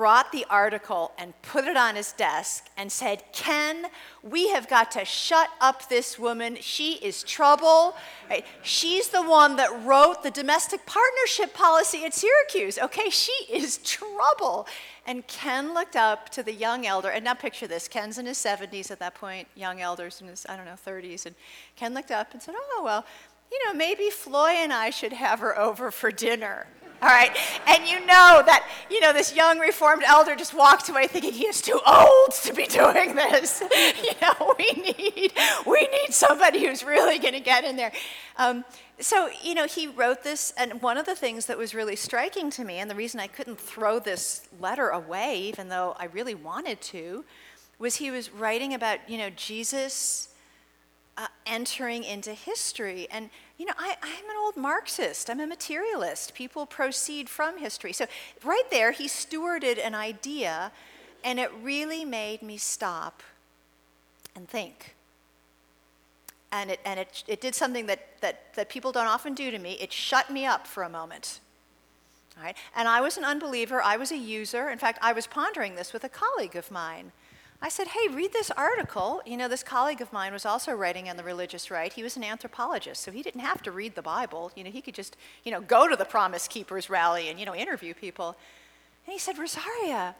brought 0.00 0.32
the 0.32 0.46
article 0.48 1.12
and 1.18 1.34
put 1.42 1.66
it 1.66 1.76
on 1.76 1.94
his 1.94 2.12
desk 2.12 2.70
and 2.78 2.90
said, 2.90 3.22
Ken, 3.34 3.84
we 4.22 4.48
have 4.48 4.66
got 4.66 4.90
to 4.90 5.04
shut 5.04 5.50
up 5.60 5.90
this 5.90 6.18
woman. 6.18 6.56
She 6.58 6.94
is 6.94 7.22
trouble. 7.22 7.94
Right? 8.30 8.46
She's 8.62 9.10
the 9.10 9.20
one 9.20 9.56
that 9.56 9.84
wrote 9.84 10.22
the 10.22 10.30
domestic 10.30 10.86
partnership 10.86 11.52
policy 11.52 12.06
at 12.06 12.14
Syracuse. 12.14 12.78
Okay, 12.78 13.10
she 13.10 13.34
is 13.50 13.76
trouble. 13.84 14.66
And 15.06 15.26
Ken 15.26 15.74
looked 15.74 15.96
up 15.96 16.30
to 16.30 16.42
the 16.42 16.54
young 16.54 16.86
elder, 16.86 17.10
and 17.10 17.22
now 17.22 17.34
picture 17.34 17.66
this 17.66 17.86
Ken's 17.86 18.16
in 18.16 18.24
his 18.24 18.38
70s 18.38 18.90
at 18.90 19.00
that 19.00 19.14
point, 19.14 19.48
young 19.54 19.82
elders 19.82 20.22
in 20.22 20.28
his, 20.28 20.46
I 20.48 20.56
don't 20.56 20.64
know, 20.64 20.76
30s. 20.82 21.26
And 21.26 21.34
Ken 21.76 21.92
looked 21.92 22.10
up 22.10 22.32
and 22.32 22.40
said, 22.40 22.54
Oh, 22.56 22.80
well, 22.82 23.04
you 23.52 23.58
know, 23.66 23.74
maybe 23.74 24.08
Floy 24.08 24.52
and 24.52 24.72
I 24.72 24.88
should 24.88 25.12
have 25.12 25.40
her 25.40 25.58
over 25.58 25.90
for 25.90 26.10
dinner. 26.10 26.68
All 27.02 27.08
right. 27.08 27.34
And 27.66 27.86
you 27.88 28.00
know 28.00 28.42
that, 28.44 28.68
you 28.90 29.00
know, 29.00 29.14
this 29.14 29.34
young 29.34 29.58
Reformed 29.58 30.02
elder 30.04 30.36
just 30.36 30.52
walked 30.52 30.90
away 30.90 31.06
thinking 31.06 31.32
he 31.32 31.46
is 31.46 31.62
too 31.62 31.80
old 31.86 32.32
to 32.42 32.52
be 32.52 32.66
doing 32.66 33.14
this. 33.14 33.62
you 34.02 34.12
know, 34.20 34.54
we 34.58 34.70
need, 34.72 35.32
we 35.66 35.80
need 35.80 36.12
somebody 36.12 36.66
who's 36.66 36.84
really 36.84 37.18
going 37.18 37.32
to 37.32 37.40
get 37.40 37.64
in 37.64 37.76
there. 37.76 37.92
Um, 38.36 38.64
so, 38.98 39.30
you 39.42 39.54
know, 39.54 39.66
he 39.66 39.86
wrote 39.86 40.24
this, 40.24 40.52
and 40.58 40.82
one 40.82 40.98
of 40.98 41.06
the 41.06 41.14
things 41.14 41.46
that 41.46 41.56
was 41.56 41.74
really 41.74 41.96
striking 41.96 42.50
to 42.50 42.64
me, 42.64 42.78
and 42.78 42.90
the 42.90 42.94
reason 42.94 43.18
I 43.18 43.28
couldn't 43.28 43.58
throw 43.58 43.98
this 43.98 44.46
letter 44.60 44.90
away, 44.90 45.38
even 45.38 45.70
though 45.70 45.96
I 45.98 46.04
really 46.06 46.34
wanted 46.34 46.82
to, 46.82 47.24
was 47.78 47.96
he 47.96 48.10
was 48.10 48.30
writing 48.30 48.74
about, 48.74 48.98
you 49.08 49.16
know, 49.16 49.30
Jesus 49.30 50.28
uh, 51.20 51.26
entering 51.44 52.02
into 52.02 52.32
history. 52.32 53.06
And, 53.10 53.28
you 53.58 53.66
know, 53.66 53.74
I, 53.78 53.96
I'm 54.02 54.24
an 54.24 54.36
old 54.40 54.56
Marxist, 54.56 55.28
I'm 55.28 55.40
a 55.40 55.46
materialist. 55.46 56.34
People 56.34 56.64
proceed 56.64 57.28
from 57.28 57.58
history. 57.58 57.92
So, 57.92 58.06
right 58.42 58.62
there, 58.70 58.92
he 58.92 59.06
stewarded 59.06 59.78
an 59.84 59.94
idea, 59.94 60.72
and 61.22 61.38
it 61.38 61.50
really 61.62 62.04
made 62.06 62.40
me 62.40 62.56
stop 62.56 63.22
and 64.34 64.48
think. 64.48 64.94
And 66.52 66.70
it, 66.70 66.80
and 66.84 66.98
it, 66.98 67.22
it 67.28 67.40
did 67.40 67.54
something 67.54 67.86
that, 67.86 68.20
that, 68.22 68.54
that 68.54 68.70
people 68.70 68.90
don't 68.90 69.06
often 69.06 69.34
do 69.34 69.50
to 69.50 69.58
me. 69.58 69.72
It 69.74 69.92
shut 69.92 70.30
me 70.30 70.46
up 70.46 70.66
for 70.66 70.82
a 70.82 70.88
moment. 70.88 71.40
All 72.38 72.42
right? 72.42 72.56
And 72.74 72.88
I 72.88 73.02
was 73.02 73.18
an 73.18 73.24
unbeliever, 73.24 73.82
I 73.82 73.98
was 73.98 74.10
a 74.10 74.16
user. 74.16 74.70
In 74.70 74.78
fact, 74.78 74.98
I 75.02 75.12
was 75.12 75.26
pondering 75.26 75.74
this 75.74 75.92
with 75.92 76.02
a 76.02 76.08
colleague 76.08 76.56
of 76.56 76.70
mine. 76.70 77.12
I 77.62 77.68
said, 77.68 77.88
hey, 77.88 78.08
read 78.08 78.32
this 78.32 78.50
article. 78.52 79.20
You 79.26 79.36
know, 79.36 79.46
this 79.46 79.62
colleague 79.62 80.00
of 80.00 80.12
mine 80.12 80.32
was 80.32 80.46
also 80.46 80.72
writing 80.72 81.10
on 81.10 81.16
the 81.18 81.22
religious 81.22 81.70
right. 81.70 81.92
He 81.92 82.02
was 82.02 82.16
an 82.16 82.24
anthropologist, 82.24 83.02
so 83.02 83.10
he 83.10 83.22
didn't 83.22 83.42
have 83.42 83.62
to 83.64 83.70
read 83.70 83.94
the 83.94 84.02
Bible. 84.02 84.50
You 84.56 84.64
know, 84.64 84.70
he 84.70 84.80
could 84.80 84.94
just, 84.94 85.16
you 85.44 85.52
know, 85.52 85.60
go 85.60 85.86
to 85.86 85.94
the 85.94 86.06
Promise 86.06 86.48
Keepers 86.48 86.88
rally 86.88 87.28
and, 87.28 87.38
you 87.38 87.44
know, 87.44 87.54
interview 87.54 87.92
people. 87.92 88.34
And 89.06 89.12
he 89.12 89.18
said, 89.18 89.36
Rosaria, 89.38 90.14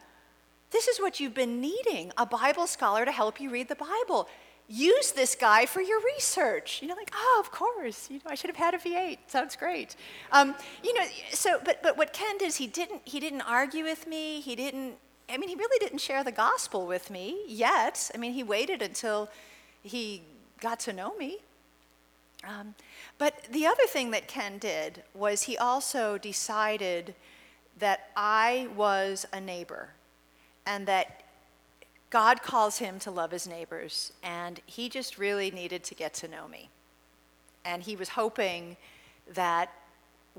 this 0.69 0.87
is 0.87 0.99
what 0.99 1.19
you've 1.19 1.33
been 1.33 1.59
needing 1.59 2.11
a 2.15 2.27
Bible 2.27 2.67
scholar 2.67 3.05
to 3.05 3.11
help 3.11 3.41
you 3.41 3.49
read 3.49 3.69
the 3.69 3.75
Bible. 3.75 4.29
Use 4.67 5.11
this 5.11 5.33
guy 5.33 5.65
for 5.65 5.81
your 5.81 5.99
research. 6.15 6.79
You 6.81 6.89
know, 6.89 6.95
like, 6.95 7.11
oh, 7.13 7.43
of 7.43 7.51
course. 7.51 8.07
You 8.11 8.17
know, 8.17 8.29
I 8.29 8.35
should 8.35 8.51
have 8.51 8.57
had 8.57 8.75
a 8.75 8.77
V8. 8.77 9.17
Sounds 9.27 9.55
great. 9.55 9.95
Um, 10.31 10.53
you 10.83 10.93
know, 10.93 11.05
so, 11.31 11.59
but, 11.65 11.81
but 11.81 11.97
what 11.97 12.13
Ken 12.13 12.37
did 12.37 12.49
is 12.49 12.57
he 12.57 12.67
didn't, 12.67 13.01
he 13.03 13.19
didn't 13.19 13.41
argue 13.41 13.83
with 13.83 14.05
me. 14.05 14.41
He 14.41 14.55
didn't 14.55 14.93
I 15.31 15.37
mean, 15.37 15.49
he 15.49 15.55
really 15.55 15.79
didn't 15.79 15.99
share 15.99 16.23
the 16.23 16.31
gospel 16.31 16.85
with 16.85 17.09
me 17.09 17.43
yet. 17.47 18.11
I 18.13 18.17
mean, 18.17 18.33
he 18.33 18.43
waited 18.43 18.81
until 18.81 19.29
he 19.81 20.23
got 20.59 20.79
to 20.81 20.93
know 20.93 21.15
me. 21.15 21.37
Um, 22.43 22.75
but 23.17 23.43
the 23.51 23.65
other 23.65 23.85
thing 23.87 24.11
that 24.11 24.27
Ken 24.27 24.57
did 24.57 25.03
was 25.13 25.43
he 25.43 25.57
also 25.57 26.17
decided 26.17 27.15
that 27.79 28.09
I 28.15 28.67
was 28.75 29.25
a 29.31 29.39
neighbor 29.39 29.89
and 30.65 30.87
that 30.87 31.23
God 32.09 32.43
calls 32.43 32.79
him 32.79 32.99
to 32.99 33.11
love 33.11 33.31
his 33.31 33.47
neighbors, 33.47 34.11
and 34.21 34.59
he 34.65 34.89
just 34.89 35.17
really 35.17 35.49
needed 35.49 35.83
to 35.85 35.95
get 35.95 36.13
to 36.15 36.27
know 36.27 36.47
me. 36.47 36.69
And 37.63 37.83
he 37.83 37.95
was 37.95 38.09
hoping 38.09 38.75
that 39.33 39.71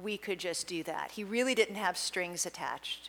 we 0.01 0.19
could 0.19 0.39
just 0.39 0.67
do 0.67 0.83
that. 0.83 1.13
He 1.13 1.25
really 1.25 1.55
didn't 1.55 1.77
have 1.77 1.97
strings 1.97 2.45
attached. 2.45 3.09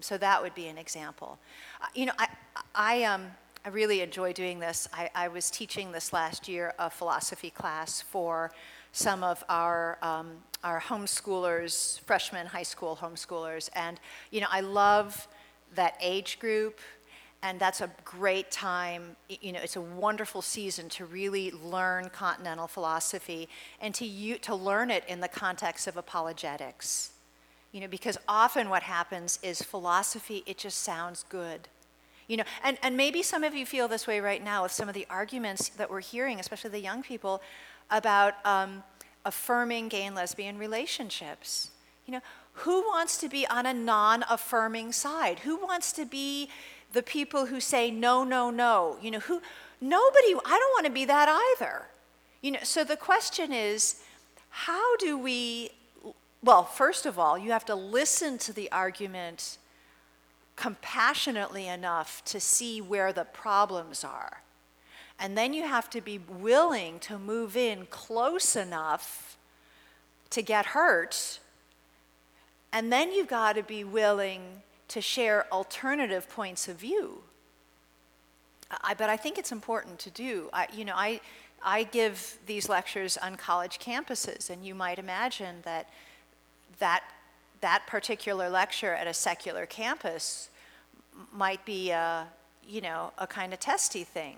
Um, 0.00 0.02
so 0.02 0.16
that 0.16 0.42
would 0.42 0.54
be 0.54 0.68
an 0.68 0.78
example. 0.78 1.38
Uh, 1.82 1.86
you 1.94 2.06
know, 2.06 2.12
I, 2.18 2.28
I, 2.74 3.04
um, 3.04 3.26
I 3.66 3.68
really 3.68 4.00
enjoy 4.00 4.32
doing 4.32 4.58
this. 4.58 4.88
I, 4.94 5.10
I, 5.14 5.28
was 5.28 5.50
teaching 5.50 5.92
this 5.92 6.14
last 6.14 6.48
year 6.48 6.72
a 6.78 6.88
philosophy 6.88 7.50
class 7.50 8.00
for 8.00 8.50
some 8.92 9.22
of 9.22 9.44
our, 9.50 9.98
um, 10.00 10.30
our 10.64 10.80
homeschoolers, 10.80 12.00
freshman 12.00 12.46
high 12.46 12.62
school 12.62 12.98
homeschoolers. 13.00 13.68
And, 13.74 14.00
you 14.30 14.40
know, 14.40 14.46
I 14.50 14.60
love 14.60 15.28
that 15.74 15.96
age 16.00 16.38
group 16.38 16.80
and 17.42 17.60
that's 17.60 17.80
a 17.80 17.90
great 18.04 18.50
time 18.50 19.16
you 19.28 19.52
know 19.52 19.60
it's 19.62 19.76
a 19.76 19.80
wonderful 19.80 20.42
season 20.42 20.90
to 20.90 21.06
really 21.06 21.50
learn 21.52 22.10
continental 22.10 22.66
philosophy 22.66 23.48
and 23.80 23.94
to, 23.94 24.04
u- 24.04 24.36
to 24.36 24.54
learn 24.54 24.90
it 24.90 25.04
in 25.08 25.20
the 25.20 25.28
context 25.28 25.86
of 25.86 25.96
apologetics 25.96 27.12
you 27.72 27.80
know, 27.80 27.88
because 27.88 28.18
often 28.26 28.68
what 28.68 28.82
happens 28.82 29.38
is 29.42 29.62
philosophy, 29.62 30.42
it 30.46 30.58
just 30.58 30.78
sounds 30.78 31.24
good. 31.28 31.68
You 32.26 32.38
know, 32.38 32.44
and, 32.62 32.78
and 32.82 32.96
maybe 32.96 33.22
some 33.22 33.42
of 33.42 33.54
you 33.54 33.66
feel 33.66 33.88
this 33.88 34.06
way 34.06 34.20
right 34.20 34.42
now 34.42 34.62
with 34.62 34.72
some 34.72 34.88
of 34.88 34.94
the 34.94 35.06
arguments 35.10 35.68
that 35.70 35.90
we're 35.90 36.00
hearing, 36.00 36.38
especially 36.38 36.70
the 36.70 36.80
young 36.80 37.02
people, 37.02 37.42
about 37.90 38.34
um, 38.44 38.84
affirming 39.24 39.88
gay 39.88 40.04
and 40.04 40.14
lesbian 40.14 40.58
relationships. 40.58 41.70
You 42.06 42.14
know, 42.14 42.20
who 42.52 42.82
wants 42.82 43.18
to 43.18 43.28
be 43.28 43.46
on 43.46 43.66
a 43.66 43.74
non 43.74 44.24
affirming 44.28 44.92
side? 44.92 45.40
Who 45.40 45.56
wants 45.56 45.92
to 45.92 46.04
be 46.04 46.48
the 46.92 47.02
people 47.02 47.46
who 47.46 47.60
say 47.60 47.90
no, 47.90 48.24
no, 48.24 48.50
no? 48.50 48.96
You 49.00 49.12
know, 49.12 49.20
who, 49.20 49.40
nobody, 49.80 50.34
I 50.44 50.58
don't 50.58 50.72
want 50.74 50.86
to 50.86 50.92
be 50.92 51.04
that 51.06 51.28
either. 51.28 51.86
You 52.42 52.52
know, 52.52 52.60
so 52.62 52.84
the 52.84 52.96
question 52.96 53.52
is, 53.52 54.02
how 54.50 54.96
do 54.96 55.16
we 55.18 55.70
well, 56.42 56.64
first 56.64 57.06
of 57.06 57.18
all, 57.18 57.36
you 57.36 57.50
have 57.50 57.64
to 57.66 57.74
listen 57.74 58.38
to 58.38 58.52
the 58.52 58.70
argument 58.72 59.58
compassionately 60.56 61.66
enough 61.66 62.22
to 62.26 62.40
see 62.40 62.80
where 62.80 63.12
the 63.12 63.24
problems 63.24 64.04
are. 64.04 64.42
And 65.18 65.36
then 65.36 65.52
you 65.52 65.64
have 65.64 65.90
to 65.90 66.00
be 66.00 66.18
willing 66.18 66.98
to 67.00 67.18
move 67.18 67.56
in 67.56 67.86
close 67.90 68.56
enough 68.56 69.36
to 70.30 70.42
get 70.42 70.66
hurt. 70.66 71.40
And 72.72 72.92
then 72.92 73.12
you've 73.12 73.28
got 73.28 73.54
to 73.56 73.62
be 73.62 73.84
willing 73.84 74.62
to 74.88 75.00
share 75.00 75.46
alternative 75.52 76.28
points 76.28 76.68
of 76.68 76.76
view. 76.76 77.22
I, 78.82 78.94
but 78.94 79.10
I 79.10 79.16
think 79.16 79.36
it's 79.36 79.52
important 79.52 79.98
to 80.00 80.10
do. 80.10 80.48
I, 80.52 80.68
you 80.72 80.84
know, 80.84 80.94
I, 80.94 81.20
I 81.62 81.82
give 81.84 82.38
these 82.46 82.68
lectures 82.68 83.16
on 83.16 83.36
college 83.36 83.78
campuses, 83.78 84.48
and 84.48 84.64
you 84.64 84.74
might 84.74 84.98
imagine 84.98 85.56
that 85.64 85.90
that, 86.80 87.04
that 87.60 87.86
particular 87.86 88.50
lecture 88.50 88.92
at 88.92 89.06
a 89.06 89.14
secular 89.14 89.64
campus 89.66 90.50
might 91.32 91.64
be 91.64 91.90
a, 91.90 92.26
you 92.66 92.80
know, 92.80 93.12
a 93.18 93.26
kind 93.26 93.52
of 93.52 93.60
testy 93.60 94.04
thing. 94.04 94.36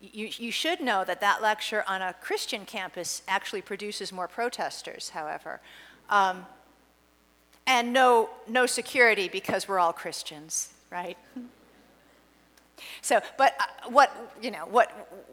You, 0.00 0.30
you 0.38 0.50
should 0.50 0.80
know 0.80 1.04
that 1.04 1.20
that 1.20 1.42
lecture 1.42 1.84
on 1.86 2.00
a 2.00 2.14
Christian 2.14 2.64
campus 2.64 3.22
actually 3.28 3.60
produces 3.60 4.12
more 4.12 4.28
protesters, 4.28 5.10
however. 5.10 5.60
Um, 6.08 6.46
and 7.66 7.92
no, 7.92 8.30
no 8.48 8.66
security 8.66 9.28
because 9.28 9.68
we're 9.68 9.78
all 9.78 9.92
Christians, 9.92 10.72
right? 10.90 11.18
So, 13.02 13.20
but 13.36 13.54
uh, 13.60 13.90
what, 13.90 14.10
you 14.42 14.50
know, 14.50 14.66
what, 14.70 14.90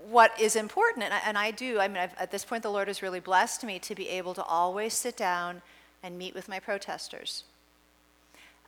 what 0.09 0.37
is 0.39 0.55
important, 0.55 1.03
and 1.03 1.13
I, 1.13 1.21
and 1.25 1.37
I 1.37 1.51
do, 1.51 1.79
I 1.79 1.87
mean, 1.87 1.97
I've, 1.97 2.15
at 2.17 2.31
this 2.31 2.45
point, 2.45 2.63
the 2.63 2.71
Lord 2.71 2.87
has 2.87 3.01
really 3.01 3.19
blessed 3.19 3.63
me 3.63 3.79
to 3.79 3.95
be 3.95 4.09
able 4.09 4.33
to 4.35 4.43
always 4.43 4.93
sit 4.93 5.17
down 5.17 5.61
and 6.03 6.17
meet 6.17 6.33
with 6.33 6.49
my 6.49 6.59
protesters. 6.59 7.43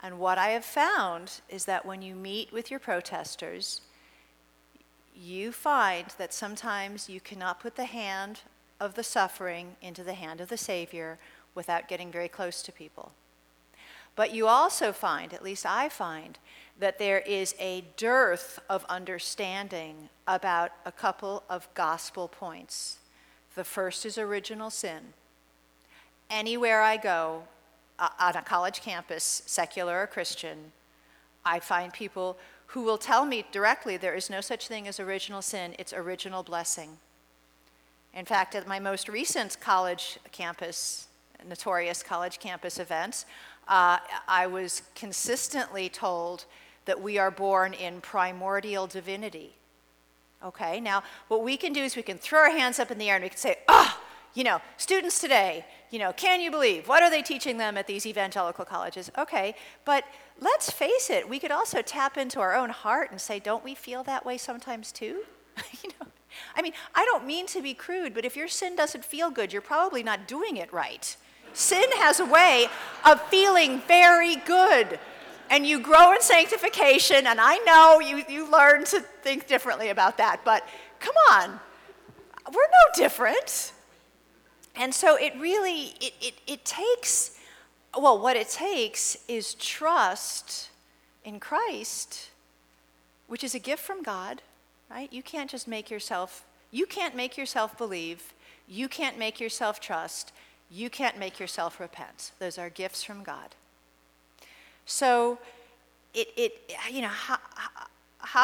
And 0.01 0.19
what 0.19 0.38
I 0.38 0.49
have 0.49 0.65
found 0.65 1.41
is 1.49 1.65
that 1.65 1.85
when 1.85 2.01
you 2.01 2.15
meet 2.15 2.53
with 2.53 2.72
your 2.72 2.80
protesters, 2.80 3.81
you 5.15 5.51
find 5.51 6.07
that 6.18 6.34
sometimes 6.34 7.10
you 7.10 7.19
cannot 7.19 7.60
put 7.60 7.76
the 7.76 7.85
hand 7.85 8.41
of 8.80 8.95
the 8.95 9.03
suffering 9.03 9.76
into 9.81 10.03
the 10.03 10.14
hand 10.14 10.39
of 10.39 10.47
the 10.47 10.57
Savior 10.57 11.19
without 11.53 11.89
getting 11.89 12.11
very 12.11 12.30
close 12.30 12.61
to 12.64 12.72
people. 12.72 13.11
But 14.15 14.34
you 14.34 14.47
also 14.47 14.91
find, 14.93 15.34
at 15.34 15.43
least 15.43 15.65
I 15.65 15.89
find, 15.89 16.39
that 16.80 16.97
there 16.97 17.19
is 17.19 17.53
a 17.60 17.84
dearth 17.97 18.60
of 18.69 18.85
understanding 18.85 20.10
about 20.26 20.72
a 20.85 20.91
couple 20.91 21.43
of 21.49 21.68
gospel 21.73 22.30
points. 22.30 22.99
The 23.56 23.65
first 23.65 24.06
is 24.06 24.18
original 24.18 24.69
sin 24.69 25.14
anywhere 26.30 26.81
I 26.81 26.97
go 26.97 27.43
uh, 27.97 28.10
on 28.19 28.35
a 28.35 28.41
college 28.41 28.81
campus, 28.81 29.43
secular 29.45 30.01
or 30.01 30.07
Christian, 30.07 30.72
I 31.45 31.60
find 31.60 31.91
people 31.91 32.38
who 32.68 32.84
will 32.84 32.97
tell 32.97 33.26
me 33.26 33.45
directly 33.51 33.97
there 33.97 34.15
is 34.15 34.30
no 34.30 34.41
such 34.41 34.68
thing 34.68 34.88
as 34.88 34.99
original 34.99 35.41
sin, 35.41 35.76
it's 35.80 35.93
original 35.93 36.43
blessing. 36.43 36.97
In 38.14 38.26
fact, 38.26 38.56
at 38.56 38.68
my 38.68 38.80
most 38.80 39.10
recent 39.10 39.60
college 39.60 40.19
campus, 40.31 41.07
notorious 41.47 42.03
college 42.03 42.39
campus 42.39 42.80
events, 42.80 43.26
uh, 43.68 43.97
I 44.27 44.47
was 44.47 44.81
consistently 44.95 45.89
told 45.89 46.45
that 46.85 47.01
we 47.01 47.18
are 47.18 47.31
born 47.31 47.73
in 47.73 48.01
primordial 48.01 48.88
divinity. 48.88 49.53
Okay, 50.43 50.80
now 50.80 51.03
what 51.27 51.43
we 51.43 51.57
can 51.57 51.73
do 51.73 51.84
is 51.84 51.95
we 51.95 52.01
can 52.01 52.18
throw 52.18 52.39
our 52.39 52.49
hands 52.51 52.80
up 52.80 52.91
in 52.91 52.97
the 52.97 53.10
air 53.10 53.15
and 53.15 53.23
we 53.23 53.30
can 53.30 53.38
say, 53.38 53.57
oh, 53.68 53.99
you 54.34 54.43
know, 54.43 54.61
students 54.77 55.19
today, 55.19 55.65
you 55.91 55.99
know, 55.99 56.14
can 56.14 56.41
you 56.41 56.52
believe? 56.52 56.88
What 56.88 57.02
are 57.02 57.10
they 57.10 57.22
teaching 57.22 57.57
them 57.57 57.78
at 57.78 57.88
these 57.88 58.06
evangelical 58.06 58.66
colleges? 58.66 59.11
Okay, 59.18 59.56
but 59.86 60.03
let's 60.40 60.70
face 60.70 61.10
it, 61.10 61.28
we 61.28 61.40
could 61.40 61.52
also 61.52 61.82
tap 61.82 62.18
into 62.18 62.40
our 62.40 62.56
own 62.56 62.70
heart 62.70 63.11
and 63.11 63.20
say, 63.20 63.40
don't 63.40 63.64
we 63.64 63.76
feel 63.76 64.03
that 64.03 64.26
way 64.26 64.38
sometimes 64.38 64.91
too? 64.91 65.24
you 65.84 65.90
know, 65.99 66.07
I 66.56 66.61
mean, 66.61 66.74
I 66.94 67.06
don't 67.06 67.26
mean 67.26 67.48
to 67.48 67.61
be 67.61 67.74
crude, 67.74 68.14
but 68.14 68.24
if 68.24 68.36
your 68.36 68.48
sin 68.48 68.76
doesn't 68.76 69.03
feel 69.03 69.32
good, 69.32 69.52
you're 69.52 69.61
probably 69.61 70.03
not 70.03 70.28
doing 70.28 70.57
it 70.57 70.72
right. 70.72 71.16
Sin 71.53 71.86
has 71.95 72.20
a 72.20 72.26
way 72.26 72.68
of 73.03 73.22
feeling 73.30 73.82
very 73.88 74.36
good. 74.36 74.99
And 75.49 75.66
you 75.66 75.80
grow 75.80 76.14
in 76.14 76.22
sanctification, 76.22 77.26
and 77.26 77.40
I 77.41 77.57
know 77.60 77.99
you, 77.99 78.24
you 78.30 78.52
learn 78.52 78.86
to 78.86 78.99
think 78.99 79.48
differently 79.48 79.90
about 79.90 80.18
that, 80.18 80.41
but 80.45 80.64
come 80.99 81.16
on, 81.32 81.60
we're 82.53 82.53
no 82.53 82.94
different. 82.94 83.74
And 84.76 84.94
so 84.94 85.16
it 85.16 85.34
really, 85.40 85.94
it, 86.00 86.14
it, 86.22 86.34
it 86.48 86.66
takes, 86.66 87.38
well, 87.98 88.20
what 88.20 88.36
it 88.36 88.50
takes 88.50 89.18
is 89.28 89.54
trust 89.56 90.70
in 91.26 91.40
Christ, 91.40 92.30
which 93.28 93.44
is 93.44 93.54
a 93.54 93.60
gift 93.60 93.84
from 93.84 94.04
God, 94.04 94.41
right? 94.90 95.12
You 95.12 95.22
can't 95.22 95.50
just 95.50 95.68
make 95.68 95.90
yourself 95.91 96.46
You 96.72 96.86
can't 96.86 97.16
make 97.16 97.38
yourself 97.38 97.78
believe. 97.78 98.34
You 98.68 98.88
can't 98.88 99.18
make 99.18 99.40
yourself 99.40 99.80
trust. 99.80 100.32
You 100.70 100.90
can't 100.90 101.18
make 101.18 101.40
yourself 101.40 101.80
repent. 101.80 102.32
Those 102.38 102.60
are 102.60 102.70
gifts 102.70 103.04
from 103.04 103.24
God. 103.24 103.56
So, 104.86 105.40
it, 106.14 106.28
it 106.38 106.52
you 106.91 107.02
know, 107.02 107.08
how, 107.08 107.38
how 107.56 107.88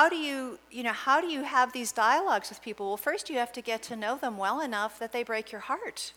do 0.10 0.16
you, 0.16 0.60
you 0.72 0.84
know, 0.84 0.94
how 0.94 1.22
do 1.22 1.28
you 1.28 1.44
have 1.44 1.74
these 1.74 1.92
dialogues 1.92 2.50
with 2.50 2.62
people? 2.62 2.88
Well, 2.88 2.98
first 2.98 3.30
you 3.30 3.38
have 3.38 3.52
to 3.54 3.62
get 3.62 3.84
to 3.84 3.96
know 3.96 4.18
them 4.18 4.38
well 4.38 4.62
enough 4.62 5.00
that 5.00 5.12
they 5.12 5.24
break 5.24 5.52
your 5.52 5.62
heart. 5.62 6.14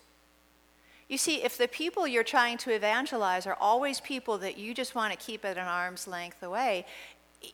You 1.09 1.18
see, 1.18 1.43
if 1.43 1.56
the 1.56 1.68
people 1.68 2.06
you're 2.06 2.22
trying 2.22 2.59
to 2.59 2.70
evangelize 2.70 3.47
are 3.47 3.56
always 3.59 4.01
people 4.01 4.39
that 4.39 4.59
you 4.59 4.74
just 4.74 4.94
want 4.94 5.12
to 5.12 5.18
keep 5.18 5.44
at 5.44 5.56
an 5.56 5.66
arm's 5.66 6.06
length 6.06 6.43
away, 6.43 6.85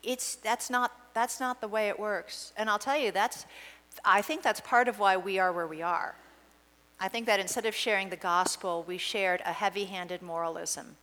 it's, 0.03 0.35
that's, 0.35 0.69
not, 0.69 0.91
that's 1.13 1.39
not 1.39 1.61
the 1.61 1.67
way 1.67 1.87
it 1.87 1.97
works. 1.97 2.51
And 2.57 2.69
I'll 2.69 2.79
tell 2.79 2.97
you, 2.97 3.11
that's, 3.11 3.45
I 4.03 4.21
think 4.21 4.43
that's 4.43 4.59
part 4.59 4.87
of 4.87 4.99
why 4.99 5.15
we 5.15 5.39
are 5.39 5.53
where 5.53 5.67
we 5.67 5.81
are. 5.81 6.15
I 6.99 7.07
think 7.07 7.25
that 7.27 7.39
instead 7.39 7.65
of 7.65 7.75
sharing 7.75 8.09
the 8.09 8.15
gospel, 8.15 8.83
we 8.87 8.97
shared 8.97 9.41
a 9.45 9.53
heavy 9.53 9.85
handed 9.85 10.21
moralism. 10.21 10.97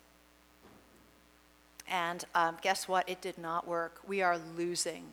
And 1.89 2.23
um, 2.33 2.57
guess 2.61 2.87
what? 2.87 3.07
It 3.09 3.21
did 3.21 3.37
not 3.37 3.67
work. 3.67 4.01
We 4.07 4.21
are 4.21 4.39
losing. 4.57 5.03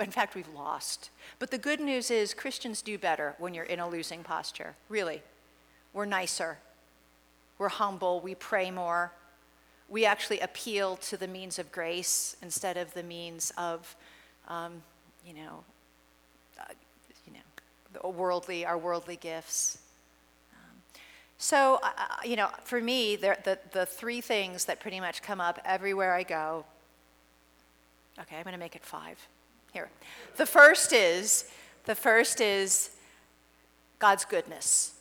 In 0.00 0.10
fact, 0.10 0.34
we've 0.34 0.52
lost. 0.54 1.10
But 1.38 1.50
the 1.50 1.58
good 1.58 1.80
news 1.80 2.10
is 2.10 2.34
Christians 2.34 2.82
do 2.82 2.98
better 2.98 3.34
when 3.38 3.54
you're 3.54 3.64
in 3.64 3.80
a 3.80 3.88
losing 3.88 4.22
posture. 4.22 4.74
Really. 4.88 5.22
We're 5.92 6.06
nicer. 6.06 6.58
We're 7.58 7.68
humble. 7.68 8.20
We 8.20 8.34
pray 8.34 8.70
more. 8.70 9.12
We 9.88 10.06
actually 10.06 10.40
appeal 10.40 10.96
to 10.96 11.16
the 11.16 11.28
means 11.28 11.58
of 11.58 11.70
grace 11.70 12.36
instead 12.42 12.76
of 12.76 12.94
the 12.94 13.02
means 13.02 13.52
of, 13.58 13.94
um, 14.48 14.82
you 15.26 15.34
know, 15.34 15.64
uh, 16.58 16.64
you 17.26 17.34
know, 17.34 18.08
worldly, 18.08 18.64
our 18.64 18.78
worldly 18.78 19.16
gifts. 19.16 19.78
So, 21.42 21.80
uh, 21.82 21.88
you 22.24 22.36
know, 22.36 22.50
for 22.62 22.80
me, 22.80 23.16
the, 23.16 23.58
the 23.72 23.84
three 23.84 24.20
things 24.20 24.66
that 24.66 24.78
pretty 24.78 25.00
much 25.00 25.22
come 25.22 25.40
up 25.40 25.58
everywhere 25.64 26.14
I 26.14 26.22
go. 26.22 26.64
Okay, 28.16 28.36
I'm 28.36 28.44
going 28.44 28.52
to 28.52 28.60
make 28.60 28.76
it 28.76 28.84
five. 28.84 29.18
Here. 29.72 29.88
The 30.36 30.46
first 30.46 30.92
is 30.92 31.50
the 31.84 31.96
first 31.96 32.40
is 32.40 32.90
God's 33.98 34.24
goodness. 34.24 34.92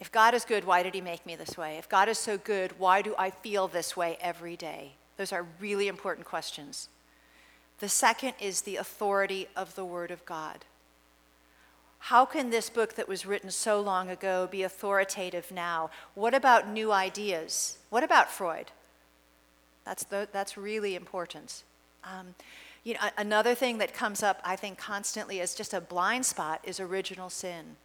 If 0.00 0.12
God 0.12 0.34
is 0.34 0.44
good, 0.44 0.64
why 0.64 0.82
did 0.82 0.92
he 0.92 1.00
make 1.00 1.24
me 1.24 1.34
this 1.34 1.56
way? 1.56 1.78
If 1.78 1.88
God 1.88 2.10
is 2.10 2.18
so 2.18 2.36
good, 2.36 2.78
why 2.78 3.00
do 3.00 3.14
I 3.18 3.30
feel 3.30 3.68
this 3.68 3.96
way 3.96 4.18
every 4.20 4.54
day? 4.54 4.92
Those 5.16 5.32
are 5.32 5.46
really 5.58 5.88
important 5.88 6.26
questions. 6.26 6.90
The 7.80 7.88
second 7.88 8.34
is 8.38 8.60
the 8.60 8.76
authority 8.76 9.48
of 9.56 9.76
the 9.76 9.84
Word 9.86 10.10
of 10.10 10.26
God. 10.26 10.66
How 11.98 12.24
can 12.24 12.50
this 12.50 12.70
book 12.70 12.94
that 12.94 13.08
was 13.08 13.26
written 13.26 13.50
so 13.50 13.80
long 13.80 14.10
ago 14.10 14.48
be 14.50 14.62
authoritative 14.62 15.50
now? 15.50 15.90
What 16.14 16.34
about 16.34 16.68
new 16.68 16.92
ideas? 16.92 17.78
What 17.90 18.04
about 18.04 18.30
Freud? 18.30 18.70
That's, 19.84 20.04
the, 20.04 20.28
that's 20.32 20.56
really 20.56 20.94
important. 20.94 21.62
Um, 22.04 22.34
you 22.84 22.94
know, 22.94 23.00
another 23.18 23.54
thing 23.54 23.78
that 23.78 23.92
comes 23.92 24.22
up, 24.22 24.40
I 24.44 24.54
think, 24.54 24.78
constantly 24.78 25.40
as 25.40 25.54
just 25.54 25.74
a 25.74 25.80
blind 25.80 26.24
spot 26.24 26.60
is 26.62 26.78
original 26.78 27.30
sin. 27.30 27.76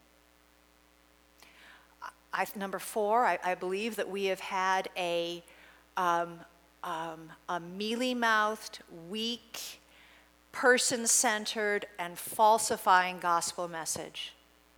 I, 2.34 2.46
number 2.56 2.80
four, 2.80 3.26
I, 3.26 3.40
I, 3.44 3.56
believe 3.56 3.96
that 3.98 4.10
we 4.10 4.26
have 4.26 4.40
had 4.40 4.90
a, 4.96 5.44
um, 5.98 6.40
um, 6.84 7.30
a 7.50 7.60
mealy 7.60 8.14
mouthed, 8.14 8.80
weak, 9.10 9.81
person 10.52 11.08
centered, 11.08 11.86
and 11.98 12.18
falsifying 12.18 13.20
gospel 13.20 13.68
message. 13.68 14.34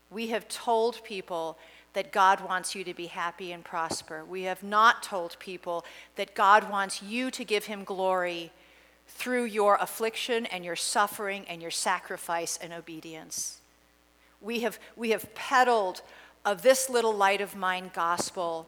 We 0.10 0.28
have 0.28 0.48
told 0.48 1.04
people 1.04 1.58
that 1.94 2.12
God 2.12 2.41
wants 2.41 2.76
you 2.76 2.84
to 2.84 2.94
be 2.94 3.08
happy 3.08 3.52
and 3.52 3.64
prosper. 3.64 4.24
We 4.26 4.44
have 4.44 4.64
not 4.64 5.04
told 5.04 5.38
people 5.40 5.86
that 6.16 6.36
God 6.36 6.70
wants 6.70 7.02
you 7.02 7.32
to 7.32 7.44
give 7.44 7.66
him 7.66 7.84
glory 7.84 8.52
through 9.08 9.45
your 9.45 9.78
affliction 9.80 10.45
and 10.48 10.66
your 10.66 10.76
suffering 10.76 11.45
and 11.48 11.62
your 11.62 11.72
sacrifice 11.72 12.58
and 12.62 12.74
obedience. 12.74 13.60
We 14.41 14.62
have, 14.62 14.80
we 14.95 15.12
have 15.12 15.34
peddled 15.36 16.02
of 16.45 16.62
this 16.62 16.90
little 16.90 17.14
light 17.14 17.41
of 17.41 17.56
mine 17.56 17.91
gospel, 17.94 18.68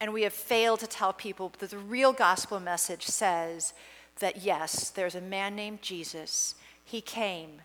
and 0.00 0.12
we 0.12 0.22
have 0.22 0.32
failed 0.32 0.80
to 0.80 0.86
tell 0.86 1.12
people 1.12 1.52
that 1.58 1.70
the 1.70 1.78
real 1.78 2.12
gospel 2.12 2.60
message 2.60 3.06
says 3.06 3.74
that 4.18 4.42
yes, 4.42 4.90
there's 4.90 5.14
a 5.14 5.20
man 5.20 5.56
named 5.56 5.80
Jesus. 5.82 6.54
He 6.84 7.00
came, 7.00 7.62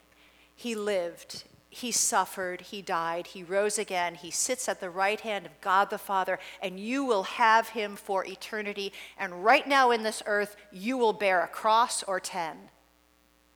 he 0.56 0.76
lived, 0.76 1.44
he 1.70 1.92
suffered, 1.92 2.62
he 2.62 2.82
died, 2.82 3.28
he 3.28 3.44
rose 3.44 3.78
again, 3.78 4.16
he 4.16 4.32
sits 4.32 4.70
at 4.70 4.80
the 4.80 4.90
right 4.90 5.20
hand 5.20 5.46
of 5.46 5.60
God 5.60 5.90
the 5.90 5.98
Father, 5.98 6.40
and 6.62 6.80
you 6.80 7.04
will 7.04 7.24
have 7.24 7.70
him 7.70 7.98
for 7.98 8.24
eternity. 8.26 8.94
And 9.18 9.44
right 9.44 9.68
now 9.68 9.92
in 9.92 10.04
this 10.04 10.24
earth, 10.26 10.56
you 10.72 10.98
will 10.98 11.12
bear 11.12 11.42
a 11.42 11.48
cross 11.48 12.02
or 12.04 12.22
ten. 12.22 12.58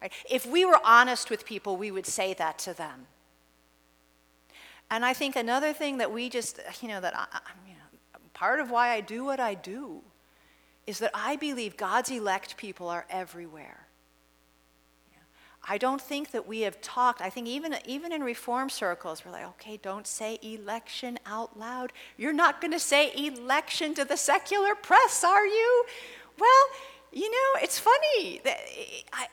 Right? 0.02 0.12
If 0.30 0.46
we 0.46 0.66
were 0.66 0.80
honest 0.84 1.30
with 1.30 1.46
people, 1.46 1.78
we 1.78 1.92
would 1.92 2.06
say 2.06 2.34
that 2.34 2.60
to 2.60 2.74
them. 2.74 3.08
And 4.92 5.06
I 5.06 5.14
think 5.14 5.36
another 5.36 5.72
thing 5.72 6.00
that 6.00 6.12
we 6.12 6.30
just, 6.30 6.60
you 6.82 6.88
know, 6.88 7.00
that 7.00 7.16
I, 7.16 7.26
you 7.68 7.74
know, 7.74 8.20
part 8.34 8.60
of 8.60 8.72
why 8.72 8.90
I 8.90 9.02
do 9.02 9.24
what 9.24 9.40
I 9.40 9.54
do 9.54 10.02
is 10.90 10.98
that 10.98 11.12
I 11.14 11.36
believe 11.36 11.78
God's 11.78 12.10
elect 12.10 12.58
people 12.58 12.90
are 12.90 13.06
everywhere. 13.12 13.86
I 15.68 15.78
don't 15.78 16.02
think 16.02 16.32
that 16.32 16.48
we 16.48 16.62
have 16.62 16.82
talked. 16.82 17.22
I 17.22 17.30
think 17.30 17.48
even, 17.48 17.76
even 17.86 18.12
in 18.12 18.24
reform 18.24 18.70
circles, 18.70 19.24
we're 19.24 19.32
like, 19.32 19.46
okay, 19.50 19.78
don't 19.84 20.08
say 20.08 20.40
election 20.42 21.20
out 21.28 21.60
loud. 21.60 21.94
You're 22.18 22.34
not 22.34 22.60
going 22.60 22.72
to 22.72 22.80
say 22.80 23.14
election 23.16 23.94
to 23.94 24.04
the 24.04 24.18
secular 24.18 24.74
press, 24.74 25.24
are 25.24 25.46
you? 25.46 25.86
Well, 26.40 26.66
you 27.14 27.30
know, 27.30 27.62
it's 27.62 27.78
funny. 27.78 28.42
That 28.44 28.58
I, 29.14 29.28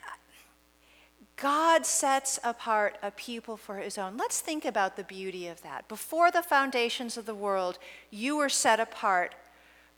God 1.37 1.87
sets 1.87 2.39
apart 2.43 2.99
a 3.01 3.09
people 3.09 3.57
for 3.57 3.77
his 3.77 3.97
own. 3.97 4.15
Let's 4.15 4.41
think 4.41 4.63
about 4.63 4.95
the 4.95 5.03
beauty 5.03 5.47
of 5.47 5.63
that. 5.63 5.87
Before 5.87 6.29
the 6.29 6.43
foundations 6.43 7.17
of 7.17 7.25
the 7.25 7.33
world, 7.33 7.79
you 8.11 8.37
were 8.37 8.49
set 8.49 8.79
apart 8.79 9.33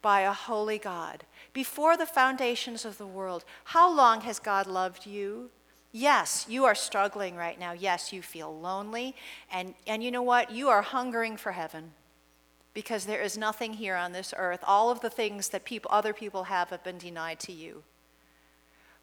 by 0.02 0.22
a 0.22 0.32
holy 0.32 0.78
God 0.78 1.26
before 1.54 1.98
the 1.98 2.06
foundations 2.06 2.86
of 2.86 2.98
the 2.98 3.08
world. 3.08 3.44
How 3.66 3.94
long 3.94 4.22
has 4.22 4.40
God 4.40 4.68
loved 4.68 5.06
you? 5.06 5.50
Yes, 5.92 6.46
you 6.48 6.66
are 6.66 6.76
struggling 6.76 7.36
right 7.36 7.60
now. 7.60 7.72
Yes, 7.72 8.14
you 8.14 8.22
feel 8.22 8.58
lonely. 8.58 9.16
And, 9.52 9.74
and 9.88 10.04
you 10.04 10.12
know 10.12 10.22
what? 10.22 10.52
You 10.52 10.70
are 10.70 10.84
hungering 10.84 11.36
for 11.36 11.52
heaven 11.52 11.92
because 12.74 13.06
there 13.06 13.22
is 13.22 13.38
nothing 13.38 13.74
here 13.74 13.96
on 13.96 14.12
this 14.12 14.34
earth. 14.38 14.64
All 14.66 14.92
of 14.92 15.02
the 15.02 15.10
things 15.10 15.50
that 15.50 15.66
people, 15.66 15.90
other 15.92 16.14
people 16.14 16.44
have 16.44 16.70
have 16.70 16.84
been 16.84 17.00
denied 17.00 17.40
to 17.42 17.52
you. 17.52 17.84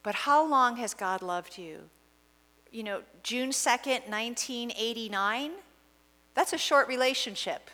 But 0.02 0.14
how 0.14 0.47
long 0.47 0.77
has 0.77 0.94
God 0.94 1.23
loved 1.23 1.59
you? 1.59 1.81
You 2.70 2.85
know, 2.85 3.01
June 3.24 3.51
2nd, 3.51 4.09
1989, 4.09 5.51
that's 6.35 6.52
a 6.52 6.59
short 6.59 6.86
relationship. 6.86 7.70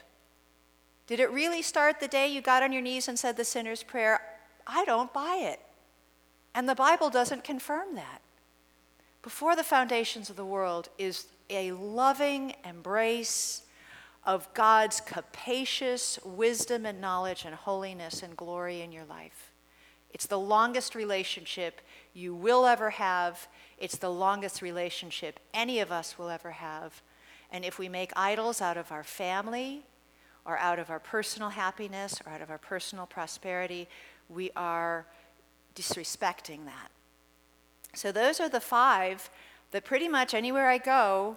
Did 1.06 1.20
it 1.20 1.30
really 1.30 1.60
start 1.60 2.00
the 2.00 2.08
day 2.08 2.28
you 2.28 2.40
got 2.40 2.62
on 2.62 2.72
your 2.72 2.80
knees 2.80 3.08
and 3.08 3.18
said 3.18 3.36
the 3.36 3.44
sinner's 3.44 3.82
prayer? 3.82 4.20
I 4.66 4.84
don't 4.84 5.12
buy 5.12 5.40
it. 5.42 5.60
And 6.54 6.68
the 6.68 6.74
Bible 6.74 7.10
doesn't 7.10 7.44
confirm 7.44 7.94
that. 7.94 8.20
Before 9.22 9.56
the 9.56 9.64
foundations 9.64 10.30
of 10.30 10.36
the 10.36 10.44
world 10.44 10.88
is 10.98 11.26
a 11.48 11.72
loving 11.72 12.54
embrace 12.64 13.62
of 14.24 14.52
God's 14.54 15.00
capacious 15.00 16.18
wisdom 16.24 16.86
and 16.86 17.00
knowledge 17.00 17.44
and 17.44 17.54
holiness 17.54 18.22
and 18.22 18.36
glory 18.36 18.80
in 18.80 18.92
your 18.92 19.04
life. 19.04 19.50
It's 20.12 20.26
the 20.26 20.38
longest 20.38 20.94
relationship 20.94 21.80
you 22.14 22.34
will 22.34 22.66
ever 22.66 22.90
have. 22.90 23.48
It's 23.78 23.96
the 23.96 24.10
longest 24.10 24.62
relationship 24.62 25.40
any 25.54 25.80
of 25.80 25.90
us 25.90 26.18
will 26.18 26.28
ever 26.28 26.52
have. 26.52 27.02
And 27.50 27.64
if 27.64 27.78
we 27.78 27.88
make 27.88 28.12
idols 28.14 28.60
out 28.60 28.76
of 28.76 28.92
our 28.92 29.04
family, 29.04 29.82
or 30.44 30.58
out 30.58 30.78
of 30.78 30.90
our 30.90 30.98
personal 30.98 31.50
happiness, 31.50 32.20
or 32.24 32.32
out 32.32 32.42
of 32.42 32.50
our 32.50 32.58
personal 32.58 33.06
prosperity, 33.06 33.88
we 34.32 34.50
are 34.56 35.06
disrespecting 35.74 36.64
that. 36.64 36.90
So, 37.94 38.12
those 38.12 38.40
are 38.40 38.48
the 38.48 38.60
five 38.60 39.30
that 39.70 39.84
pretty 39.84 40.08
much 40.08 40.34
anywhere 40.34 40.68
I 40.68 40.78
go, 40.78 41.36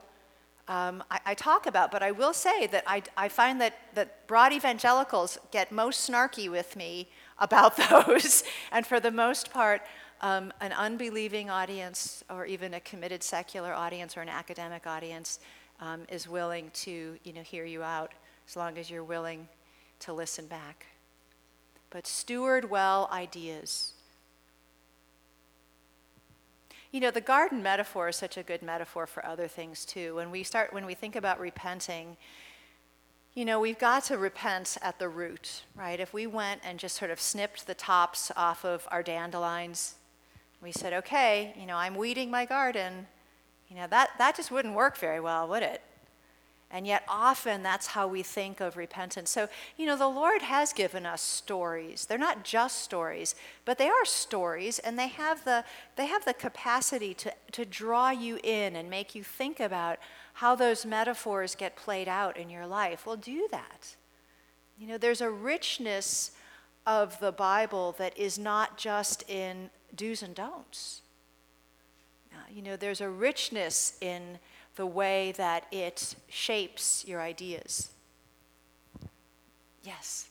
um, 0.68 1.04
I, 1.12 1.20
I, 1.28 1.34
talk 1.34 1.68
about. 1.68 1.92
But 1.92 2.02
I 2.04 2.12
will 2.12 2.34
say 2.34 2.68
that 2.68 2.84
I, 2.88 3.04
I 3.16 3.30
find 3.30 3.62
that, 3.62 3.78
that 3.94 4.28
broad 4.28 4.52
evangelicals 4.52 5.38
get 5.52 5.72
most 5.72 6.10
snarky 6.10 6.50
with 6.50 6.76
me 6.76 7.08
about 7.40 7.78
those. 7.90 8.44
and 8.72 8.86
for 8.86 9.00
the 9.00 9.12
most 9.12 9.52
part, 9.52 9.82
um, 10.22 10.52
an 10.62 10.72
unbelieving 10.74 11.50
audience 11.50 12.24
or 12.30 12.46
even 12.46 12.74
a 12.74 12.80
committed 12.80 13.22
secular 13.22 13.74
audience 13.74 14.18
or 14.18 14.22
an 14.22 14.30
academic 14.30 14.88
audience 14.88 15.40
um, 15.80 16.02
is 16.10 16.28
willing 16.28 16.72
to 16.74 17.18
you 17.24 17.34
know, 17.34 17.42
hear 17.42 17.66
you 17.66 17.84
out 17.84 18.14
as 18.48 18.56
long 18.56 18.78
as 18.78 18.90
you're 18.90 19.04
willing 19.04 19.48
to 20.00 20.14
listen 20.14 20.48
back 20.48 20.86
but 21.96 22.06
steward 22.06 22.70
well 22.70 23.08
ideas. 23.10 23.94
You 26.92 27.00
know, 27.00 27.10
the 27.10 27.22
garden 27.22 27.64
metaphor 27.64 28.10
is 28.10 28.18
such 28.18 28.36
a 28.36 28.44
good 28.44 28.62
metaphor 28.62 29.08
for 29.08 29.26
other 29.26 29.48
things 29.48 29.86
too. 29.86 30.16
When 30.16 30.30
we 30.30 30.44
start, 30.44 30.74
when 30.74 30.86
we 30.86 30.94
think 30.94 31.16
about 31.16 31.40
repenting, 31.40 32.18
you 33.34 33.46
know, 33.46 33.62
we've 33.62 33.80
got 33.80 34.04
to 34.06 34.18
repent 34.18 34.78
at 34.82 35.00
the 35.00 35.08
root, 35.08 35.64
right? 35.74 35.98
If 35.98 36.14
we 36.14 36.28
went 36.28 36.60
and 36.66 36.78
just 36.80 36.98
sort 36.98 37.12
of 37.12 37.22
snipped 37.22 37.66
the 37.66 37.74
tops 37.74 38.30
off 38.36 38.66
of 38.66 38.86
our 38.92 39.02
dandelions, 39.02 39.96
we 40.62 40.74
said, 40.74 40.92
okay, 40.92 41.54
you 41.58 41.66
know, 41.66 41.78
I'm 41.78 41.96
weeding 41.96 42.30
my 42.30 42.44
garden, 42.44 43.08
you 43.70 43.78
know, 43.78 43.88
that, 43.88 44.10
that 44.18 44.36
just 44.36 44.52
wouldn't 44.52 44.76
work 44.76 44.98
very 44.98 45.22
well, 45.22 45.48
would 45.48 45.64
it? 45.64 45.82
And 46.72 46.86
yet, 46.88 47.04
often 47.08 47.64
that's 47.64 47.88
how 47.88 48.08
we 48.08 48.24
think 48.24 48.60
of 48.60 48.76
repentance. 48.76 49.30
So, 49.30 49.48
you 49.78 49.86
know, 49.86 49.96
the 49.96 50.08
Lord 50.08 50.42
has 50.42 50.74
given 50.74 51.06
us 51.06 51.22
stories. 51.22 52.06
They're 52.06 52.18
not 52.18 52.44
just 52.44 52.82
stories, 52.82 53.36
but 53.66 53.78
they 53.78 53.88
are 53.88 54.04
stories, 54.04 54.80
and 54.80 54.98
they 54.98 55.08
have 55.08 55.46
the, 55.46 55.64
they 55.96 56.08
have 56.08 56.26
the 56.26 56.34
capacity 56.34 57.14
to, 57.14 57.34
to 57.52 57.66
draw 57.66 58.10
you 58.10 58.40
in 58.44 58.76
and 58.76 58.90
make 58.90 59.16
you 59.16 59.24
think 59.24 59.60
about 59.60 60.00
how 60.34 60.56
those 60.56 60.86
metaphors 60.86 61.56
get 61.56 61.76
played 61.76 62.08
out 62.08 62.36
in 62.36 62.50
your 62.50 62.68
life. 62.68 63.06
Well, 63.06 63.16
do 63.16 63.48
that. 63.52 63.96
You 64.78 64.88
know, 64.88 64.98
there's 64.98 65.22
a 65.22 65.30
richness 65.30 66.32
of 66.86 67.20
the 67.20 67.32
Bible 67.32 67.96
that 68.00 68.18
is 68.18 68.38
not 68.38 68.78
just 68.78 69.24
in 69.30 69.70
do's 69.96 70.22
and 70.22 70.36
don'ts. 70.36 71.02
You 72.54 72.62
know, 72.62 72.76
there's 72.76 73.02
a 73.02 73.10
richness 73.10 73.98
in 74.02 74.40
the 74.76 74.86
way 74.86 75.32
that 75.38 75.66
it 75.72 76.16
shapes 76.28 77.06
your 77.08 77.22
ideas. 77.22 77.90
Yes. 79.84 80.28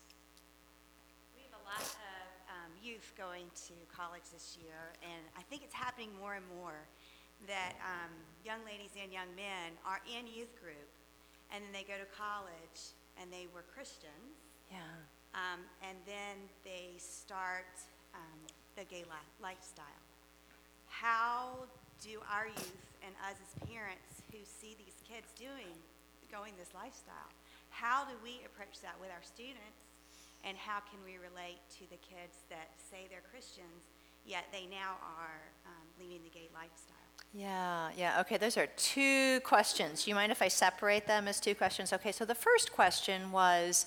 We 1.37 1.43
have 1.43 1.61
a 1.61 1.65
lot 1.65 1.81
of 1.81 2.27
um, 2.51 2.71
youth 2.83 3.13
going 3.17 3.47
to 3.69 3.75
college 3.95 4.25
this 4.33 4.59
year, 4.61 4.93
and 5.03 5.23
I 5.39 5.43
think 5.49 5.63
it's 5.63 5.75
happening 5.75 6.11
more 6.21 6.35
and 6.35 6.45
more 6.61 6.77
that 7.47 7.75
um, 7.85 8.11
young 8.45 8.61
ladies 8.65 8.91
and 9.01 9.13
young 9.13 9.29
men 9.37 9.73
are 9.87 10.01
in 10.09 10.27
youth 10.27 10.53
group, 10.61 10.89
and 11.53 11.63
then 11.65 11.73
they 11.73 11.85
go 11.85 11.97
to 11.99 12.09
college 12.17 12.95
and 13.21 13.31
they 13.31 13.47
were 13.55 13.63
Christians, 13.73 14.35
Yeah. 14.73 14.81
um, 15.39 15.61
and 15.87 15.97
then 16.05 16.37
they 16.65 16.99
start 16.99 17.71
um, 18.15 18.41
the 18.77 18.83
gay 18.85 19.05
li- 19.07 19.31
lifestyle. 19.41 20.03
How 20.89 21.67
do 22.03 22.19
our 22.31 22.47
youth 22.49 22.83
and 23.07 23.15
us 23.23 23.39
as 23.39 23.69
parents 23.69 24.14
who 24.35 24.43
see 24.43 24.75
these 24.75 24.99
kids 25.07 25.31
doing, 25.39 25.71
going 26.27 26.59
this 26.59 26.75
lifestyle, 26.75 27.31
how 27.71 28.03
do 28.03 28.19
we 28.19 28.43
approach 28.43 28.83
that 28.83 28.99
with 28.99 29.11
our 29.15 29.23
students? 29.23 29.79
And 30.43 30.59
how 30.59 30.83
can 30.91 30.99
we 31.07 31.17
relate 31.17 31.63
to 31.79 31.87
the 31.89 31.97
kids 32.03 32.43
that 32.51 32.75
say 32.77 33.07
they're 33.09 33.25
Christians, 33.31 33.95
yet 34.27 34.45
they 34.53 34.67
now 34.67 34.99
are 35.17 35.41
um, 35.65 35.87
leading 35.99 36.21
the 36.23 36.35
gay 36.35 36.51
lifestyle? 36.53 36.99
Yeah, 37.33 37.89
yeah. 37.97 38.21
Okay, 38.21 38.37
those 38.37 38.59
are 38.59 38.67
two 38.77 39.41
questions. 39.41 40.07
You 40.07 40.15
mind 40.15 40.33
if 40.33 40.43
I 40.43 40.49
separate 40.49 41.07
them 41.07 41.29
as 41.29 41.41
two 41.41 41.55
questions? 41.55 41.93
Okay, 41.93 42.13
so 42.13 42.25
the 42.25 42.35
first 42.35 42.73
question 42.73 43.33
was 43.33 43.87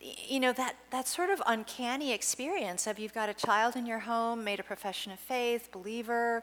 you 0.00 0.38
know 0.38 0.52
that 0.52 0.76
that 0.90 1.08
sort 1.08 1.28
of 1.28 1.42
uncanny 1.46 2.12
experience 2.12 2.86
of 2.86 3.00
you've 3.00 3.14
got 3.14 3.28
a 3.28 3.34
child 3.34 3.74
in 3.74 3.84
your 3.84 3.98
home 3.98 4.44
made 4.44 4.60
a 4.60 4.62
profession 4.62 5.10
of 5.10 5.18
faith 5.18 5.70
believer 5.72 6.42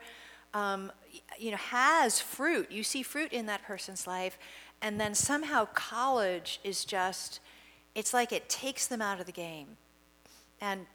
um, 0.55 0.91
you 1.37 1.51
know 1.51 1.57
has 1.57 2.19
fruit 2.19 2.71
you 2.71 2.81
see 2.81 3.03
fruit 3.03 3.31
in 3.31 3.45
that 3.45 3.61
person's 3.63 4.07
life 4.07 4.39
and 4.81 4.99
then 4.99 5.13
somehow 5.13 5.65
college 5.73 6.59
is 6.63 6.83
just 6.83 7.39
it's 7.93 8.13
like 8.13 8.31
it 8.31 8.49
takes 8.49 8.87
them 8.87 9.01
out 9.03 9.19
of 9.19 9.27
the 9.27 9.31
game 9.31 9.77
and 10.59 10.87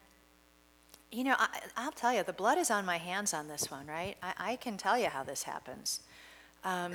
you 1.12 1.24
know, 1.24 1.34
I, 1.38 1.48
I'll 1.76 1.92
tell 1.92 2.12
you, 2.12 2.22
the 2.22 2.32
blood 2.32 2.58
is 2.58 2.70
on 2.70 2.84
my 2.84 2.98
hands 2.98 3.34
on 3.34 3.48
this 3.48 3.70
one, 3.70 3.86
right? 3.86 4.16
I, 4.22 4.32
I 4.38 4.56
can 4.56 4.76
tell 4.76 4.98
you 4.98 5.06
how 5.06 5.24
this 5.24 5.42
happens. 5.42 6.00
Um, 6.64 6.92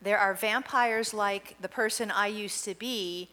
there 0.00 0.18
are 0.18 0.34
vampires 0.34 1.12
like 1.12 1.56
the 1.60 1.68
person 1.68 2.10
I 2.10 2.28
used 2.28 2.64
to 2.64 2.74
be, 2.74 3.28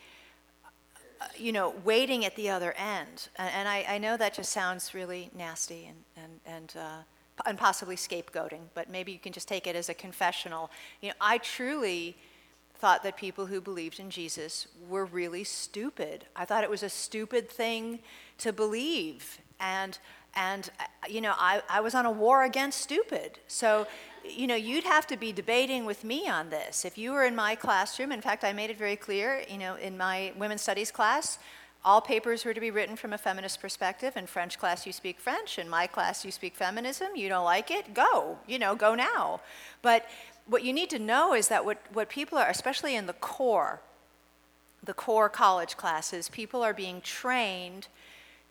uh, 1.22 1.26
you 1.38 1.52
know, 1.52 1.76
waiting 1.84 2.26
at 2.26 2.36
the 2.36 2.50
other 2.50 2.74
end. 2.78 3.30
And, 3.38 3.54
and 3.54 3.70
I, 3.70 3.86
I 3.88 3.98
know 4.00 4.18
that 4.18 4.34
just 4.34 4.52
sounds 4.52 4.94
really 4.94 5.30
nasty 5.36 5.86
and, 5.86 6.24
and, 6.24 6.40
and, 6.46 6.74
uh, 6.78 7.04
and 7.46 7.58
possibly 7.58 7.96
scapegoating, 7.96 8.62
but 8.74 8.90
maybe 8.90 9.12
you 9.12 9.20
can 9.20 9.34
just 9.34 9.48
take 9.48 9.68
it 9.68 9.76
as 9.76 9.90
a 9.90 9.94
confessional. 9.94 10.70
You 11.02 11.10
know, 11.10 11.16
I 11.20 11.38
truly 11.40 12.16
thought 12.76 13.04
that 13.04 13.16
people 13.16 13.46
who 13.46 13.62
believed 13.62 14.00
in 14.00 14.10
Jesus 14.10 14.68
were 14.90 15.06
really 15.06 15.44
stupid. 15.44 16.26
I 16.36 16.46
thought 16.46 16.64
it 16.64 16.70
was 16.70 16.84
a 16.84 16.90
stupid 16.90 17.50
thing 17.50 18.00
to 18.40 18.52
believe. 18.52 19.40
And, 19.60 19.98
and 20.36 20.70
uh, 20.80 20.84
you 21.08 21.22
know, 21.22 21.34
I, 21.38 21.62
I 21.70 21.80
was 21.80 21.96
on 21.96 22.06
a 22.06 22.12
war 22.12 22.44
against 22.44 22.82
stupid. 22.82 23.40
So, 23.48 23.88
you 24.26 24.48
know, 24.48 24.56
you'd 24.56 24.84
have 24.84 25.08
to 25.08 25.18
be 25.18 25.32
debating 25.32 25.86
with 25.86 26.04
me 26.04 26.28
on 26.28 26.50
this. 26.50 26.86
If 26.86 26.98
you 26.98 27.14
were 27.14 27.24
in 27.24 27.36
my 27.36 27.56
classroom, 27.56 28.12
in 28.12 28.22
fact, 28.22 28.44
I 28.44 28.54
made 28.54 28.70
it 28.70 28.78
very 28.78 28.96
clear, 28.96 29.44
you 29.50 29.58
know, 29.58 29.76
in 29.76 29.98
my 29.98 30.34
women's 30.38 30.62
studies 30.62 30.92
class, 30.92 31.40
all 31.86 32.00
papers 32.00 32.46
were 32.46 32.54
to 32.54 32.62
be 32.62 32.72
written 32.72 32.96
from 32.96 33.12
a 33.12 33.18
feminist 33.18 33.60
perspective. 33.60 34.16
In 34.16 34.26
French 34.26 34.58
class, 34.58 34.86
you 34.86 34.94
speak 34.94 35.20
French. 35.20 35.60
In 35.60 35.68
my 35.68 35.86
class, 35.86 36.24
you 36.24 36.32
speak 36.32 36.56
feminism. 36.56 37.10
You 37.16 37.28
don't 37.28 37.44
like 37.44 37.72
it? 37.72 37.94
Go. 37.94 38.38
You 38.48 38.58
know, 38.58 38.76
go 38.76 38.96
now. 38.96 39.42
But 39.82 40.08
what 40.46 40.64
you 40.64 40.72
need 40.72 40.90
to 40.92 41.00
know 41.00 41.34
is 41.34 41.50
that 41.50 41.66
what, 41.66 41.80
what 41.92 42.10
people 42.10 42.38
are, 42.38 42.48
especially 42.48 42.96
in 42.96 43.06
the 43.06 43.14
core, 43.14 43.82
the 44.82 44.94
core 44.94 45.30
college 45.30 45.76
classes, 45.76 46.30
people 46.30 46.64
are 46.64 46.74
being 46.74 47.02
trained 47.02 47.88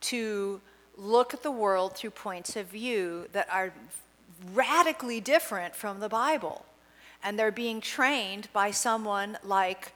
to 0.00 0.60
look 0.96 1.32
at 1.32 1.42
the 1.42 1.50
world 1.50 1.96
through 1.96 2.10
points 2.10 2.54
of 2.56 2.66
view 2.66 3.28
that 3.32 3.48
are 3.50 3.72
radically 4.52 5.20
different 5.20 5.74
from 5.74 6.00
the 6.00 6.08
Bible. 6.08 6.66
And 7.22 7.38
they're 7.38 7.52
being 7.52 7.80
trained 7.80 8.48
by 8.52 8.72
someone 8.72 9.38
like 9.42 9.92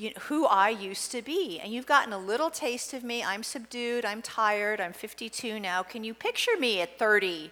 you 0.00 0.08
know, 0.08 0.20
who 0.22 0.46
I 0.46 0.70
used 0.70 1.12
to 1.12 1.20
be. 1.20 1.60
And 1.62 1.74
you've 1.74 1.86
gotten 1.86 2.14
a 2.14 2.18
little 2.18 2.48
taste 2.48 2.94
of 2.94 3.04
me. 3.04 3.22
I'm 3.22 3.42
subdued, 3.42 4.06
I'm 4.06 4.22
tired, 4.22 4.80
I'm 4.80 4.94
52 4.94 5.60
now. 5.60 5.82
Can 5.82 6.04
you 6.04 6.14
picture 6.14 6.56
me 6.58 6.80
at 6.80 6.98
30? 6.98 7.50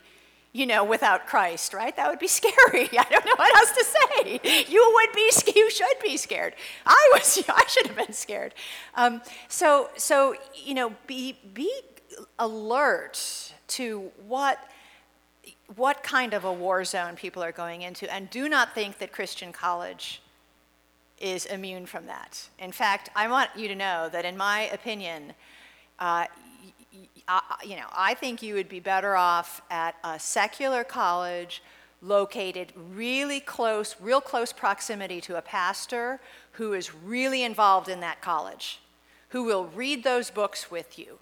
You 0.55 0.65
know, 0.65 0.83
without 0.83 1.27
Christ, 1.27 1.75
right? 1.75 1.95
That 1.95 2.09
would 2.09 2.19
be 2.19 2.27
scary. 2.41 2.89
I 2.99 3.05
don't 3.11 3.27
know 3.27 3.35
what 3.37 3.55
else 3.55 3.73
to 3.73 3.85
say. 3.85 4.65
You 4.67 4.93
would 4.95 5.15
be, 5.15 5.31
you 5.55 5.71
should 5.71 5.99
be 6.03 6.17
scared. 6.17 6.55
I 6.87 7.11
was, 7.13 7.45
I 7.51 7.67
should 7.69 7.87
have 7.87 7.97
been 7.97 8.15
scared. 8.15 8.55
Um, 8.95 9.21
so, 9.49 9.91
so 9.99 10.35
you 10.55 10.73
know, 10.73 10.95
be 11.07 11.37
be 11.53 11.71
alert 12.39 13.53
to 13.69 14.11
what 14.27 14.59
what 15.77 16.03
kind 16.03 16.33
of 16.33 16.47
a 16.47 16.53
war 16.53 16.83
zone 16.83 17.15
people 17.15 17.43
are 17.45 17.53
going 17.53 17.83
into, 17.83 18.11
and 18.13 18.31
do 18.31 18.49
not 18.49 18.75
think 18.75 18.99
that 18.99 19.13
Christian 19.13 19.53
college 19.53 20.23
is 21.21 21.47
immune 21.47 21.87
from 21.87 22.07
that. 22.07 22.49
In 22.59 22.73
fact, 22.73 23.11
I 23.15 23.29
want 23.29 23.51
you 23.57 23.69
to 23.69 23.75
know 23.75 24.09
that, 24.11 24.25
in 24.25 24.37
my 24.37 24.63
opinion, 24.63 25.35
uh, 25.99 26.27
I- 27.29 27.63
you 27.65 27.77
know, 27.77 27.89
I 27.93 28.15
think 28.15 28.43
you 28.43 28.55
would 28.55 28.69
be 28.69 28.81
better 28.81 29.17
off 29.17 29.61
at 29.71 29.97
a 30.03 30.19
secular 30.19 30.85
college 30.85 31.63
located 32.01 32.73
really 32.77 33.41
close, 33.41 33.97
real 34.01 34.21
close 34.21 34.53
proximity 34.53 35.21
to 35.23 35.37
a 35.37 35.43
pastor 35.43 36.21
who 36.53 36.73
is 36.73 36.95
really 36.95 37.43
involved 37.43 37.89
in 37.89 38.01
that 38.01 38.21
college, 38.21 38.81
who 39.31 39.43
will 39.45 39.67
read 39.67 40.05
those 40.05 40.31
books 40.31 40.71
with 40.71 40.99
you, 40.99 41.19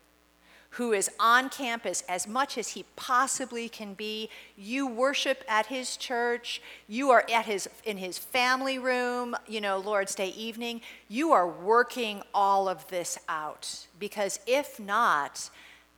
who 0.77 0.93
is 0.93 1.11
on 1.19 1.49
campus 1.49 2.05
as 2.07 2.29
much 2.29 2.59
as 2.59 2.69
he 2.69 2.85
possibly 2.97 3.67
can 3.67 3.95
be. 3.95 4.29
You 4.59 4.87
worship 4.87 5.43
at 5.49 5.67
his 5.67 5.97
church. 5.97 6.61
You 6.87 7.11
are 7.11 7.25
at 7.33 7.47
his 7.47 7.67
in 7.85 7.97
his 7.97 8.19
family 8.19 8.79
room, 8.79 9.35
you 9.47 9.63
know, 9.63 9.79
Lord's 9.79 10.15
Day 10.15 10.29
evening. 10.29 10.83
You 11.09 11.33
are 11.33 11.49
working 11.49 12.23
all 12.35 12.69
of 12.69 12.87
this 12.89 13.19
out 13.27 13.87
because 13.99 14.39
if 14.47 14.79
not, 14.79 15.49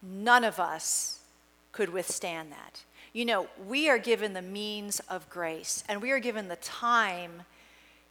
none 0.01 0.45
of 0.45 0.61
us 0.61 1.23
could 1.73 1.93
withstand 1.93 2.53
that. 2.53 2.85
You 3.13 3.25
know, 3.25 3.49
we 3.67 3.89
are 3.89 3.99
given 3.99 4.33
the 4.33 4.43
means 4.43 5.01
of 5.09 5.29
grace 5.29 5.83
and 5.89 6.01
we 6.01 6.13
are 6.13 6.21
given 6.21 6.47
the 6.47 6.57
time 6.57 7.43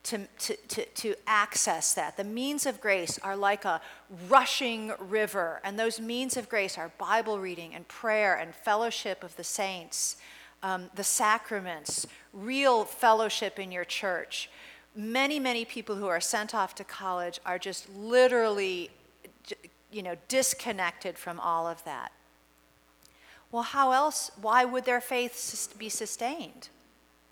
to, 0.08 0.28
to, 0.56 0.86
to, 0.86 1.16
access 1.26 1.94
that. 1.94 2.16
The 2.16 2.24
means 2.24 2.66
of 2.66 2.80
grace 2.80 3.20
are 3.20 3.36
like 3.36 3.66
a 3.66 3.82
rushing 4.30 4.94
river, 5.00 5.60
and 5.64 5.78
those 5.78 6.00
means 6.00 6.38
of 6.38 6.48
grace 6.48 6.78
are 6.78 6.92
Bible 6.98 7.40
reading 7.40 7.76
and 7.76 7.88
prayer 7.88 8.36
and 8.36 8.56
fellowship 8.56 9.24
of 9.24 9.36
the 9.36 9.44
saints, 9.44 10.16
um, 10.64 10.90
the 10.96 11.04
sacraments, 11.04 12.08
real 12.34 12.86
fellowship 12.86 13.60
in 13.60 13.72
your 13.72 13.84
church. 13.84 14.50
Many, 14.96 15.40
many 15.40 15.66
people 15.66 15.96
who 15.96 16.08
are 16.08 16.22
sent 16.22 16.56
off 16.56 16.74
to 16.76 16.84
college 16.84 17.40
are 17.46 17.60
just 17.60 17.94
literally, 17.94 18.90
you 19.92 20.02
know, 20.02 20.16
disconnected 20.30 21.18
from 21.18 21.40
all 21.40 21.68
of 21.68 21.84
that. 21.84 22.12
Well, 23.52 23.64
how 23.64 23.92
else, 23.92 24.32
why 24.42 24.64
would 24.64 24.86
their 24.86 25.02
faith 25.02 25.74
be 25.78 25.90
sustained? 25.90 26.70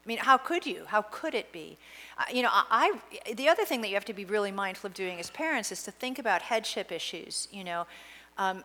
I 0.05 0.07
mean, 0.07 0.19
how 0.19 0.37
could 0.37 0.65
you? 0.65 0.83
How 0.87 1.01
could 1.01 1.33
it 1.33 1.51
be? 1.51 1.77
Uh, 2.17 2.23
you 2.31 2.41
know, 2.41 2.49
I, 2.51 2.99
I, 3.27 3.33
the 3.33 3.49
other 3.49 3.65
thing 3.65 3.81
that 3.81 3.89
you 3.89 3.95
have 3.95 4.05
to 4.05 4.13
be 4.13 4.25
really 4.25 4.51
mindful 4.51 4.87
of 4.87 4.93
doing 4.93 5.19
as 5.19 5.29
parents 5.29 5.71
is 5.71 5.83
to 5.83 5.91
think 5.91 6.17
about 6.19 6.41
headship 6.41 6.91
issues. 6.91 7.47
You 7.51 7.63
know, 7.63 7.87
um, 8.37 8.63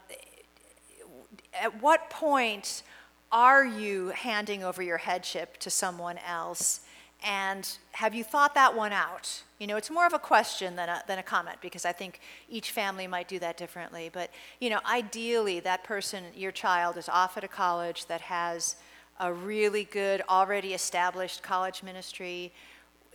at 1.61 1.83
what 1.83 2.11
point 2.11 2.83
are 3.33 3.65
you 3.65 4.09
handing 4.09 4.63
over 4.65 4.83
your 4.83 4.99
headship 4.99 5.57
to 5.59 5.71
someone 5.71 6.19
else? 6.27 6.81
And 7.23 7.69
have 7.93 8.15
you 8.15 8.25
thought 8.25 8.55
that 8.55 8.75
one 8.75 8.93
out? 8.93 9.43
You 9.59 9.67
know, 9.67 9.77
it's 9.77 9.91
more 9.91 10.07
of 10.07 10.15
a 10.15 10.19
question 10.19 10.77
than 10.77 10.89
a, 10.89 11.03
than 11.07 11.19
a 11.19 11.23
comment 11.23 11.59
because 11.61 11.85
I 11.85 11.93
think 11.93 12.21
each 12.49 12.71
family 12.71 13.07
might 13.07 13.29
do 13.29 13.39
that 13.41 13.57
differently. 13.57 14.11
But, 14.13 14.31
you 14.59 14.71
know, 14.71 14.81
ideally, 14.91 15.61
that 15.61 15.85
person, 15.85 16.25
your 16.35 16.51
child, 16.51 16.97
is 16.97 17.09
off 17.09 17.37
at 17.37 17.45
a 17.45 17.49
college 17.49 18.07
that 18.07 18.23
has 18.23 18.77
a 19.19 19.33
really 19.33 19.85
good, 19.85 20.23
already 20.31 20.73
established 20.73 21.43
college 21.43 21.83
ministry 21.83 22.53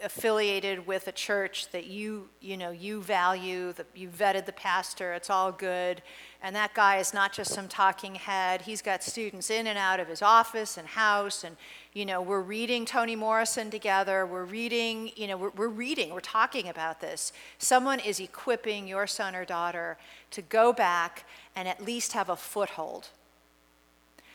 affiliated 0.03 0.85
with 0.85 1.07
a 1.07 1.11
church 1.11 1.69
that 1.71 1.87
you 1.87 2.27
you 2.41 2.57
know 2.57 2.69
you 2.69 3.01
value 3.01 3.71
that 3.73 3.87
you 3.95 4.09
vetted 4.09 4.45
the 4.45 4.51
pastor 4.51 5.13
it's 5.13 5.29
all 5.29 5.51
good. 5.51 6.01
And 6.43 6.55
that 6.55 6.73
guy 6.75 6.97
is 6.97 7.13
not 7.13 7.33
just 7.33 7.53
some 7.53 7.67
talking 7.67 8.15
head. 8.15 8.61
He's 8.61 8.81
got 8.81 9.01
students 9.03 9.49
in 9.49 9.65
and 9.65 9.79
out 9.79 9.99
of 9.99 10.07
his 10.07 10.21
office 10.21 10.77
and 10.77 10.87
house. 10.87 11.43
And 11.43 11.55
you 11.93 12.05
know 12.05 12.21
we're 12.21 12.41
reading 12.41 12.85
toni 12.85 13.15
morrison 13.15 13.71
together. 13.71 14.25
We're 14.25 14.43
reading 14.43 15.11
you 15.15 15.27
know 15.27 15.37
we're, 15.37 15.51
we're 15.51 15.67
reading 15.69 16.13
we're 16.13 16.19
talking 16.19 16.67
about 16.67 16.99
this. 16.99 17.31
Someone 17.57 17.99
is 17.99 18.19
equipping 18.19 18.87
your 18.87 19.07
son 19.07 19.33
or 19.33 19.45
daughter 19.45 19.97
to 20.31 20.41
go 20.41 20.73
back 20.73 21.25
and 21.55 21.69
at 21.69 21.83
least 21.83 22.11
have 22.11 22.29
a 22.29 22.35
foothold. 22.35 23.09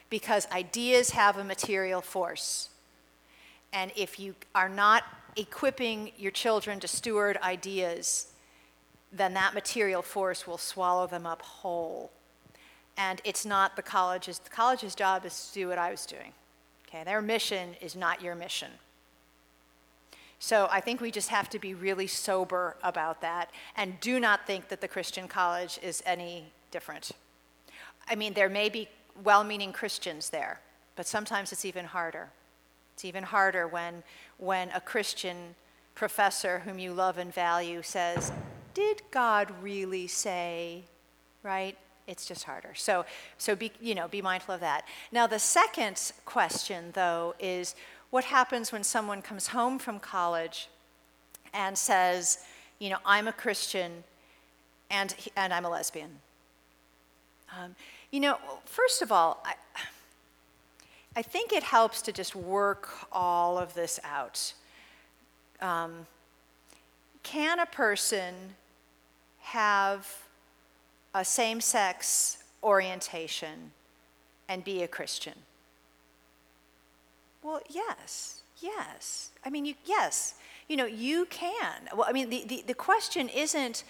Because 0.08 0.48
ideas 0.50 1.10
have 1.10 1.36
a 1.36 1.44
material 1.44 2.00
force 2.00 2.70
and 3.72 3.92
if 3.96 4.18
you 4.18 4.34
are 4.54 4.68
not 4.68 5.04
equipping 5.36 6.12
your 6.18 6.32
children 6.32 6.80
to 6.80 6.88
steward 6.88 7.36
ideas, 7.42 8.28
then 9.12 9.34
that 9.34 9.54
material 9.54 10.02
force 10.02 10.46
will 10.46 10.58
swallow 10.58 11.06
them 11.06 11.26
up 11.26 11.42
whole. 11.42 12.10
And 12.96 13.20
it's 13.24 13.46
not 13.46 13.76
the 13.76 13.82
college's, 13.82 14.38
the 14.38 14.50
college's 14.50 14.94
job 14.94 15.24
is 15.24 15.48
to 15.48 15.54
do 15.54 15.68
what 15.68 15.78
I 15.78 15.90
was 15.90 16.06
doing. 16.06 16.32
Okay, 16.88 17.04
their 17.04 17.22
mission 17.22 17.76
is 17.80 17.94
not 17.94 18.20
your 18.20 18.34
mission. 18.34 18.70
So 20.40 20.68
I 20.70 20.80
think 20.80 21.00
we 21.00 21.10
just 21.10 21.28
have 21.28 21.48
to 21.50 21.58
be 21.58 21.74
really 21.74 22.06
sober 22.06 22.76
about 22.82 23.20
that 23.20 23.50
and 23.76 24.00
do 24.00 24.18
not 24.18 24.46
think 24.46 24.68
that 24.68 24.80
the 24.80 24.88
Christian 24.88 25.28
college 25.28 25.78
is 25.82 26.02
any 26.06 26.46
different. 26.70 27.10
I 28.08 28.14
mean, 28.14 28.32
there 28.32 28.48
may 28.48 28.68
be 28.70 28.88
well 29.22 29.44
meaning 29.44 29.72
Christians 29.72 30.30
there, 30.30 30.60
but 30.96 31.06
sometimes 31.06 31.52
it's 31.52 31.64
even 31.64 31.84
harder. 31.84 32.30
It's 33.00 33.06
even 33.06 33.24
harder 33.24 33.66
when, 33.66 34.02
when 34.36 34.68
a 34.74 34.80
Christian 34.82 35.54
professor 35.94 36.58
whom 36.58 36.78
you 36.78 36.92
love 36.92 37.16
and 37.16 37.32
value 37.32 37.80
says, 37.80 38.30
Did 38.74 39.00
God 39.10 39.50
really 39.62 40.06
say, 40.06 40.82
right? 41.42 41.78
It's 42.06 42.26
just 42.26 42.44
harder. 42.44 42.74
So, 42.74 43.06
so 43.38 43.56
be, 43.56 43.72
you 43.80 43.94
know, 43.94 44.06
be 44.06 44.20
mindful 44.20 44.54
of 44.54 44.60
that. 44.60 44.84
Now, 45.10 45.26
the 45.26 45.38
second 45.38 46.12
question, 46.26 46.90
though, 46.92 47.34
is 47.40 47.74
what 48.10 48.24
happens 48.24 48.70
when 48.70 48.84
someone 48.84 49.22
comes 49.22 49.46
home 49.46 49.78
from 49.78 49.98
college 49.98 50.68
and 51.54 51.78
says, 51.78 52.40
you 52.78 52.90
know, 52.90 52.98
I'm 53.06 53.28
a 53.28 53.32
Christian 53.32 54.04
and, 54.90 55.14
and 55.38 55.54
I'm 55.54 55.64
a 55.64 55.70
lesbian? 55.70 56.10
Um, 57.58 57.76
you 58.10 58.20
know, 58.20 58.36
first 58.66 59.00
of 59.00 59.10
all, 59.10 59.42
I, 59.46 59.54
I 61.16 61.22
think 61.22 61.52
it 61.52 61.62
helps 61.64 62.02
to 62.02 62.12
just 62.12 62.36
work 62.36 62.88
all 63.10 63.58
of 63.58 63.74
this 63.74 63.98
out. 64.04 64.54
Um, 65.60 66.06
can 67.22 67.58
a 67.58 67.66
person 67.66 68.34
have 69.40 70.06
a 71.14 71.24
same 71.24 71.60
sex 71.60 72.38
orientation 72.62 73.72
and 74.48 74.62
be 74.62 74.82
a 74.82 74.88
Christian? 74.88 75.34
Well, 77.42 77.60
yes, 77.68 78.42
yes. 78.60 79.30
I 79.44 79.50
mean, 79.50 79.64
you, 79.64 79.74
yes, 79.84 80.34
you 80.68 80.76
know, 80.76 80.86
you 80.86 81.26
can. 81.26 81.88
Well, 81.96 82.06
I 82.08 82.12
mean, 82.12 82.30
the, 82.30 82.44
the, 82.46 82.64
the 82.68 82.74
question 82.74 83.28
isn't, 83.28 83.84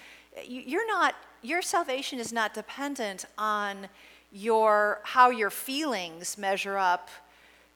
you're 0.46 0.86
not, 0.86 1.14
your 1.42 1.60
salvation 1.60 2.18
is 2.18 2.32
not 2.32 2.54
dependent 2.54 3.26
on 3.36 3.88
your 4.32 5.00
how 5.02 5.30
your 5.30 5.50
feelings 5.50 6.38
measure 6.38 6.78
up 6.78 7.08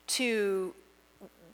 to 0.07 0.73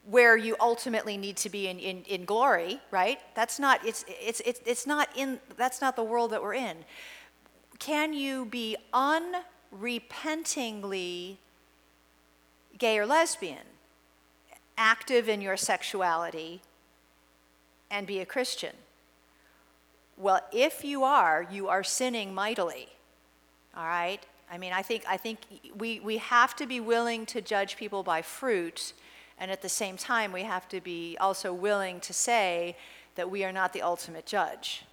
where 0.06 0.36
you 0.36 0.56
ultimately 0.60 1.16
need 1.16 1.38
to 1.38 1.48
be 1.50 1.68
in, 1.68 1.78
in, 1.80 2.04
in 2.04 2.26
glory 2.26 2.80
right? 2.92 3.20
That's 3.36 3.60
not 3.60 3.86
it's, 3.86 4.04
it's 4.08 4.40
it's 4.42 4.60
it's 4.66 4.88
not 4.88 5.10
in 5.16 5.40
that's 5.58 5.80
not 5.82 5.96
the 5.96 6.04
world 6.04 6.32
that 6.32 6.42
we're 6.42 6.56
in. 6.56 6.78
Can 7.80 8.14
you 8.14 8.46
be 8.46 8.76
unrepentingly 8.94 11.38
gay 12.78 13.00
or 13.00 13.06
lesbian 13.06 13.66
active 14.78 15.28
in 15.30 15.42
your 15.42 15.58
sexuality 15.58 16.62
and 17.90 18.08
be 18.08 18.20
a 18.20 18.26
christian? 18.26 18.76
Well 20.18 20.42
if 20.52 20.84
you 20.84 21.04
are 21.04 21.48
you 21.50 21.70
are 21.70 21.84
sinning 21.84 22.34
mightily 22.34 22.90
all 23.76 23.86
right 23.86 24.26
I 24.52 24.58
mean, 24.58 24.74
I 24.74 24.82
think, 24.82 25.04
I 25.08 25.16
think 25.16 25.40
we, 25.78 26.02
we 26.02 26.18
have 26.18 26.56
to 26.58 26.68
be 26.68 26.82
willing 26.82 27.26
to 27.28 27.42
judge 27.42 27.78
people 27.78 28.04
by 28.04 28.22
fruit, 28.22 28.92
and 29.38 29.50
at 29.50 29.62
the 29.62 29.70
same 29.70 29.96
time, 29.96 30.34
we 30.34 30.44
have 30.44 30.68
to 30.70 30.82
be 30.82 31.18
also 31.22 31.54
willing 31.54 32.02
to 32.02 32.14
say 32.14 32.76
that 33.16 33.32
we 33.32 33.46
are 33.46 33.54
not 33.54 33.72
the 33.72 33.82
ultimate 33.82 34.26
judge. 34.26 34.84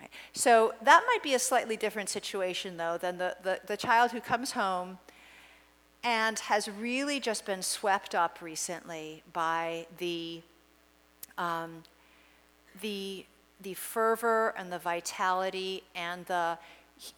Right? 0.00 0.10
So 0.32 0.72
that 0.82 1.04
might 1.06 1.22
be 1.22 1.34
a 1.34 1.38
slightly 1.38 1.76
different 1.76 2.08
situation, 2.08 2.78
though, 2.78 2.96
than 2.96 3.18
the, 3.18 3.36
the, 3.42 3.60
the 3.66 3.76
child 3.76 4.12
who 4.12 4.20
comes 4.20 4.52
home 4.52 4.98
and 6.02 6.38
has 6.38 6.68
really 6.68 7.20
just 7.20 7.44
been 7.44 7.62
swept 7.62 8.14
up 8.14 8.40
recently 8.40 9.22
by 9.32 9.86
the, 9.98 10.40
um, 11.36 11.82
the, 12.80 13.26
the 13.60 13.74
fervor 13.74 14.54
and 14.56 14.72
the 14.72 14.78
vitality 14.78 15.82
and 15.94 16.24
the 16.26 16.56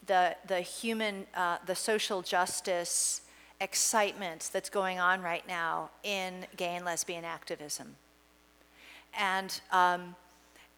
the, 0.06 0.36
the 0.46 0.60
human, 0.60 1.26
uh, 1.34 1.58
the 1.66 1.74
social 1.74 2.22
justice 2.22 3.22
excitement 3.60 4.50
that's 4.52 4.70
going 4.70 4.98
on 4.98 5.20
right 5.20 5.46
now 5.46 5.90
in 6.02 6.46
gay 6.56 6.76
and 6.76 6.84
lesbian 6.84 7.24
activism. 7.24 7.96
And, 9.18 9.60
um, 9.70 10.14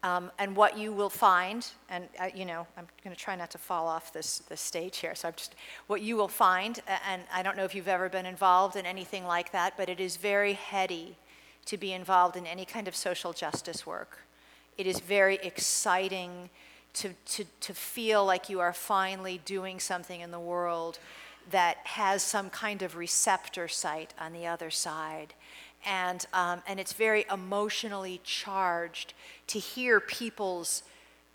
um, 0.03 0.31
and 0.37 0.55
what 0.55 0.77
you 0.77 0.91
will 0.91 1.09
find, 1.09 1.65
and 1.89 2.09
uh, 2.19 2.27
you 2.35 2.45
know, 2.45 2.67
I'm 2.77 2.87
going 3.03 3.15
to 3.15 3.21
try 3.21 3.35
not 3.35 3.51
to 3.51 3.57
fall 3.57 3.87
off 3.87 4.11
this, 4.11 4.39
this 4.49 4.59
stage 4.59 4.97
here, 4.97 5.15
so 5.15 5.29
I'm 5.29 5.33
just, 5.37 5.55
what 5.87 6.01
you 6.01 6.17
will 6.17 6.27
find, 6.27 6.81
and 7.07 7.21
I 7.33 7.41
don't 7.41 7.55
know 7.55 7.63
if 7.63 7.73
you've 7.73 7.87
ever 7.87 8.09
been 8.09 8.25
involved 8.25 8.75
in 8.75 8.85
anything 8.85 9.25
like 9.25 9.51
that, 9.53 9.77
but 9.77 9.87
it 9.87 9.99
is 10.01 10.17
very 10.17 10.53
heady 10.53 11.15
to 11.65 11.77
be 11.77 11.93
involved 11.93 12.35
in 12.35 12.45
any 12.45 12.65
kind 12.65 12.89
of 12.89 12.95
social 12.95 13.31
justice 13.31 13.85
work. 13.85 14.19
It 14.77 14.87
is 14.87 14.99
very 14.99 15.35
exciting 15.43 16.49
to, 16.93 17.13
to, 17.25 17.45
to 17.61 17.73
feel 17.73 18.25
like 18.25 18.49
you 18.49 18.59
are 18.59 18.73
finally 18.73 19.41
doing 19.45 19.79
something 19.79 20.21
in 20.21 20.31
the 20.31 20.39
world 20.39 20.99
that 21.51 21.77
has 21.83 22.23
some 22.23 22.49
kind 22.49 22.81
of 22.81 22.95
receptor 22.95 23.67
site 23.67 24.13
on 24.19 24.33
the 24.33 24.47
other 24.47 24.69
side. 24.69 25.33
And, 25.85 26.25
um, 26.33 26.61
and 26.67 26.79
it's 26.79 26.93
very 26.93 27.25
emotionally 27.31 28.21
charged 28.23 29.13
to 29.47 29.59
hear 29.59 29.99
people's 29.99 30.83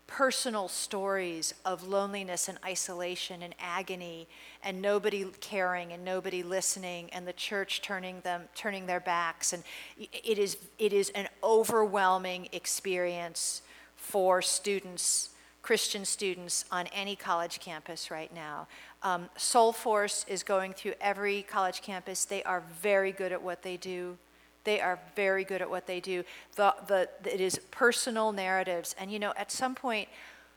personal 0.07 0.67
stories 0.67 1.53
of 1.65 1.87
loneliness 1.87 2.49
and 2.49 2.57
isolation 2.65 3.43
and 3.43 3.53
agony 3.59 4.27
and 4.63 4.81
nobody 4.81 5.23
caring 5.39 5.93
and 5.93 6.03
nobody 6.03 6.41
listening 6.41 7.11
and 7.11 7.27
the 7.27 7.33
church 7.33 7.79
turning 7.83 8.19
them 8.21 8.41
turning 8.55 8.87
their 8.87 8.99
backs 8.99 9.53
and 9.53 9.61
it 9.99 10.39
is 10.39 10.57
it 10.79 10.93
is 10.93 11.11
an 11.11 11.27
overwhelming 11.43 12.49
experience 12.53 13.61
for 13.95 14.41
students 14.41 15.29
Christian 15.69 16.03
students 16.03 16.65
on 16.71 16.87
any 16.87 17.15
college 17.15 17.59
campus 17.59 18.09
right 18.09 18.33
now. 18.33 18.67
Um, 19.03 19.29
Soul 19.37 19.71
Force 19.71 20.25
is 20.27 20.41
going 20.41 20.73
through 20.73 20.93
every 20.99 21.43
college 21.43 21.83
campus. 21.83 22.25
They 22.25 22.41
are 22.41 22.63
very 22.81 23.11
good 23.11 23.31
at 23.31 23.43
what 23.43 23.61
they 23.61 23.77
do. 23.77 24.17
They 24.63 24.81
are 24.81 24.97
very 25.15 25.43
good 25.43 25.61
at 25.61 25.69
what 25.69 25.85
they 25.85 25.99
do. 25.99 26.23
The, 26.55 26.73
the, 26.87 27.07
it 27.23 27.39
is 27.39 27.59
personal 27.69 28.31
narratives. 28.31 28.95
And 28.99 29.11
you 29.11 29.19
know, 29.19 29.31
at 29.37 29.51
some 29.51 29.75
point, 29.75 30.09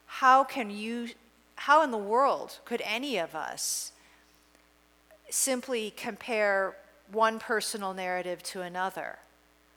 how 0.07 0.45
can 0.45 0.71
you, 0.71 1.11
how 1.57 1.85
in 1.85 1.91
the 1.91 1.99
world 1.99 2.61
could 2.65 2.81
any 2.83 3.19
of 3.19 3.35
us 3.35 3.93
simply 5.29 5.93
compare 5.95 6.75
one 7.11 7.39
personal 7.39 7.93
narrative 7.93 8.43
to 8.45 8.63
another? 8.63 9.19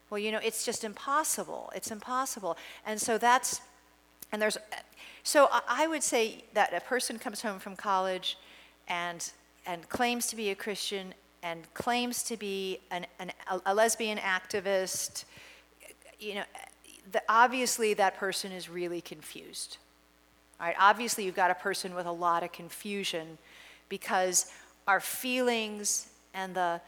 Well, 0.10 0.20
you 0.20 0.32
know, 0.32 0.40
it's 0.42 0.64
just 0.64 0.86
impossible. 0.86 1.74
It's 1.76 1.92
impossible. 1.92 2.56
And 2.86 3.02
so 3.02 3.18
that's, 3.18 3.60
and 4.32 4.42
there's, 4.42 4.58
so 5.26 5.50
I 5.68 5.88
would 5.88 6.04
say 6.04 6.44
that 6.54 6.72
a 6.72 6.80
person 6.80 7.18
comes 7.18 7.42
home 7.42 7.58
from 7.58 7.76
college 7.76 8.38
and, 8.88 9.28
and 9.66 9.90
claims 9.90 10.28
to 10.28 10.36
be 10.36 10.52
a 10.52 10.56
Christian 10.56 11.16
and 11.42 11.62
claims 11.74 12.22
to 12.24 12.38
be 12.38 12.80
an, 12.92 13.08
an, 13.18 13.32
a 13.66 13.74
lesbian 13.74 14.20
activist, 14.20 15.26
you 16.20 16.36
know, 16.36 16.44
the, 17.12 17.24
obviously 17.28 17.96
that 17.96 18.18
person 18.18 18.52
is 18.52 18.70
really 18.70 19.02
confused. 19.02 19.78
All 20.60 20.68
right, 20.68 20.76
obviously 20.80 21.26
you've 21.26 21.36
got 21.36 21.50
a 21.50 21.56
person 21.56 21.96
with 21.96 22.06
a 22.06 22.12
lot 22.12 22.44
of 22.44 22.52
confusion 22.52 23.40
because 23.90 24.52
our 24.88 25.00
feelings 25.00 26.08
and 26.36 26.54
the, 26.54 26.80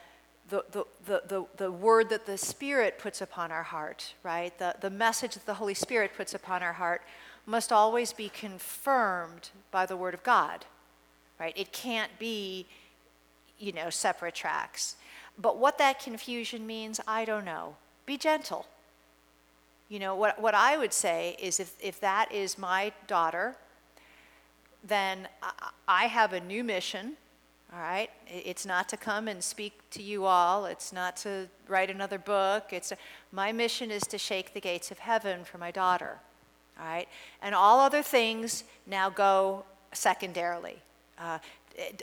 the, 0.50 0.64
the, 0.72 0.86
the, 1.08 1.22
the, 1.28 1.46
the 1.58 1.72
word 1.72 2.10
that 2.10 2.28
the 2.28 2.38
Spirit 2.38 3.00
puts 3.00 3.20
upon 3.20 3.52
our 3.52 3.64
heart, 3.64 4.14
right? 4.22 4.56
The, 4.60 4.76
the 4.80 4.92
message 4.92 5.34
that 5.34 5.48
the 5.48 5.56
Holy 5.56 5.74
Spirit 5.74 6.12
puts 6.16 6.36
upon 6.36 6.62
our 6.62 6.74
heart 6.74 7.02
must 7.48 7.72
always 7.72 8.14
be 8.14 8.30
confirmed 8.30 9.49
by 9.72 9.88
the 9.88 9.98
Word 9.98 10.14
of 10.14 10.22
God, 10.22 10.65
right? 11.40 11.53
It 11.56 11.72
can't 11.72 12.11
be, 12.19 12.68
you 13.57 13.72
know, 13.72 13.90
separate 13.90 14.36
tracks. 14.36 14.98
But 15.40 15.57
what 15.57 15.80
that 15.80 15.99
confusion 15.99 16.68
means, 16.68 16.99
I 17.07 17.26
don't 17.26 17.45
know. 17.45 17.78
Be 18.06 18.18
gentle. 18.18 18.68
You 19.90 19.99
know, 19.99 20.15
what, 20.15 20.40
what 20.40 20.53
I 20.53 20.78
would 20.78 20.94
say 20.94 21.36
is 21.40 21.60
if, 21.60 21.74
if 21.82 21.99
that 22.02 22.32
is 22.32 22.57
my 22.57 22.91
daughter, 23.07 23.56
then 24.84 25.28
I, 25.88 26.06
have 26.06 26.34
a 26.34 26.40
new 26.40 26.64
mission 26.64 27.15
all 27.74 27.80
right? 27.80 28.10
It's 28.28 28.65
not 28.65 28.88
to 28.90 28.98
come 28.98 29.28
and 29.28 29.44
speak 29.44 29.74
to 29.91 30.02
you 30.02 30.26
all. 30.26 30.65
It's 30.65 30.94
not 30.94 31.18
to 31.18 31.49
write 31.68 31.90
another 31.90 32.18
book. 32.18 32.72
It's 32.72 32.94
my 33.32 33.52
mission 33.52 33.91
is 33.91 34.03
to 34.03 34.18
shake 34.18 34.53
the 34.53 34.61
gates 34.61 34.90
of 34.90 34.99
heaven 34.99 35.44
for 35.44 35.57
my 35.57 35.72
daughter. 35.72 36.19
All 36.80 36.86
right? 36.86 37.08
And 37.41 37.56
all 37.56 37.80
other 37.80 38.02
things 38.02 38.64
now 38.86 39.10
go 39.10 39.64
secondarily. 39.94 40.78
Uh, 41.20 41.40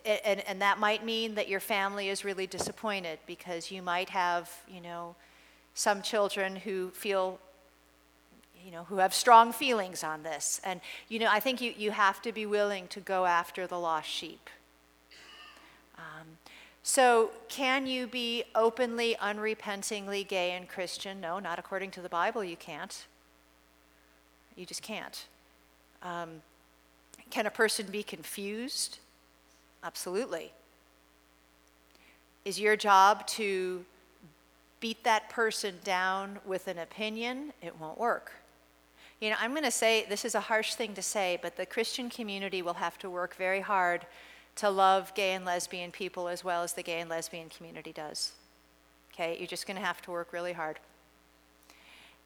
and, 0.05 0.41
and 0.47 0.63
that 0.63 0.79
might 0.79 1.05
mean 1.05 1.35
that 1.35 1.49
your 1.49 1.61
family 1.61 2.09
is 2.09 2.25
really 2.25 2.47
disappointed 2.47 3.19
because 3.27 3.71
you 3.71 3.83
might 3.83 4.09
have, 4.11 4.51
you 4.69 4.81
know, 4.81 5.17
some 5.75 6.03
children 6.03 6.57
who 6.57 6.91
feel 6.91 7.39
you 8.65 8.71
know, 8.71 8.85
who 8.85 8.97
have 8.97 9.13
strong 9.13 9.53
feelings 9.53 10.03
on 10.03 10.23
this. 10.23 10.59
And, 10.65 10.81
you 11.09 11.19
know, 11.19 11.29
I 11.31 11.39
think 11.39 11.61
you, 11.61 11.75
you 11.77 11.91
have 11.91 12.23
to 12.23 12.33
be 12.33 12.47
willing 12.47 12.89
to 12.89 13.01
go 13.01 13.27
after 13.27 13.67
the 13.67 13.79
lost 13.79 14.09
sheep. 14.09 14.49
Um, 15.99 16.39
so, 16.83 17.31
can 17.49 17.87
you 17.87 18.07
be 18.07 18.45
openly, 18.55 19.17
unrepentingly 19.21 20.25
gay 20.25 20.53
and 20.53 20.67
Christian? 20.67 21.21
No, 21.21 21.39
not 21.39 21.59
according 21.59 21.91
to 21.93 22.01
the 22.01 22.09
Bible, 22.09 22.43
you 22.43 22.57
can't. 22.57 23.05
You 24.57 24.67
just 24.67 24.83
can't. 24.83 25.27
Um, 26.03 26.43
can 27.31 27.47
a 27.47 27.51
person 27.51 27.87
be 27.91 28.03
confused? 28.03 28.99
Absolutely. 29.83 30.53
Is 32.45 32.61
your 32.61 32.77
job 32.77 33.27
to 33.29 33.85
beat 34.81 35.03
that 35.05 35.31
person 35.31 35.77
down 35.83 36.39
with 36.45 36.69
an 36.69 36.79
opinion? 36.79 37.53
It 37.63 37.81
won't 37.81 37.99
work. 37.99 38.33
You 39.21 39.31
know, 39.31 39.37
I'm 39.41 39.53
going 39.53 39.65
to 39.65 39.71
say 39.71 40.05
this 40.09 40.25
is 40.25 40.35
a 40.35 40.41
harsh 40.41 40.75
thing 40.75 40.95
to 40.95 41.03
say, 41.03 41.39
but 41.41 41.57
the 41.57 41.65
Christian 41.65 42.11
community 42.11 42.61
will 42.61 42.75
have 42.75 42.99
to 42.99 43.09
work 43.09 43.37
very 43.37 43.61
hard 43.61 44.07
to 44.57 44.71
love 44.71 45.15
gay 45.15 45.33
and 45.33 45.45
lesbian 45.45 45.91
people 45.91 46.29
as 46.29 46.45
well 46.45 46.63
as 46.63 46.75
the 46.75 46.83
gay 46.83 47.01
and 47.01 47.09
lesbian 47.09 47.49
community 47.49 47.93
does. 47.93 48.33
Okay, 49.13 49.37
you're 49.39 49.47
just 49.47 49.67
going 49.67 49.79
to 49.79 49.85
have 49.85 50.03
to 50.03 50.11
work 50.11 50.33
really 50.33 50.53
hard. 50.53 50.79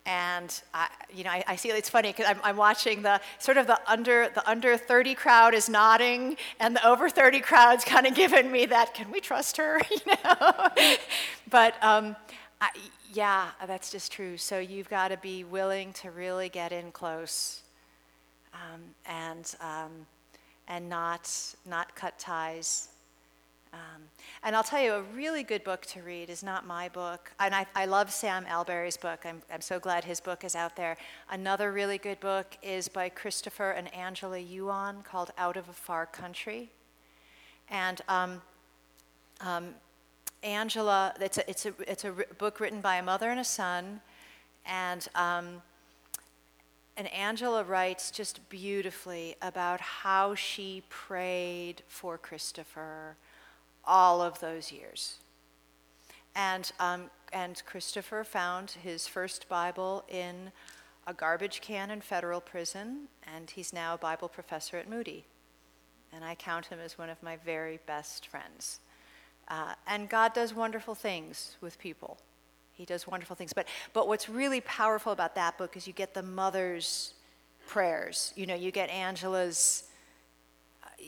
And 0.08 0.58
I, 0.72 0.88
you 1.14 1.22
know, 1.22 1.30
I, 1.30 1.44
I 1.46 1.56
see 1.56 1.68
it's 1.68 1.90
funny 1.90 2.08
because 2.08 2.24
I'm, 2.26 2.40
I'm, 2.42 2.56
watching 2.56 3.02
the 3.02 3.20
sort 3.38 3.58
of 3.58 3.66
the 3.66 3.78
under 3.86 4.30
the 4.34 4.48
under 4.48 4.78
30 4.78 5.14
crowd 5.14 5.52
is 5.52 5.68
nodding, 5.68 6.38
and 6.58 6.74
the 6.74 6.86
over 6.88 7.10
30 7.10 7.40
crowd's 7.40 7.84
kind 7.84 8.06
of 8.06 8.14
giving 8.14 8.50
me 8.50 8.64
that. 8.66 8.94
Can 8.94 9.10
we 9.10 9.20
trust 9.20 9.58
her? 9.58 9.80
You 9.90 10.14
know, 10.24 10.68
but 11.50 11.74
um, 11.84 12.16
I, 12.60 12.70
yeah, 13.12 13.50
that's 13.66 13.92
just 13.92 14.10
true. 14.10 14.38
So 14.38 14.58
you've 14.58 14.88
got 14.88 15.08
to 15.08 15.18
be 15.18 15.44
willing 15.44 15.92
to 15.94 16.10
really 16.10 16.48
get 16.48 16.72
in 16.72 16.90
close, 16.90 17.62
um, 18.54 18.80
and 19.04 19.54
um, 19.60 20.06
and 20.68 20.88
not, 20.88 21.30
not 21.66 21.94
cut 21.94 22.18
ties. 22.18 22.88
Um, 23.78 24.02
and 24.42 24.56
I'll 24.56 24.64
tell 24.64 24.82
you, 24.82 24.94
a 24.94 25.02
really 25.14 25.42
good 25.42 25.62
book 25.62 25.86
to 25.86 26.02
read 26.02 26.30
is 26.30 26.42
not 26.42 26.66
my 26.66 26.88
book. 26.88 27.30
And 27.38 27.54
I, 27.54 27.66
I 27.74 27.84
love 27.84 28.10
Sam 28.10 28.44
Allberry's 28.46 28.96
book. 28.96 29.20
I'm, 29.24 29.40
I'm 29.52 29.60
so 29.60 29.78
glad 29.78 30.04
his 30.04 30.20
book 30.20 30.42
is 30.42 30.56
out 30.56 30.74
there. 30.74 30.96
Another 31.30 31.70
really 31.72 31.98
good 31.98 32.18
book 32.18 32.56
is 32.62 32.88
by 32.88 33.08
Christopher 33.08 33.70
and 33.70 33.92
Angela 33.94 34.38
Yuan 34.38 35.02
called 35.02 35.30
Out 35.38 35.56
of 35.56 35.68
a 35.68 35.72
Far 35.72 36.06
Country. 36.06 36.70
And 37.70 38.00
um, 38.08 38.42
um, 39.40 39.74
Angela, 40.42 41.14
it's 41.20 41.38
a, 41.38 41.48
it's, 41.48 41.66
a, 41.66 41.72
it's 41.86 42.04
a 42.04 42.12
book 42.38 42.58
written 42.58 42.80
by 42.80 42.96
a 42.96 43.02
mother 43.02 43.30
and 43.30 43.38
a 43.38 43.44
son. 43.44 44.00
And 44.66 45.06
um, 45.14 45.62
and 46.98 47.06
Angela 47.12 47.62
writes 47.62 48.10
just 48.10 48.48
beautifully 48.48 49.36
about 49.40 49.80
how 49.80 50.34
she 50.34 50.82
prayed 50.88 51.84
for 51.86 52.18
Christopher 52.18 53.16
all 53.88 54.22
of 54.22 54.38
those 54.38 54.70
years. 54.70 55.16
And, 56.36 56.70
um, 56.78 57.10
and 57.32 57.60
Christopher 57.66 58.22
found 58.22 58.70
his 58.70 59.08
first 59.08 59.48
Bible 59.48 60.04
in 60.08 60.52
a 61.06 61.14
garbage 61.14 61.60
can 61.62 61.90
in 61.90 62.02
federal 62.02 62.40
prison, 62.40 63.08
and 63.34 63.50
he's 63.50 63.72
now 63.72 63.94
a 63.94 63.98
Bible 63.98 64.28
professor 64.28 64.76
at 64.76 64.88
Moody. 64.88 65.24
And 66.12 66.22
I 66.22 66.34
count 66.34 66.66
him 66.66 66.78
as 66.78 66.98
one 66.98 67.08
of 67.08 67.20
my 67.22 67.36
very 67.36 67.80
best 67.86 68.26
friends. 68.26 68.80
Uh, 69.48 69.72
and 69.86 70.08
God 70.08 70.34
does 70.34 70.54
wonderful 70.54 70.94
things 70.94 71.56
with 71.60 71.78
people. 71.78 72.18
He 72.72 72.84
does 72.84 73.06
wonderful 73.06 73.34
things. 73.34 73.52
But, 73.52 73.66
but 73.92 74.06
what's 74.06 74.28
really 74.28 74.60
powerful 74.60 75.10
about 75.10 75.34
that 75.34 75.58
book 75.58 75.76
is 75.76 75.86
you 75.86 75.92
get 75.92 76.14
the 76.14 76.22
mother's 76.22 77.14
prayers. 77.66 78.32
You 78.36 78.46
know, 78.46 78.54
you 78.54 78.70
get 78.70 78.90
Angela's, 78.90 79.84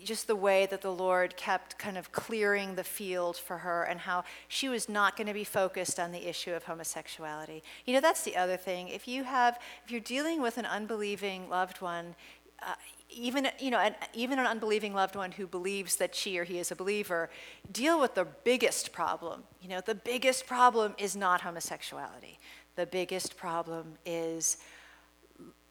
just 0.05 0.27
the 0.27 0.37
way 0.37 0.67
that 0.67 0.83
the 0.83 0.93
Lord 0.93 1.37
kept 1.37 1.79
kind 1.79 1.99
of 1.99 2.13
clearing 2.13 2.75
the 2.75 2.85
field 2.85 3.37
for 3.37 3.59
her 3.59 3.83
and 3.83 4.01
how 4.01 4.25
she 4.49 4.69
was 4.69 4.89
not 4.89 5.17
going 5.17 5.27
to 5.27 5.35
be 5.35 5.45
focused 5.45 5.99
on 5.99 6.13
the 6.13 6.29
issue 6.29 6.53
of 6.53 6.65
homosexuality. 6.65 7.63
You 7.85 7.95
know, 7.95 8.01
that's 8.01 8.23
the 8.23 8.37
other 8.37 8.57
thing. 8.57 8.89
If 8.89 9.09
you 9.09 9.25
have, 9.25 9.59
if 9.85 9.91
you're 9.91 10.01
dealing 10.01 10.41
with 10.41 10.59
an 10.59 10.67
unbelieving 10.67 11.49
loved 11.49 11.81
one, 11.81 12.15
uh, 12.63 12.75
even 13.11 13.49
you 13.59 13.71
know, 13.71 13.79
an, 13.79 13.95
even 14.15 14.39
an 14.39 14.47
unbelieving 14.47 14.95
loved 14.95 15.17
one 15.17 15.33
who 15.33 15.47
believes 15.47 15.97
that 15.97 16.15
she 16.15 16.39
or 16.39 16.45
he 16.45 16.59
is 16.59 16.71
a 16.71 16.77
believer, 16.77 17.31
deal 17.73 18.01
with 18.01 18.15
the 18.15 18.27
biggest 18.45 18.93
problem. 18.93 19.43
You 19.61 19.71
know, 19.71 19.81
the 19.85 19.95
biggest 19.95 20.47
problem 20.47 20.95
is 20.99 21.17
not 21.17 21.41
homosexuality. 21.41 22.39
The 22.77 22.87
biggest 22.87 23.37
problem 23.37 23.95
is 24.07 24.59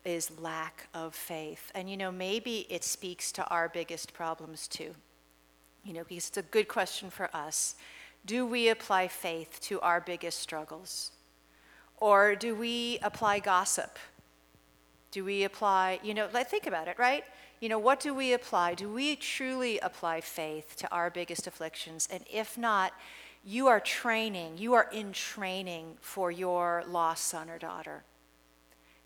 is 0.10 0.32
lack 0.40 0.88
of 0.94 1.16
faith. 1.16 1.72
And 1.74 1.90
you 1.90 1.96
know, 1.96 2.12
maybe 2.12 2.66
it 2.70 2.84
speaks 2.84 3.32
to 3.34 3.48
our 3.48 3.70
biggest 3.70 4.14
problems 4.14 4.68
too. 4.68 4.96
You 5.86 5.94
know, 5.94 6.04
because 6.04 6.28
it's 6.28 6.38
a 6.38 6.42
good 6.42 6.68
question 6.68 7.10
for 7.10 7.30
us. 7.34 7.76
Do 8.26 8.46
we 8.46 8.68
apply 8.68 9.08
faith 9.08 9.60
to 9.62 9.80
our 9.80 10.02
biggest 10.02 10.40
struggles? 10.40 11.12
Or 11.98 12.36
do 12.36 12.56
we 12.56 13.00
apply 13.02 13.40
gossip 13.40 13.98
do 15.12 15.26
we 15.26 15.44
apply, 15.44 16.00
you 16.04 16.14
know, 16.14 16.28
like 16.34 16.50
think 16.50 16.68
about 16.68 16.88
it, 16.88 17.00
right? 17.00 17.24
You 17.60 17.70
know, 17.70 17.80
what 17.80 18.00
do 18.00 18.14
we 18.14 18.34
apply? 18.34 18.76
Do 18.76 18.90
we 18.90 19.16
truly 19.16 19.80
apply 19.80 20.22
faith 20.22 20.76
to 20.78 20.92
our 20.92 21.10
biggest 21.10 21.48
afflictions? 21.48 22.08
And 22.12 22.24
if 22.32 22.58
not, 22.58 22.94
you 23.44 23.68
are 23.68 23.80
training, 23.80 24.58
you 24.58 24.74
are 24.74 24.88
in 24.92 25.12
training 25.14 25.98
for 26.02 26.30
your 26.30 26.84
lost 26.88 27.26
son 27.26 27.50
or 27.50 27.58
daughter. 27.58 28.04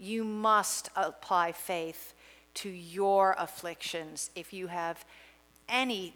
You 0.03 0.25
must 0.25 0.89
apply 0.97 1.53
faith 1.53 2.13
to 2.55 2.69
your 2.69 3.37
afflictions 3.39 4.31
if 4.35 4.51
you 4.51 4.67
have 4.67 5.05
any 5.69 6.13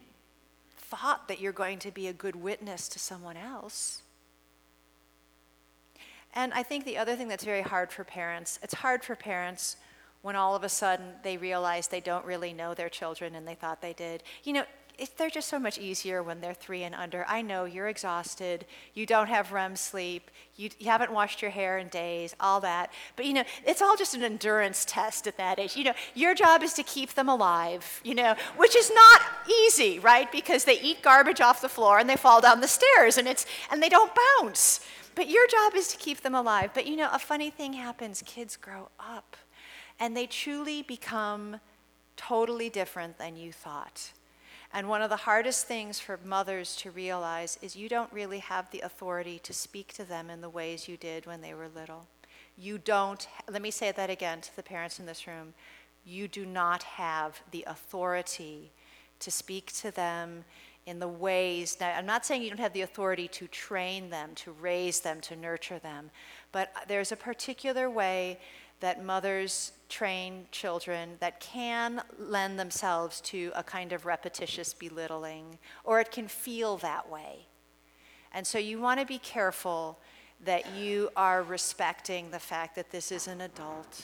thought 0.78 1.30
that 1.30 1.40
you're 1.40 1.54
going 1.54 1.80
to 1.80 1.92
be 1.92 2.08
a 2.08 2.14
good 2.14 2.36
witness 2.36 2.90
to 2.90 3.00
someone 3.00 3.38
else. 3.38 4.02
And 6.36 6.54
I 6.54 6.64
think 6.64 6.84
the 6.84 6.98
other 6.98 7.16
thing 7.16 7.30
that's 7.30 7.46
very 7.46 7.62
hard 7.62 7.94
for 7.94 8.04
parents, 8.04 8.60
it's 8.62 8.74
hard 8.74 9.06
for 9.06 9.16
parents 9.16 9.78
when 10.22 10.36
all 10.36 10.54
of 10.54 10.66
a 10.66 10.70
sudden 10.70 11.06
they 11.24 11.38
realize 11.38 11.88
they 11.88 12.02
don't 12.02 12.26
really 12.26 12.52
know 12.52 12.74
their 12.74 12.90
children 12.90 13.36
and 13.36 13.48
they 13.48 13.56
thought 13.56 13.82
they 13.82 13.94
did. 13.94 14.22
You 14.44 14.52
know, 14.52 14.66
it, 14.98 15.16
they're 15.18 15.30
just 15.30 15.48
so 15.48 15.60
much 15.60 15.78
easier 15.78 16.24
when 16.24 16.42
they're 16.42 16.54
three 16.54 16.84
and 16.84 16.96
under. 16.96 17.26
I 17.28 17.42
know 17.42 17.66
you're 17.66 17.88
exhausted, 17.88 18.66
you 18.94 19.06
don't 19.06 19.28
have 19.28 19.52
REM 19.52 19.76
sleep, 19.76 20.32
you, 20.56 20.70
you, 20.80 20.88
haven't 20.88 21.12
washed 21.12 21.42
your 21.42 21.52
hair 21.52 21.78
in 21.78 21.88
days, 21.88 22.36
all 22.40 22.60
that. 22.62 22.92
But 23.16 23.26
you 23.26 23.34
know, 23.34 23.44
it's 23.66 23.82
all 23.82 23.96
just 23.96 24.16
an 24.16 24.24
endurance 24.24 24.86
test 24.86 25.28
at 25.28 25.38
that 25.38 25.60
age. 25.60 25.76
You 25.76 25.86
know, 25.86 25.94
your 26.16 26.34
job 26.34 26.64
is 26.64 26.74
to 26.74 26.84
keep 26.84 27.14
them 27.14 27.30
alive, 27.30 28.02
you 28.04 28.16
know, 28.16 28.36
which 28.56 28.76
is 28.76 28.92
not 28.94 29.22
easy, 29.66 30.00
right? 30.00 30.32
Because 30.32 30.64
they 30.64 30.80
eat 30.82 31.02
garbage 31.02 31.42
off 31.42 31.62
the 31.62 31.70
floor 31.70 32.00
and 32.00 32.10
they 32.10 32.16
fall 32.16 32.42
down 32.42 32.62
the 32.62 32.68
stairs 32.68 33.18
and 33.18 33.28
it's 33.28 33.46
and 33.72 33.82
they 33.84 33.90
don't 33.90 34.12
bounce. 34.40 34.80
But 35.14 35.30
your 35.30 35.48
job 35.48 35.76
is 35.76 35.88
to 35.90 35.98
keep 35.98 36.22
them 36.22 36.36
alive. 36.36 36.72
But 36.74 36.88
you 36.88 36.96
know, 36.96 37.10
a 37.12 37.20
funny 37.20 37.50
thing 37.50 37.74
happens 37.74 38.24
kids 38.26 38.56
grow 38.56 38.90
up 39.00 39.38
and 40.00 40.16
they 40.16 40.26
truly 40.26 40.82
become 40.82 41.60
totally 42.16 42.70
different 42.70 43.18
than 43.18 43.36
you 43.36 43.52
thought. 43.52 44.12
And 44.78 44.88
one 44.88 45.02
of 45.02 45.10
the 45.10 45.16
hardest 45.16 45.66
things 45.66 46.00
for 46.00 46.20
mothers 46.24 46.76
to 46.76 46.92
realize 46.92 47.58
is 47.64 47.76
you 47.76 47.90
don't 47.90 48.14
really 48.14 48.38
have 48.38 48.70
the 48.70 48.82
authority 48.82 49.40
to 49.40 49.52
speak 49.52 49.92
to 49.94 50.04
them 50.04 50.30
in 50.30 50.40
the 50.40 50.52
ways 50.52 50.88
you 50.88 50.98
did 50.98 51.26
when 51.26 51.42
they 51.42 51.56
were 51.56 51.68
little. 51.68 52.06
You 52.60 52.78
don't, 52.78 53.28
let 53.50 53.64
me 53.64 53.72
say 53.72 53.92
that 53.92 54.12
again 54.12 54.40
to 54.40 54.56
the 54.56 54.62
parents 54.62 55.00
in 55.00 55.08
this 55.08 55.26
room. 55.26 55.56
You 56.06 56.28
do 56.28 56.46
not 56.46 56.84
have 56.84 57.42
the 57.50 57.64
authority 57.66 58.72
to 59.18 59.32
speak 59.32 59.74
to 59.78 59.90
them 59.90 60.46
in 60.86 61.00
the 61.00 61.08
ways. 61.08 61.78
Now, 61.80 61.98
I'm 61.98 62.06
not 62.06 62.24
saying 62.24 62.44
you 62.44 62.50
don't 62.50 62.60
have 62.60 62.74
the 62.74 62.82
authority 62.82 63.28
to 63.30 63.48
train 63.48 64.12
them, 64.12 64.30
to 64.36 64.52
raise 64.52 65.00
them, 65.00 65.22
to 65.22 65.36
nurture 65.36 65.80
them, 65.80 66.12
but 66.52 66.72
there's 66.88 67.12
a 67.12 67.18
particular 67.18 67.90
way 67.90 68.38
that 68.80 69.04
mothers 69.04 69.72
train 69.90 70.46
children 70.52 71.12
that 71.20 71.40
can 71.40 72.02
lend 72.20 72.60
themselves 72.60 73.22
to 73.22 73.52
a 73.56 73.64
kind 73.64 73.94
of 73.94 74.06
repetitious 74.06 74.74
belittling, 74.74 75.58
or 75.84 76.00
it 76.00 76.12
can 76.12 76.28
feel 76.28 76.78
that 76.78 77.10
way. 77.10 77.48
And 78.34 78.46
so 78.46 78.60
you 78.60 78.80
want 78.80 79.00
to 79.00 79.06
be 79.06 79.20
careful 79.20 80.00
that 80.44 80.76
you 80.76 81.10
are 81.16 81.42
respecting 81.42 82.30
the 82.30 82.40
fact 82.40 82.76
that 82.76 82.92
this 82.92 83.12
is 83.12 83.28
an 83.28 83.42
adult 83.42 84.04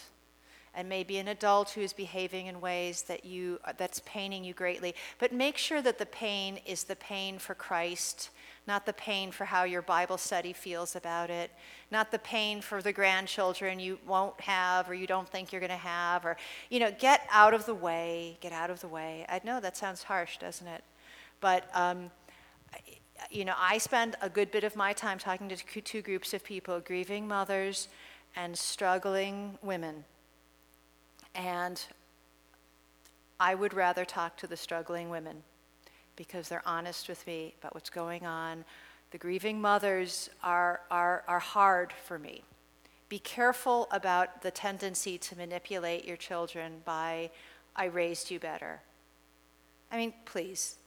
and 0.76 0.90
maybe 0.90 1.18
an 1.18 1.28
adult 1.28 1.70
who 1.72 1.82
is 1.82 1.94
behaving 1.94 2.48
in 2.48 2.60
ways 2.60 3.04
that 3.04 3.24
you 3.24 3.60
that's 3.78 4.02
paining 4.06 4.44
you 4.44 4.54
greatly 4.54 4.96
but 5.20 5.32
make 5.32 5.58
sure 5.58 5.82
that 5.82 6.00
the 6.00 6.06
pain 6.08 6.60
is 6.66 6.86
the 6.86 6.96
pain 6.96 7.38
for 7.38 7.54
Christ 7.54 8.32
not 8.66 8.86
the 8.86 8.94
pain 8.94 9.32
for 9.32 9.46
how 9.46 9.64
your 9.64 9.82
bible 9.82 10.18
study 10.18 10.54
feels 10.54 10.96
about 10.96 11.30
it. 11.30 11.52
Not 11.92 12.12
the 12.12 12.20
pain 12.20 12.62
for 12.62 12.82
the 12.82 12.94
grandchildren 12.94 13.80
you 13.80 14.00
won't 14.08 14.40
have 14.42 14.90
or 14.90 14.94
you 14.94 15.06
don't 15.06 15.28
think 15.28 15.52
you're 15.52 15.60
going 15.60 15.70
to 15.70 15.76
have 15.76 16.26
or 16.26 16.38
you 16.70 16.80
know 16.80 16.92
get 16.98 17.28
out 17.32 17.54
of 17.54 17.66
the 17.66 17.74
way 17.76 18.38
get 18.40 18.54
out 18.54 18.70
of 18.70 18.80
the 18.80 18.88
way. 18.88 19.26
I 19.28 19.42
know 19.44 19.60
that 19.60 19.76
sounds 19.76 20.04
harsh 20.04 20.38
doesn't 20.38 20.68
it? 20.68 20.84
But 21.42 21.70
um, 21.74 22.10
you 23.30 23.46
know, 23.46 23.54
I 23.58 23.78
spend 23.78 24.16
a 24.22 24.30
good 24.30 24.52
bit 24.52 24.64
of 24.64 24.76
my 24.76 24.94
time 24.94 25.18
talking 25.18 25.50
to 25.50 25.82
two 25.82 26.02
groups 26.02 26.34
of 26.34 26.44
people 26.44 26.80
grieving 26.80 27.28
mothers 27.28 27.88
and 28.36 28.58
struggling 28.58 29.58
women. 29.62 30.04
And 31.36 31.84
I 33.40 33.56
would 33.56 33.74
rather 33.74 34.06
talk 34.06 34.38
to 34.38 34.48
the 34.48 34.58
struggling 34.58 35.10
women 35.10 35.44
because 36.16 36.50
they're 36.50 36.68
honest 36.68 37.10
with 37.10 37.26
me 37.28 37.56
about 37.60 37.74
what's 37.74 37.90
going 37.90 38.26
on. 38.26 38.66
The 39.12 39.18
grieving 39.18 39.62
mothers 39.62 40.30
are, 40.44 40.82
are, 40.90 41.24
are 41.28 41.40
hard 41.40 41.94
for 41.94 42.18
me. 42.18 42.42
Be 43.10 43.20
careful 43.20 43.88
about 43.92 44.42
the 44.42 44.52
tendency 44.52 45.18
to 45.20 45.38
manipulate 45.38 46.06
your 46.06 46.18
children 46.18 46.82
by, 46.84 47.30
I 47.76 47.86
raised 47.86 48.32
you 48.32 48.40
better. 48.40 48.82
I 49.92 49.98
mean, 49.98 50.14
please, 50.26 50.78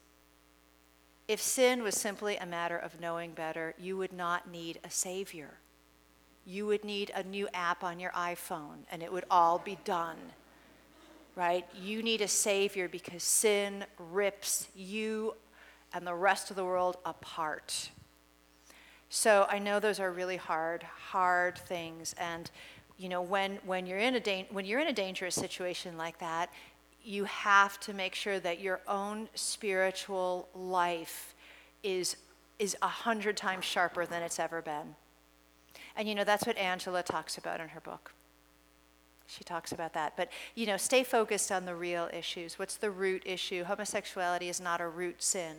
if 1.29 1.41
sin 1.41 1.83
was 1.83 1.95
simply 1.95 2.37
a 2.37 2.47
matter 2.47 2.77
of 2.77 3.01
knowing 3.01 3.33
better, 3.33 3.75
you 3.79 3.97
would 3.97 4.13
not 4.13 4.51
need 4.51 4.81
a 4.83 4.91
savior. 4.91 5.55
You 6.45 6.67
would 6.67 6.85
need 6.85 7.11
a 7.15 7.23
new 7.23 7.49
app 7.53 7.83
on 7.83 7.99
your 7.99 8.13
iPhone 8.13 8.79
and 8.91 9.03
it 9.03 9.13
would 9.13 9.25
all 9.31 9.59
be 9.59 9.79
done. 9.85 10.17
Right? 11.37 11.65
You 11.81 12.03
need 12.03 12.23
a 12.23 12.29
savior 12.29 12.89
because 12.89 13.23
sin 13.23 13.85
rips 13.99 14.67
you 14.75 15.35
and 15.93 16.05
the 16.05 16.15
rest 16.15 16.51
of 16.51 16.57
the 16.57 16.65
world 16.65 16.97
apart. 17.05 17.91
So 19.09 19.47
I 19.49 19.59
know 19.59 19.79
those 19.79 20.01
are 20.01 20.11
really 20.11 20.37
hard, 20.37 20.83
hard 20.83 21.57
things. 21.59 22.15
And 22.19 22.51
you 22.99 23.09
know, 23.09 23.23
when, 23.23 23.59
when, 23.65 23.87
you're 23.87 23.99
in 23.99 24.15
a 24.15 24.21
da- 24.21 24.47
when 24.51 24.65
you're 24.65 24.81
in 24.81 24.89
a 24.89 24.93
dangerous 24.93 25.35
situation 25.35 25.97
like 25.97 26.19
that, 26.19 26.51
you 27.05 27.25
have 27.25 27.79
to 27.81 27.93
make 27.93 28.15
sure 28.15 28.41
that 28.41 28.61
your 28.61 28.81
own 28.89 29.29
spiritual 29.35 30.49
life 30.55 31.35
is 31.83 32.17
is 32.59 32.77
a 32.83 32.89
hundred 32.89 33.37
times 33.37 33.65
sharper 33.65 34.07
than 34.07 34.23
it's 34.23 34.39
ever 34.39 34.63
been. 34.63 34.97
And 35.95 36.09
you 36.09 36.15
know, 36.15 36.25
that's 36.25 36.47
what 36.47 36.57
Angela 36.57 37.03
talks 37.03 37.39
about 37.39 37.61
in 37.61 37.69
her 37.69 37.81
book. 37.81 38.13
She 39.27 39.45
talks 39.45 39.73
about 39.73 39.93
that. 39.95 40.15
But 40.17 40.31
you 40.55 40.67
know, 40.67 40.77
stay 40.77 41.03
focused 41.03 41.51
on 41.51 41.65
the 41.65 41.75
real 41.75 42.09
issues. 42.13 42.59
What's 42.59 42.77
the 42.77 42.91
root 42.91 43.23
issue? 43.25 43.65
Homosexuality 43.65 44.49
is 44.49 44.61
not 44.61 44.81
a 44.81 44.89
root 44.89 45.23
sin. 45.23 45.57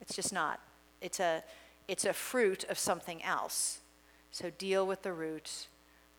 It's 0.00 0.14
just 0.14 0.32
not. 0.32 0.60
It's 1.00 1.20
a 1.20 1.42
it's 1.86 2.04
a 2.04 2.12
fruit 2.12 2.64
of 2.64 2.78
something 2.78 3.22
else. 3.22 3.80
So 4.30 4.50
deal 4.50 4.86
with 4.86 5.02
the 5.02 5.12
root. 5.12 5.68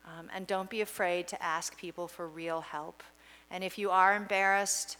Um, 0.04 0.28
and 0.34 0.46
don't 0.46 0.70
be 0.70 0.80
afraid 0.80 1.28
to 1.28 1.42
ask 1.42 1.76
people 1.76 2.08
for 2.08 2.26
real 2.26 2.62
help. 2.62 3.02
And 3.50 3.62
if 3.62 3.78
you 3.78 3.90
are 3.90 4.16
embarrassed, 4.16 4.96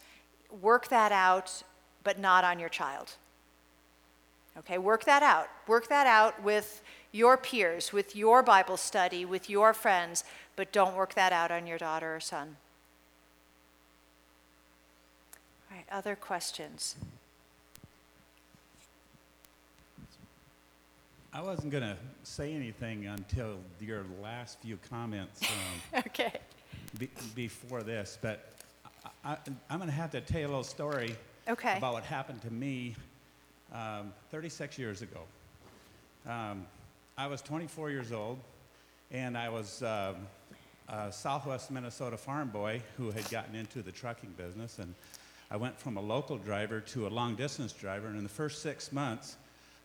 work 0.60 0.88
that 0.88 1.10
out, 1.10 1.62
but 2.04 2.18
not 2.18 2.44
on 2.44 2.58
your 2.58 2.68
child. 2.68 3.14
Okay, 4.58 4.78
work 4.78 5.04
that 5.04 5.22
out. 5.22 5.48
Work 5.66 5.88
that 5.88 6.06
out 6.06 6.42
with 6.42 6.82
your 7.12 7.36
peers, 7.36 7.92
with 7.92 8.14
your 8.14 8.42
Bible 8.42 8.76
study, 8.76 9.24
with 9.24 9.48
your 9.48 9.72
friends, 9.72 10.24
but 10.60 10.72
don't 10.72 10.94
work 10.94 11.14
that 11.14 11.32
out 11.32 11.50
on 11.50 11.66
your 11.66 11.78
daughter 11.78 12.16
or 12.16 12.20
son. 12.20 12.54
All 15.70 15.76
right, 15.78 15.86
other 15.90 16.14
questions? 16.14 16.96
I 21.32 21.40
wasn't 21.40 21.70
going 21.70 21.82
to 21.82 21.96
say 22.24 22.52
anything 22.52 23.06
until 23.06 23.56
your 23.80 24.04
last 24.22 24.58
few 24.60 24.78
comments. 24.90 25.40
Um, 25.42 26.02
okay 26.08 26.34
be, 26.98 27.08
before 27.34 27.82
this, 27.82 28.18
but 28.20 28.52
I, 29.24 29.38
am 29.70 29.78
going 29.78 29.86
to 29.86 29.90
have 29.92 30.10
to 30.10 30.20
tell 30.20 30.40
you 30.40 30.46
a 30.46 30.48
little 30.48 30.62
story 30.62 31.16
okay. 31.48 31.78
about 31.78 31.94
what 31.94 32.04
happened 32.04 32.42
to 32.42 32.52
me 32.52 32.96
um, 33.72 34.12
36 34.30 34.78
years 34.78 35.00
ago. 35.00 35.20
Um, 36.28 36.66
I 37.16 37.28
was 37.28 37.40
24 37.40 37.90
years 37.90 38.12
old, 38.12 38.38
and 39.10 39.38
I 39.38 39.48
was 39.48 39.82
um, 39.82 40.16
a 40.90 41.12
Southwest 41.12 41.70
Minnesota 41.70 42.16
farm 42.16 42.48
boy 42.48 42.82
who 42.96 43.10
had 43.10 43.28
gotten 43.30 43.54
into 43.54 43.82
the 43.82 43.92
trucking 43.92 44.34
business, 44.36 44.78
and 44.78 44.94
I 45.50 45.56
went 45.56 45.78
from 45.78 45.96
a 45.96 46.00
local 46.00 46.36
driver 46.36 46.80
to 46.80 47.06
a 47.06 47.08
long 47.08 47.36
distance 47.36 47.72
driver, 47.72 48.08
and 48.08 48.16
in 48.16 48.22
the 48.22 48.28
first 48.28 48.60
six 48.62 48.92
months, 48.92 49.36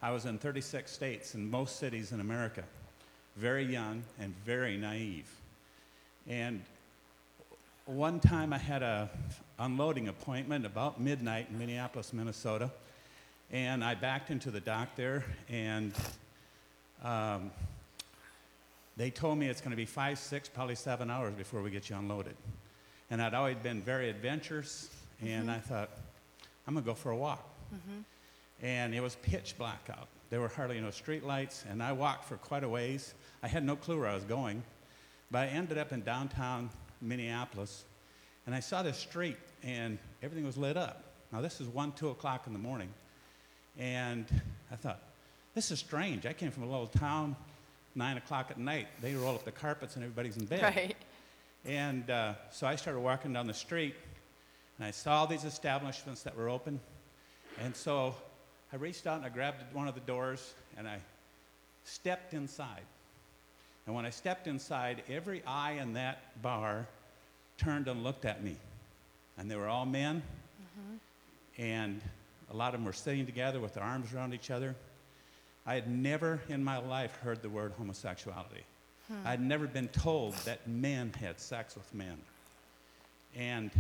I 0.02 0.12
was 0.12 0.26
in 0.26 0.38
36 0.38 0.92
states 0.92 1.34
and 1.36 1.50
most 1.50 1.78
cities 1.80 2.12
in 2.12 2.20
America. 2.20 2.64
Very 3.38 3.66
young 3.66 4.04
and 4.20 4.34
very 4.46 4.78
naive. 4.78 5.30
And 6.28 6.62
one 7.86 8.20
time 8.20 8.52
I 8.52 8.58
had 8.58 8.82
a 8.82 9.10
unloading 9.60 10.08
appointment 10.08 10.66
about 10.66 11.00
midnight 11.00 11.48
in 11.52 11.60
Minneapolis, 11.60 12.14
Minnesota, 12.14 12.72
and 13.52 13.84
I 13.84 13.94
backed 13.94 14.32
into 14.32 14.50
the 14.50 14.60
dock 14.60 14.90
there, 14.96 15.24
and 15.50 15.94
um, 17.04 17.52
they 18.98 19.10
told 19.10 19.38
me 19.38 19.48
it's 19.48 19.62
going 19.62 19.72
to 19.72 19.78
be 19.78 19.86
five, 19.86 20.18
six, 20.18 20.48
probably 20.48 20.76
seven 20.76 21.10
hours 21.10 21.34
before 21.34 21.62
we 21.62 21.70
get 21.70 21.90
you 21.90 21.96
unloaded. 21.96 22.36
And 23.10 23.22
I'd 23.22 23.34
always 23.34 23.58
been 23.58 23.82
very 23.82 24.10
adventurous, 24.10 24.90
and 25.22 25.48
mm-hmm. 25.48 25.50
I 25.50 25.60
thought, 25.60 25.90
I'm 26.68 26.74
going 26.74 26.84
to 26.84 26.90
go 26.90 26.96
for 26.96 27.12
a 27.12 27.18
walk. 27.18 27.48
Mm-hmm. 27.74 28.66
And 28.66 28.96
it 28.96 29.02
was 29.02 29.16
pitch 29.18 29.56
black 29.58 29.90
out. 29.92 30.08
There 30.30 30.40
were 30.40 30.48
hardly 30.48 30.80
no 30.80 30.92
street 30.92 31.24
lights, 31.24 31.66
and 31.70 31.84
I 31.84 31.92
walked 31.92 32.26
for 32.26 32.38
quite 32.38 32.64
a 32.64 32.70
ways. 32.70 33.14
I 33.44 33.48
had 33.48 33.64
no 33.64 33.76
clue 33.76 34.00
where 34.00 34.10
I 34.10 34.16
was 34.16 34.24
going, 34.24 34.64
but 35.30 35.40
I 35.40 35.48
ended 35.48 35.78
up 35.78 35.92
in 35.92 36.02
downtown 36.02 36.70
Minneapolis, 37.02 37.84
and 38.46 38.56
I 38.56 38.60
saw 38.60 38.82
this 38.82 38.98
street, 38.98 39.38
and 39.64 40.00
everything 40.24 40.46
was 40.46 40.58
lit 40.58 40.78
up. 40.78 41.04
Now, 41.32 41.42
this 41.42 41.60
is 41.60 41.68
1, 41.68 41.92
2 41.94 42.10
o'clock 42.10 42.48
in 42.48 42.54
the 42.54 42.60
morning, 42.60 42.90
and 43.78 44.26
I 44.72 44.76
thought, 44.76 45.02
this 45.54 45.70
is 45.70 45.80
strange. 45.80 46.26
I 46.26 46.34
came 46.34 46.52
from 46.52 46.64
a 46.64 46.70
little 46.70 46.88
town, 46.88 47.36
9 47.96 48.18
o'clock 48.18 48.48
at 48.52 48.58
night. 48.58 48.88
They 49.02 49.16
roll 49.16 49.36
up 49.36 49.46
the 49.46 49.52
carpets, 49.52 49.96
and 49.96 50.04
everybody's 50.04 50.38
in 50.38 50.46
bed. 50.46 50.62
Right. 50.64 50.96
And 51.66 52.10
uh, 52.10 52.34
so 52.52 52.68
I 52.68 52.76
started 52.76 53.00
walking 53.00 53.34
down 53.34 53.48
the 53.48 53.54
street, 53.54 53.96
and 54.78 54.86
I 54.86 54.92
saw 54.92 55.26
these 55.26 55.46
establishments 55.46 56.22
that 56.24 56.38
were 56.38 56.50
open. 56.50 56.80
And 57.64 57.76
so 57.76 58.14
I 58.72 58.76
reached 58.76 59.08
out 59.08 59.18
and 59.18 59.26
I 59.26 59.30
grabbed 59.30 59.58
one 59.74 59.88
of 59.88 59.96
the 59.96 60.02
doors, 60.02 60.54
and 60.78 60.88
I 60.88 61.00
stepped 61.86 62.34
inside. 62.34 62.84
And 63.86 63.96
when 63.96 64.06
I 64.06 64.10
stepped 64.10 64.48
inside, 64.48 65.04
every 65.10 65.44
eye 65.46 65.74
in 65.74 65.94
that 65.94 66.42
bar 66.42 66.88
turned 67.58 67.88
and 67.88 68.04
looked 68.04 68.26
at 68.26 68.44
me. 68.44 68.58
And 69.38 69.50
they 69.50 69.56
were 69.56 69.68
all 69.68 69.86
men. 69.86 70.22
Mm-hmm. 70.62 71.62
And 71.62 72.02
a 72.52 72.56
lot 72.56 72.74
of 72.74 72.80
them 72.80 72.86
were 72.86 72.94
sitting 72.94 73.26
together 73.26 73.60
with 73.60 73.76
their 73.76 73.84
arms 73.84 74.14
around 74.14 74.34
each 74.34 74.52
other. 74.52 74.76
I 75.66 75.76
had 75.76 75.90
never 75.90 76.40
in 76.50 76.64
my 76.64 76.78
life 76.78 77.16
heard 77.18 77.42
the 77.42 77.50
word 77.50 77.74
homosexuality. 77.78 78.64
Hmm. 79.08 79.28
I 79.28 79.32
had 79.32 79.42
never 79.42 79.68
been 79.68 79.88
told 79.90 80.34
that 80.46 80.68
men 80.68 81.12
had 81.20 81.40
sex 81.40 81.76
with 81.76 81.92
men. 81.94 82.18
And 83.36 83.72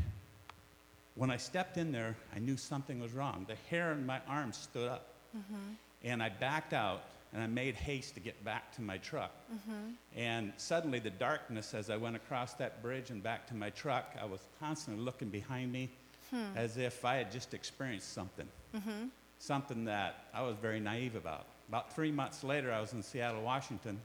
when 1.15 1.31
I 1.31 1.37
stepped 1.37 1.77
in 1.77 1.91
there, 1.91 2.15
I 2.35 2.39
knew 2.39 2.57
something 2.57 2.99
was 2.99 3.13
wrong. 3.13 3.45
The 3.47 3.55
hair 3.69 3.91
on 3.91 4.05
my 4.05 4.19
arms 4.27 4.57
stood 4.57 4.89
up. 4.89 5.07
Mm-hmm. 5.35 5.73
And 6.03 6.21
I 6.21 6.29
backed 6.29 6.73
out 6.73 7.03
and 7.33 7.43
I 7.43 7.47
made 7.47 7.75
haste 7.75 8.13
to 8.13 8.19
get 8.19 8.43
back 8.45 8.73
to 8.75 8.81
my 8.81 8.97
truck. 8.97 9.31
Mm-hmm. 9.53 10.19
And 10.19 10.53
suddenly, 10.57 10.99
the 10.99 11.09
darkness 11.09 11.73
as 11.73 11.89
I 11.89 11.97
went 11.97 12.15
across 12.15 12.53
that 12.53 12.81
bridge 12.81 13.09
and 13.09 13.21
back 13.21 13.47
to 13.47 13.55
my 13.55 13.71
truck, 13.71 14.15
I 14.21 14.25
was 14.25 14.39
constantly 14.59 15.03
looking 15.03 15.29
behind 15.29 15.71
me 15.71 15.89
hmm. 16.29 16.55
as 16.55 16.77
if 16.77 17.03
I 17.03 17.15
had 17.15 17.31
just 17.31 17.53
experienced 17.53 18.13
something, 18.13 18.47
mm-hmm. 18.75 19.07
something 19.39 19.85
that 19.85 20.25
I 20.33 20.43
was 20.43 20.55
very 20.61 20.79
naive 20.79 21.15
about. 21.15 21.45
About 21.69 21.93
three 21.93 22.11
months 22.11 22.43
later, 22.43 22.71
I 22.71 22.79
was 22.79 22.93
in 22.93 23.01
Seattle, 23.01 23.41
Washington, 23.41 23.99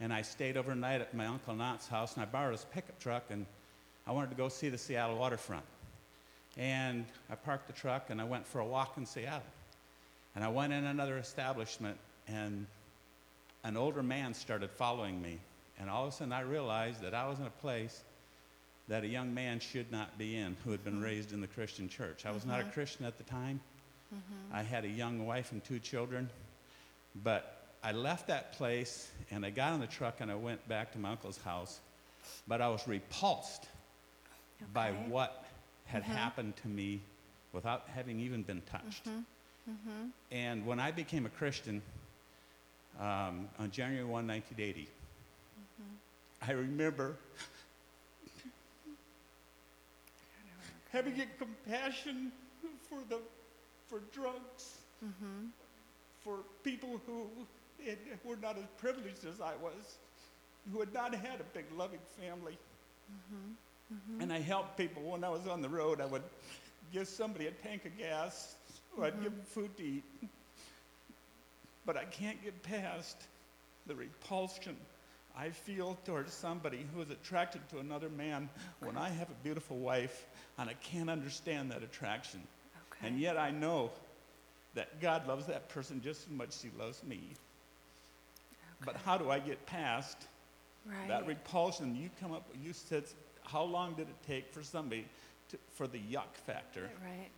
and 0.00 0.12
I 0.12 0.22
stayed 0.22 0.56
overnight 0.56 1.00
at 1.00 1.14
my 1.14 1.26
uncle 1.26 1.52
and 1.52 1.62
aunt's 1.62 1.86
house, 1.86 2.14
and 2.14 2.22
I 2.22 2.26
borrowed 2.26 2.52
his 2.52 2.66
pickup 2.72 2.98
truck, 2.98 3.24
and 3.30 3.46
I 4.06 4.12
wanted 4.12 4.30
to 4.30 4.36
go 4.36 4.48
see 4.48 4.68
the 4.68 4.78
Seattle 4.78 5.16
waterfront. 5.16 5.64
And 6.56 7.04
I 7.30 7.36
parked 7.36 7.68
the 7.68 7.72
truck, 7.72 8.10
and 8.10 8.20
I 8.20 8.24
went 8.24 8.46
for 8.46 8.60
a 8.60 8.66
walk 8.66 8.96
in 8.96 9.06
Seattle. 9.06 9.42
And 10.34 10.44
I 10.44 10.48
went 10.48 10.72
in 10.72 10.84
another 10.84 11.18
establishment, 11.18 11.96
and 12.26 12.66
an 13.64 13.76
older 13.76 14.02
man 14.02 14.34
started 14.34 14.70
following 14.70 15.20
me. 15.22 15.38
And 15.78 15.88
all 15.88 16.04
of 16.06 16.12
a 16.12 16.16
sudden, 16.16 16.32
I 16.32 16.40
realized 16.40 17.00
that 17.02 17.14
I 17.14 17.28
was 17.28 17.38
in 17.38 17.46
a 17.46 17.50
place 17.50 18.02
that 18.88 19.04
a 19.04 19.06
young 19.06 19.32
man 19.32 19.60
should 19.60 19.92
not 19.92 20.18
be 20.18 20.36
in 20.36 20.56
who 20.64 20.70
had 20.72 20.82
been 20.82 20.94
mm-hmm. 20.94 21.04
raised 21.04 21.32
in 21.32 21.40
the 21.40 21.46
Christian 21.46 21.88
church. 21.88 22.26
I 22.26 22.30
was 22.32 22.44
not 22.44 22.58
a 22.58 22.62
mm-hmm. 22.62 22.72
Christian 22.72 23.04
at 23.04 23.18
the 23.18 23.24
time. 23.24 23.60
Mm-hmm. 24.12 24.56
I 24.56 24.62
had 24.62 24.84
a 24.84 24.88
young 24.88 25.26
wife 25.26 25.52
and 25.52 25.62
two 25.62 25.78
children. 25.78 26.28
But 27.24 27.58
I 27.82 27.92
left 27.92 28.26
that 28.28 28.52
place 28.52 29.10
and 29.30 29.44
I 29.44 29.50
got 29.50 29.74
in 29.74 29.80
the 29.80 29.86
truck 29.86 30.16
and 30.20 30.30
I 30.30 30.34
went 30.34 30.66
back 30.68 30.92
to 30.92 30.98
my 30.98 31.10
uncle's 31.10 31.38
house. 31.38 31.80
But 32.46 32.60
I 32.60 32.68
was 32.68 32.86
repulsed 32.86 33.66
by 34.72 34.90
what 35.08 35.44
had 35.86 36.02
mm-hmm. 36.02 36.12
happened 36.12 36.54
to 36.62 36.68
me 36.68 37.00
without 37.52 37.84
having 37.94 38.20
even 38.20 38.42
been 38.42 38.62
touched. 38.70 39.04
Mm-hmm. 39.04 39.70
Mm-hmm. 39.70 40.08
And 40.32 40.66
when 40.66 40.80
I 40.80 40.90
became 40.90 41.26
a 41.26 41.30
Christian 41.30 41.82
um, 43.00 43.48
on 43.58 43.70
January 43.70 44.04
1, 44.04 44.26
1980, 44.26 44.88
I 46.46 46.52
remember 46.52 47.16
having 50.92 51.20
a 51.20 51.26
compassion 51.38 52.32
for 52.88 52.98
the 53.08 53.18
for 53.88 54.00
drugs, 54.12 54.78
for 56.28 56.40
people 56.62 57.00
who 57.06 57.26
were 58.24 58.36
not 58.36 58.58
as 58.58 58.64
privileged 58.76 59.24
as 59.24 59.40
I 59.40 59.54
was, 59.62 59.96
who 60.70 60.80
had 60.80 60.92
not 60.92 61.14
had 61.14 61.40
a 61.40 61.44
big 61.54 61.64
loving 61.76 62.00
family. 62.20 62.58
Mm-hmm. 63.10 63.94
Mm-hmm. 63.94 64.20
And 64.20 64.32
I 64.32 64.40
helped 64.40 64.76
people 64.76 65.02
when 65.02 65.24
I 65.24 65.30
was 65.30 65.46
on 65.46 65.62
the 65.62 65.68
road. 65.68 66.02
I 66.02 66.06
would 66.06 66.22
give 66.92 67.08
somebody 67.08 67.46
a 67.46 67.50
tank 67.50 67.86
of 67.86 67.96
gas, 67.96 68.56
or 68.96 69.06
I'd 69.06 69.14
give 69.22 69.32
mm-hmm. 69.32 69.38
them 69.38 69.46
food 69.46 69.76
to 69.78 69.82
eat. 69.82 70.04
But 71.86 71.96
I 71.96 72.04
can't 72.04 72.42
get 72.44 72.62
past 72.62 73.16
the 73.86 73.94
repulsion 73.94 74.76
I 75.34 75.48
feel 75.50 75.96
towards 76.04 76.34
somebody 76.34 76.84
who 76.94 77.00
is 77.00 77.10
attracted 77.10 77.66
to 77.70 77.78
another 77.78 78.10
man 78.10 78.50
when 78.80 78.98
I 78.98 79.08
have 79.08 79.30
a 79.30 79.44
beautiful 79.44 79.78
wife 79.78 80.26
and 80.58 80.68
I 80.68 80.74
can't 80.74 81.08
understand 81.08 81.70
that 81.70 81.82
attraction. 81.82 82.42
And 83.02 83.18
yet 83.18 83.38
I 83.38 83.50
know 83.50 83.92
that 84.78 85.00
God 85.00 85.26
loves 85.26 85.44
that 85.46 85.68
person 85.68 86.00
just 86.00 86.28
as 86.28 86.30
much 86.30 86.50
as 86.50 86.62
he 86.62 86.70
loves 86.78 87.02
me. 87.02 87.18
But 88.84 88.94
how 89.04 89.18
do 89.18 89.28
I 89.28 89.40
get 89.40 89.66
past 89.66 90.16
that 91.08 91.26
repulsion? 91.26 91.96
You 91.96 92.10
come 92.20 92.32
up, 92.32 92.48
you 92.64 92.72
said, 92.72 93.02
how 93.42 93.64
long 93.64 93.94
did 93.94 94.06
it 94.08 94.14
take 94.24 94.52
for 94.52 94.62
somebody 94.62 95.04
to, 95.50 95.58
for 95.74 95.88
the 95.88 95.98
yuck 95.98 96.32
factor? 96.46 96.88
Right. 97.04 97.28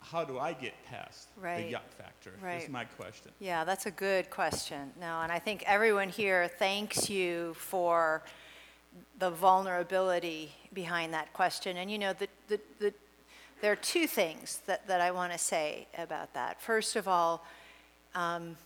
How 0.00 0.24
do 0.24 0.38
I 0.38 0.52
get 0.52 0.74
past 0.84 1.28
Right. 1.40 1.70
the 1.70 1.74
yuck 1.74 1.88
factor? 1.96 2.32
Right. 2.42 2.62
Is 2.62 2.68
my 2.68 2.84
question. 2.84 3.32
Yeah, 3.40 3.64
that's 3.64 3.86
a 3.86 3.90
good 3.90 4.28
question. 4.28 4.92
No, 5.00 5.22
and 5.22 5.32
I 5.32 5.38
think 5.38 5.64
everyone 5.66 6.10
here 6.10 6.50
thanks 6.58 7.08
you 7.08 7.54
for 7.54 8.22
the 9.18 9.30
vulnerability 9.30 10.52
behind 10.74 11.14
that 11.14 11.32
question. 11.32 11.78
And 11.78 11.90
you 11.90 11.98
know, 11.98 12.12
the, 12.12 12.28
the, 12.48 12.60
the, 12.78 12.94
there 13.60 13.72
are 13.72 13.76
two 13.76 14.06
things 14.06 14.60
that, 14.66 14.86
that 14.86 15.00
I 15.00 15.10
want 15.10 15.32
to 15.32 15.38
say 15.38 15.86
about 15.96 16.34
that. 16.34 16.60
First 16.60 16.96
of 16.96 17.08
all, 17.08 17.44
um, 18.14 18.56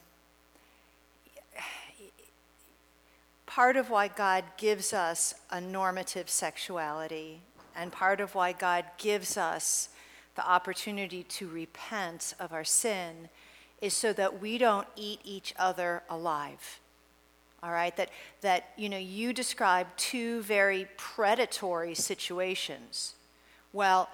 part 3.47 3.77
of 3.77 3.91
why 3.91 4.09
God 4.09 4.45
gives 4.57 4.93
us 4.93 5.35
a 5.51 5.61
normative 5.61 6.29
sexuality 6.29 7.41
and 7.77 7.93
part 7.93 8.21
of 8.21 8.35
why 8.35 8.53
God 8.53 8.85
gives 8.99 9.37
us 9.37 9.89
the 10.37 10.49
opportunity 10.49 11.23
to 11.25 11.49
repent 11.49 12.35
of 12.39 12.53
our 12.53 12.65
sin 12.65 13.29
is 13.81 13.95
so 13.95 14.13
that 14.13 14.41
we 14.41 14.59
don't 14.59 14.87
eat 14.97 15.21
each 15.25 15.55
other 15.59 16.03
alive. 16.09 16.81
All 17.63 17.71
right, 17.71 17.95
that, 17.97 18.11
that 18.41 18.71
you 18.77 18.89
know, 18.89 18.99
you 18.99 19.33
described 19.33 19.99
two 19.99 20.43
very 20.43 20.89
predatory 20.97 21.95
situations. 21.95 23.15
Well, 23.73 24.09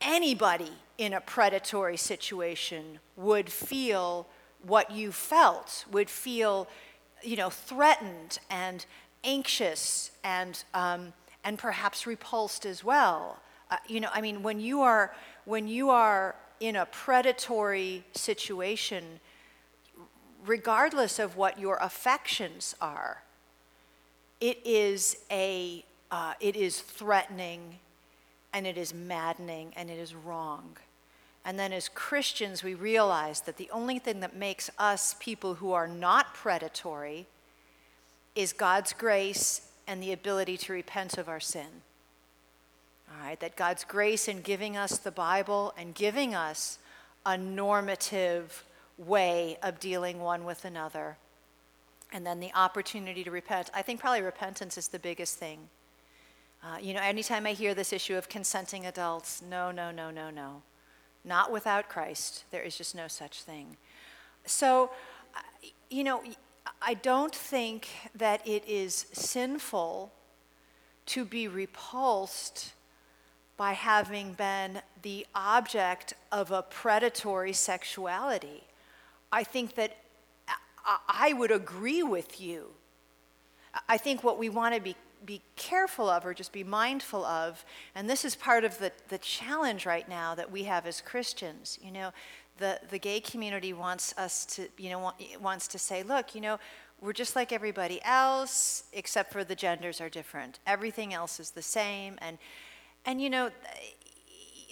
anybody 0.00 0.72
in 0.96 1.12
a 1.12 1.20
predatory 1.20 1.96
situation 1.96 2.98
would 3.16 3.50
feel 3.50 4.26
what 4.62 4.90
you 4.90 5.12
felt, 5.12 5.84
would 5.90 6.10
feel, 6.10 6.68
you 7.22 7.36
know, 7.36 7.50
threatened 7.50 8.38
and 8.50 8.84
anxious 9.24 10.10
and, 10.24 10.64
um, 10.74 11.12
and 11.44 11.58
perhaps 11.58 12.06
repulsed 12.06 12.66
as 12.66 12.82
well. 12.82 13.40
Uh, 13.70 13.76
you 13.86 14.00
know, 14.00 14.08
I 14.12 14.20
mean, 14.20 14.42
when 14.42 14.60
you 14.60 14.80
are, 14.80 15.14
when 15.44 15.68
you 15.68 15.90
are 15.90 16.34
in 16.60 16.76
a 16.76 16.86
predatory 16.86 18.04
situation, 18.12 19.20
regardless 20.44 21.18
of 21.18 21.36
what 21.36 21.58
your 21.58 21.76
affections 21.76 22.74
are, 22.80 23.22
it 24.40 24.58
is 24.64 25.18
a, 25.30 25.84
uh, 26.10 26.34
it 26.40 26.56
is 26.56 26.80
threatening 26.80 27.78
and 28.52 28.66
it 28.66 28.76
is 28.76 28.94
maddening 28.94 29.72
and 29.76 29.90
it 29.90 29.98
is 29.98 30.14
wrong. 30.14 30.76
And 31.44 31.58
then 31.58 31.72
as 31.72 31.88
Christians, 31.88 32.62
we 32.62 32.74
realize 32.74 33.42
that 33.42 33.56
the 33.56 33.70
only 33.70 33.98
thing 33.98 34.20
that 34.20 34.36
makes 34.36 34.70
us 34.78 35.16
people 35.18 35.54
who 35.54 35.72
are 35.72 35.88
not 35.88 36.34
predatory 36.34 37.26
is 38.34 38.52
God's 38.52 38.92
grace 38.92 39.62
and 39.86 40.02
the 40.02 40.12
ability 40.12 40.56
to 40.58 40.72
repent 40.72 41.16
of 41.16 41.28
our 41.28 41.40
sin. 41.40 41.82
All 43.10 43.26
right, 43.26 43.40
that 43.40 43.56
God's 43.56 43.84
grace 43.84 44.28
in 44.28 44.42
giving 44.42 44.76
us 44.76 44.98
the 44.98 45.10
Bible 45.10 45.72
and 45.78 45.94
giving 45.94 46.34
us 46.34 46.78
a 47.24 47.38
normative 47.38 48.64
way 48.98 49.56
of 49.62 49.80
dealing 49.80 50.20
one 50.20 50.44
with 50.44 50.64
another. 50.64 51.16
And 52.12 52.26
then 52.26 52.40
the 52.40 52.52
opportunity 52.54 53.24
to 53.24 53.30
repent. 53.30 53.70
I 53.74 53.82
think 53.82 54.00
probably 54.00 54.22
repentance 54.22 54.76
is 54.76 54.88
the 54.88 54.98
biggest 54.98 55.38
thing. 55.38 55.68
Uh, 56.62 56.76
you 56.80 56.92
know, 56.92 57.00
anytime 57.00 57.46
I 57.46 57.52
hear 57.52 57.74
this 57.74 57.92
issue 57.92 58.16
of 58.16 58.28
consenting 58.28 58.86
adults, 58.86 59.42
no, 59.42 59.70
no, 59.70 59.90
no, 59.90 60.10
no, 60.10 60.30
no. 60.30 60.62
Not 61.24 61.52
without 61.52 61.88
Christ. 61.88 62.44
There 62.50 62.62
is 62.62 62.76
just 62.76 62.94
no 62.94 63.06
such 63.06 63.42
thing. 63.42 63.76
So, 64.44 64.90
uh, 65.34 65.40
you 65.90 66.02
know, 66.02 66.22
I 66.82 66.94
don't 66.94 67.34
think 67.34 67.88
that 68.14 68.46
it 68.46 68.64
is 68.66 69.06
sinful 69.12 70.12
to 71.06 71.24
be 71.24 71.48
repulsed 71.48 72.72
by 73.56 73.72
having 73.72 74.34
been 74.34 74.82
the 75.02 75.26
object 75.34 76.14
of 76.30 76.50
a 76.50 76.62
predatory 76.62 77.52
sexuality. 77.52 78.64
I 79.32 79.44
think 79.44 79.74
that 79.74 79.96
I- 80.84 80.98
I 81.08 81.32
would 81.34 81.50
agree 81.50 82.02
with 82.02 82.40
you. 82.40 82.74
I 83.88 83.98
think 83.98 84.24
what 84.24 84.38
we 84.38 84.48
want 84.48 84.74
to 84.74 84.80
be, 84.80 84.96
be 85.24 85.42
careful 85.56 86.08
of 86.08 86.24
or 86.24 86.34
just 86.34 86.52
be 86.52 86.64
mindful 86.64 87.24
of, 87.24 87.64
and 87.94 88.08
this 88.08 88.24
is 88.24 88.34
part 88.34 88.64
of 88.64 88.78
the, 88.78 88.92
the 89.08 89.18
challenge 89.18 89.86
right 89.86 90.08
now 90.08 90.34
that 90.34 90.50
we 90.50 90.64
have 90.64 90.86
as 90.86 91.00
Christians, 91.00 91.78
you 91.82 91.90
know, 91.90 92.12
the, 92.58 92.80
the 92.90 92.98
gay 92.98 93.20
community 93.20 93.72
wants 93.72 94.14
us 94.18 94.44
to, 94.46 94.68
you 94.78 94.90
know, 94.90 95.12
wants 95.40 95.68
to 95.68 95.78
say, 95.78 96.02
look, 96.02 96.34
you 96.34 96.40
know, 96.40 96.58
we're 97.00 97.12
just 97.12 97.36
like 97.36 97.52
everybody 97.52 98.00
else, 98.04 98.84
except 98.92 99.32
for 99.32 99.44
the 99.44 99.54
genders 99.54 100.00
are 100.00 100.08
different. 100.08 100.58
Everything 100.66 101.14
else 101.14 101.38
is 101.38 101.50
the 101.50 101.62
same. 101.62 102.16
And, 102.20 102.38
and 103.06 103.22
you 103.22 103.30
know, 103.30 103.50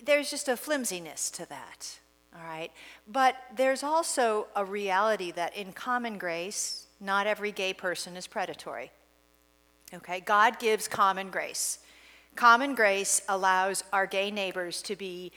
there's 0.05 0.31
just 0.31 0.48
a 0.48 0.56
flimsiness 0.56 1.31
to 1.31 1.48
that, 1.48 1.98
all 2.35 2.44
right? 2.44 2.70
But 3.06 3.36
there's 3.55 3.82
also 3.82 4.48
a 4.56 4.64
reality 4.64 5.31
that 5.32 5.56
in 5.56 5.73
common 5.73 6.18
grace, 6.18 6.86
not 7.01 7.27
every 7.27 7.52
gay 7.52 7.73
person 7.73 8.16
is 8.16 8.27
predatory. 8.27 8.90
Okay, 9.94 10.18
God 10.20 10.58
gives 10.58 10.88
common 10.88 11.30
grace. 11.30 11.78
Common 12.34 12.74
grace 12.74 13.22
allows 13.28 13.84
our 13.92 14.04
gay 14.04 14.32
neighbors 14.32 14.82
to 14.82 14.96
be 14.96 15.30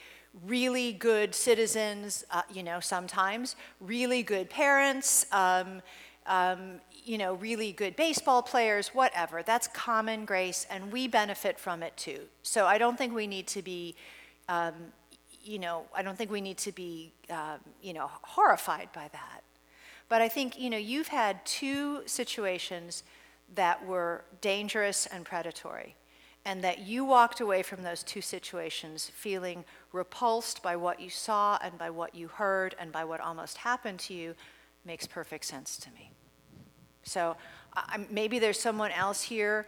really 0.44 0.92
good 0.92 1.34
citizens, 1.34 2.24
uh, 2.32 2.42
you 2.52 2.62
know, 2.64 2.80
sometimes, 2.80 3.54
really 3.80 4.22
good 4.24 4.50
parents, 4.50 5.24
um, 5.32 5.80
um, 6.26 6.80
you 7.04 7.16
know, 7.16 7.34
really 7.34 7.70
good 7.70 7.94
baseball 7.94 8.42
players, 8.42 8.88
whatever. 8.88 9.42
That's 9.42 9.68
common 9.68 10.24
grace, 10.24 10.66
and 10.68 10.92
we 10.92 11.06
benefit 11.06 11.58
from 11.58 11.82
it 11.82 11.96
too. 11.96 12.20
So 12.42 12.66
I 12.66 12.76
don't 12.76 12.98
think 12.98 13.14
we 13.14 13.28
need 13.28 13.46
to 13.48 13.62
be, 13.62 13.94
um, 14.48 14.74
you 15.44 15.60
know, 15.60 15.86
I 15.94 16.02
don't 16.02 16.18
think 16.18 16.30
we 16.30 16.40
need 16.40 16.58
to 16.58 16.72
be, 16.72 17.12
um, 17.30 17.60
you 17.80 17.92
know, 17.92 18.10
horrified 18.22 18.88
by 18.92 19.08
that. 19.12 19.42
But 20.08 20.20
I 20.22 20.28
think, 20.28 20.58
you 20.58 20.70
know, 20.70 20.76
you've 20.76 21.08
had 21.08 21.44
two 21.46 22.02
situations 22.06 23.04
that 23.54 23.84
were 23.86 24.24
dangerous 24.40 25.06
and 25.06 25.24
predatory, 25.24 25.96
and 26.44 26.62
that 26.62 26.80
you 26.80 27.04
walked 27.04 27.40
away 27.40 27.62
from 27.62 27.82
those 27.82 28.02
two 28.02 28.20
situations 28.20 29.10
feeling 29.14 29.64
repulsed 29.92 30.62
by 30.62 30.76
what 30.76 31.00
you 31.00 31.10
saw 31.10 31.58
and 31.62 31.76
by 31.76 31.90
what 31.90 32.14
you 32.14 32.28
heard 32.28 32.74
and 32.78 32.92
by 32.92 33.04
what 33.04 33.20
almost 33.20 33.58
happened 33.58 33.98
to 33.98 34.14
you 34.14 34.34
makes 34.84 35.06
perfect 35.06 35.44
sense 35.44 35.76
to 35.78 35.90
me. 35.90 36.12
So 37.02 37.36
maybe 38.10 38.38
there's 38.38 38.60
someone 38.60 38.90
else 38.92 39.22
here 39.22 39.66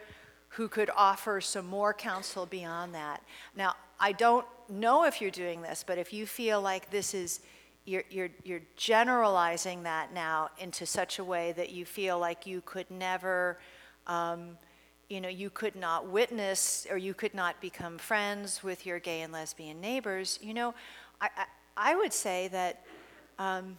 who 0.49 0.69
could 0.69 0.91
offer 0.97 1.41
some 1.41 1.67
more 1.67 1.95
counsel 1.95 2.47
beyond 2.47 2.95
that. 2.95 3.23
Now, 3.57 3.75
I 3.99 4.13
don't 4.13 4.47
know 4.69 5.05
if 5.05 5.21
you're 5.21 5.31
doing 5.31 5.63
this, 5.63 5.85
but 5.87 5.99
if 5.99 6.13
you 6.13 6.27
feel 6.27 6.61
like 6.61 6.91
this 6.91 7.15
is 7.15 7.41
you're, 7.85 8.05
you're, 8.11 8.31
you're 8.45 8.63
generalizing 8.77 9.83
that 9.83 10.13
now 10.15 10.51
into 10.59 10.87
such 10.87 11.19
a 11.19 11.25
way 11.25 11.53
that 11.53 11.71
you 11.71 11.85
feel 11.85 12.19
like 12.19 12.47
you 12.47 12.63
could 12.65 12.91
never, 12.91 13.59
um, 14.07 14.57
you 15.09 15.21
know, 15.21 15.29
you 15.29 15.51
could 15.51 15.75
not 15.75 16.07
witness 16.07 16.87
or 16.91 16.97
you 16.97 17.13
could 17.13 17.35
not 17.35 17.61
become 17.61 17.99
friends 17.99 18.63
with 18.63 18.87
your 18.87 19.01
gay 19.01 19.23
and 19.23 19.33
lesbian 19.33 19.81
neighbors. 19.81 20.39
You 20.41 20.55
know, 20.55 20.75
I, 21.21 21.29
I, 21.37 21.45
I 21.77 21.95
would 21.97 22.13
say 22.13 22.49
that 22.49 22.85
um, 23.39 23.79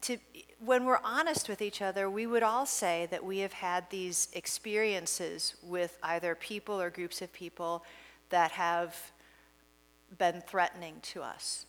to, 0.00 0.18
when 0.58 0.84
we're 0.84 1.00
honest 1.04 1.48
with 1.48 1.62
each 1.62 1.80
other, 1.80 2.10
we 2.10 2.26
would 2.26 2.42
all 2.42 2.66
say 2.66 3.06
that 3.10 3.24
we 3.24 3.38
have 3.38 3.52
had 3.52 3.88
these 3.90 4.28
experiences 4.32 5.54
with 5.62 5.96
either 6.02 6.34
people 6.34 6.80
or 6.80 6.90
groups 6.90 7.22
of 7.22 7.32
people 7.32 7.84
that 8.30 8.50
have 8.50 9.12
been 10.18 10.42
threatening 10.46 10.96
to 11.02 11.22
us. 11.22 11.66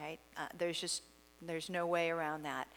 Right, 0.00 0.18
uh, 0.36 0.46
there's 0.58 0.80
just 0.80 1.02
there's 1.42 1.70
no 1.70 1.86
way 1.86 2.10
around 2.10 2.42
that. 2.42 2.68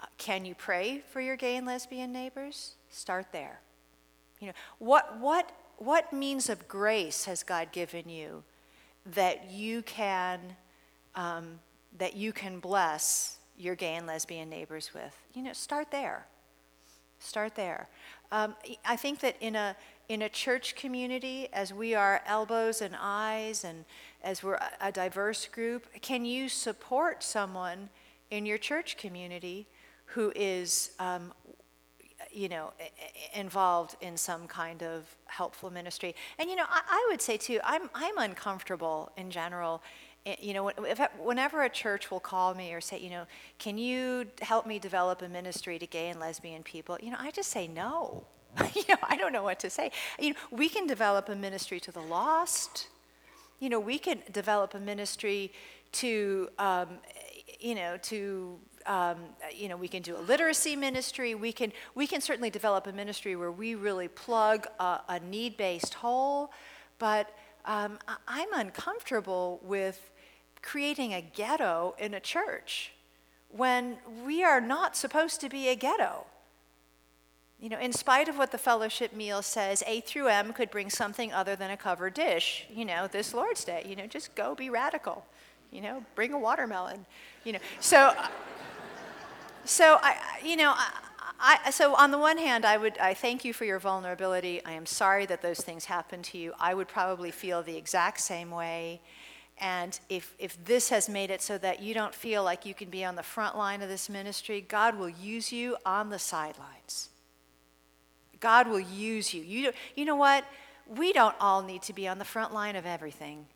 Uh, 0.00 0.06
can 0.18 0.44
you 0.44 0.54
pray 0.54 1.02
for 1.10 1.20
your 1.20 1.36
gay 1.36 1.56
and 1.56 1.66
lesbian 1.66 2.12
neighbors? 2.12 2.74
Start 2.90 3.26
there. 3.32 3.60
You 4.40 4.48
know 4.48 4.52
what 4.78 5.18
what 5.18 5.50
what 5.78 6.12
means 6.12 6.48
of 6.48 6.68
grace 6.68 7.24
has 7.24 7.42
God 7.42 7.72
given 7.72 8.08
you 8.08 8.42
that 9.14 9.50
you 9.50 9.82
can 9.82 10.40
um, 11.14 11.58
that 11.98 12.14
you 12.16 12.32
can 12.32 12.60
bless 12.60 13.38
your 13.58 13.74
gay 13.74 13.94
and 13.94 14.06
lesbian 14.06 14.48
neighbors 14.48 14.92
with? 14.94 15.16
You 15.34 15.42
know, 15.42 15.52
start 15.52 15.90
there. 15.90 16.26
Start 17.18 17.54
there. 17.54 17.88
Um, 18.32 18.54
I 18.84 18.96
think 18.96 19.20
that 19.20 19.36
in 19.40 19.56
a 19.56 19.76
in 20.08 20.22
a 20.22 20.28
church 20.28 20.74
community, 20.74 21.48
as 21.52 21.72
we 21.72 21.94
are 21.94 22.20
elbows 22.26 22.82
and 22.82 22.96
eyes, 22.98 23.62
and 23.64 23.84
as 24.22 24.42
we're 24.42 24.58
a 24.80 24.92
diverse 24.92 25.46
group, 25.46 25.86
can 26.02 26.24
you 26.24 26.48
support 26.48 27.22
someone 27.22 27.88
in 28.30 28.46
your 28.46 28.58
church 28.58 28.96
community 28.96 29.66
who 30.06 30.32
is, 30.36 30.92
um, 30.98 31.32
you 32.32 32.48
know, 32.48 32.72
involved 33.34 33.96
in 34.00 34.16
some 34.16 34.46
kind 34.46 34.82
of 34.82 35.04
helpful 35.26 35.70
ministry? 35.70 36.14
And 36.38 36.50
you 36.50 36.56
know, 36.56 36.66
I, 36.68 36.80
I 36.88 37.06
would 37.10 37.22
say 37.22 37.36
too, 37.36 37.60
I'm 37.64 37.88
I'm 37.94 38.18
uncomfortable 38.18 39.12
in 39.16 39.30
general 39.30 39.82
you 40.38 40.52
know, 40.52 40.70
whenever 41.18 41.62
a 41.62 41.70
church 41.70 42.10
will 42.10 42.20
call 42.20 42.54
me 42.54 42.74
or 42.74 42.80
say, 42.80 42.98
you 42.98 43.10
know, 43.10 43.24
can 43.58 43.78
you 43.78 44.26
help 44.42 44.66
me 44.66 44.78
develop 44.78 45.22
a 45.22 45.28
ministry 45.28 45.78
to 45.78 45.86
gay 45.86 46.08
and 46.10 46.20
lesbian 46.20 46.62
people? 46.62 46.98
You 47.00 47.10
know, 47.10 47.16
I 47.18 47.30
just 47.30 47.50
say 47.50 47.66
no. 47.66 48.24
you 48.74 48.82
know, 48.88 48.96
I 49.02 49.16
don't 49.16 49.32
know 49.32 49.42
what 49.42 49.58
to 49.60 49.70
say. 49.70 49.90
You 50.18 50.30
know, 50.30 50.36
we 50.50 50.68
can 50.68 50.86
develop 50.86 51.28
a 51.28 51.36
ministry 51.36 51.80
to 51.80 51.92
the 51.92 52.00
lost. 52.00 52.88
You 53.60 53.68
know, 53.68 53.78
we 53.78 53.98
can 53.98 54.22
develop 54.32 54.74
a 54.74 54.80
ministry 54.80 55.52
to, 55.92 56.48
um, 56.58 56.88
you 57.60 57.74
know, 57.74 57.98
to, 58.02 58.58
um, 58.86 59.18
you 59.54 59.68
know, 59.68 59.76
we 59.76 59.86
can 59.86 60.02
do 60.02 60.16
a 60.16 60.22
literacy 60.22 60.76
ministry. 60.76 61.34
We 61.34 61.52
can, 61.52 61.72
we 61.94 62.06
can 62.06 62.20
certainly 62.20 62.50
develop 62.50 62.86
a 62.86 62.92
ministry 62.92 63.36
where 63.36 63.52
we 63.52 63.74
really 63.74 64.08
plug 64.08 64.66
a, 64.78 65.00
a 65.08 65.20
need-based 65.20 65.94
hole. 65.94 66.52
But 66.98 67.36
um, 67.66 67.98
I'm 68.26 68.52
uncomfortable 68.54 69.60
with 69.62 70.10
creating 70.62 71.12
a 71.12 71.20
ghetto 71.20 71.94
in 71.98 72.14
a 72.14 72.20
church 72.20 72.92
when 73.50 73.98
we 74.24 74.42
are 74.42 74.60
not 74.60 74.96
supposed 74.96 75.40
to 75.42 75.48
be 75.48 75.68
a 75.68 75.74
ghetto. 75.74 76.24
You 77.60 77.68
know, 77.68 77.78
in 77.78 77.92
spite 77.92 78.28
of 78.28 78.38
what 78.38 78.52
the 78.52 78.58
fellowship 78.58 79.12
meal 79.12 79.42
says, 79.42 79.82
A 79.86 80.00
through 80.00 80.28
M 80.28 80.54
could 80.54 80.70
bring 80.70 80.88
something 80.88 81.30
other 81.30 81.56
than 81.56 81.70
a 81.70 81.76
covered 81.76 82.14
dish, 82.14 82.64
you 82.70 82.86
know, 82.86 83.06
this 83.06 83.34
Lord's 83.34 83.64
Day. 83.64 83.84
You 83.86 83.96
know, 83.96 84.06
just 84.06 84.34
go 84.34 84.54
be 84.54 84.70
radical. 84.70 85.26
You 85.70 85.82
know, 85.82 86.04
bring 86.14 86.32
a 86.32 86.38
watermelon. 86.38 87.04
You 87.44 87.54
know, 87.54 87.58
so, 87.78 88.14
uh, 88.16 88.28
so 89.66 89.98
I, 90.00 90.16
you 90.42 90.56
know, 90.56 90.72
I, 91.38 91.58
I, 91.66 91.70
so 91.70 91.94
on 91.94 92.10
the 92.10 92.18
one 92.18 92.38
hand, 92.38 92.64
I 92.64 92.78
would 92.78 92.96
I 92.98 93.12
thank 93.12 93.44
you 93.44 93.52
for 93.52 93.66
your 93.66 93.78
vulnerability. 93.78 94.64
I 94.64 94.72
am 94.72 94.86
sorry 94.86 95.26
that 95.26 95.42
those 95.42 95.60
things 95.60 95.84
happened 95.84 96.24
to 96.24 96.38
you. 96.38 96.54
I 96.58 96.72
would 96.72 96.88
probably 96.88 97.30
feel 97.30 97.62
the 97.62 97.76
exact 97.76 98.20
same 98.20 98.50
way. 98.50 99.02
And 99.58 100.00
if, 100.08 100.34
if 100.38 100.62
this 100.64 100.88
has 100.88 101.10
made 101.10 101.30
it 101.30 101.42
so 101.42 101.58
that 101.58 101.82
you 101.82 101.92
don't 101.92 102.14
feel 102.14 102.42
like 102.42 102.64
you 102.64 102.72
can 102.72 102.88
be 102.88 103.04
on 103.04 103.16
the 103.16 103.22
front 103.22 103.58
line 103.58 103.82
of 103.82 103.90
this 103.90 104.08
ministry, 104.08 104.62
God 104.62 104.98
will 104.98 105.10
use 105.10 105.52
you 105.52 105.76
on 105.84 106.08
the 106.08 106.18
sidelines. 106.18 107.10
God 108.40 108.68
will 108.68 108.80
use 108.80 109.32
you. 109.32 109.42
You, 109.42 109.72
you 109.94 110.04
know 110.04 110.16
what? 110.16 110.44
We 110.88 111.12
don't 111.12 111.36
all 111.40 111.62
need 111.62 111.82
to 111.82 111.92
be 111.92 112.08
on 112.08 112.18
the 112.18 112.24
front 112.24 112.52
line 112.52 112.76
of 112.76 112.86
everything. 112.86 113.46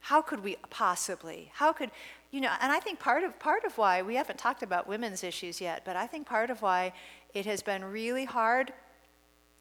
How 0.00 0.22
could 0.22 0.42
we 0.42 0.56
possibly? 0.70 1.50
How 1.54 1.72
could, 1.72 1.90
you 2.30 2.40
know, 2.40 2.50
and 2.60 2.72
I 2.72 2.80
think 2.80 2.98
part 2.98 3.22
of, 3.22 3.38
part 3.38 3.64
of 3.64 3.76
why, 3.76 4.00
we 4.00 4.14
haven't 4.14 4.38
talked 4.38 4.62
about 4.62 4.88
women's 4.88 5.22
issues 5.22 5.60
yet, 5.60 5.82
but 5.84 5.96
I 5.96 6.06
think 6.06 6.26
part 6.26 6.48
of 6.48 6.62
why 6.62 6.92
it 7.34 7.44
has 7.44 7.62
been 7.62 7.84
really 7.84 8.24
hard 8.24 8.72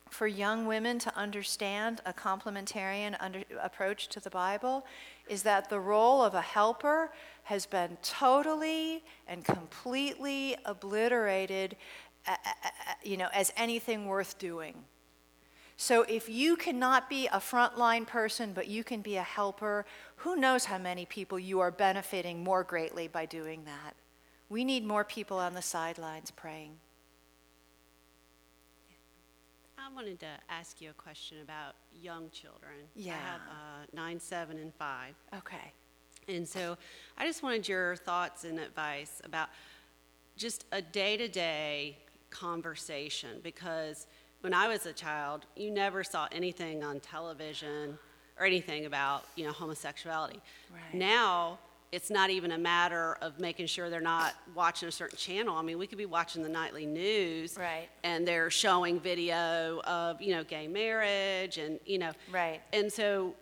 for 0.10 0.28
young 0.28 0.66
women 0.66 0.98
to 1.00 1.16
understand 1.16 2.02
a 2.06 2.14
complementarian 2.14 3.16
under, 3.20 3.44
approach 3.62 4.08
to 4.10 4.20
the 4.20 4.30
Bible 4.30 4.86
is 5.28 5.44
that 5.44 5.70
the 5.70 5.80
role 5.80 6.24
of 6.24 6.34
a 6.34 6.42
helper 6.42 7.12
has 7.44 7.66
been 7.66 7.98
totally 8.02 9.04
and 9.28 9.46
completely 9.46 10.56
obliterated 10.66 11.76
you 13.04 13.18
know, 13.18 13.30
as 13.34 13.52
anything 13.58 14.08
worth 14.08 14.38
doing. 14.38 14.76
So 15.78 16.04
if 16.10 16.28
you 16.28 16.58
cannot 16.58 17.10
be 17.10 17.28
a 17.28 17.40
frontline 17.40 18.06
person, 18.06 18.52
but 18.54 18.68
you 18.68 18.84
can 18.84 19.02
be 19.02 19.16
a 19.16 19.24
helper, 19.24 19.86
who 20.18 20.36
knows 20.36 20.66
how 20.66 20.78
many 20.78 21.06
people 21.06 21.40
you 21.40 21.62
are 21.62 21.72
benefiting 21.72 22.44
more 22.44 22.64
greatly 22.64 23.08
by 23.08 23.26
doing 23.26 23.64
that? 23.64 23.96
We 24.50 24.66
need 24.66 24.84
more 24.84 25.06
people 25.06 25.38
on 25.38 25.54
the 25.54 25.62
sidelines 25.62 26.32
praying. 26.32 26.72
I 29.78 29.96
wanted 29.96 30.20
to 30.20 30.28
ask 30.50 30.82
you 30.82 30.90
a 30.90 30.94
question 30.94 31.38
about 31.42 31.76
young 31.94 32.30
children. 32.32 32.76
Yeah. 32.96 33.14
I 33.14 33.16
have 33.16 33.42
uh, 33.42 33.86
nine, 33.94 34.20
seven, 34.20 34.58
and 34.58 34.74
five. 34.74 35.16
Okay. 35.34 35.72
And 36.28 36.48
so 36.48 36.78
I 37.18 37.26
just 37.26 37.42
wanted 37.42 37.68
your 37.68 37.96
thoughts 37.96 38.44
and 38.44 38.60
advice 38.60 39.22
about 39.24 39.50
just 40.36 40.66
a 40.72 40.82
day 40.82 41.16
to 41.18 41.28
day 41.28 41.98
conversation 42.30 43.40
because 43.44 44.08
when 44.42 44.54
I 44.54 44.68
was 44.68 44.86
a 44.86 44.94
child, 44.94 45.46
you 45.56 45.72
never 45.72 46.04
saw 46.04 46.28
anything 46.32 46.84
on 46.84 47.00
television 47.00 47.98
or 48.40 48.46
anything 48.46 48.86
about, 48.86 49.26
you 49.36 49.46
know, 49.46 49.52
homosexuality. 49.52 50.40
Right. 50.72 50.94
Now, 50.94 51.60
it's 51.92 52.10
not 52.10 52.30
even 52.30 52.52
a 52.52 52.58
matter 52.58 53.18
of 53.22 53.40
making 53.40 53.66
sure 53.66 53.90
they're 53.90 54.00
not 54.00 54.34
watching 54.54 54.88
a 54.88 54.92
certain 54.92 55.18
channel. 55.18 55.58
I 55.58 55.62
mean, 55.62 55.78
we 55.78 55.88
could 55.88 55.98
be 55.98 56.06
watching 56.06 56.44
the 56.44 56.50
nightly 56.50 56.86
news, 56.86 57.58
right. 57.58 57.90
and 58.04 58.28
they're 58.28 58.52
showing 58.52 59.00
video 59.00 59.82
of 59.82 60.22
you 60.22 60.36
know 60.36 60.44
gay 60.44 60.68
marriage, 60.68 61.58
and 61.58 61.80
you 61.86 61.98
know, 61.98 62.12
right. 62.32 62.62
And 62.74 62.92
so, 62.92 63.34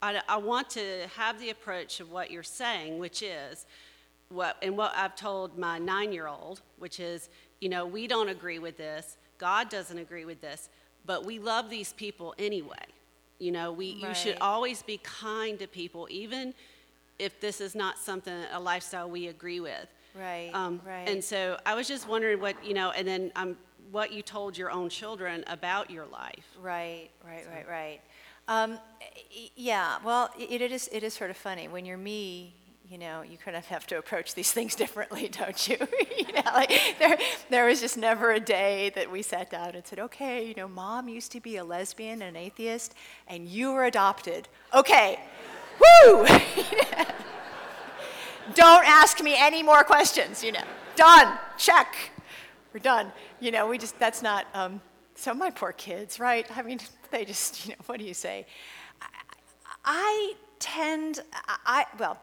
I, 0.00 0.20
I 0.28 0.36
want 0.36 0.70
to 0.70 1.08
have 1.16 1.40
the 1.40 1.50
approach 1.50 2.00
of 2.00 2.10
what 2.10 2.30
you're 2.30 2.42
saying, 2.42 2.98
which 2.98 3.22
is 3.22 3.66
what 4.28 4.56
and 4.62 4.76
what 4.76 4.92
I've 4.96 5.16
told 5.16 5.58
my 5.58 5.78
nine-year-old, 5.78 6.62
which 6.78 7.00
is 7.00 7.30
you 7.60 7.68
know, 7.68 7.86
we 7.86 8.06
don't 8.06 8.28
agree 8.28 8.58
with 8.58 8.76
this, 8.76 9.16
God 9.38 9.68
doesn't 9.68 9.98
agree 9.98 10.24
with 10.24 10.40
this, 10.40 10.68
but 11.06 11.24
we 11.24 11.38
love 11.38 11.70
these 11.70 11.92
people 11.92 12.34
anyway. 12.38 12.86
You 13.38 13.52
know, 13.52 13.72
we, 13.72 13.94
right. 13.94 14.08
you 14.08 14.14
should 14.14 14.38
always 14.40 14.82
be 14.82 14.98
kind 15.02 15.58
to 15.58 15.66
people, 15.66 16.06
even 16.10 16.54
if 17.18 17.40
this 17.40 17.60
is 17.60 17.74
not 17.74 17.98
something, 17.98 18.34
a 18.52 18.60
lifestyle 18.60 19.10
we 19.10 19.28
agree 19.28 19.60
with. 19.60 19.86
Right, 20.18 20.50
um, 20.54 20.80
right. 20.86 21.08
And 21.08 21.22
so 21.22 21.58
I 21.66 21.74
was 21.74 21.88
just 21.88 22.08
wondering 22.08 22.40
what, 22.40 22.64
you 22.64 22.74
know, 22.74 22.92
and 22.92 23.06
then 23.06 23.32
um, 23.34 23.56
what 23.90 24.12
you 24.12 24.22
told 24.22 24.56
your 24.56 24.70
own 24.70 24.88
children 24.88 25.44
about 25.48 25.90
your 25.90 26.06
life. 26.06 26.46
Right, 26.62 27.10
right, 27.26 27.44
so. 27.44 27.50
right, 27.50 27.68
right. 27.68 28.00
Um, 28.46 28.78
yeah, 29.56 29.96
well, 30.04 30.30
it, 30.38 30.62
it, 30.62 30.72
is, 30.72 30.88
it 30.92 31.02
is 31.02 31.14
sort 31.14 31.30
of 31.30 31.36
funny. 31.36 31.66
When 31.66 31.84
you're 31.84 31.98
me, 31.98 32.54
you 32.94 33.00
know, 33.00 33.22
you 33.22 33.36
kind 33.36 33.56
of 33.56 33.66
have 33.66 33.88
to 33.88 33.98
approach 33.98 34.36
these 34.36 34.52
things 34.52 34.76
differently, 34.76 35.28
don't 35.28 35.68
you? 35.68 35.76
you 36.16 36.32
know, 36.32 36.42
like 36.54 36.70
there, 37.00 37.18
there 37.50 37.66
was 37.66 37.80
just 37.80 37.96
never 37.96 38.30
a 38.30 38.38
day 38.38 38.92
that 38.94 39.10
we 39.10 39.20
sat 39.20 39.50
down 39.50 39.74
and 39.74 39.84
said, 39.84 39.98
okay, 39.98 40.46
you 40.46 40.54
know, 40.56 40.68
mom 40.68 41.08
used 41.08 41.32
to 41.32 41.40
be 41.40 41.56
a 41.56 41.64
lesbian 41.64 42.22
and 42.22 42.36
an 42.36 42.38
atheist, 42.42 42.94
and 43.26 43.48
you 43.48 43.72
were 43.72 43.84
adopted. 43.84 44.46
Okay, 44.72 45.18
woo! 45.80 46.24
Don't 48.54 48.86
ask 48.86 49.20
me 49.20 49.34
any 49.36 49.64
more 49.64 49.82
questions, 49.82 50.44
you 50.44 50.52
know. 50.52 50.62
Done, 50.94 51.36
check, 51.58 51.96
we're 52.72 52.78
done. 52.78 53.10
You 53.40 53.50
know, 53.50 53.66
we 53.66 53.76
just, 53.76 53.98
that's 53.98 54.22
not, 54.22 54.46
um, 54.54 54.80
so 55.16 55.34
my 55.34 55.50
poor 55.50 55.72
kids, 55.72 56.20
right? 56.20 56.46
I 56.56 56.62
mean, 56.62 56.78
they 57.10 57.24
just, 57.24 57.66
you 57.66 57.72
know, 57.72 57.82
what 57.86 57.98
do 57.98 58.04
you 58.04 58.14
say? 58.14 58.46
I, 59.02 59.08
I 59.84 60.34
tend, 60.60 61.22
I, 61.66 61.86
well, 61.98 62.20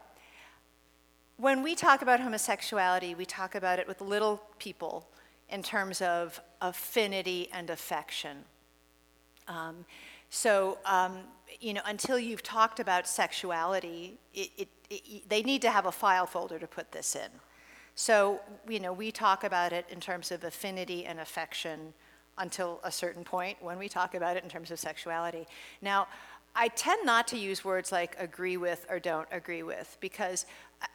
when 1.36 1.62
we 1.62 1.74
talk 1.74 2.02
about 2.02 2.20
homosexuality, 2.20 3.14
we 3.14 3.24
talk 3.24 3.54
about 3.54 3.78
it 3.78 3.88
with 3.88 4.00
little 4.00 4.42
people 4.58 5.08
in 5.48 5.62
terms 5.62 6.00
of 6.00 6.40
affinity 6.60 7.48
and 7.52 7.70
affection. 7.70 8.44
Um, 9.48 9.84
So, 10.34 10.78
um, 10.86 11.18
you 11.60 11.74
know, 11.74 11.82
until 11.84 12.18
you've 12.18 12.42
talked 12.42 12.80
about 12.80 13.06
sexuality, 13.06 14.18
it, 14.32 14.50
it, 14.56 14.68
it, 14.88 15.28
they 15.28 15.42
need 15.42 15.60
to 15.60 15.70
have 15.70 15.84
a 15.84 15.92
file 15.92 16.24
folder 16.24 16.58
to 16.58 16.66
put 16.66 16.90
this 16.90 17.14
in. 17.14 17.30
So, 17.94 18.40
you 18.66 18.80
know, 18.80 18.94
we 18.94 19.12
talk 19.12 19.44
about 19.44 19.72
it 19.74 19.84
in 19.90 20.00
terms 20.00 20.32
of 20.32 20.42
affinity 20.44 21.04
and 21.04 21.20
affection 21.20 21.92
until 22.38 22.80
a 22.82 22.90
certain 22.90 23.24
point 23.24 23.58
when 23.60 23.78
we 23.78 23.90
talk 23.90 24.14
about 24.14 24.38
it 24.38 24.42
in 24.42 24.48
terms 24.48 24.70
of 24.70 24.78
sexuality. 24.78 25.46
Now, 25.82 26.08
I 26.54 26.68
tend 26.68 27.04
not 27.04 27.28
to 27.28 27.36
use 27.36 27.62
words 27.62 27.92
like 27.92 28.16
agree 28.18 28.56
with 28.56 28.86
or 28.88 28.98
don't 28.98 29.28
agree 29.30 29.62
with 29.62 29.98
because 30.00 30.46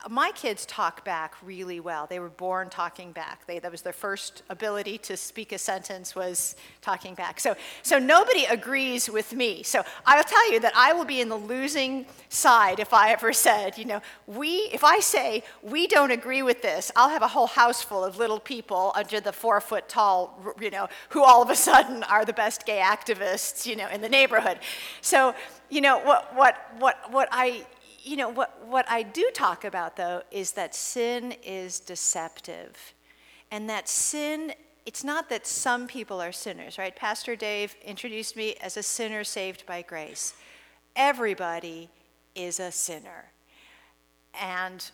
my 0.09 0.31
kids 0.31 0.65
talk 0.65 1.03
back 1.03 1.35
really 1.43 1.79
well. 1.79 2.07
They 2.07 2.19
were 2.19 2.29
born 2.29 2.69
talking 2.69 3.11
back. 3.11 3.45
They, 3.45 3.59
that 3.59 3.71
was 3.71 3.81
their 3.81 3.93
first 3.93 4.43
ability 4.49 4.97
to 4.99 5.17
speak 5.17 5.51
a 5.51 5.57
sentence 5.57 6.15
was 6.15 6.55
talking 6.81 7.13
back. 7.13 7.39
So, 7.39 7.55
so 7.83 7.99
nobody 7.99 8.45
agrees 8.45 9.09
with 9.09 9.33
me. 9.33 9.63
So 9.63 9.83
I'll 10.05 10.23
tell 10.23 10.51
you 10.51 10.59
that 10.61 10.73
I 10.75 10.93
will 10.93 11.05
be 11.05 11.21
in 11.21 11.29
the 11.29 11.37
losing 11.37 12.05
side 12.29 12.79
if 12.79 12.93
I 12.93 13.11
ever 13.11 13.33
said, 13.33 13.77
you 13.77 13.85
know, 13.85 14.01
we, 14.27 14.69
if 14.73 14.83
I 14.83 14.99
say 14.99 15.43
we 15.61 15.87
don't 15.87 16.11
agree 16.11 16.41
with 16.41 16.61
this, 16.61 16.91
I'll 16.95 17.09
have 17.09 17.21
a 17.23 17.27
whole 17.27 17.47
house 17.47 17.81
full 17.81 18.03
of 18.03 18.17
little 18.17 18.39
people 18.39 18.91
under 18.95 19.19
the 19.19 19.33
four 19.33 19.59
foot 19.61 19.89
tall, 19.89 20.55
you 20.59 20.69
know, 20.69 20.87
who 21.09 21.23
all 21.23 21.41
of 21.41 21.49
a 21.49 21.55
sudden 21.55 22.03
are 22.03 22.25
the 22.25 22.33
best 22.33 22.65
gay 22.65 22.79
activists, 22.79 23.65
you 23.65 23.75
know, 23.75 23.87
in 23.89 24.01
the 24.01 24.09
neighborhood. 24.09 24.59
So, 25.01 25.35
you 25.69 25.81
know, 25.81 25.99
what, 25.99 26.33
what, 26.35 26.55
what, 26.79 27.11
what 27.11 27.27
I, 27.31 27.65
you 28.07 28.15
know, 28.15 28.29
what, 28.29 28.65
what 28.65 28.89
I 28.89 29.03
do 29.03 29.29
talk 29.33 29.65
about, 29.65 29.97
though, 29.97 30.21
is 30.31 30.51
that 30.53 30.73
sin 30.73 31.33
is 31.43 31.79
deceptive. 31.79 32.93
And 33.51 33.69
that 33.69 33.89
sin, 33.89 34.53
it's 34.85 35.03
not 35.03 35.29
that 35.29 35.45
some 35.45 35.87
people 35.87 36.21
are 36.21 36.31
sinners, 36.31 36.77
right? 36.77 36.95
Pastor 36.95 37.35
Dave 37.35 37.75
introduced 37.83 38.35
me 38.35 38.55
as 38.61 38.77
a 38.77 38.83
sinner 38.83 39.23
saved 39.23 39.65
by 39.65 39.81
grace. 39.81 40.33
Everybody 40.95 41.89
is 42.35 42.59
a 42.59 42.71
sinner. 42.71 43.31
And 44.39 44.89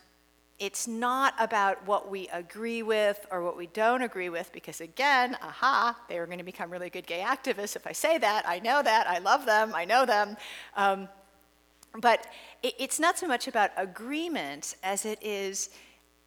it's 0.60 0.88
not 0.88 1.34
about 1.40 1.86
what 1.88 2.10
we 2.10 2.28
agree 2.30 2.84
with 2.84 3.26
or 3.32 3.44
what 3.44 3.58
we 3.58 3.68
don't 3.68 4.02
agree 4.02 4.30
with, 4.30 4.52
because 4.54 4.82
again, 4.82 5.38
aha, 5.42 5.98
they 6.08 6.18
are 6.18 6.26
going 6.26 6.38
to 6.38 6.44
become 6.44 6.70
really 6.70 6.90
good 6.90 7.08
gay 7.08 7.20
activists 7.20 7.76
if 7.76 7.86
I 7.86 7.92
say 7.92 8.18
that. 8.18 8.48
I 8.48 8.60
know 8.60 8.82
that. 8.82 9.08
I 9.08 9.20
love 9.20 9.46
them. 9.46 9.74
I 9.76 9.86
know 9.86 10.06
them. 10.06 10.38
Um, 10.78 11.10
but 12.00 12.26
it, 12.64 12.74
it's 12.80 13.00
not 13.00 13.18
so 13.18 13.28
much 13.28 13.48
about 13.48 13.70
agreement 13.78 14.76
as 14.82 15.06
it 15.06 15.20
is 15.22 15.70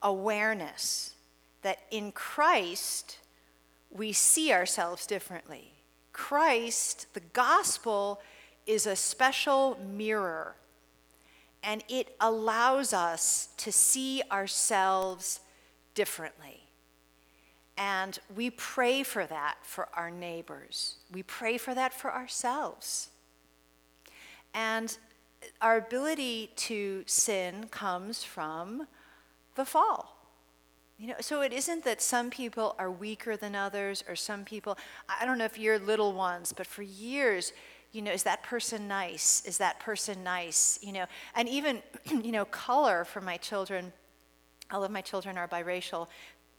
awareness 0.02 1.14
that 1.62 1.78
in 1.90 2.12
Christ 2.12 3.18
we 3.90 4.12
see 4.12 4.52
ourselves 4.52 5.06
differently. 5.06 5.72
Christ, 6.12 7.12
the 7.14 7.20
gospel, 7.32 8.20
is 8.66 8.86
a 8.86 8.96
special 8.96 9.78
mirror, 9.94 10.54
and 11.62 11.82
it 11.88 12.14
allows 12.20 12.92
us 12.92 13.48
to 13.56 13.72
see 13.72 14.22
ourselves 14.30 15.40
differently. 15.94 16.62
And 17.76 18.18
we 18.34 18.50
pray 18.50 19.02
for 19.02 19.26
that 19.26 19.56
for 19.62 19.88
our 19.94 20.10
neighbors. 20.10 20.96
We 21.12 21.22
pray 21.22 21.58
for 21.58 21.74
that 21.74 21.92
for 21.92 22.12
ourselves. 22.12 23.10
And 24.54 24.96
our 25.60 25.76
ability 25.76 26.50
to 26.56 27.02
sin 27.06 27.66
comes 27.70 28.22
from 28.24 28.86
the 29.54 29.64
fall. 29.64 30.16
You 30.98 31.08
know, 31.08 31.14
so 31.20 31.42
it 31.42 31.52
isn't 31.52 31.84
that 31.84 32.00
some 32.00 32.30
people 32.30 32.74
are 32.78 32.90
weaker 32.90 33.36
than 33.36 33.54
others 33.54 34.02
or 34.08 34.16
some 34.16 34.44
people, 34.44 34.78
I 35.08 35.26
don't 35.26 35.36
know 35.36 35.44
if 35.44 35.58
you're 35.58 35.78
little 35.78 36.14
ones, 36.14 36.54
but 36.56 36.66
for 36.66 36.82
years, 36.82 37.52
you 37.92 38.00
know, 38.00 38.12
is 38.12 38.22
that 38.22 38.42
person 38.42 38.88
nice? 38.88 39.42
Is 39.44 39.58
that 39.58 39.78
person 39.80 40.24
nice? 40.24 40.78
You 40.82 40.92
know, 40.92 41.04
and 41.34 41.48
even, 41.48 41.82
you 42.10 42.32
know, 42.32 42.46
color 42.46 43.04
for 43.04 43.20
my 43.20 43.36
children, 43.36 43.92
all 44.70 44.84
of 44.84 44.90
my 44.90 45.02
children 45.02 45.36
are 45.36 45.46
biracial. 45.46 46.08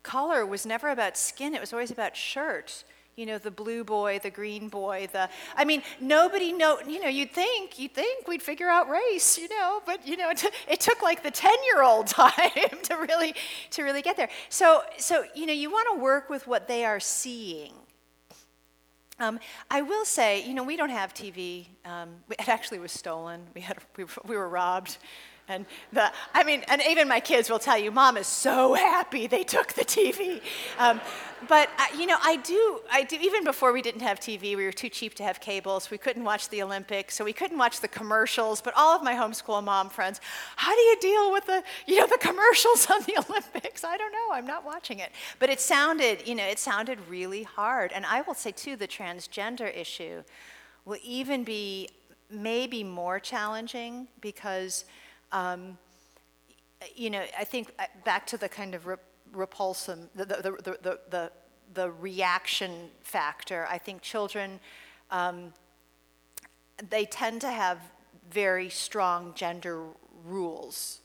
Color 0.03 0.45
was 0.45 0.65
never 0.65 0.89
about 0.89 1.17
skin, 1.17 1.55
it 1.55 1.61
was 1.61 1.73
always 1.73 1.91
about 1.91 2.15
shirt 2.15 2.83
you 3.17 3.25
know, 3.25 3.39
the 3.39 3.49
blue 3.49 3.83
boy, 3.83 4.19
the 4.21 4.29
green 4.29 4.69
boy, 4.69 5.07
the, 5.11 5.27
I 5.55 5.65
mean, 5.65 5.81
nobody 5.99 6.53
know, 6.53 6.77
you 6.87 7.01
know, 7.01 7.09
you'd 7.09 7.31
think, 7.31 7.79
you'd 7.79 7.95
think 7.95 8.27
we'd 8.27 8.43
figure 8.43 8.69
out 8.69 8.87
race, 8.87 9.39
you 9.39 9.49
know, 9.49 9.81
but, 9.87 10.07
you 10.07 10.15
know, 10.15 10.29
it, 10.29 10.37
t- 10.37 10.49
it 10.69 10.79
took 10.79 11.01
like 11.01 11.23
the 11.23 11.31
10-year-old 11.31 12.05
time 12.07 12.69
to 12.83 12.95
really, 12.95 13.33
to 13.71 13.81
really 13.81 14.03
get 14.03 14.17
there. 14.17 14.29
So, 14.49 14.83
so, 14.97 15.25
you 15.33 15.47
know, 15.47 15.53
you 15.53 15.71
want 15.71 15.87
to 15.95 15.99
work 15.99 16.29
with 16.29 16.45
what 16.45 16.67
they 16.67 16.85
are 16.85 16.99
seeing. 16.99 17.73
Um, 19.19 19.39
I 19.71 19.81
will 19.81 20.05
say, 20.05 20.47
you 20.47 20.53
know, 20.53 20.63
we 20.63 20.77
don't 20.77 20.91
have 20.91 21.11
TV. 21.11 21.65
Um, 21.85 22.09
it 22.29 22.47
actually 22.47 22.77
was 22.77 22.91
stolen. 22.91 23.41
We, 23.55 23.61
had, 23.61 23.79
we, 23.95 24.05
we 24.27 24.37
were 24.37 24.47
robbed. 24.47 24.99
And 25.49 25.65
the, 25.93 26.11
I 26.33 26.43
mean, 26.43 26.63
and 26.67 26.81
even 26.89 27.07
my 27.07 27.21
kids 27.21 27.49
will 27.49 27.59
tell 27.59 27.77
you, 27.77 27.89
Mom 27.89 28.17
is 28.17 28.27
so 28.27 28.73
happy 28.73 29.27
they 29.27 29.43
took 29.43 29.73
the 29.73 29.85
TV. 29.85 30.41
Um, 30.77 30.99
but 31.47 31.69
uh, 31.77 31.97
you 31.97 32.05
know, 32.05 32.17
I 32.21 32.37
do, 32.37 32.79
I 32.91 33.03
do. 33.03 33.15
Even 33.21 33.43
before 33.43 33.71
we 33.71 33.81
didn't 33.81 34.01
have 34.01 34.19
TV, 34.19 34.57
we 34.57 34.65
were 34.65 34.71
too 34.71 34.89
cheap 34.89 35.13
to 35.15 35.23
have 35.23 35.39
cables. 35.39 35.89
We 35.89 35.97
couldn't 35.97 36.23
watch 36.23 36.49
the 36.49 36.63
Olympics, 36.63 37.15
so 37.15 37.23
we 37.23 37.31
couldn't 37.31 37.57
watch 37.57 37.79
the 37.79 37.87
commercials. 37.87 38.59
But 38.59 38.73
all 38.75 38.95
of 38.95 39.03
my 39.03 39.13
homeschool 39.13 39.63
mom 39.63 39.89
friends, 39.89 40.19
how 40.55 40.73
do 40.73 40.81
you 40.81 40.97
deal 40.99 41.31
with 41.31 41.45
the, 41.45 41.63
you 41.85 41.99
know, 41.99 42.07
the 42.07 42.17
commercials 42.17 42.89
on 42.89 43.01
the 43.03 43.17
Olympics? 43.29 43.83
I 43.85 43.95
don't 43.95 44.11
know. 44.11 44.33
I'm 44.33 44.47
not 44.47 44.65
watching 44.65 44.99
it. 44.99 45.11
But 45.39 45.49
it 45.49 45.61
sounded, 45.61 46.27
you 46.27 46.35
know, 46.35 46.45
it 46.45 46.59
sounded 46.59 46.99
really 47.07 47.43
hard. 47.43 47.91
And 47.93 48.05
I 48.05 48.21
will 48.21 48.33
say 48.33 48.51
too, 48.51 48.75
the 48.75 48.87
transgender 48.87 49.73
issue 49.75 50.23
will 50.83 50.99
even 51.03 51.43
be 51.43 51.89
maybe 52.29 52.83
more 52.83 53.19
challenging 53.19 54.07
because 54.19 54.83
um, 55.31 55.77
you 56.95 57.09
know, 57.09 57.23
I 57.37 57.43
think 57.43 57.71
uh, 57.79 57.85
back 58.05 58.27
to 58.27 58.37
the 58.37 58.49
kind 58.49 58.75
of 58.75 58.87
re- 58.87 58.95
repulsive, 59.31 59.99
the, 60.15 60.25
the, 60.25 60.35
the, 60.35 60.77
the, 60.81 60.99
the, 61.09 61.31
the, 61.73 61.91
reaction 61.91 62.89
factor, 63.01 63.67
I 63.69 63.77
think 63.77 64.01
children, 64.01 64.59
um, 65.11 65.53
they 66.89 67.05
tend 67.05 67.41
to 67.41 67.51
have 67.51 67.79
very 68.31 68.69
strong 68.69 69.33
gender 69.35 69.83
rules. 70.25 70.99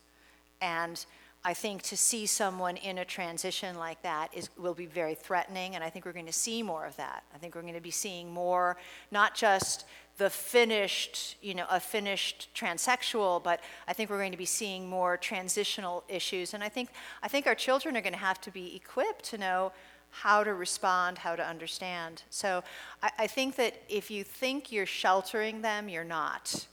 And 0.61 1.05
I 1.45 1.55
think 1.55 1.83
to 1.83 1.97
see 1.97 2.27
someone 2.27 2.77
in 2.77 2.99
a 2.99 3.05
transition 3.05 3.77
like 3.77 4.03
that 4.03 4.29
is, 4.33 4.49
will 4.57 4.75
be 4.75 4.87
very 4.87 5.17
threatening, 5.17 5.75
and 5.75 5.83
I 5.83 5.91
think 5.91 6.05
we're 6.05 6.13
going 6.13 6.27
to 6.27 6.33
see 6.33 6.63
more 6.63 6.87
of 6.87 6.97
that. 6.97 7.25
I 7.35 7.39
think 7.39 7.57
we're 7.57 7.63
going 7.63 7.75
to 7.75 7.81
be 7.81 7.91
seeing 7.91 8.31
more, 8.33 8.77
not 9.11 9.35
just 9.35 9.85
the 10.19 10.31
finished, 10.31 11.37
you 11.41 11.55
know, 11.55 11.67
a 11.71 11.81
finished 11.81 12.49
transsexual, 12.55 13.43
but 13.43 13.61
I 13.89 13.93
think 13.93 14.11
we're 14.11 14.19
going 14.19 14.33
to 14.33 14.39
be 14.39 14.45
seeing 14.45 14.89
more 14.89 15.17
transitional 15.17 16.05
issues. 16.09 16.55
And 16.55 16.63
I 16.63 16.69
think, 16.69 16.91
I 17.23 17.29
think 17.29 17.47
our 17.47 17.55
children 17.55 17.97
are 17.97 18.01
going 18.01 18.13
to 18.13 18.19
have 18.19 18.41
to 18.43 18.51
be 18.51 18.77
equipped 18.77 19.25
to 19.27 19.39
know 19.39 19.73
how 20.11 20.45
to 20.45 20.53
respond, 20.53 21.19
how 21.19 21.35
to 21.35 21.45
understand. 21.45 22.23
So 22.29 22.63
I, 23.03 23.11
I 23.21 23.27
think 23.27 23.57
that 23.57 23.83
if 23.89 24.11
you 24.11 24.23
think 24.23 24.71
you're 24.71 24.87
sheltering 24.87 25.63
them, 25.63 25.89
you're 25.89 26.05
not. 26.05 26.67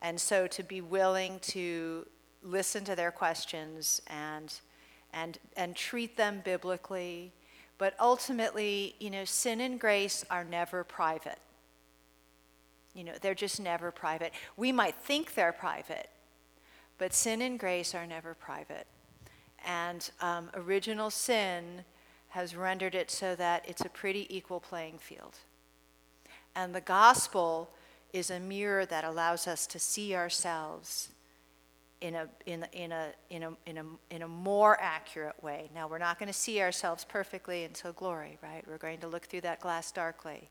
And 0.00 0.18
so 0.20 0.46
to 0.48 0.62
be 0.62 0.80
willing 0.80 1.38
to 1.40 2.06
listen 2.42 2.84
to 2.84 2.96
their 2.96 3.12
questions 3.12 4.02
and, 4.08 4.52
and, 5.12 5.38
and 5.56 5.76
treat 5.76 6.16
them 6.16 6.40
biblically. 6.44 7.32
But 7.78 7.94
ultimately, 8.00 8.96
you 8.98 9.10
know, 9.10 9.24
sin 9.24 9.60
and 9.60 9.78
grace 9.78 10.24
are 10.30 10.44
never 10.44 10.82
private. 10.82 11.38
You 12.94 13.04
know, 13.04 13.12
they're 13.20 13.34
just 13.34 13.60
never 13.60 13.90
private. 13.90 14.32
We 14.56 14.72
might 14.72 14.94
think 14.94 15.34
they're 15.34 15.52
private, 15.52 16.10
but 16.98 17.14
sin 17.14 17.40
and 17.42 17.58
grace 17.58 17.94
are 17.94 18.06
never 18.06 18.34
private. 18.34 18.86
And 19.64 20.10
um, 20.20 20.50
original 20.54 21.10
sin 21.10 21.84
has 22.28 22.56
rendered 22.56 22.94
it 22.94 23.10
so 23.10 23.34
that 23.36 23.64
it's 23.68 23.82
a 23.82 23.88
pretty 23.88 24.26
equal 24.34 24.60
playing 24.60 24.98
field. 24.98 25.36
And 26.54 26.74
the 26.74 26.80
gospel 26.80 27.70
is 28.12 28.30
a 28.30 28.40
mirror 28.40 28.84
that 28.86 29.04
allows 29.04 29.46
us 29.46 29.66
to 29.68 29.78
see 29.78 30.14
ourselves 30.14 31.08
in 32.02 32.14
a, 32.16 32.28
in, 32.46 32.66
in, 32.72 32.92
a, 32.92 33.08
in, 33.30 33.42
a, 33.44 33.52
in, 33.64 33.78
a, 33.78 33.84
in 34.10 34.22
a 34.22 34.28
more 34.28 34.78
accurate 34.80 35.40
way. 35.42 35.70
Now, 35.74 35.86
we're 35.86 35.98
not 35.98 36.18
going 36.18 36.26
to 36.26 36.32
see 36.32 36.60
ourselves 36.60 37.04
perfectly 37.04 37.64
until 37.64 37.92
glory, 37.92 38.38
right? 38.42 38.64
We're 38.66 38.78
going 38.78 38.98
to 38.98 39.06
look 39.06 39.26
through 39.26 39.42
that 39.42 39.60
glass 39.60 39.92
darkly. 39.92 40.50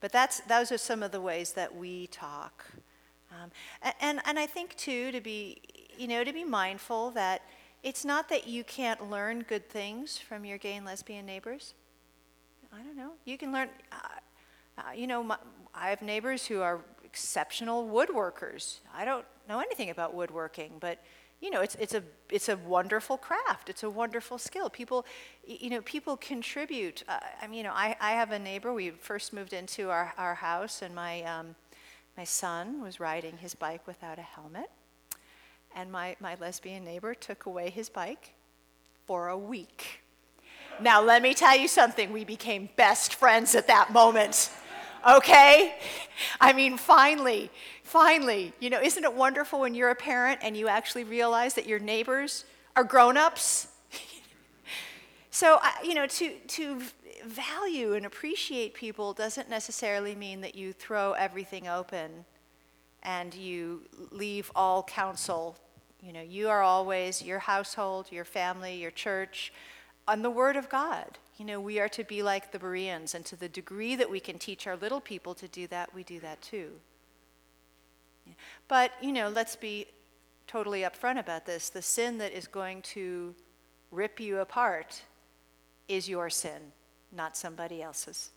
But 0.00 0.12
that's, 0.12 0.40
those 0.40 0.72
are 0.72 0.78
some 0.78 1.02
of 1.02 1.12
the 1.12 1.20
ways 1.20 1.52
that 1.52 1.74
we 1.74 2.06
talk. 2.08 2.64
Um, 3.30 3.50
and, 4.00 4.20
and 4.24 4.38
I 4.38 4.46
think, 4.46 4.76
too, 4.76 5.12
to 5.12 5.20
be, 5.20 5.60
you 5.96 6.08
know, 6.08 6.24
to 6.24 6.32
be 6.32 6.44
mindful 6.44 7.10
that 7.12 7.42
it's 7.82 8.04
not 8.04 8.28
that 8.28 8.46
you 8.46 8.64
can't 8.64 9.10
learn 9.10 9.42
good 9.42 9.68
things 9.68 10.18
from 10.18 10.44
your 10.44 10.58
gay 10.58 10.74
and 10.76 10.84
lesbian 10.84 11.26
neighbors. 11.26 11.74
I 12.72 12.82
don't 12.82 12.96
know. 12.96 13.12
You 13.24 13.38
can 13.38 13.52
learn, 13.52 13.68
uh, 13.92 13.96
uh, 14.78 14.82
you 14.94 15.06
know, 15.06 15.22
my, 15.22 15.36
I 15.74 15.90
have 15.90 16.02
neighbors 16.02 16.46
who 16.46 16.60
are 16.60 16.80
exceptional 17.04 17.88
woodworkers. 17.88 18.80
I 18.94 19.04
don't 19.04 19.24
know 19.48 19.60
anything 19.60 19.90
about 19.90 20.14
woodworking, 20.14 20.74
but 20.80 21.02
you 21.40 21.50
know, 21.50 21.62
it's, 21.62 21.74
it's, 21.76 21.94
a, 21.94 22.02
it's 22.30 22.48
a 22.48 22.56
wonderful 22.58 23.16
craft. 23.16 23.70
It's 23.70 23.82
a 23.82 23.88
wonderful 23.88 24.36
skill. 24.36 24.68
People, 24.68 25.06
you 25.46 25.70
know, 25.70 25.80
people 25.82 26.16
contribute. 26.18 27.02
Uh, 27.08 27.18
I 27.40 27.46
mean, 27.46 27.58
you 27.58 27.64
know, 27.64 27.72
I, 27.72 27.96
I 28.00 28.12
have 28.12 28.30
a 28.30 28.38
neighbor. 28.38 28.72
We 28.74 28.90
first 28.90 29.32
moved 29.32 29.54
into 29.54 29.88
our, 29.90 30.12
our 30.18 30.34
house, 30.34 30.82
and 30.82 30.94
my, 30.94 31.22
um, 31.22 31.54
my 32.16 32.24
son 32.24 32.82
was 32.82 33.00
riding 33.00 33.38
his 33.38 33.54
bike 33.54 33.86
without 33.86 34.18
a 34.18 34.22
helmet. 34.22 34.70
And 35.74 35.90
my, 35.90 36.16
my 36.20 36.36
lesbian 36.40 36.84
neighbor 36.84 37.14
took 37.14 37.46
away 37.46 37.70
his 37.70 37.88
bike 37.88 38.34
for 39.06 39.28
a 39.28 39.38
week. 39.38 40.02
Now, 40.80 41.02
let 41.02 41.22
me 41.22 41.32
tell 41.32 41.56
you 41.56 41.68
something. 41.68 42.12
We 42.12 42.24
became 42.24 42.68
best 42.76 43.14
friends 43.14 43.54
at 43.54 43.66
that 43.68 43.92
moment. 43.92 44.50
Okay? 45.08 45.74
I 46.40 46.52
mean, 46.52 46.76
finally, 46.76 47.50
finally, 47.90 48.52
you 48.60 48.70
know, 48.70 48.80
isn't 48.80 49.02
it 49.02 49.12
wonderful 49.12 49.60
when 49.60 49.74
you're 49.74 49.90
a 49.90 49.96
parent 49.96 50.38
and 50.42 50.56
you 50.56 50.68
actually 50.68 51.02
realize 51.02 51.54
that 51.54 51.66
your 51.66 51.80
neighbors 51.80 52.44
are 52.76 52.84
grown 52.84 53.16
ups? 53.16 53.66
so, 55.30 55.58
you 55.82 55.94
know, 55.94 56.06
to, 56.06 56.36
to 56.46 56.80
value 57.26 57.94
and 57.94 58.06
appreciate 58.06 58.74
people 58.74 59.12
doesn't 59.12 59.50
necessarily 59.50 60.14
mean 60.14 60.40
that 60.40 60.54
you 60.54 60.72
throw 60.72 61.12
everything 61.14 61.66
open 61.66 62.24
and 63.02 63.34
you 63.34 63.82
leave 64.12 64.52
all 64.54 64.84
counsel. 64.84 65.56
You 66.00 66.12
know, 66.12 66.22
you 66.22 66.48
are 66.48 66.62
always 66.62 67.20
your 67.20 67.40
household, 67.40 68.12
your 68.12 68.24
family, 68.24 68.76
your 68.76 68.92
church, 68.92 69.52
on 70.06 70.22
the 70.22 70.30
Word 70.30 70.56
of 70.56 70.68
God. 70.68 71.18
You 71.38 71.44
know, 71.44 71.60
we 71.60 71.80
are 71.80 71.88
to 71.88 72.04
be 72.04 72.22
like 72.22 72.52
the 72.52 72.58
Bereans, 72.58 73.14
and 73.14 73.24
to 73.26 73.36
the 73.36 73.48
degree 73.48 73.96
that 73.96 74.10
we 74.10 74.20
can 74.20 74.38
teach 74.38 74.66
our 74.66 74.76
little 74.76 75.00
people 75.00 75.34
to 75.34 75.48
do 75.48 75.66
that, 75.68 75.94
we 75.94 76.04
do 76.04 76.20
that 76.20 76.40
too. 76.40 76.72
But, 78.68 78.92
you 79.00 79.12
know, 79.12 79.28
let's 79.28 79.56
be 79.56 79.86
totally 80.46 80.80
upfront 80.82 81.18
about 81.18 81.46
this. 81.46 81.68
The 81.68 81.82
sin 81.82 82.18
that 82.18 82.32
is 82.32 82.46
going 82.46 82.82
to 82.82 83.34
rip 83.90 84.20
you 84.20 84.38
apart 84.38 85.02
is 85.88 86.08
your 86.08 86.30
sin, 86.30 86.72
not 87.12 87.36
somebody 87.36 87.82
else's. 87.82 88.30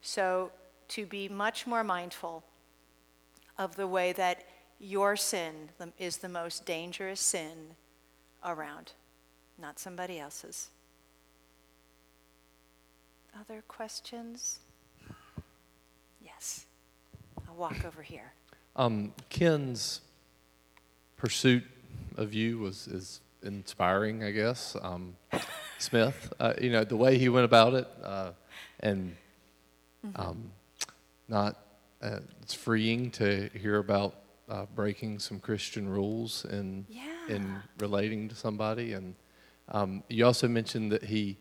So, 0.00 0.50
to 0.88 1.06
be 1.06 1.28
much 1.28 1.66
more 1.66 1.84
mindful 1.84 2.44
of 3.58 3.76
the 3.76 3.86
way 3.86 4.12
that 4.12 4.44
your 4.78 5.16
sin 5.16 5.70
is 5.98 6.18
the 6.18 6.28
most 6.28 6.66
dangerous 6.66 7.20
sin 7.20 7.76
around, 8.44 8.92
not 9.58 9.78
somebody 9.78 10.18
else's. 10.18 10.70
Other 13.40 13.62
questions? 13.68 14.58
Yes. 16.20 16.66
I'll 17.48 17.54
walk 17.54 17.84
over 17.84 18.02
here. 18.02 18.32
Um, 18.74 19.12
Ken's 19.28 20.00
pursuit 21.16 21.64
of 22.16 22.32
you 22.32 22.58
was 22.58 22.88
is 22.88 23.20
inspiring, 23.42 24.24
I 24.24 24.30
guess. 24.30 24.76
Um, 24.80 25.16
Smith, 25.78 26.32
uh, 26.38 26.54
you 26.60 26.70
know, 26.70 26.84
the 26.84 26.96
way 26.96 27.18
he 27.18 27.28
went 27.28 27.44
about 27.44 27.74
it, 27.74 27.88
uh, 28.02 28.30
and 28.80 29.14
um, 30.14 30.52
not 31.28 31.58
uh, 32.02 32.20
it's 32.40 32.54
freeing 32.54 33.10
to 33.12 33.50
hear 33.54 33.78
about 33.78 34.14
uh, 34.48 34.66
breaking 34.74 35.18
some 35.18 35.38
Christian 35.38 35.88
rules 35.88 36.44
in 36.46 36.86
in 37.28 37.56
relating 37.78 38.28
to 38.28 38.34
somebody, 38.34 38.94
and 38.94 39.14
um, 39.68 40.02
you 40.08 40.24
also 40.24 40.48
mentioned 40.48 40.92
that 40.92 41.04
he 41.04 41.36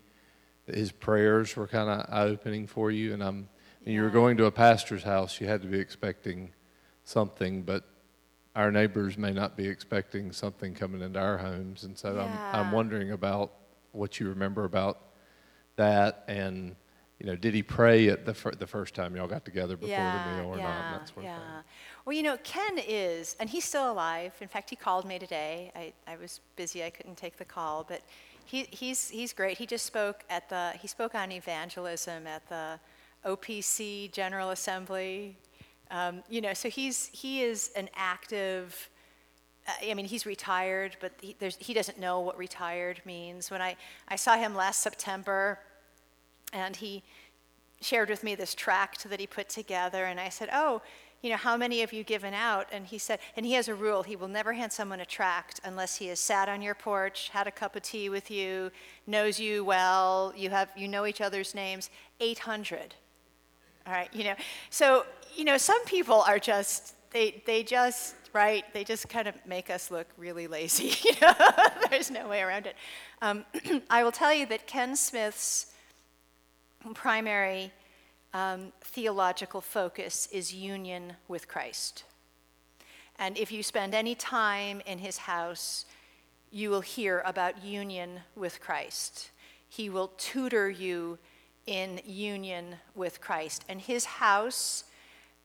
that 0.66 0.76
his 0.76 0.91
prayers 0.91 1.56
were 1.56 1.68
kind 1.68 1.90
of 1.90 2.06
eye 2.12 2.24
opening 2.24 2.68
for 2.68 2.91
you, 2.91 3.14
and 3.14 3.24
um, 3.24 3.48
when 3.84 3.95
you 3.95 4.02
were 4.02 4.10
going 4.10 4.38
to 4.38 4.45
a 4.45 4.52
pastor's 4.52 5.03
house, 5.03 5.40
you 5.40 5.48
had 5.48 5.62
to 5.62 5.68
be 5.68 5.80
expecting 5.80 6.52
something, 7.03 7.64
but 7.64 7.84
our 8.56 8.72
neighbors 8.72 9.18
may 9.18 9.32
not 9.32 9.56
be 9.56 9.68
expecting 9.68 10.32
something 10.32 10.73
coming 10.73 11.02
into 11.02 11.19
our 11.19 11.38
homes, 11.38 11.84
and 11.84 11.98
so 11.98 12.19
I'm 12.19 12.65
I'm 12.65 12.72
wondering 12.72 13.11
about 13.11 13.52
what 13.91 14.19
you 14.19 14.30
remember 14.30 14.65
about 14.65 14.99
that, 15.76 16.23
and 16.28 16.76
you 17.19 17.28
know, 17.28 17.36
did 17.36 17.53
he 17.53 17.61
pray 17.61 18.10
at 18.10 18.26
the 18.26 18.34
fir- 18.34 18.52
the 18.52 18.65
first 18.65 18.95
time 18.95 19.15
y'all 19.15 19.28
got 19.28 19.45
together 19.45 19.78
before 19.78 19.95
the 19.95 20.36
meal 20.36 20.48
or 20.48 20.57
not, 20.57 20.86
and 20.86 20.95
that 20.95 21.07
sort 21.14 21.23
yeah. 21.23 21.36
of? 21.36 21.64
Well, 22.03 22.15
you 22.15 22.23
know, 22.23 22.38
Ken 22.44 22.80
is, 22.80 23.36
and 23.40 23.48
he's 23.48 23.64
still 23.64 23.91
alive. 23.91 24.34
In 24.41 24.48
fact, 24.48 24.72
he 24.72 24.76
called 24.76 25.06
me 25.06 25.19
today. 25.19 25.72
I, 25.76 25.94
I 26.07 26.18
was 26.18 26.41
busy; 26.56 26.84
I 26.84 26.90
couldn't 26.90 27.18
take 27.18 27.38
the 27.38 27.45
call, 27.45 27.86
but 27.88 28.02
he, 28.45 28.68
he's 28.72 29.10
he's 29.10 29.34
great. 29.34 29.57
He 29.57 29.65
just 29.68 29.86
spoke 29.86 30.23
at 30.30 30.49
the 30.49 30.72
he 30.82 30.88
spoke 30.88 31.14
on 31.14 31.32
evangelism 31.32 32.26
at 32.26 32.48
the 32.49 32.80
OPC 33.23 34.11
General 34.11 34.49
Assembly. 34.49 35.38
Um, 35.91 36.23
you 36.30 36.39
know, 36.39 36.53
so 36.53 36.69
he's 36.69 37.09
he 37.13 37.43
is 37.43 37.72
an 37.76 37.89
active. 37.95 38.89
uh, 39.68 39.91
I 39.91 39.93
mean, 39.93 40.05
he's 40.05 40.26
retired, 40.26 40.95
but 41.01 41.11
he, 41.22 41.35
he 41.59 41.73
doesn't 41.73 41.99
know 41.99 42.22
what 42.22 42.38
retired 42.38 43.01
means. 43.05 43.51
When 43.51 43.61
I, 43.61 43.76
I 44.07 44.15
saw 44.15 44.38
him 44.38 44.55
last 44.55 44.81
September, 44.81 45.59
and 46.53 46.76
he 46.77 47.03
shared 47.81 48.09
with 48.09 48.23
me 48.23 48.35
this 48.35 48.55
tract 48.55 49.09
that 49.09 49.19
he 49.19 49.27
put 49.27 49.49
together, 49.49 50.05
and 50.05 50.19
I 50.19 50.30
said, 50.30 50.49
"Oh, 50.53 50.81
you 51.22 51.30
know, 51.30 51.38
how 51.38 51.57
many 51.57 51.81
have 51.81 51.93
you 51.93 52.03
given 52.05 52.34
out?" 52.34 52.68
And 52.72 52.85
he 52.88 52.97
said, 52.97 53.19
and 53.35 53.45
he 53.45 53.53
has 53.53 53.68
a 53.68 53.76
rule: 53.76 54.03
he 54.03 54.15
will 54.15 54.30
never 54.30 54.53
hand 54.53 54.72
someone 54.72 55.01
a 55.01 55.05
tract 55.05 55.59
unless 55.63 55.97
he 55.97 56.07
has 56.07 56.19
sat 56.19 56.47
on 56.47 56.61
your 56.61 56.76
porch, 56.76 57.30
had 57.30 57.47
a 57.47 57.51
cup 57.51 57.76
of 57.76 57.81
tea 57.84 58.09
with 58.09 58.31
you, 58.31 58.72
knows 59.07 59.39
you 59.39 59.65
well, 59.65 60.34
you 60.38 60.49
have 60.51 60.69
you 60.77 60.88
know 60.88 61.05
each 61.05 61.22
other's 61.22 61.53
names. 61.53 61.89
Eight 62.19 62.39
hundred. 62.39 62.95
All 63.85 63.93
right, 63.93 64.13
you 64.13 64.23
know, 64.23 64.35
so 64.69 65.05
you 65.36 65.45
know, 65.45 65.58
some 65.58 65.84
people 65.86 66.22
are 66.22 66.40
just 66.40 66.95
they 67.12 67.44
they 67.45 67.64
just 67.64 68.16
right 68.34 68.64
they 68.74 68.84
just 68.84 69.10
kind 69.10 69.28
of 69.28 69.36
make 69.45 69.70
us 69.70 69.91
look 69.91 70.08
really 70.18 70.48
lazy. 70.48 70.94
You 71.03 71.14
know, 71.22 71.34
there's 71.90 72.10
no 72.12 72.28
way 72.28 72.41
around 72.41 72.68
it. 72.68 72.76
Um, 73.22 73.45
I 73.90 74.03
will 74.03 74.12
tell 74.12 74.34
you 74.34 74.45
that 74.48 74.68
Ken 74.68 74.95
Smith's 74.95 75.74
primary 76.94 77.72
um, 78.34 78.72
theological 78.82 79.62
focus 79.62 80.28
is 80.32 80.53
union 80.53 81.14
with 81.28 81.48
Christ. 81.48 82.06
And 83.20 83.38
if 83.38 83.52
you 83.52 83.62
spend 83.62 83.94
any 83.94 84.16
time 84.16 84.82
in 84.86 84.98
his 84.98 85.18
house, 85.18 85.86
you 86.49 86.70
will 86.70 86.82
hear 86.82 87.22
about 87.26 87.64
union 87.64 88.22
with 88.36 88.60
Christ. 88.60 89.30
He 89.70 89.90
will 89.90 90.12
tutor 90.18 90.70
you 90.70 91.20
in 91.68 92.02
union 92.06 92.76
with 92.95 93.22
Christ. 93.22 93.64
And 93.70 93.80
his 93.80 94.06
house, 94.06 94.86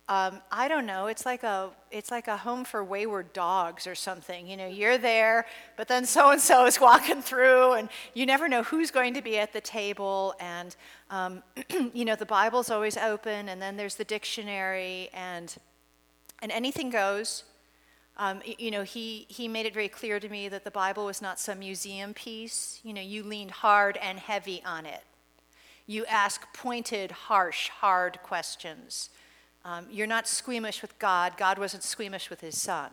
um, 0.09 0.41
I 0.53 0.69
don't 0.69 0.87
know, 0.87 1.09
it's 1.09 1.27
like 1.27 1.43
a 1.43 1.71
it's 1.91 2.13
like 2.13 2.29
a 2.29 2.37
home 2.37 2.65
for 2.65 2.85
wayward 2.85 3.33
dogs 3.33 3.89
or 3.89 3.97
something. 3.97 4.47
You 4.47 4.57
know, 4.57 4.69
you're 4.69 4.99
there, 4.99 5.47
but 5.77 5.89
then 5.89 6.07
so 6.07 6.31
and 6.31 6.41
so 6.41 6.65
is 6.65 6.81
walking 6.81 7.23
through, 7.23 7.73
and 7.73 7.89
you 8.15 8.25
never 8.25 8.49
know 8.49 8.63
who's 8.63 8.93
going 8.93 9.15
to 9.15 9.23
be 9.23 9.37
at 9.39 9.53
the 9.53 9.61
table. 9.61 10.35
And 10.39 10.77
um, 11.11 11.43
you 11.93 12.05
know, 12.05 12.15
the 12.15 12.27
Bible's 12.27 12.71
always 12.71 12.97
open, 12.97 13.49
and 13.49 13.61
then 13.61 13.77
there's 13.77 13.97
the 13.97 14.05
dictionary, 14.05 15.11
and 15.13 15.55
and 16.41 16.53
anything 16.53 16.91
goes. 16.91 17.43
Um, 18.19 18.41
you 18.47 18.71
know, 18.71 18.83
he, 18.83 19.27
he 19.29 19.47
made 19.47 19.67
it 19.67 19.75
very 19.75 19.89
clear 19.89 20.19
to 20.19 20.29
me 20.31 20.49
that 20.49 20.65
the 20.65 20.71
Bible 20.71 21.05
was 21.05 21.21
not 21.21 21.39
some 21.39 21.59
museum 21.59 22.15
piece. 22.15 22.81
You 22.83 22.95
know, 22.95 23.03
you 23.03 23.23
leaned 23.23 23.51
hard 23.51 23.99
and 23.99 24.19
heavy 24.19 24.63
on 24.65 24.87
it. 24.87 25.03
You 25.87 26.07
ask 26.07 26.47
pointed, 26.55 27.11
harsh, 27.11 27.69
hard 27.69 28.19
questions. 28.23 29.11
Um, 29.67 29.87
you're 29.91 30.07
not 30.07 30.29
squeamish 30.29 30.81
with 30.81 30.97
God. 31.01 31.33
God 31.37 31.59
wasn't 31.59 31.83
squeamish 31.83 32.31
with 32.31 32.41
his 32.41 32.57
son. 32.57 32.89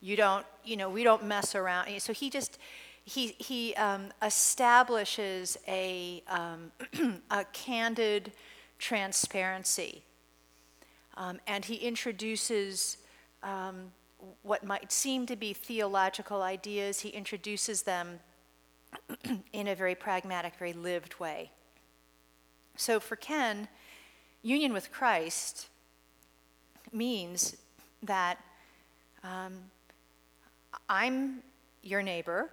You 0.00 0.16
don't, 0.16 0.46
you 0.64 0.78
know, 0.78 0.88
we 0.88 1.04
don't 1.04 1.24
mess 1.24 1.54
around. 1.54 1.88
So 2.00 2.14
he 2.14 2.30
just, 2.30 2.56
he, 3.04 3.34
he 3.38 3.74
um, 3.74 4.06
establishes 4.22 5.58
a, 5.68 6.22
um, 6.26 6.72
a 7.30 7.44
candid 7.52 8.32
transparency. 8.78 10.02
Um, 11.18 11.38
and 11.46 11.66
he 11.66 11.74
introduces 11.74 12.96
um, 13.42 13.92
what 14.42 14.64
might 14.64 14.90
seem 14.90 15.26
to 15.26 15.36
be 15.36 15.52
theological 15.52 16.40
ideas, 16.40 17.00
he 17.00 17.10
introduces 17.10 17.82
them 17.82 18.20
in 19.52 19.68
a 19.68 19.74
very 19.74 19.94
pragmatic, 19.94 20.54
very 20.58 20.72
lived 20.72 21.20
way. 21.20 21.50
So 22.74 23.00
for 23.00 23.16
Ken, 23.16 23.68
union 24.42 24.72
with 24.72 24.92
Christ 24.92 25.68
means 26.92 27.56
that 28.02 28.38
um, 29.24 29.54
I'm 30.88 31.42
your 31.82 32.02
neighbor, 32.02 32.50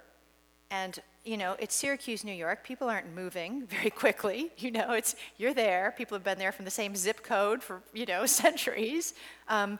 and 0.70 0.98
you 1.24 1.36
know 1.36 1.56
it's 1.58 1.74
Syracuse, 1.74 2.24
New 2.24 2.32
York. 2.32 2.64
People 2.64 2.88
aren't 2.88 3.14
moving 3.14 3.66
very 3.70 3.90
quickly. 3.90 4.50
You 4.58 4.70
know, 4.70 4.92
it's 4.92 5.14
you're 5.38 5.54
there. 5.54 5.94
People 5.96 6.16
have 6.16 6.24
been 6.24 6.38
there 6.38 6.52
from 6.52 6.64
the 6.64 6.70
same 6.70 6.96
zip 6.96 7.22
code 7.22 7.62
for 7.62 7.82
you 7.92 8.06
know 8.06 8.26
centuries, 8.44 9.14
um, 9.48 9.78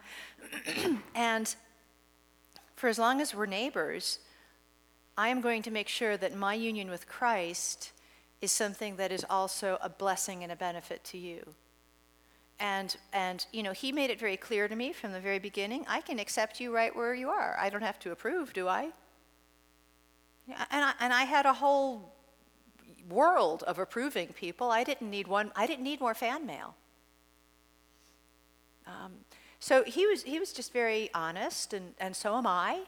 and 1.14 1.54
for 2.76 2.88
as 2.88 2.98
long 2.98 3.20
as 3.20 3.34
we're 3.34 3.46
neighbors, 3.46 4.18
I 5.16 5.28
am 5.28 5.40
going 5.40 5.62
to 5.62 5.70
make 5.70 5.88
sure 5.88 6.16
that 6.18 6.36
my 6.36 6.54
union 6.54 6.90
with 6.90 7.08
Christ 7.08 7.92
is 8.42 8.52
something 8.52 8.96
that 8.96 9.10
is 9.10 9.24
also 9.30 9.78
a 9.80 9.88
blessing 9.88 10.42
and 10.42 10.52
a 10.52 10.56
benefit 10.56 11.02
to 11.04 11.18
you. 11.18 11.54
And, 12.58 12.96
and, 13.12 13.46
you 13.52 13.62
know, 13.62 13.72
he 13.72 13.92
made 13.92 14.10
it 14.10 14.18
very 14.18 14.36
clear 14.36 14.66
to 14.68 14.74
me 14.74 14.92
from 14.92 15.12
the 15.12 15.20
very 15.20 15.38
beginning 15.38 15.84
I 15.88 16.00
can 16.00 16.18
accept 16.18 16.60
you 16.60 16.74
right 16.74 16.94
where 16.94 17.14
you 17.14 17.28
are. 17.28 17.56
I 17.60 17.68
don't 17.68 17.82
have 17.82 17.98
to 18.00 18.12
approve, 18.12 18.52
do 18.52 18.66
I? 18.68 18.90
And 20.48 20.84
I, 20.84 20.92
and 21.00 21.12
I 21.12 21.24
had 21.24 21.44
a 21.44 21.52
whole 21.52 22.14
world 23.10 23.62
of 23.64 23.78
approving 23.78 24.28
people. 24.28 24.70
I 24.70 24.84
didn't 24.84 25.10
need 25.10 25.26
one, 25.26 25.52
I 25.54 25.66
didn't 25.66 25.84
need 25.84 26.00
more 26.00 26.14
fan 26.14 26.46
mail. 26.46 26.74
Um, 28.86 29.12
so 29.58 29.82
he 29.84 30.06
was, 30.06 30.22
he 30.22 30.38
was 30.38 30.52
just 30.52 30.72
very 30.72 31.10
honest, 31.12 31.72
and, 31.72 31.94
and 31.98 32.14
so 32.14 32.36
am 32.36 32.46
I. 32.46 32.82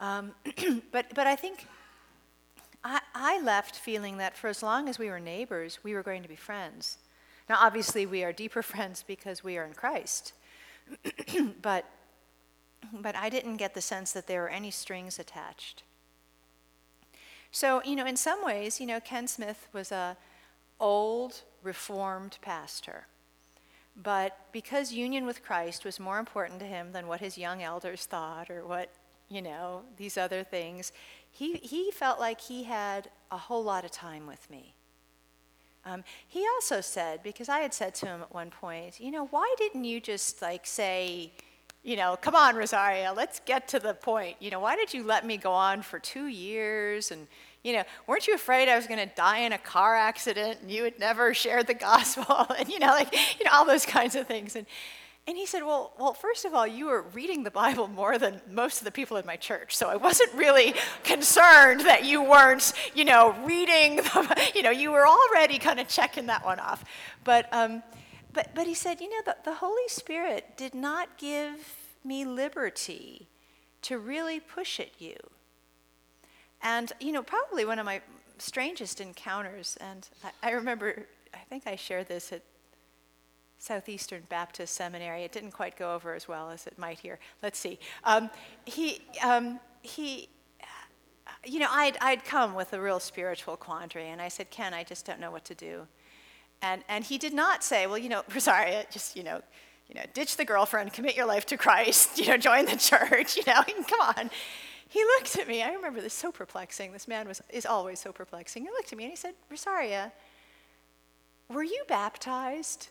Um, 0.00 0.32
but, 0.92 1.06
but 1.14 1.26
I 1.26 1.36
think 1.36 1.66
I, 2.84 3.00
I 3.14 3.40
left 3.40 3.76
feeling 3.76 4.18
that 4.18 4.36
for 4.36 4.48
as 4.48 4.62
long 4.62 4.88
as 4.88 4.98
we 4.98 5.08
were 5.08 5.20
neighbors, 5.20 5.78
we 5.82 5.94
were 5.94 6.02
going 6.02 6.22
to 6.22 6.28
be 6.28 6.36
friends. 6.36 6.98
Now, 7.48 7.58
obviously, 7.60 8.06
we 8.06 8.24
are 8.24 8.32
deeper 8.32 8.62
friends 8.72 9.04
because 9.06 9.44
we 9.44 9.56
are 9.58 9.64
in 9.64 9.74
Christ. 9.74 10.32
but, 11.62 11.84
but 12.92 13.16
I 13.16 13.28
didn't 13.28 13.56
get 13.56 13.74
the 13.74 13.80
sense 13.80 14.12
that 14.12 14.26
there 14.26 14.42
were 14.42 14.48
any 14.48 14.70
strings 14.70 15.18
attached. 15.18 15.82
So, 17.50 17.82
you 17.84 17.96
know, 17.96 18.06
in 18.06 18.16
some 18.16 18.44
ways, 18.44 18.80
you 18.80 18.86
know, 18.86 18.98
Ken 18.98 19.28
Smith 19.28 19.68
was 19.72 19.92
a 19.92 20.16
old, 20.80 21.42
reformed 21.62 22.38
pastor. 22.42 23.06
But 23.94 24.38
because 24.52 24.92
union 24.92 25.26
with 25.26 25.44
Christ 25.44 25.84
was 25.84 26.00
more 26.00 26.18
important 26.18 26.60
to 26.60 26.66
him 26.66 26.92
than 26.92 27.06
what 27.06 27.20
his 27.20 27.36
young 27.36 27.62
elders 27.62 28.06
thought 28.06 28.50
or 28.50 28.66
what, 28.66 28.90
you 29.28 29.42
know, 29.42 29.82
these 29.98 30.16
other 30.16 30.42
things, 30.42 30.92
he, 31.30 31.54
he 31.54 31.90
felt 31.90 32.18
like 32.18 32.40
he 32.40 32.64
had 32.64 33.10
a 33.30 33.36
whole 33.36 33.62
lot 33.62 33.84
of 33.84 33.90
time 33.90 34.26
with 34.26 34.48
me. 34.50 34.74
Um, 35.84 36.04
he 36.28 36.46
also 36.54 36.80
said, 36.80 37.22
because 37.22 37.48
I 37.48 37.60
had 37.60 37.74
said 37.74 37.94
to 37.96 38.06
him 38.06 38.22
at 38.22 38.32
one 38.32 38.50
point, 38.50 39.00
you 39.00 39.10
know, 39.10 39.26
why 39.26 39.52
didn't 39.58 39.84
you 39.84 40.00
just 40.00 40.40
like 40.40 40.66
say, 40.66 41.32
you 41.82 41.96
know, 41.96 42.16
come 42.20 42.36
on, 42.36 42.54
Rosaria, 42.54 43.12
let's 43.12 43.40
get 43.40 43.66
to 43.68 43.80
the 43.80 43.94
point. 43.94 44.36
You 44.38 44.50
know, 44.50 44.60
why 44.60 44.76
did 44.76 44.94
you 44.94 45.02
let 45.02 45.26
me 45.26 45.36
go 45.36 45.50
on 45.52 45.82
for 45.82 45.98
two 45.98 46.26
years? 46.26 47.10
And, 47.10 47.26
you 47.64 47.72
know, 47.72 47.82
weren't 48.06 48.28
you 48.28 48.34
afraid 48.34 48.68
I 48.68 48.76
was 48.76 48.86
going 48.86 49.00
to 49.00 49.14
die 49.14 49.38
in 49.38 49.52
a 49.52 49.58
car 49.58 49.96
accident 49.96 50.60
and 50.62 50.70
you 50.70 50.84
would 50.84 51.00
never 51.00 51.34
share 51.34 51.64
the 51.64 51.74
gospel? 51.74 52.46
And, 52.56 52.68
you 52.68 52.78
know, 52.78 52.88
like, 52.88 53.12
you 53.38 53.44
know, 53.44 53.50
all 53.52 53.64
those 53.64 53.84
kinds 53.84 54.14
of 54.14 54.28
things. 54.28 54.54
And, 54.54 54.66
and 55.28 55.36
he 55.36 55.46
said, 55.46 55.62
well, 55.62 55.92
well, 55.98 56.14
first 56.14 56.44
of 56.44 56.52
all, 56.52 56.66
you 56.66 56.86
were 56.86 57.02
reading 57.02 57.44
the 57.44 57.50
Bible 57.50 57.86
more 57.86 58.18
than 58.18 58.40
most 58.50 58.78
of 58.78 58.84
the 58.84 58.90
people 58.90 59.16
in 59.16 59.24
my 59.24 59.36
church, 59.36 59.76
so 59.76 59.88
I 59.88 59.94
wasn't 59.94 60.32
really 60.34 60.74
concerned 61.04 61.82
that 61.82 62.04
you 62.04 62.22
weren't, 62.22 62.72
you 62.92 63.04
know, 63.04 63.30
reading, 63.44 63.96
the, 63.96 64.50
you 64.54 64.62
know, 64.62 64.70
you 64.70 64.90
were 64.90 65.06
already 65.06 65.58
kind 65.58 65.78
of 65.78 65.86
checking 65.86 66.26
that 66.26 66.44
one 66.44 66.58
off. 66.58 66.84
But, 67.22 67.48
um, 67.52 67.84
but, 68.32 68.52
but 68.54 68.66
he 68.66 68.74
said, 68.74 69.00
you 69.00 69.08
know, 69.10 69.20
the, 69.24 69.36
the 69.44 69.54
Holy 69.54 69.86
Spirit 69.86 70.56
did 70.56 70.74
not 70.74 71.18
give 71.18 71.72
me 72.04 72.24
liberty 72.24 73.28
to 73.82 73.98
really 73.98 74.40
push 74.40 74.80
at 74.80 75.00
you. 75.00 75.16
And, 76.62 76.92
you 76.98 77.12
know, 77.12 77.22
probably 77.22 77.64
one 77.64 77.78
of 77.78 77.86
my 77.86 78.00
strangest 78.38 79.00
encounters, 79.00 79.78
and 79.80 80.08
I, 80.24 80.48
I 80.48 80.50
remember, 80.52 81.06
I 81.32 81.44
think 81.48 81.68
I 81.68 81.76
shared 81.76 82.08
this 82.08 82.32
at 82.32 82.42
Southeastern 83.62 84.24
Baptist 84.28 84.74
Seminary. 84.74 85.22
It 85.22 85.30
didn't 85.30 85.52
quite 85.52 85.76
go 85.76 85.94
over 85.94 86.14
as 86.14 86.26
well 86.26 86.50
as 86.50 86.66
it 86.66 86.76
might 86.80 86.98
here. 86.98 87.20
Let's 87.44 87.60
see. 87.60 87.78
Um, 88.02 88.28
he, 88.64 88.98
um, 89.22 89.60
he, 89.82 90.28
you 91.44 91.60
know, 91.60 91.68
I'd, 91.70 91.96
I'd 92.00 92.24
come 92.24 92.54
with 92.54 92.72
a 92.72 92.80
real 92.80 92.98
spiritual 92.98 93.56
quandary, 93.56 94.08
and 94.08 94.20
I 94.20 94.26
said, 94.26 94.50
Ken, 94.50 94.74
I 94.74 94.82
just 94.82 95.06
don't 95.06 95.20
know 95.20 95.30
what 95.30 95.44
to 95.44 95.54
do. 95.54 95.86
And, 96.60 96.82
and 96.88 97.04
he 97.04 97.18
did 97.18 97.32
not 97.32 97.62
say, 97.62 97.86
well, 97.86 97.98
you 97.98 98.08
know, 98.08 98.24
Rosaria, 98.34 98.84
just, 98.90 99.14
you 99.16 99.22
know, 99.22 99.40
you 99.88 99.94
know, 99.94 100.02
ditch 100.12 100.36
the 100.36 100.44
girlfriend, 100.44 100.92
commit 100.92 101.16
your 101.16 101.26
life 101.26 101.46
to 101.46 101.56
Christ, 101.56 102.18
you 102.18 102.26
know, 102.26 102.36
join 102.36 102.66
the 102.66 102.76
church, 102.76 103.36
you 103.36 103.44
know, 103.46 103.62
come 103.62 104.00
on. 104.00 104.28
He 104.88 105.04
looked 105.04 105.38
at 105.38 105.46
me, 105.46 105.62
I 105.62 105.72
remember 105.72 106.00
this 106.00 106.14
so 106.14 106.32
perplexing. 106.32 106.92
This 106.92 107.06
man 107.06 107.28
was, 107.28 107.40
is 107.48 107.64
always 107.64 108.00
so 108.00 108.10
perplexing. 108.10 108.64
He 108.64 108.70
looked 108.70 108.92
at 108.92 108.98
me 108.98 109.04
and 109.04 109.12
he 109.12 109.16
said, 109.16 109.34
Rosaria, 109.48 110.12
were 111.48 111.62
you 111.62 111.84
baptized? 111.86 112.88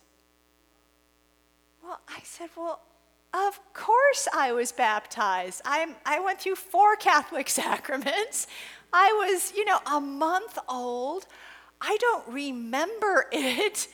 Well, 1.83 1.99
I 2.07 2.19
said, 2.23 2.49
Well, 2.55 2.81
of 3.33 3.59
course 3.73 4.27
I 4.33 4.51
was 4.51 4.71
baptized. 4.71 5.61
I'm, 5.65 5.95
I 6.05 6.19
went 6.19 6.39
through 6.41 6.55
four 6.55 6.95
Catholic 6.95 7.49
sacraments. 7.61 8.47
I 8.93 9.11
was, 9.25 9.53
you 9.55 9.65
know, 9.65 9.79
a 9.85 10.01
month 10.01 10.57
old. 10.67 11.25
I 11.79 11.97
don't 11.99 12.27
remember 12.27 13.27
it. 13.31 13.87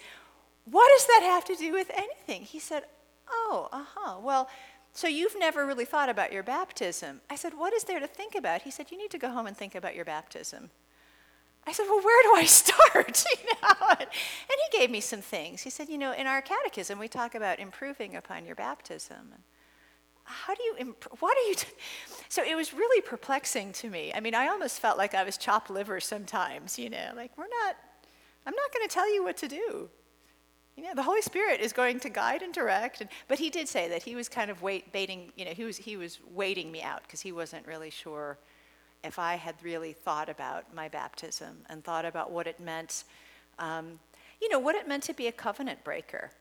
What 0.65 0.89
does 0.97 1.07
that 1.07 1.21
have 1.23 1.45
to 1.45 1.55
do 1.55 1.71
with 1.71 1.89
anything? 1.95 2.41
He 2.43 2.59
said, 2.59 2.83
Oh, 3.29 3.69
uh 3.71 3.83
huh. 3.95 4.19
Well, 4.21 4.49
so 4.93 5.07
you've 5.07 5.37
never 5.37 5.65
really 5.65 5.85
thought 5.85 6.09
about 6.09 6.33
your 6.33 6.43
baptism. 6.43 7.21
I 7.29 7.35
said, 7.35 7.53
What 7.53 7.73
is 7.73 7.83
there 7.83 7.99
to 7.99 8.07
think 8.07 8.35
about? 8.35 8.63
He 8.63 8.71
said, 8.71 8.91
You 8.91 8.97
need 8.97 9.11
to 9.11 9.19
go 9.19 9.29
home 9.29 9.47
and 9.47 9.55
think 9.55 9.75
about 9.75 9.95
your 9.95 10.05
baptism. 10.05 10.71
I 11.67 11.73
said, 11.73 11.85
Well, 11.89 12.01
where 12.01 12.23
do 12.23 12.35
I 12.35 12.45
start? 12.47 13.25
you 13.43 13.49
know? 13.61 13.95
And, 13.99 14.07
he 14.09 14.77
gave 14.77 14.89
me 14.89 15.01
some 15.01 15.21
things. 15.21 15.61
He 15.61 15.69
said, 15.69 15.89
You 15.89 15.97
know, 15.97 16.13
in 16.13 16.25
our 16.25 16.41
catechism, 16.41 16.97
we 16.97 17.07
talk 17.07 17.35
about 17.35 17.59
improving 17.59 18.15
upon 18.15 18.45
your 18.45 18.55
baptism. 18.55 19.33
How 20.23 20.55
do 20.55 20.63
you, 20.63 20.75
imp- 20.79 21.07
what 21.19 21.37
are 21.37 21.49
you, 21.49 21.55
t-? 21.55 21.67
so 22.29 22.43
it 22.43 22.55
was 22.55 22.73
really 22.73 23.01
perplexing 23.01 23.73
to 23.73 23.89
me. 23.89 24.11
I 24.13 24.19
mean, 24.19 24.35
I 24.35 24.47
almost 24.47 24.79
felt 24.79 24.97
like 24.97 25.13
I 25.13 25.23
was 25.23 25.37
chopped 25.37 25.69
liver 25.69 25.99
sometimes, 25.99 26.79
you 26.79 26.89
know, 26.89 27.11
like, 27.15 27.37
we're 27.37 27.45
not, 27.63 27.75
I'm 28.45 28.55
not 28.55 28.73
going 28.73 28.87
to 28.87 28.93
tell 28.93 29.13
you 29.13 29.23
what 29.23 29.37
to 29.37 29.47
do. 29.47 29.89
You 30.75 30.83
know, 30.83 30.93
the 30.95 31.03
Holy 31.03 31.21
Spirit 31.21 31.59
is 31.59 31.73
going 31.73 31.99
to 32.01 32.09
guide 32.09 32.41
and 32.41 32.53
direct. 32.53 33.01
And, 33.01 33.09
but 33.27 33.39
he 33.39 33.49
did 33.49 33.67
say 33.67 33.87
that 33.89 34.03
he 34.03 34.15
was 34.15 34.29
kind 34.29 34.51
of 34.51 34.61
wait, 34.61 34.91
baiting, 34.91 35.31
you 35.35 35.45
know, 35.45 35.51
he 35.51 35.63
was, 35.63 35.77
he 35.77 35.97
was 35.97 36.19
waiting 36.29 36.71
me 36.71 36.81
out 36.81 37.03
because 37.03 37.21
he 37.21 37.31
wasn't 37.31 37.65
really 37.65 37.89
sure 37.89 38.37
if 39.03 39.19
I 39.19 39.35
had 39.35 39.55
really 39.63 39.93
thought 39.93 40.29
about 40.29 40.73
my 40.73 40.87
baptism 40.89 41.57
and 41.69 41.83
thought 41.83 42.05
about 42.05 42.31
what 42.31 42.47
it 42.47 42.59
meant, 42.59 43.03
um, 43.59 43.99
you 44.41 44.49
know, 44.49 44.59
what 44.59 44.75
it 44.75 44.87
meant 44.87 45.03
to 45.03 45.13
be 45.13 45.27
a 45.27 45.31
covenant 45.31 45.83
breaker, 45.83 46.31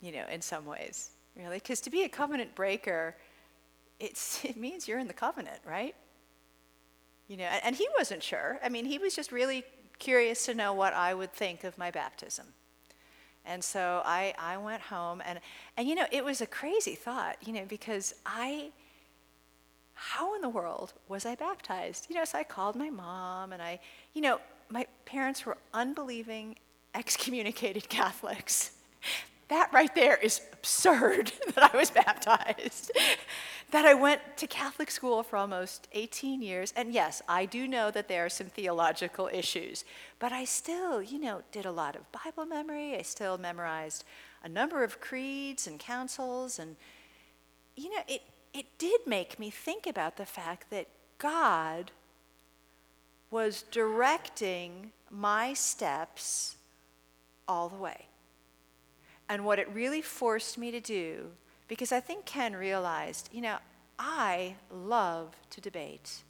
you 0.00 0.12
know, 0.12 0.24
in 0.30 0.40
some 0.40 0.64
ways, 0.64 1.10
really. 1.36 1.58
Because 1.58 1.80
to 1.82 1.90
be 1.90 2.04
a 2.04 2.08
covenant 2.08 2.54
breaker, 2.54 3.16
it's, 4.00 4.44
it 4.44 4.56
means 4.56 4.88
you're 4.88 4.98
in 4.98 5.08
the 5.08 5.14
covenant, 5.14 5.60
right? 5.66 5.94
You 7.28 7.36
know, 7.36 7.44
and, 7.44 7.64
and 7.64 7.76
he 7.76 7.88
wasn't 7.98 8.22
sure. 8.22 8.58
I 8.62 8.68
mean, 8.68 8.84
he 8.84 8.98
was 8.98 9.14
just 9.14 9.32
really 9.32 9.64
curious 9.98 10.46
to 10.46 10.54
know 10.54 10.72
what 10.72 10.94
I 10.94 11.14
would 11.14 11.32
think 11.32 11.64
of 11.64 11.76
my 11.78 11.90
baptism. 11.90 12.46
And 13.44 13.62
so 13.62 14.02
I, 14.04 14.34
I 14.38 14.56
went 14.56 14.82
home, 14.82 15.22
and, 15.24 15.38
and 15.76 15.88
you 15.88 15.94
know, 15.94 16.06
it 16.10 16.24
was 16.24 16.40
a 16.40 16.46
crazy 16.46 16.96
thought, 16.96 17.36
you 17.44 17.52
know, 17.52 17.64
because 17.68 18.14
I, 18.26 18.70
how 19.96 20.34
in 20.34 20.42
the 20.42 20.48
world 20.48 20.92
was 21.08 21.24
I 21.24 21.34
baptized? 21.34 22.06
You 22.10 22.16
know, 22.16 22.24
so 22.24 22.38
I 22.38 22.44
called 22.44 22.76
my 22.76 22.90
mom, 22.90 23.52
and 23.52 23.62
I, 23.62 23.80
you 24.12 24.20
know, 24.20 24.40
my 24.68 24.86
parents 25.06 25.46
were 25.46 25.56
unbelieving, 25.72 26.56
excommunicated 26.94 27.88
Catholics. 27.88 28.72
That 29.48 29.70
right 29.72 29.94
there 29.94 30.16
is 30.16 30.42
absurd 30.52 31.32
that 31.54 31.72
I 31.72 31.76
was 31.76 31.90
baptized. 31.90 32.92
that 33.70 33.86
I 33.86 33.94
went 33.94 34.20
to 34.36 34.46
Catholic 34.46 34.90
school 34.90 35.22
for 35.22 35.38
almost 35.38 35.88
18 35.92 36.42
years. 36.42 36.74
And 36.76 36.92
yes, 36.92 37.22
I 37.26 37.46
do 37.46 37.66
know 37.66 37.90
that 37.90 38.06
there 38.06 38.26
are 38.26 38.28
some 38.28 38.48
theological 38.48 39.30
issues, 39.32 39.84
but 40.18 40.30
I 40.30 40.44
still, 40.44 41.02
you 41.02 41.18
know, 41.18 41.42
did 41.52 41.64
a 41.64 41.72
lot 41.72 41.96
of 41.96 42.02
Bible 42.12 42.44
memory. 42.44 42.96
I 42.96 43.02
still 43.02 43.38
memorized 43.38 44.04
a 44.44 44.48
number 44.48 44.84
of 44.84 45.00
creeds 45.00 45.66
and 45.66 45.78
councils. 45.78 46.58
And, 46.58 46.76
you 47.76 47.88
know, 47.90 48.02
it, 48.08 48.22
it 48.56 48.66
did 48.78 49.00
make 49.06 49.38
me 49.38 49.50
think 49.50 49.86
about 49.86 50.16
the 50.16 50.24
fact 50.24 50.70
that 50.70 50.88
God 51.18 51.90
was 53.30 53.64
directing 53.70 54.92
my 55.10 55.52
steps 55.52 56.56
all 57.46 57.68
the 57.68 57.76
way. 57.76 58.06
And 59.28 59.44
what 59.44 59.58
it 59.58 59.68
really 59.74 60.00
forced 60.00 60.56
me 60.56 60.70
to 60.70 60.80
do, 60.80 61.32
because 61.68 61.92
I 61.92 62.00
think 62.00 62.24
Ken 62.24 62.56
realized, 62.56 63.28
you 63.30 63.42
know, 63.42 63.58
I 63.98 64.54
love 64.70 65.34
to 65.50 65.60
debate. 65.60 66.22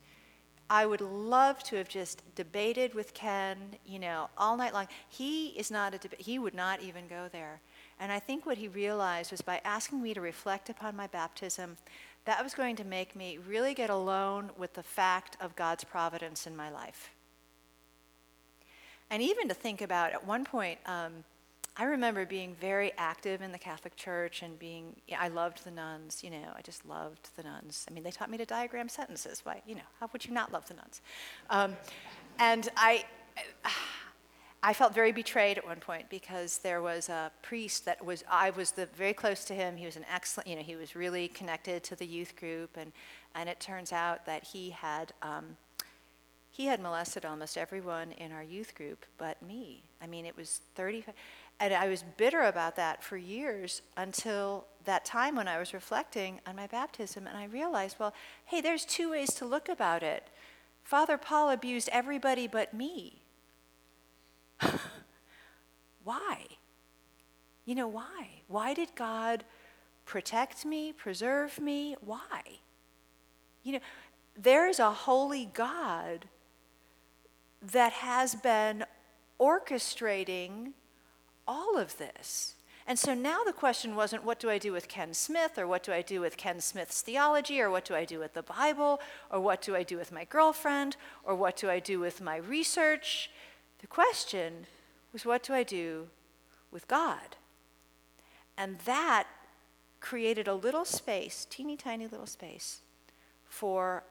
I 0.69 0.85
would 0.85 1.01
love 1.01 1.63
to 1.65 1.77
have 1.77 1.89
just 1.89 2.23
debated 2.35 2.93
with 2.95 3.15
Ken, 3.15 3.57
you 3.87 4.01
know, 4.01 4.29
all 4.37 4.57
night 4.57 4.73
long. 4.75 4.89
He 5.09 5.49
is 5.49 5.71
not 5.71 5.95
a 5.95 5.99
debate, 5.99 6.23
he 6.23 6.41
would 6.41 6.55
not 6.55 6.83
even 6.83 7.07
go 7.07 7.29
there. 7.31 7.61
And 8.01 8.11
I 8.11 8.19
think 8.19 8.45
what 8.45 8.59
he 8.59 8.69
realized 8.69 9.31
was 9.31 9.43
by 9.43 9.61
asking 9.65 10.03
me 10.03 10.13
to 10.15 10.21
reflect 10.21 10.69
upon 10.69 10.97
my 10.97 11.07
baptism, 11.07 11.77
that 12.27 12.43
was 12.43 12.55
going 12.55 12.77
to 12.77 12.85
make 12.85 13.17
me 13.17 13.39
really 13.49 13.73
get 13.73 13.89
alone 13.89 14.51
with 14.59 14.75
the 14.75 14.83
fact 14.83 15.37
of 15.41 15.57
God's 15.57 15.85
providence 15.85 16.47
in 16.47 16.55
my 16.55 16.71
life. 16.71 17.11
And 19.11 19.23
even 19.23 19.49
to 19.49 19.55
think 19.55 19.81
about, 19.81 20.13
at 20.13 20.27
one 20.27 20.45
point, 20.45 20.79
um, 20.87 21.25
I 21.77 21.85
remember 21.85 22.27
being 22.27 22.57
very 22.61 22.93
active 22.97 23.43
in 23.43 23.53
the 23.53 23.59
Catholic 23.59 23.97
Church 23.97 24.43
and 24.43 24.59
being, 24.59 24.97
yeah, 25.07 25.19
I 25.21 25.29
loved 25.29 25.63
the 25.65 25.71
nuns, 25.71 26.25
you 26.25 26.31
know, 26.31 26.49
I 26.57 26.63
just 26.63 26.87
loved 26.87 27.29
the 27.37 27.43
nuns. 27.43 27.87
I 27.89 27.93
mean, 27.93 28.03
they 28.03 28.11
taught 28.11 28.31
me 28.31 28.39
to 28.39 28.47
diagram 28.47 28.89
sentences. 28.89 29.43
Why, 29.45 29.63
you 29.67 29.75
know, 29.75 29.89
how 30.01 30.09
would 30.13 30.25
you 30.25 30.33
not 30.33 30.53
love 30.53 30.67
the 30.69 30.75
nuns? 30.75 31.03
Um, 31.51 31.77
and 32.39 32.69
I, 32.77 33.05
I 34.67 34.73
felt 34.73 34.93
very 34.93 35.13
betrayed 35.13 35.59
at 35.59 35.65
one 35.65 35.79
point 35.79 36.11
because 36.11 36.59
there 36.59 36.83
was 36.83 37.09
a 37.09 37.31
priest 37.41 37.85
that 37.85 38.05
was 38.05 38.25
I 38.29 38.51
was 38.51 38.73
the, 38.73 38.87
very 38.97 39.13
close 39.13 39.45
to 39.45 39.55
him. 39.55 39.77
He 39.77 39.87
was 39.87 39.95
an 39.95 40.05
excellent, 40.13 40.49
you 40.49 40.57
know, 40.57 40.63
he 40.63 40.75
was 40.75 40.97
really 40.97 41.29
connected 41.29 41.85
to 41.85 41.95
the 41.95 42.05
youth 42.05 42.35
group, 42.35 42.77
and 42.77 42.91
and 43.37 43.49
it 43.49 43.61
turns 43.61 43.93
out 43.93 44.27
that 44.27 44.43
he 44.43 44.71
had 44.71 45.13
um, 45.23 45.57
he 46.51 46.67
had 46.67 46.81
molested 46.81 47.25
almost 47.25 47.57
everyone 47.57 48.11
in 48.11 48.33
our 48.33 48.43
youth 48.43 48.75
group 48.75 49.07
but 49.19 49.41
me. 49.41 49.85
I 50.03 50.09
mean, 50.09 50.27
it 50.27 50.37
was 50.37 50.63
30, 50.75 51.05
and 51.61 51.73
I 51.73 51.87
was 51.87 52.03
bitter 52.17 52.43
about 52.43 52.75
that 52.75 53.05
for 53.05 53.17
years 53.17 53.83
until 53.97 54.67
that 54.85 55.05
time 55.05 55.37
when 55.37 55.47
I 55.47 55.61
was 55.61 55.75
reflecting 55.75 56.41
on 56.45 56.57
my 56.57 56.67
baptism, 56.67 57.29
and 57.29 57.39
I 57.39 57.45
realized, 57.45 58.01
well, 58.01 58.15
hey, 58.47 58.61
there's 58.61 58.85
two 58.85 59.13
ways 59.13 59.33
to 59.35 59.47
look 59.47 59.69
about 59.69 60.03
it. 60.03 60.29
Father 60.83 61.17
Paul 61.17 61.51
abused 61.51 61.89
everybody 61.93 62.49
but 62.49 62.75
me. 62.75 63.23
why? 66.05 66.47
You 67.65 67.75
know, 67.75 67.89
why? 67.89 68.43
Why 68.49 68.75
did 68.75 68.95
God 68.95 69.45
protect 70.05 70.65
me, 70.65 70.93
preserve 70.93 71.61
me? 71.61 71.97
Why? 72.01 72.43
You 73.63 73.73
know, 73.73 73.81
there's 74.37 74.79
a 74.79 74.91
holy 74.91 75.51
God 75.53 76.27
that 77.61 77.93
has 77.93 78.35
been 78.35 78.85
orchestrating 79.41 80.73
all 81.47 81.77
of 81.77 81.99
this. 81.99 82.55
And 82.87 82.99
so 82.99 83.15
now 83.15 83.43
the 83.45 83.53
question 83.53 83.97
wasn't 83.97 84.25
what 84.25 84.39
do 84.39 84.49
I 84.49 84.59
do 84.59 84.73
with 84.73 84.87
Ken 84.87 85.13
Smith, 85.13 85.59
or 85.59 85.67
what 85.67 85.83
do 85.83 85.93
I 85.93 86.03
do 86.03 86.21
with 86.21 86.37
Ken 86.37 86.61
Smith's 86.61 87.03
theology, 87.03 87.61
or 87.61 87.69
what 87.69 87.85
do 87.85 87.95
I 87.97 88.05
do 88.05 88.21
with 88.21 88.35
the 88.35 88.45
Bible, 88.45 89.01
or 89.31 89.41
what 89.41 89.61
do 89.61 89.75
I 89.75 89.83
do 89.83 89.97
with 89.97 90.13
my 90.13 90.25
girlfriend, 90.25 90.97
or 91.25 91.35
what 91.35 91.57
do 91.57 91.69
I 91.69 91.81
do 91.81 91.99
with 91.99 92.21
my 92.21 92.37
research? 92.37 93.31
The 93.87 93.95
question 93.95 94.67
was, 95.13 95.25
what 95.25 95.45
do 95.45 95.53
I 95.53 95.63
do 95.63 96.09
with 96.73 96.89
God? 96.89 97.37
And 98.59 98.81
that 98.81 99.29
created 100.01 100.49
a 100.49 100.55
little 100.57 100.85
space, 100.85 101.47
teeny 101.49 101.77
tiny 101.77 102.09
little 102.09 102.27
space, 102.27 102.81
for 103.49 104.03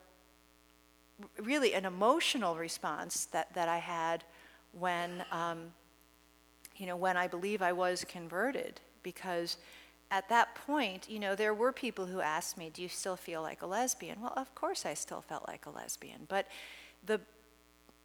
really 1.37 1.73
an 1.73 1.83
emotional 1.83 2.55
response 2.55 3.25
that, 3.33 3.53
that 3.53 3.67
I 3.67 3.79
had 3.79 4.23
when, 4.71 5.25
um, 5.29 5.73
you 6.77 6.85
know, 6.85 6.95
when 6.95 7.17
I 7.17 7.27
believe 7.27 7.61
I 7.61 7.73
was 7.73 8.05
converted. 8.05 8.79
Because 9.03 9.57
at 10.09 10.29
that 10.29 10.55
point, 10.55 11.09
you 11.09 11.19
know, 11.19 11.35
there 11.35 11.53
were 11.53 11.73
people 11.73 12.05
who 12.05 12.21
asked 12.21 12.57
me, 12.57 12.71
Do 12.73 12.81
you 12.81 12.87
still 12.87 13.17
feel 13.17 13.41
like 13.41 13.61
a 13.61 13.67
lesbian? 13.67 14.21
Well, 14.21 14.31
of 14.37 14.55
course 14.55 14.85
I 14.85 14.93
still 14.93 15.19
felt 15.19 15.45
like 15.49 15.65
a 15.65 15.69
lesbian. 15.69 16.27
But 16.29 16.47
the, 17.05 17.19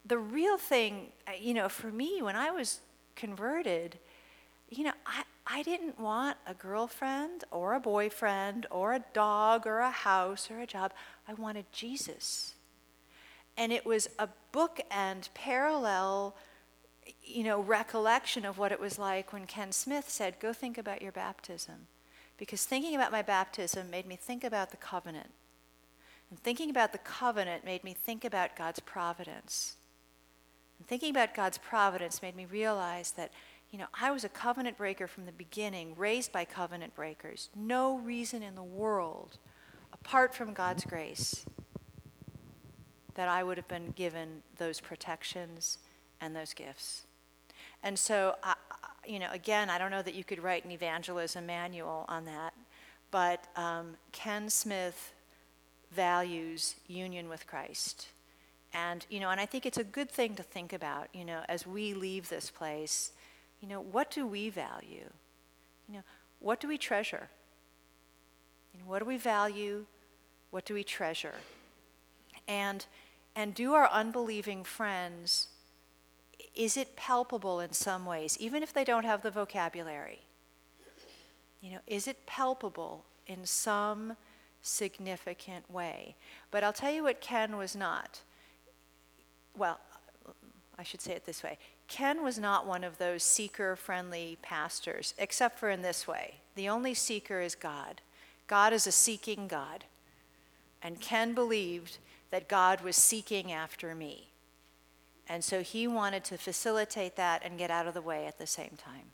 the 0.05 0.17
real 0.17 0.57
thing, 0.57 1.07
uh, 1.27 1.31
you 1.39 1.53
know, 1.53 1.69
for 1.69 1.91
me, 1.91 2.21
when 2.21 2.35
I 2.35 2.51
was 2.51 2.79
converted, 3.15 3.99
you 4.69 4.83
know, 4.83 4.93
I, 5.05 5.23
I 5.45 5.63
didn't 5.63 5.99
want 5.99 6.37
a 6.47 6.53
girlfriend 6.53 7.43
or 7.51 7.73
a 7.73 7.79
boyfriend 7.79 8.65
or 8.71 8.93
a 8.93 9.03
dog 9.13 9.67
or 9.67 9.79
a 9.79 9.91
house 9.91 10.49
or 10.49 10.59
a 10.59 10.65
job. 10.65 10.93
I 11.27 11.33
wanted 11.33 11.65
Jesus. 11.71 12.55
And 13.57 13.71
it 13.71 13.85
was 13.85 14.07
a 14.17 14.29
bookend, 14.53 15.29
parallel, 15.33 16.35
you 17.23 17.43
know, 17.43 17.59
recollection 17.59 18.45
of 18.45 18.57
what 18.57 18.71
it 18.71 18.79
was 18.79 18.97
like 18.97 19.33
when 19.33 19.45
Ken 19.45 19.71
Smith 19.71 20.09
said, 20.09 20.39
Go 20.39 20.53
think 20.53 20.77
about 20.77 21.01
your 21.01 21.11
baptism. 21.11 21.87
Because 22.37 22.63
thinking 22.63 22.95
about 22.95 23.11
my 23.11 23.21
baptism 23.21 23.89
made 23.91 24.07
me 24.07 24.15
think 24.15 24.43
about 24.43 24.71
the 24.71 24.77
covenant. 24.77 25.29
And 26.29 26.39
thinking 26.39 26.69
about 26.69 26.91
the 26.93 26.97
covenant 26.97 27.65
made 27.65 27.83
me 27.83 27.93
think 27.93 28.23
about 28.23 28.55
God's 28.55 28.79
providence. 28.79 29.75
And 30.81 30.87
thinking 30.87 31.11
about 31.11 31.35
God's 31.35 31.59
providence 31.59 32.23
made 32.23 32.35
me 32.35 32.45
realize 32.45 33.11
that, 33.11 33.31
you 33.69 33.77
know, 33.77 33.85
I 33.93 34.09
was 34.09 34.23
a 34.23 34.29
covenant 34.29 34.77
breaker 34.77 35.05
from 35.05 35.27
the 35.27 35.31
beginning, 35.31 35.93
raised 35.95 36.31
by 36.31 36.43
covenant 36.43 36.95
breakers. 36.95 37.49
No 37.55 37.99
reason 37.99 38.41
in 38.41 38.55
the 38.55 38.63
world, 38.63 39.37
apart 39.93 40.33
from 40.33 40.55
God's 40.55 40.83
grace, 40.83 41.45
that 43.13 43.27
I 43.27 43.43
would 43.43 43.57
have 43.57 43.67
been 43.67 43.91
given 43.91 44.41
those 44.57 44.79
protections 44.79 45.77
and 46.19 46.35
those 46.35 46.51
gifts. 46.55 47.05
And 47.83 47.99
so, 47.99 48.33
I, 48.43 48.55
you 49.05 49.19
know, 49.19 49.29
again, 49.31 49.69
I 49.69 49.77
don't 49.77 49.91
know 49.91 50.01
that 50.01 50.15
you 50.15 50.23
could 50.23 50.41
write 50.41 50.65
an 50.65 50.71
evangelism 50.71 51.45
manual 51.45 52.05
on 52.09 52.25
that, 52.25 52.55
but 53.11 53.45
um, 53.55 53.97
Ken 54.13 54.49
Smith 54.49 55.13
values 55.91 56.77
union 56.87 57.29
with 57.29 57.45
Christ. 57.45 58.07
And, 58.73 59.05
you 59.09 59.19
know, 59.19 59.29
and 59.29 59.39
I 59.39 59.45
think 59.45 59.65
it's 59.65 59.77
a 59.77 59.83
good 59.83 60.09
thing 60.09 60.35
to 60.35 60.43
think 60.43 60.71
about, 60.73 61.09
you 61.13 61.25
know, 61.25 61.41
as 61.49 61.67
we 61.67 61.93
leave 61.93 62.29
this 62.29 62.49
place, 62.49 63.11
you 63.59 63.67
know, 63.67 63.81
what 63.81 64.09
do 64.09 64.25
we 64.25 64.49
value? 64.49 65.09
You 65.87 65.95
know, 65.95 66.03
what 66.39 66.59
do 66.59 66.67
we 66.67 66.77
treasure? 66.77 67.29
You 68.73 68.79
know, 68.79 68.85
what 68.89 68.99
do 68.99 69.05
we 69.05 69.17
value? 69.17 69.85
What 70.51 70.65
do 70.65 70.73
we 70.73 70.83
treasure? 70.83 71.35
And, 72.47 72.85
and 73.35 73.53
do 73.53 73.73
our 73.73 73.89
unbelieving 73.89 74.63
friends, 74.63 75.47
is 76.55 76.77
it 76.77 76.95
palpable 76.95 77.59
in 77.59 77.73
some 77.73 78.05
ways, 78.05 78.37
even 78.39 78.63
if 78.63 78.73
they 78.73 78.83
don't 78.83 79.05
have 79.05 79.21
the 79.21 79.31
vocabulary? 79.31 80.21
You 81.61 81.73
know, 81.73 81.79
is 81.87 82.07
it 82.07 82.25
palpable 82.25 83.05
in 83.27 83.45
some 83.45 84.15
significant 84.61 85.69
way? 85.69 86.15
But 86.49 86.63
I'll 86.63 86.73
tell 86.73 86.91
you 86.91 87.03
what 87.03 87.21
Ken 87.21 87.57
was 87.57 87.75
not 87.75 88.21
well, 89.57 89.79
I 90.77 90.83
should 90.83 91.01
say 91.01 91.13
it 91.13 91.25
this 91.25 91.43
way 91.43 91.57
Ken 91.87 92.23
was 92.23 92.39
not 92.39 92.65
one 92.65 92.83
of 92.83 92.97
those 92.97 93.23
seeker 93.23 93.75
friendly 93.75 94.37
pastors, 94.41 95.13
except 95.17 95.59
for 95.59 95.69
in 95.69 95.81
this 95.81 96.07
way 96.07 96.35
the 96.55 96.69
only 96.69 96.93
seeker 96.93 97.39
is 97.41 97.55
God. 97.55 98.01
God 98.47 98.73
is 98.73 98.87
a 98.87 98.91
seeking 98.91 99.47
God. 99.47 99.85
And 100.81 100.99
Ken 100.99 101.33
believed 101.33 101.99
that 102.31 102.49
God 102.49 102.81
was 102.81 102.95
seeking 102.95 103.51
after 103.51 103.93
me. 103.93 104.29
And 105.29 105.43
so 105.43 105.61
he 105.61 105.87
wanted 105.87 106.23
to 106.25 106.37
facilitate 106.37 107.15
that 107.15 107.43
and 107.45 107.57
get 107.57 107.71
out 107.71 107.87
of 107.87 107.93
the 107.93 108.01
way 108.01 108.25
at 108.25 108.39
the 108.39 108.47
same 108.47 108.77
time. 108.77 109.11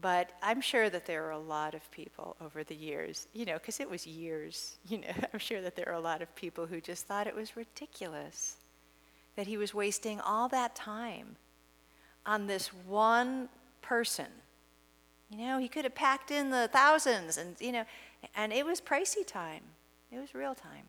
But 0.00 0.30
I'm 0.42 0.60
sure 0.60 0.90
that 0.90 1.06
there 1.06 1.26
are 1.26 1.32
a 1.32 1.38
lot 1.38 1.74
of 1.74 1.90
people 1.90 2.36
over 2.40 2.62
the 2.62 2.74
years, 2.74 3.26
you 3.32 3.44
know, 3.44 3.54
because 3.54 3.80
it 3.80 3.90
was 3.90 4.06
years, 4.06 4.76
you 4.88 4.98
know, 4.98 5.08
I'm 5.32 5.38
sure 5.38 5.60
that 5.60 5.76
there 5.76 5.88
are 5.88 5.94
a 5.94 6.00
lot 6.00 6.22
of 6.22 6.34
people 6.34 6.66
who 6.66 6.80
just 6.80 7.06
thought 7.06 7.26
it 7.26 7.34
was 7.34 7.56
ridiculous 7.56 8.56
that 9.36 9.46
he 9.46 9.56
was 9.56 9.72
wasting 9.72 10.20
all 10.20 10.48
that 10.48 10.74
time 10.74 11.36
on 12.26 12.46
this 12.46 12.68
one 12.68 13.48
person. 13.82 14.26
You 15.30 15.38
know, 15.38 15.58
he 15.58 15.68
could 15.68 15.84
have 15.84 15.94
packed 15.94 16.30
in 16.30 16.50
the 16.50 16.68
thousands 16.72 17.36
and, 17.36 17.54
you 17.60 17.72
know, 17.72 17.84
and 18.34 18.52
it 18.52 18.64
was 18.64 18.80
pricey 18.80 19.26
time. 19.26 19.62
It 20.10 20.18
was 20.18 20.34
real 20.34 20.54
time. 20.54 20.86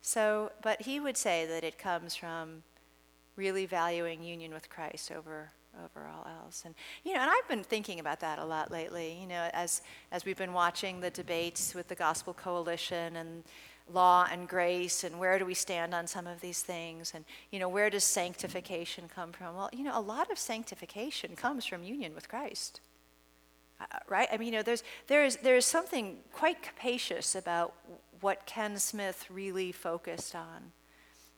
So, 0.00 0.52
but 0.62 0.82
he 0.82 1.00
would 1.00 1.16
say 1.16 1.44
that 1.46 1.64
it 1.64 1.78
comes 1.78 2.14
from 2.14 2.62
really 3.34 3.66
valuing 3.66 4.22
union 4.22 4.54
with 4.54 4.70
Christ 4.70 5.10
over 5.10 5.50
over 5.84 6.06
all 6.06 6.26
else. 6.42 6.62
And 6.64 6.74
you 7.04 7.14
know, 7.14 7.20
and 7.20 7.30
I've 7.30 7.48
been 7.48 7.64
thinking 7.64 8.00
about 8.00 8.20
that 8.20 8.38
a 8.38 8.44
lot 8.44 8.70
lately. 8.70 9.18
You 9.20 9.26
know, 9.26 9.48
as 9.52 9.82
as 10.12 10.24
we've 10.24 10.38
been 10.38 10.52
watching 10.52 11.00
the 11.00 11.10
debates 11.10 11.74
with 11.74 11.88
the 11.88 11.94
Gospel 11.94 12.34
Coalition 12.34 13.16
and 13.16 13.44
law 13.92 14.26
and 14.30 14.48
grace 14.48 15.04
and 15.04 15.18
where 15.18 15.38
do 15.38 15.44
we 15.46 15.54
stand 15.54 15.94
on 15.94 16.06
some 16.06 16.26
of 16.26 16.40
these 16.40 16.60
things 16.62 17.12
and 17.14 17.24
you 17.52 17.58
know 17.58 17.68
where 17.68 17.88
does 17.88 18.02
sanctification 18.02 19.04
come 19.14 19.30
from 19.30 19.54
well 19.54 19.70
you 19.72 19.84
know 19.84 19.96
a 19.96 20.00
lot 20.00 20.30
of 20.30 20.38
sanctification 20.38 21.36
comes 21.36 21.64
from 21.64 21.84
union 21.84 22.12
with 22.12 22.28
christ 22.28 22.80
uh, 23.80 23.84
right 24.08 24.28
i 24.32 24.36
mean 24.36 24.46
you 24.46 24.52
know 24.52 24.62
there's 24.62 24.82
there's 25.06 25.36
there's 25.36 25.64
something 25.64 26.16
quite 26.32 26.62
capacious 26.62 27.36
about 27.36 27.74
what 28.20 28.44
ken 28.44 28.76
smith 28.76 29.24
really 29.30 29.70
focused 29.70 30.34
on 30.34 30.72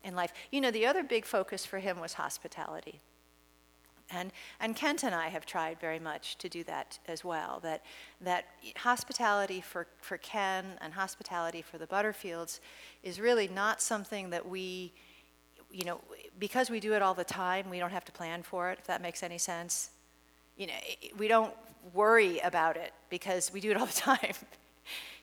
in 0.02 0.14
life 0.14 0.32
you 0.50 0.60
know 0.60 0.70
the 0.70 0.86
other 0.86 1.02
big 1.02 1.26
focus 1.26 1.66
for 1.66 1.80
him 1.80 2.00
was 2.00 2.14
hospitality 2.14 2.98
and, 4.10 4.32
and 4.60 4.74
Kent 4.74 5.02
and 5.02 5.14
I 5.14 5.28
have 5.28 5.44
tried 5.44 5.78
very 5.80 5.98
much 5.98 6.38
to 6.38 6.48
do 6.48 6.64
that 6.64 6.98
as 7.06 7.24
well. 7.24 7.60
That, 7.62 7.84
that 8.20 8.46
hospitality 8.76 9.60
for, 9.60 9.86
for 10.00 10.16
Ken 10.18 10.64
and 10.80 10.94
hospitality 10.94 11.62
for 11.62 11.78
the 11.78 11.86
Butterfields 11.86 12.60
is 13.02 13.20
really 13.20 13.48
not 13.48 13.82
something 13.82 14.30
that 14.30 14.48
we, 14.48 14.92
you 15.70 15.84
know, 15.84 16.00
because 16.38 16.70
we 16.70 16.80
do 16.80 16.94
it 16.94 17.02
all 17.02 17.14
the 17.14 17.24
time, 17.24 17.68
we 17.68 17.78
don't 17.78 17.90
have 17.90 18.04
to 18.06 18.12
plan 18.12 18.42
for 18.42 18.70
it, 18.70 18.78
if 18.78 18.86
that 18.86 19.02
makes 19.02 19.22
any 19.22 19.38
sense. 19.38 19.90
You 20.56 20.68
know, 20.68 20.74
we 21.18 21.28
don't 21.28 21.54
worry 21.92 22.38
about 22.40 22.76
it 22.76 22.92
because 23.10 23.52
we 23.52 23.60
do 23.60 23.70
it 23.70 23.76
all 23.76 23.86
the 23.86 23.92
time. 24.00 24.34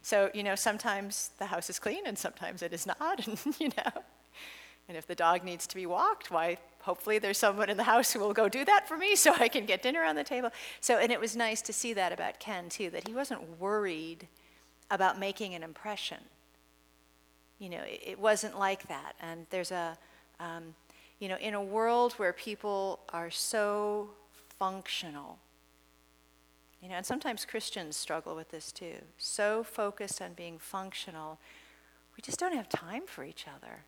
so, 0.04 0.30
you 0.34 0.44
know, 0.44 0.56
sometimes 0.56 1.32
the 1.40 1.48
house 1.48 1.70
is 1.70 1.80
clean 1.80 2.06
and 2.06 2.18
sometimes 2.18 2.62
it 2.62 2.72
is 2.72 2.86
not, 2.86 3.28
and, 3.28 3.40
you 3.60 3.70
know. 3.70 4.04
And 4.88 4.96
if 4.96 5.08
the 5.08 5.16
dog 5.16 5.44
needs 5.44 5.66
to 5.68 5.76
be 5.76 5.88
walked, 5.88 6.30
why, 6.30 6.58
hopefully 6.86 7.20
there's 7.20 7.38
someone 7.38 7.70
in 7.70 7.78
the 7.78 7.84
house 7.84 8.14
who 8.14 8.20
will 8.20 8.34
go 8.34 8.48
do 8.50 8.64
that 8.66 8.88
for 8.88 8.98
me 8.98 9.16
so 9.16 9.34
I 9.40 9.48
can 9.50 9.66
get 9.66 9.82
dinner 9.82 10.04
on 10.04 10.16
the 10.16 10.24
table. 10.24 10.52
So, 10.80 10.98
and 10.98 11.12
it 11.12 11.20
was 11.20 11.36
nice 11.36 11.62
to 11.64 11.74
see 11.74 11.94
that 11.94 12.12
about 12.12 12.40
Ken 12.40 12.70
too, 12.70 12.90
that 12.92 13.08
he 13.08 13.14
wasn't 13.14 13.60
worried 13.60 14.28
about 14.90 15.20
making 15.20 15.56
an 15.56 15.64
impression. 15.64 16.20
You 17.60 17.70
know, 17.70 17.84
it, 17.84 18.02
it 18.06 18.20
wasn't 18.20 18.58
like 18.58 18.88
that. 18.88 19.14
And 19.20 19.48
there's 19.50 19.72
a, 19.72 19.98
um, 20.40 20.76
You 21.20 21.30
know, 21.30 21.40
in 21.40 21.54
a 21.54 21.64
world 21.64 22.14
where 22.20 22.34
people 22.34 23.00
are 23.10 23.32
so 23.32 24.10
functional, 24.60 25.40
you 26.82 26.90
know, 26.90 26.98
and 26.98 27.06
sometimes 27.06 27.46
Christians 27.46 27.96
struggle 27.96 28.36
with 28.36 28.50
this 28.50 28.72
too, 28.72 28.98
so 29.18 29.64
focused 29.64 30.22
on 30.22 30.34
being 30.36 30.60
functional, 30.60 31.40
we 32.16 32.22
just 32.22 32.40
don't 32.40 32.54
have 32.54 32.68
time 32.68 33.04
for 33.08 33.24
each 33.24 33.46
other. 33.48 33.86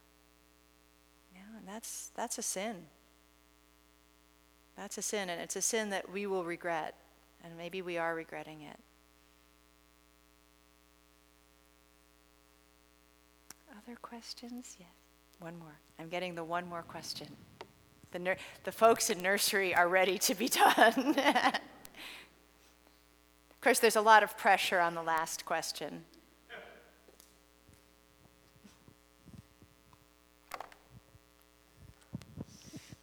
And 1.56 1.68
that's, 1.68 2.12
that's 2.16 2.38
a 2.38 2.42
sin. 2.42 2.76
That's 4.76 4.98
a 4.98 5.02
sin, 5.02 5.30
and 5.30 5.42
it's 5.42 5.56
a 5.56 5.62
sin 5.62 5.90
that 5.90 6.12
we 6.12 6.28
will 6.28 6.44
regret, 6.44 6.96
and 7.44 7.58
maybe 7.58 7.82
we 7.82 7.98
are 7.98 8.14
regretting 8.14 8.62
it. 8.62 8.80
Other 13.72 13.98
questions? 14.02 14.76
Yes. 14.80 14.90
One 15.40 15.58
more. 15.58 15.80
I'm 16.00 16.10
getting 16.10 16.36
the 16.36 16.44
one 16.44 16.68
more 16.68 16.84
question. 16.84 17.28
The, 18.12 18.20
nur- 18.20 18.38
the 18.64 18.72
folks 18.72 19.10
in 19.10 19.20
nursery 19.20 19.74
are 19.74 19.88
ready 19.88 20.18
to 20.20 20.36
be 20.36 20.48
done. 20.76 21.16
of 21.18 21.62
course, 23.62 23.80
there's 23.80 23.96
a 23.96 24.02
lot 24.02 24.24
of 24.24 24.38
pressure 24.38 24.80
on 24.80 24.94
the 24.94 25.04
last 25.04 25.46
question. 25.46 26.06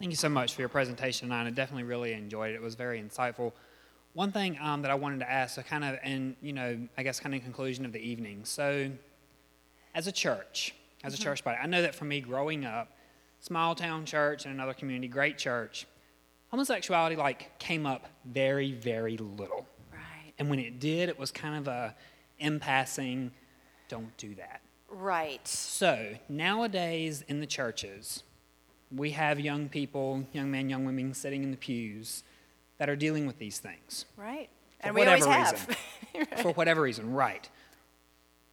Thank 0.05 0.11
you 0.11 0.17
so 0.17 0.29
much 0.29 0.53
for 0.53 0.61
your 0.61 0.69
presentation 0.69 1.31
and 1.31 1.47
I 1.47 1.49
definitely 1.49 1.85
really 1.85 2.13
enjoyed 2.13 2.51
it. 2.51 2.53
It 2.57 2.61
was 2.61 2.75
very 2.75 3.01
insightful. 3.01 3.53
One 4.13 4.31
thing 4.31 4.55
um, 4.61 4.83
that 4.83 4.91
I 4.91 4.93
wanted 4.93 5.21
to 5.21 5.31
ask, 5.31 5.55
so 5.55 5.63
kind 5.63 5.83
of, 5.83 5.97
and 6.03 6.35
you 6.43 6.53
know, 6.53 6.77
I 6.95 7.01
guess 7.01 7.19
kind 7.19 7.33
of 7.33 7.39
in 7.39 7.43
conclusion 7.43 7.85
of 7.85 7.91
the 7.91 7.97
evening. 7.97 8.41
So, 8.43 8.91
as 9.95 10.05
a 10.05 10.11
church, 10.11 10.75
as 11.03 11.15
a 11.15 11.17
church 11.17 11.43
body, 11.43 11.57
I 11.59 11.65
know 11.65 11.81
that 11.81 11.95
for 11.95 12.05
me 12.05 12.21
growing 12.21 12.65
up, 12.65 12.95
small 13.39 13.73
town 13.73 14.05
church 14.05 14.45
in 14.45 14.51
another 14.51 14.75
community, 14.75 15.07
great 15.07 15.39
church, 15.39 15.87
homosexuality 16.49 17.15
like 17.15 17.57
came 17.57 17.87
up 17.87 18.05
very, 18.25 18.73
very 18.73 19.17
little. 19.17 19.65
Right. 19.91 20.33
And 20.37 20.51
when 20.51 20.59
it 20.59 20.79
did, 20.79 21.09
it 21.09 21.17
was 21.17 21.31
kind 21.31 21.57
of 21.57 21.67
a 21.67 21.95
in 22.37 22.59
passing, 22.59 23.31
don't 23.89 24.15
do 24.17 24.35
that. 24.35 24.61
Right. 24.87 25.47
So 25.47 26.13
nowadays 26.29 27.23
in 27.27 27.39
the 27.39 27.47
churches, 27.47 28.21
we 28.95 29.11
have 29.11 29.39
young 29.39 29.69
people, 29.69 30.25
young 30.33 30.51
men, 30.51 30.69
young 30.69 30.85
women 30.85 31.13
sitting 31.13 31.43
in 31.43 31.51
the 31.51 31.57
pews 31.57 32.23
that 32.77 32.89
are 32.89 32.95
dealing 32.95 33.25
with 33.27 33.37
these 33.39 33.59
things. 33.59 34.05
Right. 34.17 34.49
For 34.79 34.87
And 34.87 34.95
we 34.95 35.05
always 35.05 35.25
whatever 35.25 35.45
have. 35.45 35.77
reason. 36.13 36.37
For 36.41 36.51
whatever 36.53 36.81
reason, 36.81 37.13
right. 37.13 37.49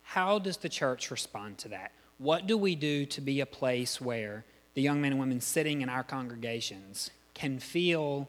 How 0.02 0.38
does 0.38 0.56
the 0.58 0.68
church 0.68 1.10
respond 1.10 1.58
to 1.58 1.68
that? 1.68 1.92
What 2.18 2.46
do 2.46 2.56
we 2.58 2.74
do 2.74 3.06
to 3.06 3.20
be 3.20 3.40
a 3.40 3.46
place 3.46 4.00
where 4.00 4.44
the 4.74 4.82
young 4.82 5.00
men 5.00 5.12
and 5.12 5.20
women 5.20 5.40
sitting 5.40 5.80
in 5.80 5.88
our 5.88 6.02
congregations 6.02 7.10
can 7.34 7.58
feel 7.58 8.28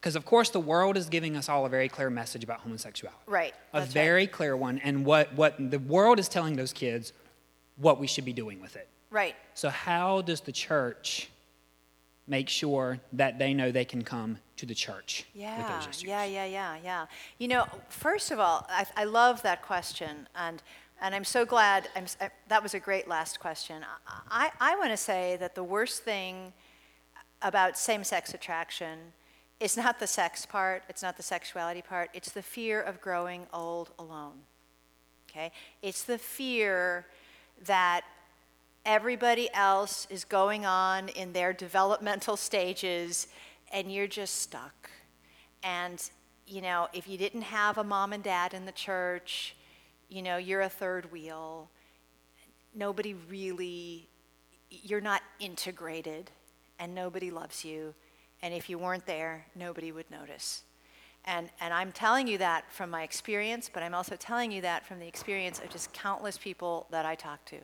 because 0.00 0.16
of 0.16 0.24
course 0.24 0.50
the 0.50 0.58
world 0.60 0.96
is 0.96 1.08
giving 1.08 1.36
us 1.36 1.48
all 1.48 1.64
a 1.64 1.68
very 1.68 1.88
clear 1.88 2.10
message 2.10 2.42
about 2.42 2.60
homosexuality. 2.60 3.22
Right, 3.26 3.54
A 3.72 3.78
that's 3.80 3.86
right. 3.88 3.94
very 3.94 4.26
clear 4.26 4.56
one 4.56 4.78
and 4.78 5.04
what, 5.06 5.32
what 5.34 5.54
the 5.70 5.78
world 5.78 6.18
is 6.18 6.28
telling 6.28 6.56
those 6.56 6.72
kids 6.72 7.12
what 7.76 8.00
we 8.00 8.08
should 8.08 8.24
be 8.24 8.32
doing 8.32 8.60
with 8.60 8.74
it. 8.74 8.88
Right. 9.10 9.36
So, 9.54 9.68
how 9.68 10.22
does 10.22 10.40
the 10.40 10.50
church 10.50 11.28
make 12.26 12.48
sure 12.48 13.00
that 13.12 13.38
they 13.38 13.52
know 13.52 13.72
they 13.72 13.84
can 13.84 14.02
come 14.02 14.38
to 14.56 14.66
the 14.66 14.74
church 14.74 15.26
with 15.34 15.70
Yeah, 16.04 16.24
yeah, 16.24 16.44
yeah, 16.44 16.44
yeah, 16.44 16.76
yeah. 16.84 17.06
You 17.38 17.48
know, 17.48 17.66
first 17.88 18.30
of 18.30 18.38
all, 18.38 18.66
I, 18.70 18.86
I 18.96 19.04
love 19.04 19.42
that 19.42 19.62
question, 19.62 20.28
and 20.34 20.62
and 21.00 21.14
I'm 21.16 21.24
so 21.24 21.44
glad. 21.44 21.88
I'm, 21.96 22.06
I, 22.20 22.26
uh, 22.26 22.28
that 22.48 22.62
was 22.62 22.74
a 22.74 22.80
great 22.80 23.08
last 23.08 23.40
question. 23.40 23.84
I 24.06 24.50
I, 24.60 24.72
I 24.72 24.76
want 24.76 24.90
to 24.90 24.96
say 24.96 25.36
that 25.40 25.54
the 25.54 25.64
worst 25.64 26.04
thing 26.04 26.52
about 27.42 27.76
same-sex 27.76 28.34
attraction 28.34 28.98
is 29.58 29.76
not 29.76 29.98
the 29.98 30.06
sex 30.06 30.46
part. 30.46 30.84
It's 30.88 31.02
not 31.02 31.16
the 31.16 31.22
sexuality 31.24 31.82
part. 31.82 32.10
It's 32.14 32.30
the 32.30 32.42
fear 32.42 32.80
of 32.80 33.00
growing 33.00 33.46
old 33.52 33.90
alone. 33.98 34.42
Okay, 35.28 35.50
it's 35.82 36.04
the 36.04 36.18
fear 36.18 37.06
that 37.64 38.02
everybody 38.84 39.48
else 39.54 40.06
is 40.10 40.24
going 40.24 40.66
on 40.66 41.08
in 41.10 41.32
their 41.32 41.52
developmental 41.52 42.36
stages 42.36 43.28
and 43.72 43.92
you're 43.92 44.06
just 44.06 44.40
stuck. 44.42 44.90
And, 45.62 46.02
you 46.46 46.60
know, 46.60 46.88
if 46.92 47.08
you 47.08 47.16
didn't 47.16 47.42
have 47.42 47.78
a 47.78 47.84
mom 47.84 48.12
and 48.12 48.22
dad 48.22 48.54
in 48.54 48.66
the 48.66 48.72
church, 48.72 49.56
you 50.08 50.22
know, 50.22 50.36
you're 50.36 50.62
a 50.62 50.68
third 50.68 51.10
wheel. 51.12 51.70
Nobody 52.74 53.14
really, 53.14 54.08
you're 54.70 55.00
not 55.00 55.22
integrated 55.38 56.30
and 56.78 56.94
nobody 56.94 57.30
loves 57.30 57.64
you. 57.64 57.94
And 58.42 58.52
if 58.52 58.68
you 58.68 58.78
weren't 58.78 59.06
there, 59.06 59.46
nobody 59.54 59.92
would 59.92 60.10
notice. 60.10 60.64
And, 61.24 61.50
and 61.60 61.72
I'm 61.72 61.92
telling 61.92 62.26
you 62.26 62.38
that 62.38 62.64
from 62.72 62.90
my 62.90 63.04
experience, 63.04 63.70
but 63.72 63.84
I'm 63.84 63.94
also 63.94 64.16
telling 64.16 64.50
you 64.50 64.60
that 64.62 64.84
from 64.84 64.98
the 64.98 65.06
experience 65.06 65.60
of 65.60 65.70
just 65.70 65.92
countless 65.92 66.36
people 66.36 66.88
that 66.90 67.06
I 67.06 67.14
talk 67.14 67.44
to. 67.46 67.58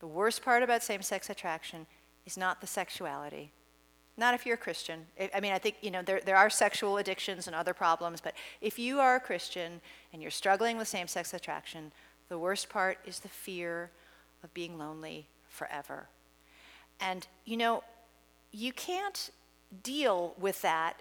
The 0.00 0.06
worst 0.06 0.42
part 0.42 0.62
about 0.62 0.82
same 0.82 1.02
sex 1.02 1.30
attraction 1.30 1.86
is 2.26 2.36
not 2.36 2.60
the 2.60 2.66
sexuality. 2.66 3.52
Not 4.16 4.34
if 4.34 4.44
you're 4.44 4.56
a 4.56 4.58
Christian. 4.58 5.06
I 5.34 5.40
mean, 5.40 5.52
I 5.52 5.58
think, 5.58 5.76
you 5.80 5.90
know, 5.90 6.02
there, 6.02 6.20
there 6.24 6.36
are 6.36 6.50
sexual 6.50 6.98
addictions 6.98 7.46
and 7.46 7.56
other 7.56 7.72
problems, 7.72 8.20
but 8.20 8.34
if 8.60 8.78
you 8.78 8.98
are 9.00 9.16
a 9.16 9.20
Christian 9.20 9.80
and 10.12 10.20
you're 10.20 10.30
struggling 10.30 10.76
with 10.76 10.88
same 10.88 11.06
sex 11.06 11.32
attraction, 11.32 11.92
the 12.28 12.38
worst 12.38 12.68
part 12.68 12.98
is 13.06 13.20
the 13.20 13.28
fear 13.28 13.90
of 14.42 14.52
being 14.52 14.78
lonely 14.78 15.26
forever. 15.48 16.08
And, 17.00 17.26
you 17.44 17.56
know, 17.56 17.82
you 18.52 18.72
can't 18.72 19.30
deal 19.82 20.34
with 20.38 20.60
that 20.62 21.00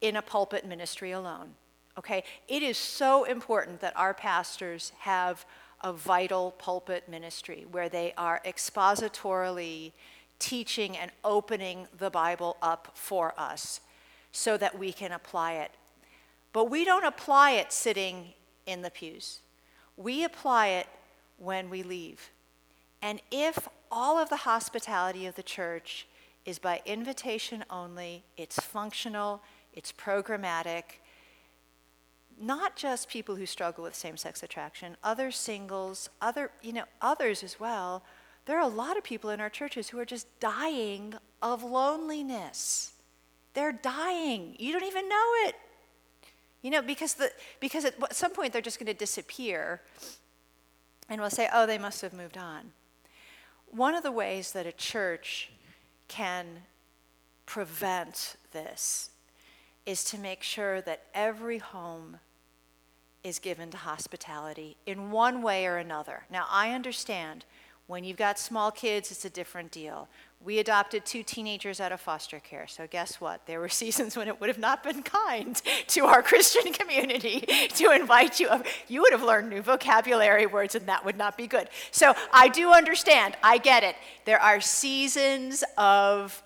in 0.00 0.16
a 0.16 0.22
pulpit 0.22 0.66
ministry 0.66 1.12
alone. 1.12 1.54
Okay? 1.98 2.24
It 2.48 2.62
is 2.62 2.76
so 2.76 3.24
important 3.24 3.80
that 3.80 3.96
our 3.96 4.12
pastors 4.12 4.92
have 5.00 5.46
a 5.84 5.92
vital 5.92 6.52
pulpit 6.52 7.08
ministry 7.08 7.66
where 7.70 7.90
they 7.90 8.14
are 8.16 8.40
expositorily 8.44 9.92
teaching 10.38 10.96
and 10.96 11.12
opening 11.22 11.86
the 11.96 12.10
Bible 12.10 12.56
up 12.62 12.90
for 12.94 13.34
us 13.38 13.80
so 14.32 14.56
that 14.56 14.76
we 14.78 14.92
can 14.92 15.12
apply 15.12 15.52
it. 15.52 15.70
But 16.52 16.70
we 16.70 16.84
don't 16.84 17.04
apply 17.04 17.52
it 17.52 17.72
sitting 17.72 18.32
in 18.66 18.82
the 18.82 18.90
pews. 18.90 19.40
We 19.96 20.24
apply 20.24 20.68
it 20.68 20.86
when 21.36 21.68
we 21.68 21.82
leave. 21.82 22.30
And 23.02 23.20
if 23.30 23.68
all 23.90 24.18
of 24.18 24.30
the 24.30 24.36
hospitality 24.36 25.26
of 25.26 25.34
the 25.34 25.42
church 25.42 26.06
is 26.46 26.58
by 26.58 26.80
invitation 26.86 27.64
only, 27.68 28.24
it's 28.36 28.58
functional, 28.58 29.42
it's 29.74 29.92
programmatic, 29.92 31.00
not 32.40 32.76
just 32.76 33.08
people 33.08 33.36
who 33.36 33.46
struggle 33.46 33.84
with 33.84 33.94
same-sex 33.94 34.42
attraction, 34.42 34.96
other 35.02 35.30
singles, 35.30 36.08
other, 36.20 36.50
you 36.62 36.72
know, 36.72 36.84
others 37.00 37.42
as 37.42 37.58
well. 37.58 38.02
There 38.46 38.58
are 38.58 38.64
a 38.64 38.68
lot 38.68 38.96
of 38.96 39.04
people 39.04 39.30
in 39.30 39.40
our 39.40 39.50
churches 39.50 39.88
who 39.88 39.98
are 39.98 40.04
just 40.04 40.26
dying 40.40 41.14
of 41.40 41.62
loneliness. 41.62 42.92
They're 43.54 43.72
dying. 43.72 44.56
You 44.58 44.72
don't 44.72 44.84
even 44.84 45.08
know 45.08 45.32
it. 45.46 45.54
You 46.62 46.70
know, 46.70 46.82
because 46.82 47.14
the 47.14 47.30
because 47.60 47.84
at 47.84 48.14
some 48.14 48.32
point 48.32 48.52
they're 48.52 48.62
just 48.62 48.78
going 48.78 48.86
to 48.86 48.94
disappear 48.94 49.82
and 51.08 51.20
we'll 51.20 51.30
say, 51.30 51.48
"Oh, 51.52 51.66
they 51.66 51.78
must 51.78 52.00
have 52.00 52.14
moved 52.14 52.38
on." 52.38 52.72
One 53.66 53.94
of 53.94 54.02
the 54.02 54.12
ways 54.12 54.52
that 54.52 54.66
a 54.66 54.72
church 54.72 55.50
can 56.08 56.62
prevent 57.44 58.36
this 58.52 59.10
is 59.84 60.04
to 60.04 60.18
make 60.18 60.42
sure 60.42 60.80
that 60.80 61.04
every 61.12 61.58
home 61.58 62.18
is 63.24 63.38
given 63.38 63.70
to 63.70 63.78
hospitality 63.78 64.76
in 64.86 65.10
one 65.10 65.42
way 65.42 65.66
or 65.66 65.78
another. 65.78 66.24
Now, 66.30 66.46
I 66.50 66.72
understand 66.72 67.46
when 67.86 68.04
you've 68.04 68.18
got 68.18 68.38
small 68.38 68.70
kids, 68.70 69.10
it's 69.10 69.24
a 69.24 69.30
different 69.30 69.70
deal. 69.70 70.08
We 70.42 70.58
adopted 70.58 71.04
two 71.04 71.22
teenagers 71.22 71.80
out 71.80 71.92
of 71.92 72.00
foster 72.00 72.38
care, 72.38 72.66
so 72.66 72.86
guess 72.86 73.20
what? 73.20 73.46
There 73.46 73.60
were 73.60 73.68
seasons 73.70 74.16
when 74.16 74.28
it 74.28 74.40
would 74.40 74.48
have 74.48 74.58
not 74.58 74.82
been 74.82 75.02
kind 75.02 75.60
to 75.88 76.04
our 76.04 76.22
Christian 76.22 76.72
community 76.72 77.40
to 77.74 77.90
invite 77.92 78.40
you. 78.40 78.48
You 78.88 79.00
would 79.02 79.12
have 79.12 79.22
learned 79.22 79.50
new 79.50 79.62
vocabulary 79.62 80.46
words, 80.46 80.74
and 80.74 80.86
that 80.86 81.04
would 81.04 81.16
not 81.16 81.36
be 81.36 81.46
good. 81.46 81.68
So 81.90 82.14
I 82.32 82.48
do 82.48 82.72
understand. 82.72 83.36
I 83.42 83.58
get 83.58 83.82
it. 83.82 83.96
There 84.26 84.40
are 84.40 84.60
seasons 84.60 85.64
of 85.76 86.42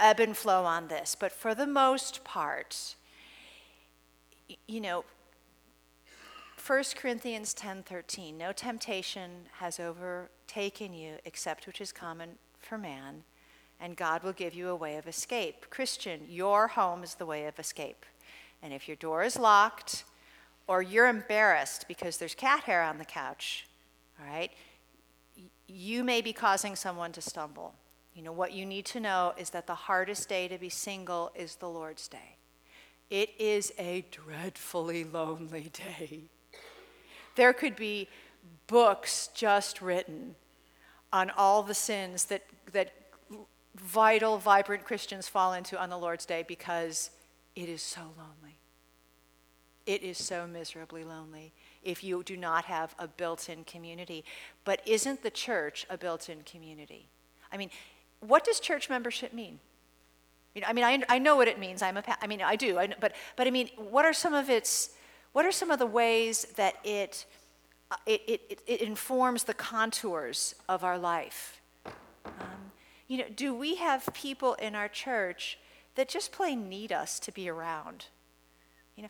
ebb 0.00 0.20
and 0.20 0.36
flow 0.36 0.64
on 0.64 0.88
this, 0.88 1.16
but 1.18 1.32
for 1.32 1.54
the 1.54 1.66
most 1.66 2.24
part, 2.24 2.96
you 4.66 4.80
know, 4.80 5.04
1 6.64 6.84
Corinthians 6.96 7.54
10:13 7.54 8.38
No 8.38 8.52
temptation 8.52 9.48
has 9.54 9.80
overtaken 9.80 10.94
you 10.94 11.16
except 11.24 11.66
which 11.66 11.80
is 11.80 11.90
common 11.90 12.38
for 12.60 12.78
man 12.78 13.24
and 13.80 13.96
God 13.96 14.22
will 14.22 14.32
give 14.32 14.54
you 14.54 14.68
a 14.68 14.76
way 14.76 14.96
of 14.96 15.08
escape. 15.08 15.68
Christian, 15.68 16.20
your 16.28 16.68
home 16.68 17.02
is 17.02 17.16
the 17.16 17.26
way 17.26 17.46
of 17.46 17.58
escape. 17.58 18.06
And 18.62 18.72
if 18.72 18.86
your 18.86 18.96
door 18.96 19.24
is 19.24 19.36
locked 19.36 20.04
or 20.68 20.82
you're 20.82 21.08
embarrassed 21.08 21.86
because 21.88 22.18
there's 22.18 22.36
cat 22.36 22.62
hair 22.62 22.82
on 22.82 22.98
the 22.98 23.04
couch, 23.04 23.66
all 24.20 24.32
right? 24.32 24.52
You 25.66 26.04
may 26.04 26.20
be 26.20 26.32
causing 26.32 26.76
someone 26.76 27.10
to 27.12 27.20
stumble. 27.20 27.74
You 28.14 28.22
know, 28.22 28.30
what 28.30 28.52
you 28.52 28.64
need 28.64 28.86
to 28.86 29.00
know 29.00 29.34
is 29.36 29.50
that 29.50 29.66
the 29.66 29.74
hardest 29.74 30.28
day 30.28 30.46
to 30.46 30.58
be 30.58 30.68
single 30.68 31.32
is 31.34 31.56
the 31.56 31.68
Lord's 31.68 32.06
day. 32.06 32.36
It 33.10 33.30
is 33.36 33.72
a 33.78 34.04
dreadfully 34.12 35.02
lonely 35.02 35.72
day. 35.72 36.28
There 37.34 37.52
could 37.52 37.76
be 37.76 38.08
books 38.66 39.28
just 39.34 39.82
written 39.82 40.34
on 41.12 41.30
all 41.30 41.62
the 41.62 41.74
sins 41.74 42.26
that, 42.26 42.42
that 42.72 42.92
vital, 43.74 44.38
vibrant 44.38 44.84
Christians 44.84 45.28
fall 45.28 45.52
into 45.52 45.80
on 45.80 45.90
the 45.90 45.98
Lord's 45.98 46.26
day 46.26 46.44
because 46.46 47.10
it 47.54 47.68
is 47.68 47.82
so 47.82 48.00
lonely. 48.00 48.58
It 49.84 50.02
is 50.02 50.16
so 50.16 50.46
miserably 50.46 51.04
lonely 51.04 51.52
if 51.82 52.04
you 52.04 52.22
do 52.22 52.36
not 52.36 52.66
have 52.66 52.94
a 52.98 53.08
built 53.08 53.48
in 53.48 53.64
community. 53.64 54.24
But 54.64 54.80
isn't 54.86 55.22
the 55.22 55.30
church 55.30 55.86
a 55.90 55.98
built 55.98 56.28
in 56.28 56.42
community? 56.42 57.08
I 57.52 57.56
mean, 57.56 57.70
what 58.20 58.44
does 58.44 58.60
church 58.60 58.88
membership 58.88 59.32
mean? 59.32 59.58
You 60.54 60.60
know, 60.60 60.68
I 60.68 60.72
mean, 60.72 60.84
I, 60.84 61.02
I 61.08 61.18
know 61.18 61.36
what 61.36 61.48
it 61.48 61.58
means. 61.58 61.82
I'm 61.82 61.96
a, 61.96 62.04
I 62.20 62.26
mean, 62.26 62.42
I 62.42 62.56
do. 62.56 62.78
I, 62.78 62.94
but, 63.00 63.14
but 63.36 63.46
I 63.46 63.50
mean, 63.50 63.70
what 63.76 64.04
are 64.04 64.12
some 64.12 64.34
of 64.34 64.48
its, 64.50 64.90
what 65.32 65.46
are 65.46 65.52
some 65.52 65.70
of 65.70 65.78
the 65.78 65.86
ways 65.86 66.46
that 66.56 66.76
it, 66.84 67.26
uh, 67.90 67.96
it, 68.06 68.22
it, 68.26 68.62
it 68.66 68.82
informs 68.82 69.44
the 69.44 69.54
contours 69.54 70.54
of 70.68 70.84
our 70.84 70.98
life? 70.98 71.60
Um, 72.26 72.72
you 73.08 73.18
know, 73.18 73.24
do 73.34 73.54
we 73.54 73.76
have 73.76 74.08
people 74.14 74.54
in 74.54 74.74
our 74.74 74.88
church 74.88 75.58
that 75.94 76.08
just 76.08 76.32
plain 76.32 76.68
need 76.68 76.92
us 76.92 77.18
to 77.20 77.32
be 77.32 77.48
around? 77.48 78.06
You 78.96 79.04
know, 79.04 79.08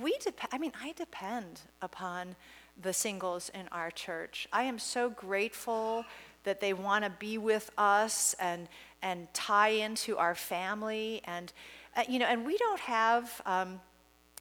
we 0.00 0.16
dep- 0.18 0.48
I 0.52 0.58
mean, 0.58 0.72
I 0.80 0.92
depend 0.92 1.60
upon 1.80 2.34
the 2.80 2.92
singles 2.92 3.50
in 3.54 3.68
our 3.68 3.90
church. 3.90 4.48
I 4.52 4.64
am 4.64 4.78
so 4.78 5.10
grateful 5.10 6.04
that 6.44 6.60
they 6.60 6.72
want 6.72 7.04
to 7.04 7.10
be 7.10 7.38
with 7.38 7.70
us 7.76 8.34
and 8.40 8.68
and 9.02 9.32
tie 9.32 9.68
into 9.68 10.18
our 10.18 10.34
family 10.34 11.20
and 11.24 11.52
uh, 11.96 12.02
you 12.08 12.18
know 12.18 12.26
and 12.26 12.46
we 12.46 12.56
don't 12.58 12.80
have 12.80 13.40
um, 13.46 13.80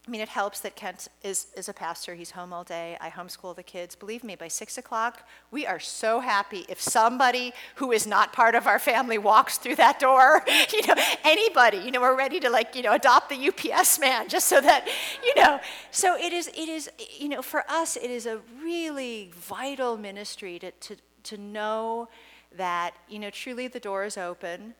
I 0.09 0.11
mean, 0.11 0.21
it 0.21 0.29
helps 0.29 0.61
that 0.61 0.75
Kent 0.75 1.07
is, 1.21 1.45
is 1.55 1.69
a 1.69 1.73
pastor. 1.73 2.15
He's 2.15 2.31
home 2.31 2.51
all 2.51 2.63
day. 2.63 2.97
I 2.99 3.11
homeschool 3.11 3.55
the 3.55 3.61
kids. 3.61 3.93
Believe 3.93 4.23
me, 4.23 4.33
by 4.33 4.47
six 4.47 4.75
o'clock, 4.75 5.21
we 5.51 5.67
are 5.67 5.79
so 5.79 6.19
happy 6.19 6.65
if 6.67 6.81
somebody 6.81 7.53
who 7.75 7.91
is 7.91 8.07
not 8.07 8.33
part 8.33 8.55
of 8.55 8.65
our 8.65 8.79
family 8.79 9.19
walks 9.19 9.59
through 9.59 9.75
that 9.75 9.99
door. 9.99 10.43
You 10.73 10.87
know, 10.87 10.95
anybody, 11.23 11.77
you 11.77 11.91
know, 11.91 12.01
we're 12.01 12.17
ready 12.17 12.39
to 12.39 12.49
like, 12.49 12.75
you 12.75 12.81
know, 12.81 12.93
adopt 12.93 13.29
the 13.29 13.49
UPS 13.49 13.99
man 13.99 14.29
just 14.29 14.47
so 14.47 14.59
that, 14.61 14.87
you 15.23 15.33
know. 15.35 15.59
So 15.91 16.15
it 16.15 16.33
is, 16.33 16.47
it 16.47 16.69
is, 16.69 16.89
you 17.17 17.29
know, 17.29 17.41
for 17.41 17.63
us, 17.69 17.95
it 17.95 18.09
is 18.09 18.25
a 18.25 18.39
really 18.63 19.29
vital 19.33 19.97
ministry 19.97 20.57
to, 20.59 20.71
to, 20.71 20.95
to 21.23 21.37
know 21.37 22.07
that, 22.55 22.95
you 23.07 23.19
know, 23.19 23.29
truly 23.29 23.67
the 23.67 23.79
door 23.79 24.05
is 24.05 24.17
open 24.17 24.73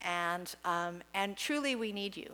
and, 0.00 0.54
um, 0.64 1.02
and 1.12 1.36
truly 1.36 1.74
we 1.74 1.92
need 1.92 2.16
you. 2.16 2.32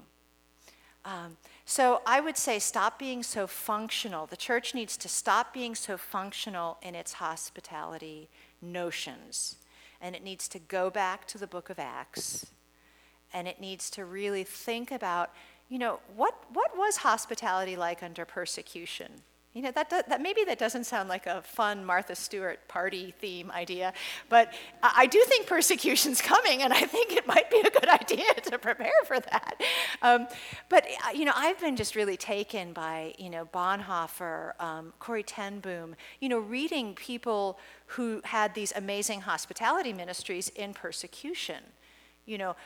Um, 1.05 1.37
so 1.65 2.03
I 2.05 2.21
would 2.21 2.37
say 2.37 2.59
stop 2.59 2.99
being 2.99 3.23
so 3.23 3.47
functional. 3.47 4.27
The 4.27 4.37
church 4.37 4.75
needs 4.75 4.97
to 4.99 5.09
stop 5.09 5.55
being 5.55 5.75
so 5.75 5.97
functional 5.97 6.79
in 6.83 6.95
its 6.95 7.15
hospitality 7.15 8.29
notions. 8.61 9.57
And 10.01 10.17
it 10.17 10.25
needs 10.25 10.49
to 10.49 10.59
go 10.59 10.91
back 10.91 11.27
to 11.29 11.39
the 11.39 11.47
book 11.47 11.71
of 11.71 11.79
Acts. 11.79 12.47
And 13.33 13.47
it 13.47 13.61
needs 13.61 13.91
to 13.91 14.05
really 14.05 14.45
think 14.45 14.91
about, 14.91 15.33
you 15.69 15.79
know, 15.79 16.01
what, 16.17 16.35
what 16.53 16.77
was 16.77 16.99
hospitality 16.99 17.77
like 17.77 18.03
under 18.03 18.25
persecution? 18.25 19.23
You 19.55 19.61
know, 19.61 19.71
that, 19.73 19.91
that, 19.91 20.23
maybe 20.23 20.45
that 20.45 20.59
doesn't 20.59 20.85
sound 20.85 21.11
like 21.11 21.27
a 21.27 21.43
fun 21.43 21.85
Martha 21.85 22.15
Stewart 22.15 22.67
party 22.69 23.13
theme 23.19 23.51
idea, 23.51 23.93
but 24.31 24.51
I 24.83 25.05
do 25.05 25.23
think 25.27 25.47
persecution's 25.47 26.23
coming, 26.23 26.63
and 26.63 26.73
I 26.73 26.81
think 26.81 27.13
it 27.13 27.27
might 27.27 27.51
be 27.51 27.61
a 27.61 27.71
good 27.71 27.89
idea 28.01 28.33
to 28.45 28.59
prepare 28.59 28.93
for 29.05 29.21
that. 29.21 29.61
Um, 30.01 30.27
but, 30.71 30.87
uh, 31.07 31.11
you 31.11 31.27
know, 31.27 31.33
I've 31.37 31.61
been 31.61 31.77
just 31.77 31.97
really 31.97 32.17
taken 32.17 32.73
by, 32.73 33.15
you 33.19 33.29
know, 33.29 33.45
Bonhoeffer, 33.53 34.59
um, 34.59 34.95
Corrie 34.99 35.23
ten 35.23 35.61
Boom, 35.61 35.97
you 36.19 36.31
know, 36.31 36.39
reading 36.39 36.95
people 36.95 37.59
who 37.87 38.23
had 38.25 38.55
these 38.55 38.73
amazing 38.75 39.21
hospitality 39.21 39.93
ministries 39.93 40.49
in 40.49 40.73
persecution. 40.73 41.63
You 42.25 42.39
know, 42.39 42.57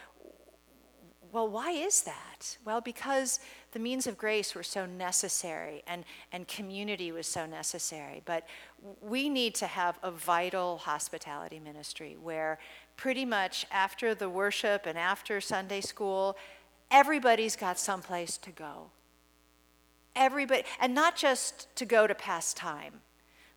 well, 1.33 1.49
why 1.49 1.71
is 1.71 2.03
that? 2.03 2.57
Well, 2.65 2.81
because 2.81 3.41
the 3.73 3.79
means 3.79 4.07
of 4.07 4.17
grace 4.17 4.55
were 4.55 4.63
so 4.63 4.87
necessary 4.87 5.83
and, 5.87 6.05
and 6.33 6.47
community 6.49 7.13
was 7.13 7.27
so 7.27 7.47
necessary. 7.47 8.23
But 8.25 8.47
we 9.01 9.29
need 9.29 9.55
to 9.57 9.67
have 9.67 9.99
a 10.03 10.11
vital 10.11 10.79
hospitality 10.79 11.59
ministry 11.59 12.17
where 12.23 12.59
pretty 12.97 13.25
much 13.25 13.67
after 13.71 14.15
the 14.15 14.29
worship 14.29 14.87
and 14.87 14.97
after 14.99 15.41
Sunday 15.41 15.81
school, 15.81 16.37
everybody's 16.91 17.57
got 17.57 17.79
someplace 17.79 18.37
to 18.39 18.51
go. 18.51 18.91
Everybody, 20.15 20.63
and 20.81 20.95
not 20.95 21.17
just 21.17 21.75
to 21.77 21.85
go 21.85 22.07
to 22.07 22.15
pass 22.15 22.55
time, 22.55 23.01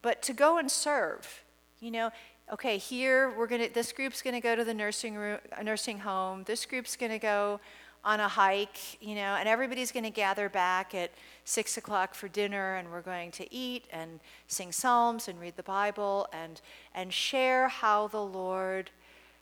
but 0.02 0.22
to 0.24 0.34
go 0.34 0.58
and 0.58 0.70
serve. 0.70 1.44
You 1.80 1.92
know, 1.92 2.12
okay, 2.52 2.78
here 2.78 3.34
we're 3.38 3.48
gonna, 3.48 3.70
this 3.70 3.92
group's 3.92 4.22
gonna 4.22 4.42
go 4.42 4.56
to 4.56 4.64
the 4.64 4.74
nursing 4.74 5.16
room, 5.16 5.40
nursing 5.64 6.00
home. 6.00 6.44
This 6.46 6.66
group's 6.66 6.96
gonna 6.96 7.20
go 7.20 7.60
on 8.04 8.20
a 8.20 8.28
hike, 8.28 9.02
you 9.02 9.14
know, 9.14 9.36
and 9.36 9.48
everybody's 9.48 9.92
to 9.92 10.10
gather 10.10 10.48
back 10.48 10.96
at 10.96 11.12
six 11.44 11.78
o'clock 11.78 12.14
for 12.14 12.28
dinner, 12.28 12.76
and 12.76 12.92
we're 12.92 13.02
going 13.02 13.32
to 13.32 13.54
eat 13.54 13.86
and 13.92 14.20
sing 14.48 14.72
psalms 14.72 15.28
and 15.28 15.40
read 15.40 15.56
the 15.58 15.64
Bible 15.64 16.28
and 16.32 16.62
and 16.96 17.14
share 17.14 17.68
how 17.68 18.08
the 18.08 18.24
Lord 18.24 18.90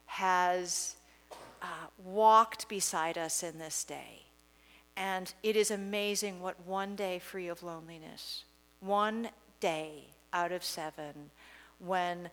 has 0.08 0.95
uh, 1.61 1.88
walked 2.03 2.68
beside 2.68 3.18
us 3.18 3.44
in 3.44 3.60
this 3.60 3.84
day. 3.84 4.24
And 4.95 5.32
it 5.44 5.56
is 5.56 5.69
amazing 5.69 6.40
what 6.40 6.60
one 6.66 6.95
day 6.95 7.19
free 7.19 7.48
of 7.48 7.61
loneliness, 7.61 8.45
one 8.80 9.30
day 9.60 10.06
out 10.34 10.52
of 10.52 10.64
seven, 10.64 11.30
when 11.80 12.32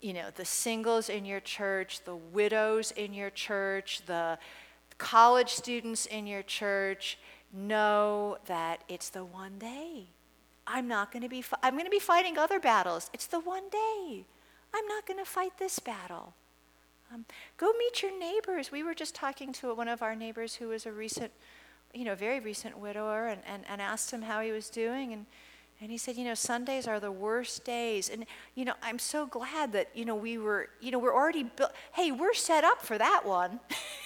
you 0.00 0.12
know 0.12 0.28
the 0.34 0.44
singles 0.44 1.08
in 1.08 1.24
your 1.24 1.40
church, 1.40 2.04
the 2.04 2.16
widows 2.16 2.90
in 2.92 3.14
your 3.14 3.30
church, 3.30 4.02
the 4.06 4.38
college 4.98 5.50
students 5.50 6.06
in 6.06 6.26
your 6.26 6.42
church 6.42 7.18
know 7.52 8.38
that 8.46 8.82
it's 8.88 9.10
the 9.10 9.24
one 9.24 9.58
day. 9.58 10.08
I'm 10.66 10.88
not 10.88 11.12
going 11.12 11.22
to 11.22 11.28
be, 11.28 11.42
fi- 11.42 11.58
I'm 11.62 11.74
going 11.74 11.84
to 11.84 11.90
be 11.90 12.00
fighting 12.00 12.38
other 12.38 12.58
battles. 12.58 13.08
It's 13.12 13.26
the 13.26 13.40
one 13.40 13.68
day. 13.70 14.24
I'm 14.74 14.86
not 14.86 15.06
going 15.06 15.18
to 15.18 15.24
fight 15.24 15.52
this 15.58 15.78
battle. 15.78 16.34
Um, 17.14 17.24
go 17.56 17.72
meet 17.78 18.02
your 18.02 18.18
neighbors. 18.18 18.72
We 18.72 18.82
were 18.82 18.94
just 18.94 19.14
talking 19.14 19.52
to 19.54 19.72
one 19.74 19.88
of 19.88 20.02
our 20.02 20.16
neighbors 20.16 20.56
who 20.56 20.68
was 20.68 20.86
a 20.86 20.92
recent, 20.92 21.30
you 21.94 22.04
know, 22.04 22.16
very 22.16 22.40
recent 22.40 22.78
widower 22.78 23.26
and, 23.26 23.42
and, 23.46 23.62
and 23.68 23.80
asked 23.80 24.10
him 24.10 24.22
how 24.22 24.40
he 24.40 24.50
was 24.50 24.68
doing. 24.68 25.12
And 25.12 25.26
and 25.80 25.90
he 25.90 25.98
said, 25.98 26.16
you 26.16 26.24
know, 26.24 26.34
Sundays 26.34 26.86
are 26.86 26.98
the 26.98 27.12
worst 27.12 27.64
days. 27.64 28.08
And, 28.08 28.24
you 28.54 28.64
know, 28.64 28.72
I'm 28.82 28.98
so 28.98 29.26
glad 29.26 29.72
that, 29.72 29.90
you 29.94 30.06
know, 30.06 30.14
we 30.14 30.38
were, 30.38 30.70
you 30.80 30.90
know, 30.90 30.98
we're 30.98 31.14
already 31.14 31.42
built. 31.42 31.72
Hey, 31.92 32.10
we're 32.10 32.32
set 32.32 32.64
up 32.64 32.80
for 32.80 32.96
that 32.96 33.26
one. 33.26 33.60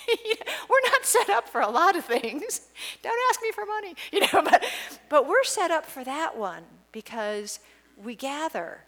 we're 0.69 0.91
not 0.91 1.05
set 1.05 1.31
up 1.31 1.49
for 1.49 1.61
a 1.61 1.71
lot 1.71 1.95
of 1.95 2.05
things. 2.05 2.63
Don't 3.03 3.19
ask 3.31 3.41
me 3.41 3.53
for 3.53 3.65
money, 3.65 3.95
you 4.13 4.21
know, 4.21 4.43
but, 4.43 4.65
but 5.09 5.29
we're 5.29 5.45
set 5.45 5.71
up 5.71 5.87
for 5.87 6.03
that 6.03 6.37
one 6.37 6.65
because 6.91 7.61
we 7.97 8.17
gather. 8.17 8.81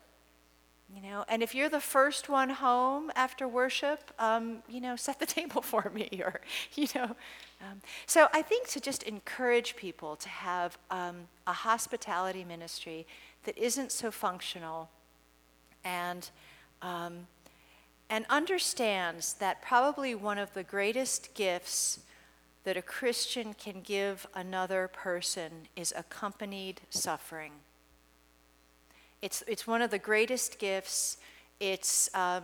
You 0.94 1.01
know, 1.01 1.25
and 1.27 1.43
if 1.43 1.55
you're 1.55 1.70
the 1.70 1.81
first 1.81 2.28
one 2.28 2.51
home 2.51 3.11
after 3.17 3.49
worship, 3.49 4.11
um, 4.19 4.62
you 4.69 4.81
know, 4.81 4.94
set 4.94 5.19
the 5.19 5.27
table 5.27 5.62
for 5.62 5.91
me, 5.94 6.11
or 6.23 6.41
you 6.75 6.86
know, 6.94 7.17
um, 7.62 7.81
so 8.07 8.28
I 8.32 8.42
think 8.42 8.68
to 8.68 8.81
just 8.81 9.05
encourage 9.05 9.76
people 9.76 10.16
to 10.16 10.28
have 10.28 10.76
um, 10.91 11.28
a 11.47 11.52
hospitality 11.52 12.44
ministry 12.44 13.07
that 13.44 13.57
isn't 13.57 13.92
so 13.92 14.10
functional 14.10 14.91
and, 15.84 16.28
um, 16.81 17.26
and 18.10 18.26
understands 18.28 19.34
that 19.34 19.62
probably 19.62 20.15
one 20.15 20.39
of 20.39 20.52
the 20.55 20.62
greatest 20.62 21.34
gifts 21.34 22.00
that 22.65 22.76
a 22.76 22.82
Christian 22.82 23.55
can 23.55 23.81
give 23.81 24.26
another 24.34 24.89
person 24.92 25.68
is 25.76 25.92
accompanied 25.97 26.81
suffering. 26.91 27.52
It's, 29.20 29.42
it's 29.47 29.66
one 29.66 29.82
of 29.82 29.91
the 29.91 29.99
greatest 29.99 30.58
gifts. 30.58 31.16
It's, 31.60 32.12
um, 32.15 32.42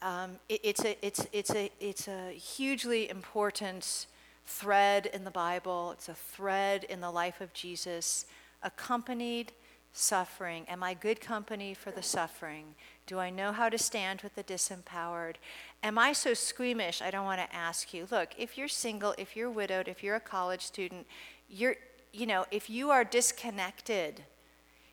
um, 0.00 0.32
it, 0.48 0.60
it's, 0.62 0.84
a, 0.84 1.06
it's, 1.06 1.26
it's, 1.32 1.50
a, 1.50 1.70
it's 1.80 2.08
a 2.08 2.30
hugely 2.30 3.08
important 3.10 4.06
thread 4.46 5.06
in 5.06 5.24
the 5.24 5.30
Bible, 5.30 5.92
it's 5.92 6.08
a 6.08 6.14
thread 6.14 6.84
in 6.84 7.00
the 7.00 7.10
life 7.10 7.40
of 7.40 7.52
Jesus, 7.52 8.26
accompanied 8.62 9.52
suffering. 9.92 10.64
Am 10.68 10.82
I 10.82 10.94
good 10.94 11.20
company 11.20 11.74
for 11.74 11.90
the 11.90 12.02
suffering? 12.02 12.74
Do 13.06 13.18
I 13.18 13.30
know 13.30 13.52
how 13.52 13.68
to 13.68 13.78
stand 13.78 14.22
with 14.22 14.34
the 14.34 14.44
disempowered? 14.44 15.34
Am 15.82 15.98
I 15.98 16.12
so 16.12 16.34
squeamish? 16.34 17.02
I 17.02 17.10
don't 17.10 17.24
want 17.24 17.40
to 17.40 17.54
ask 17.54 17.92
you. 17.92 18.06
Look, 18.10 18.30
if 18.38 18.56
you're 18.56 18.68
single, 18.68 19.14
if 19.18 19.36
you're 19.36 19.50
widowed, 19.50 19.88
if 19.88 20.02
you're 20.02 20.16
a 20.16 20.20
college 20.20 20.62
student, 20.62 21.06
you're, 21.48 21.76
you 22.12 22.26
know, 22.26 22.46
if 22.50 22.70
you 22.70 22.90
are 22.90 23.04
disconnected, 23.04 24.22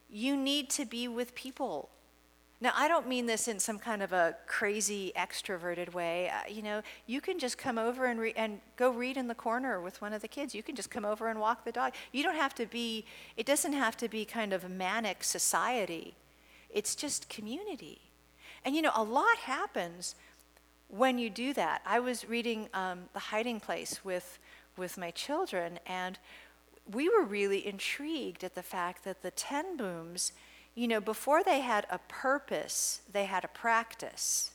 you 0.09 0.35
need 0.35 0.69
to 0.71 0.85
be 0.85 1.07
with 1.07 1.35
people. 1.35 1.89
Now, 2.61 2.73
I 2.75 2.89
don't 2.89 3.07
mean 3.07 3.25
this 3.25 3.47
in 3.47 3.57
some 3.57 3.79
kind 3.79 4.03
of 4.03 4.11
a 4.11 4.35
crazy 4.45 5.13
extroverted 5.15 5.93
way. 5.93 6.29
Uh, 6.29 6.49
you 6.49 6.61
know, 6.61 6.81
you 7.07 7.21
can 7.21 7.39
just 7.39 7.57
come 7.57 7.77
over 7.77 8.05
and, 8.05 8.19
re- 8.19 8.33
and 8.35 8.59
go 8.75 8.91
read 8.91 9.15
in 9.15 9.27
the 9.27 9.35
corner 9.35 9.79
with 9.79 10.01
one 10.01 10.11
of 10.11 10.21
the 10.21 10.27
kids. 10.27 10.53
You 10.53 10.61
can 10.61 10.75
just 10.75 10.91
come 10.91 11.05
over 11.05 11.29
and 11.29 11.39
walk 11.39 11.63
the 11.63 11.71
dog. 11.71 11.93
You 12.11 12.21
don't 12.21 12.35
have 12.35 12.53
to 12.55 12.65
be, 12.65 13.05
it 13.37 13.45
doesn't 13.45 13.71
have 13.71 13.95
to 13.97 14.09
be 14.09 14.25
kind 14.25 14.51
of 14.51 14.69
manic 14.69 15.23
society. 15.23 16.15
It's 16.69 16.95
just 16.95 17.29
community. 17.29 18.01
And 18.65 18.75
you 18.75 18.81
know, 18.81 18.91
a 18.93 19.03
lot 19.03 19.37
happens 19.37 20.15
when 20.89 21.17
you 21.17 21.29
do 21.29 21.53
that. 21.53 21.81
I 21.85 22.01
was 22.01 22.27
reading 22.27 22.67
um, 22.73 23.03
The 23.13 23.19
Hiding 23.19 23.61
Place 23.61 24.03
with, 24.03 24.37
with 24.75 24.97
my 24.97 25.11
children, 25.11 25.79
and 25.85 26.19
we 26.91 27.07
were 27.07 27.23
really 27.23 27.65
intrigued 27.65 28.43
at 28.43 28.55
the 28.55 28.63
fact 28.63 29.05
that 29.05 29.21
the 29.21 29.31
Ten 29.31 29.77
Booms 29.77 30.33
you 30.79 30.87
know, 30.87 31.01
before 31.01 31.43
they 31.43 31.59
had 31.59 31.85
a 31.91 31.97
purpose, 32.07 33.01
they 33.11 33.25
had 33.25 33.43
a 33.43 33.49
practice. 33.49 34.51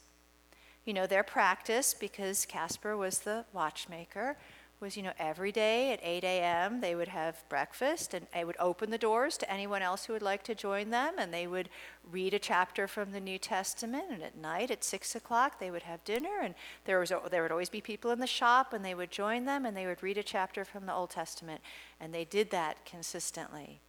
You 0.87 0.95
know, 0.95 1.07
their 1.07 1.23
practice, 1.23 1.93
because 1.93 2.47
Casper 2.47 2.97
was 2.97 3.21
the 3.21 3.45
watchmaker, 3.53 4.39
was, 4.81 4.97
you 4.97 5.03
know, 5.03 5.13
every 5.19 5.53
day 5.53 5.93
at 5.93 6.01
8 6.03 6.25
a.m. 6.25 6.81
they 6.81 6.95
would 6.95 7.09
have 7.09 7.47
breakfast 7.51 8.15
and 8.15 8.27
they 8.33 8.43
would 8.43 8.57
open 8.59 8.89
the 8.89 8.97
doors 8.97 9.37
to 9.37 9.53
anyone 9.53 9.83
else 9.83 10.07
who 10.07 10.15
would 10.15 10.23
like 10.23 10.43
to 10.45 10.55
join 10.55 10.89
them 10.89 11.15
and 11.19 11.33
they 11.33 11.47
would 11.47 11.69
read 12.11 12.33
a 12.33 12.39
chapter 12.39 12.89
from 12.89 13.13
the 13.13 13.21
New 13.21 13.39
Testament 13.39 14.05
and 14.11 14.23
at 14.23 14.35
night 14.37 14.71
at 14.71 14.83
6 14.83 15.15
o'clock 15.15 15.59
they 15.59 15.71
would 15.71 15.83
have 15.83 16.03
dinner 16.05 16.41
and 16.43 16.55
there, 16.87 16.99
was, 16.99 17.13
there 17.31 17.43
would 17.43 17.53
always 17.53 17.69
be 17.69 17.83
people 17.83 18.11
in 18.11 18.21
the 18.21 18.27
shop 18.27 18.73
and 18.73 18.83
they 18.83 18.95
would 18.95 19.11
join 19.11 19.45
them 19.45 19.67
and 19.67 19.77
they 19.77 19.87
would 19.87 20.03
read 20.03 20.17
a 20.17 20.23
chapter 20.23 20.65
from 20.65 20.87
the 20.87 20.95
Old 20.95 21.11
Testament 21.11 21.61
and 22.01 22.15
they 22.15 22.25
did 22.25 22.51
that 22.51 22.85
consistently. 22.87 23.81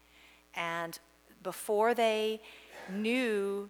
And 0.54 1.00
before 1.46 1.94
they 1.94 2.42
knew 2.90 3.70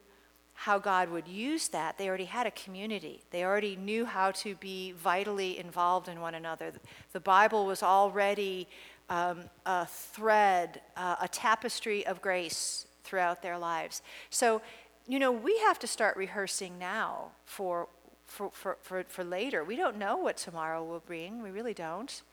how 0.53 0.79
God 0.79 1.09
would 1.09 1.27
use 1.27 1.67
that, 1.67 1.97
they 1.97 2.07
already 2.07 2.25
had 2.25 2.47
a 2.47 2.51
community. 2.51 3.21
They 3.31 3.43
already 3.43 3.75
knew 3.75 4.05
how 4.05 4.31
to 4.31 4.55
be 4.55 4.93
vitally 4.93 5.59
involved 5.59 6.07
in 6.07 6.21
one 6.21 6.35
another. 6.35 6.71
The 7.11 7.19
Bible 7.19 7.65
was 7.65 7.83
already 7.83 8.67
um, 9.09 9.41
a 9.65 9.85
thread, 9.85 10.81
uh, 10.95 11.17
a 11.21 11.27
tapestry 11.27 12.07
of 12.07 12.21
grace 12.21 12.87
throughout 13.03 13.41
their 13.41 13.57
lives. 13.57 14.01
So, 14.29 14.61
you 15.05 15.19
know, 15.19 15.33
we 15.33 15.59
have 15.59 15.77
to 15.79 15.87
start 15.87 16.15
rehearsing 16.15 16.79
now 16.79 17.31
for, 17.43 17.89
for, 18.25 18.49
for, 18.53 18.77
for, 18.81 19.03
for 19.09 19.23
later. 19.25 19.65
We 19.65 19.75
don't 19.75 19.97
know 19.97 20.15
what 20.15 20.37
tomorrow 20.37 20.81
will 20.83 21.03
bring, 21.05 21.43
we 21.43 21.51
really 21.51 21.73
don't. 21.73 22.23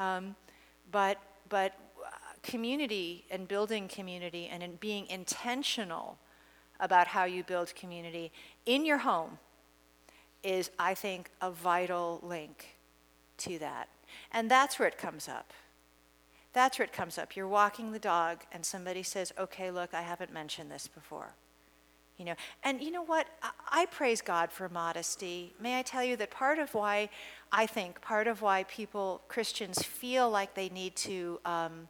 Um, 0.00 0.34
but, 0.90 1.18
but 1.48 1.74
community 2.42 3.24
and 3.30 3.46
building 3.46 3.88
community 3.88 4.48
and 4.50 4.62
in 4.62 4.76
being 4.76 5.06
intentional 5.08 6.18
about 6.78 7.08
how 7.08 7.24
you 7.24 7.44
build 7.44 7.74
community 7.74 8.32
in 8.66 8.84
your 8.84 8.98
home 8.98 9.38
is, 10.42 10.70
I 10.78 10.94
think, 10.94 11.30
a 11.40 11.50
vital 11.50 12.20
link 12.22 12.76
to 13.38 13.58
that. 13.58 13.88
And 14.32 14.50
that's 14.50 14.78
where 14.78 14.88
it 14.88 14.98
comes 14.98 15.28
up. 15.28 15.52
That's 16.52 16.78
where 16.78 16.86
it 16.86 16.92
comes 16.92 17.18
up. 17.18 17.36
You're 17.36 17.46
walking 17.46 17.92
the 17.92 17.98
dog, 17.98 18.38
and 18.50 18.64
somebody 18.64 19.02
says, 19.02 19.32
Okay, 19.38 19.70
look, 19.70 19.94
I 19.94 20.02
haven't 20.02 20.32
mentioned 20.32 20.70
this 20.70 20.88
before. 20.88 21.34
You 22.16 22.26
know, 22.26 22.34
and 22.64 22.82
you 22.82 22.90
know 22.90 23.04
what? 23.04 23.28
I, 23.42 23.50
I 23.70 23.86
praise 23.86 24.20
God 24.20 24.50
for 24.50 24.68
modesty. 24.68 25.54
May 25.60 25.78
I 25.78 25.82
tell 25.82 26.04
you 26.04 26.16
that 26.16 26.30
part 26.30 26.58
of 26.58 26.74
why 26.74 27.08
I 27.52 27.66
think 27.66 28.00
part 28.00 28.26
of 28.26 28.42
why 28.42 28.64
people, 28.64 29.22
Christians, 29.28 29.82
feel 29.82 30.28
like 30.28 30.54
they 30.54 30.68
need 30.68 30.96
to 30.96 31.40
um, 31.44 31.88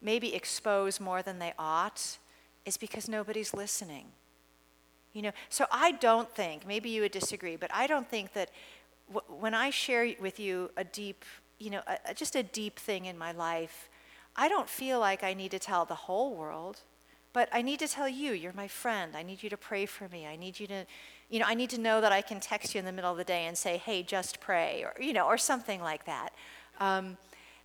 maybe 0.00 0.34
expose 0.34 1.00
more 1.00 1.22
than 1.22 1.38
they 1.38 1.52
ought 1.58 2.18
is 2.64 2.76
because 2.76 3.08
nobody's 3.08 3.54
listening. 3.54 4.06
You 5.12 5.22
know, 5.22 5.32
so 5.48 5.66
I 5.72 5.92
don't 5.92 6.30
think, 6.34 6.66
maybe 6.66 6.90
you 6.90 7.02
would 7.02 7.12
disagree, 7.12 7.56
but 7.56 7.70
I 7.74 7.86
don't 7.86 8.08
think 8.08 8.34
that 8.34 8.50
w- 9.12 9.40
when 9.40 9.54
I 9.54 9.70
share 9.70 10.12
with 10.20 10.38
you 10.38 10.70
a 10.76 10.84
deep, 10.84 11.24
you 11.58 11.70
know, 11.70 11.80
a, 11.86 12.14
just 12.14 12.36
a 12.36 12.42
deep 12.42 12.78
thing 12.78 13.06
in 13.06 13.16
my 13.18 13.32
life, 13.32 13.88
I 14.36 14.48
don't 14.48 14.68
feel 14.68 15.00
like 15.00 15.24
I 15.24 15.34
need 15.34 15.50
to 15.52 15.58
tell 15.58 15.84
the 15.84 15.94
whole 15.94 16.34
world, 16.34 16.82
but 17.32 17.48
I 17.52 17.62
need 17.62 17.80
to 17.80 17.88
tell 17.88 18.08
you, 18.08 18.32
you're 18.32 18.52
my 18.52 18.68
friend. 18.68 19.16
I 19.16 19.22
need 19.22 19.42
you 19.42 19.50
to 19.50 19.56
pray 19.56 19.86
for 19.86 20.08
me. 20.08 20.26
I 20.26 20.36
need 20.36 20.60
you 20.60 20.66
to, 20.68 20.84
you 21.30 21.40
know, 21.40 21.46
I 21.48 21.54
need 21.54 21.70
to 21.70 21.80
know 21.80 22.00
that 22.00 22.12
I 22.12 22.20
can 22.20 22.38
text 22.38 22.74
you 22.74 22.78
in 22.78 22.84
the 22.84 22.92
middle 22.92 23.10
of 23.10 23.18
the 23.18 23.24
day 23.24 23.46
and 23.46 23.56
say, 23.56 23.78
hey, 23.78 24.02
just 24.02 24.40
pray, 24.40 24.84
or, 24.84 24.94
you 25.02 25.12
know, 25.12 25.26
or 25.26 25.38
something 25.38 25.80
like 25.80 26.04
that. 26.04 26.32
Um, 26.80 27.16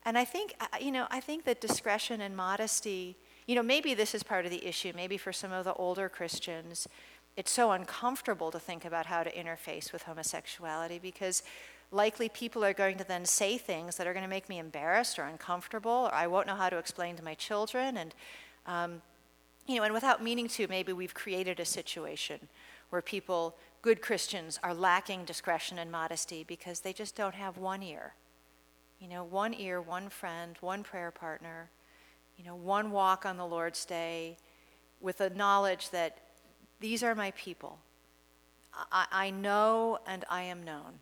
and 0.06 0.18
I 0.18 0.26
think, 0.26 0.54
uh, 0.60 0.68
you 0.80 0.92
know, 0.92 1.08
I 1.10 1.20
think 1.20 1.46
that 1.46 1.62
discretion 1.62 2.22
and 2.22 2.36
modesty, 2.36 3.16
you 3.48 3.56
know, 3.56 3.64
maybe 3.64 3.94
this 3.94 4.14
is 4.14 4.24
part 4.24 4.46
of 4.46 4.52
the 4.52 4.66
issue. 4.66 4.92
Maybe 4.96 5.18
for 5.18 5.32
some 5.32 5.52
of 5.52 5.66
the 5.66 5.74
older 5.74 6.10
Christians, 6.10 6.88
it's 7.36 7.52
so 7.52 7.72
uncomfortable 7.72 8.52
to 8.52 8.60
think 8.60 8.86
about 8.86 9.06
how 9.06 9.24
to 9.24 9.32
interface 9.32 9.92
with 9.92 10.04
homosexuality 10.04 11.00
because 11.00 11.44
likely 11.92 12.30
people 12.30 12.64
are 12.66 12.74
going 12.74 12.98
to 12.98 13.04
then 13.04 13.26
say 13.26 13.58
things 13.58 13.98
that 13.98 14.08
are 14.08 14.14
going 14.14 14.24
to 14.24 14.30
make 14.30 14.50
me 14.50 14.60
embarrassed 14.60 15.18
or 15.18 15.24
uncomfortable, 15.24 16.10
or 16.10 16.14
I 16.14 16.28
won't 16.28 16.48
know 16.48 16.56
how 16.56 16.70
to 16.70 16.78
explain 16.78 17.16
to 17.16 17.24
my 17.24 17.34
children. 17.34 17.98
And, 17.98 18.16
um, 18.66 19.02
you 19.68 19.78
know, 19.78 19.84
and 19.84 19.94
without 19.94 20.22
meaning 20.22 20.48
to, 20.50 20.68
maybe 20.68 20.92
we've 20.92 21.14
created 21.14 21.60
a 21.60 21.66
situation 21.66 22.40
where 22.90 23.02
people, 23.02 23.56
good 23.82 24.02
Christians, 24.02 24.60
are 24.64 24.74
lacking 24.74 25.26
discretion 25.26 25.80
and 25.80 25.92
modesty 25.92 26.44
because 26.44 26.82
they 26.82 26.94
just 26.94 27.16
don't 27.16 27.36
have 27.36 27.58
one 27.58 27.82
ear 27.82 28.14
you 29.04 29.10
know, 29.10 29.26
one 29.26 29.54
ear, 29.54 29.82
one 29.82 30.08
friend, 30.08 30.56
one 30.62 30.82
prayer 30.82 31.12
partner, 31.12 31.70
you 32.38 32.46
know, 32.46 32.56
one 32.56 32.90
walk 32.90 33.26
on 33.26 33.36
the 33.36 33.46
Lord's 33.46 33.84
day 33.84 34.38
with 35.02 35.18
the 35.18 35.30
knowledge 35.32 35.90
that 35.90 36.20
these 36.80 37.04
are 37.04 37.14
my 37.14 37.32
people. 37.32 37.80
I, 38.94 39.06
I 39.12 39.30
know 39.30 40.00
and 40.08 40.24
I 40.30 40.44
am 40.44 40.64
known. 40.64 41.00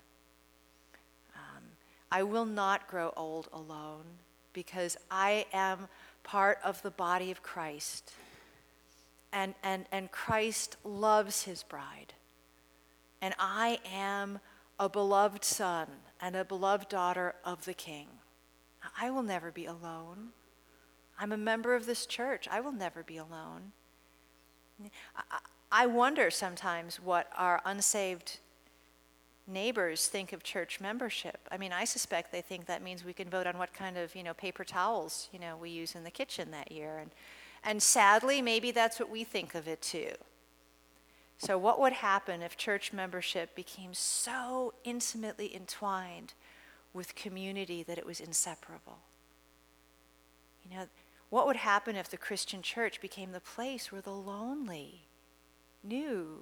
Um, 1.35 1.63
I 2.11 2.23
will 2.23 2.45
not 2.45 2.87
grow 2.87 3.13
old 3.15 3.49
alone 3.53 4.05
because 4.51 4.97
I 5.11 5.45
am 5.53 5.87
part 6.23 6.57
of 6.63 6.81
the 6.81 6.91
body 6.91 7.29
of 7.29 7.43
Christ. 7.43 8.13
And, 9.31 9.53
and, 9.61 9.85
and 9.91 10.11
Christ 10.11 10.75
loves 10.83 11.43
his 11.43 11.61
bride. 11.61 12.13
And 13.21 13.35
I 13.37 13.79
am 13.93 14.39
a 14.81 14.89
beloved 14.89 15.45
son 15.45 15.85
and 16.19 16.35
a 16.35 16.43
beloved 16.43 16.89
daughter 16.89 17.35
of 17.45 17.65
the 17.65 17.73
King. 17.73 18.07
I 18.99 19.11
will 19.11 19.21
never 19.21 19.51
be 19.51 19.67
alone. 19.67 20.29
I'm 21.19 21.31
a 21.31 21.37
member 21.37 21.75
of 21.75 21.85
this 21.85 22.07
church. 22.07 22.47
I 22.49 22.61
will 22.61 22.71
never 22.71 23.03
be 23.03 23.17
alone. 23.17 23.73
I 25.71 25.85
wonder 25.85 26.31
sometimes 26.31 26.95
what 26.95 27.29
our 27.37 27.61
unsaved 27.63 28.39
neighbors 29.45 30.07
think 30.07 30.33
of 30.33 30.41
church 30.41 30.81
membership. 30.81 31.47
I 31.51 31.59
mean, 31.59 31.71
I 31.71 31.85
suspect 31.85 32.31
they 32.31 32.41
think 32.41 32.65
that 32.65 32.81
means 32.81 33.05
we 33.05 33.13
can 33.13 33.29
vote 33.29 33.45
on 33.45 33.59
what 33.59 33.75
kind 33.75 33.99
of, 33.99 34.15
you 34.15 34.23
know, 34.23 34.33
paper 34.33 34.63
towels, 34.63 35.29
you 35.31 35.37
know, 35.37 35.57
we 35.57 35.69
use 35.69 35.93
in 35.93 36.03
the 36.03 36.09
kitchen 36.09 36.49
that 36.51 36.71
year. 36.71 36.97
And, 36.97 37.11
and 37.63 37.83
sadly, 37.83 38.41
maybe 38.41 38.71
that's 38.71 38.99
what 38.99 39.11
we 39.11 39.25
think 39.25 39.53
of 39.53 39.67
it 39.67 39.83
too. 39.83 40.13
So, 41.43 41.57
what 41.57 41.79
would 41.79 41.93
happen 41.93 42.43
if 42.43 42.55
church 42.55 42.93
membership 42.93 43.55
became 43.55 43.95
so 43.95 44.75
intimately 44.83 45.55
entwined 45.55 46.35
with 46.93 47.15
community 47.15 47.81
that 47.81 47.97
it 47.97 48.05
was 48.05 48.19
inseparable? 48.19 48.99
You 50.63 50.77
know, 50.77 50.85
what 51.31 51.47
would 51.47 51.55
happen 51.55 51.95
if 51.95 52.09
the 52.09 52.17
Christian 52.17 52.61
church 52.61 53.01
became 53.01 53.31
the 53.31 53.39
place 53.39 53.91
where 53.91 54.03
the 54.03 54.11
lonely 54.11 55.07
knew 55.83 56.41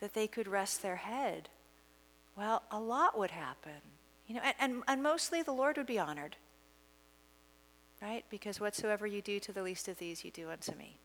that 0.00 0.14
they 0.14 0.26
could 0.26 0.48
rest 0.48 0.82
their 0.82 0.96
head? 0.96 1.48
Well, 2.36 2.64
a 2.72 2.80
lot 2.80 3.16
would 3.16 3.30
happen. 3.30 3.80
You 4.26 4.34
know, 4.34 4.40
and, 4.42 4.54
and, 4.58 4.82
and 4.88 5.00
mostly 5.00 5.42
the 5.42 5.52
Lord 5.52 5.76
would 5.76 5.86
be 5.86 6.00
honored. 6.00 6.34
Right? 8.02 8.24
Because 8.30 8.58
whatsoever 8.58 9.06
you 9.06 9.22
do 9.22 9.38
to 9.38 9.52
the 9.52 9.62
least 9.62 9.86
of 9.86 9.98
these, 9.98 10.24
you 10.24 10.32
do 10.32 10.50
unto 10.50 10.74
me. 10.74 10.98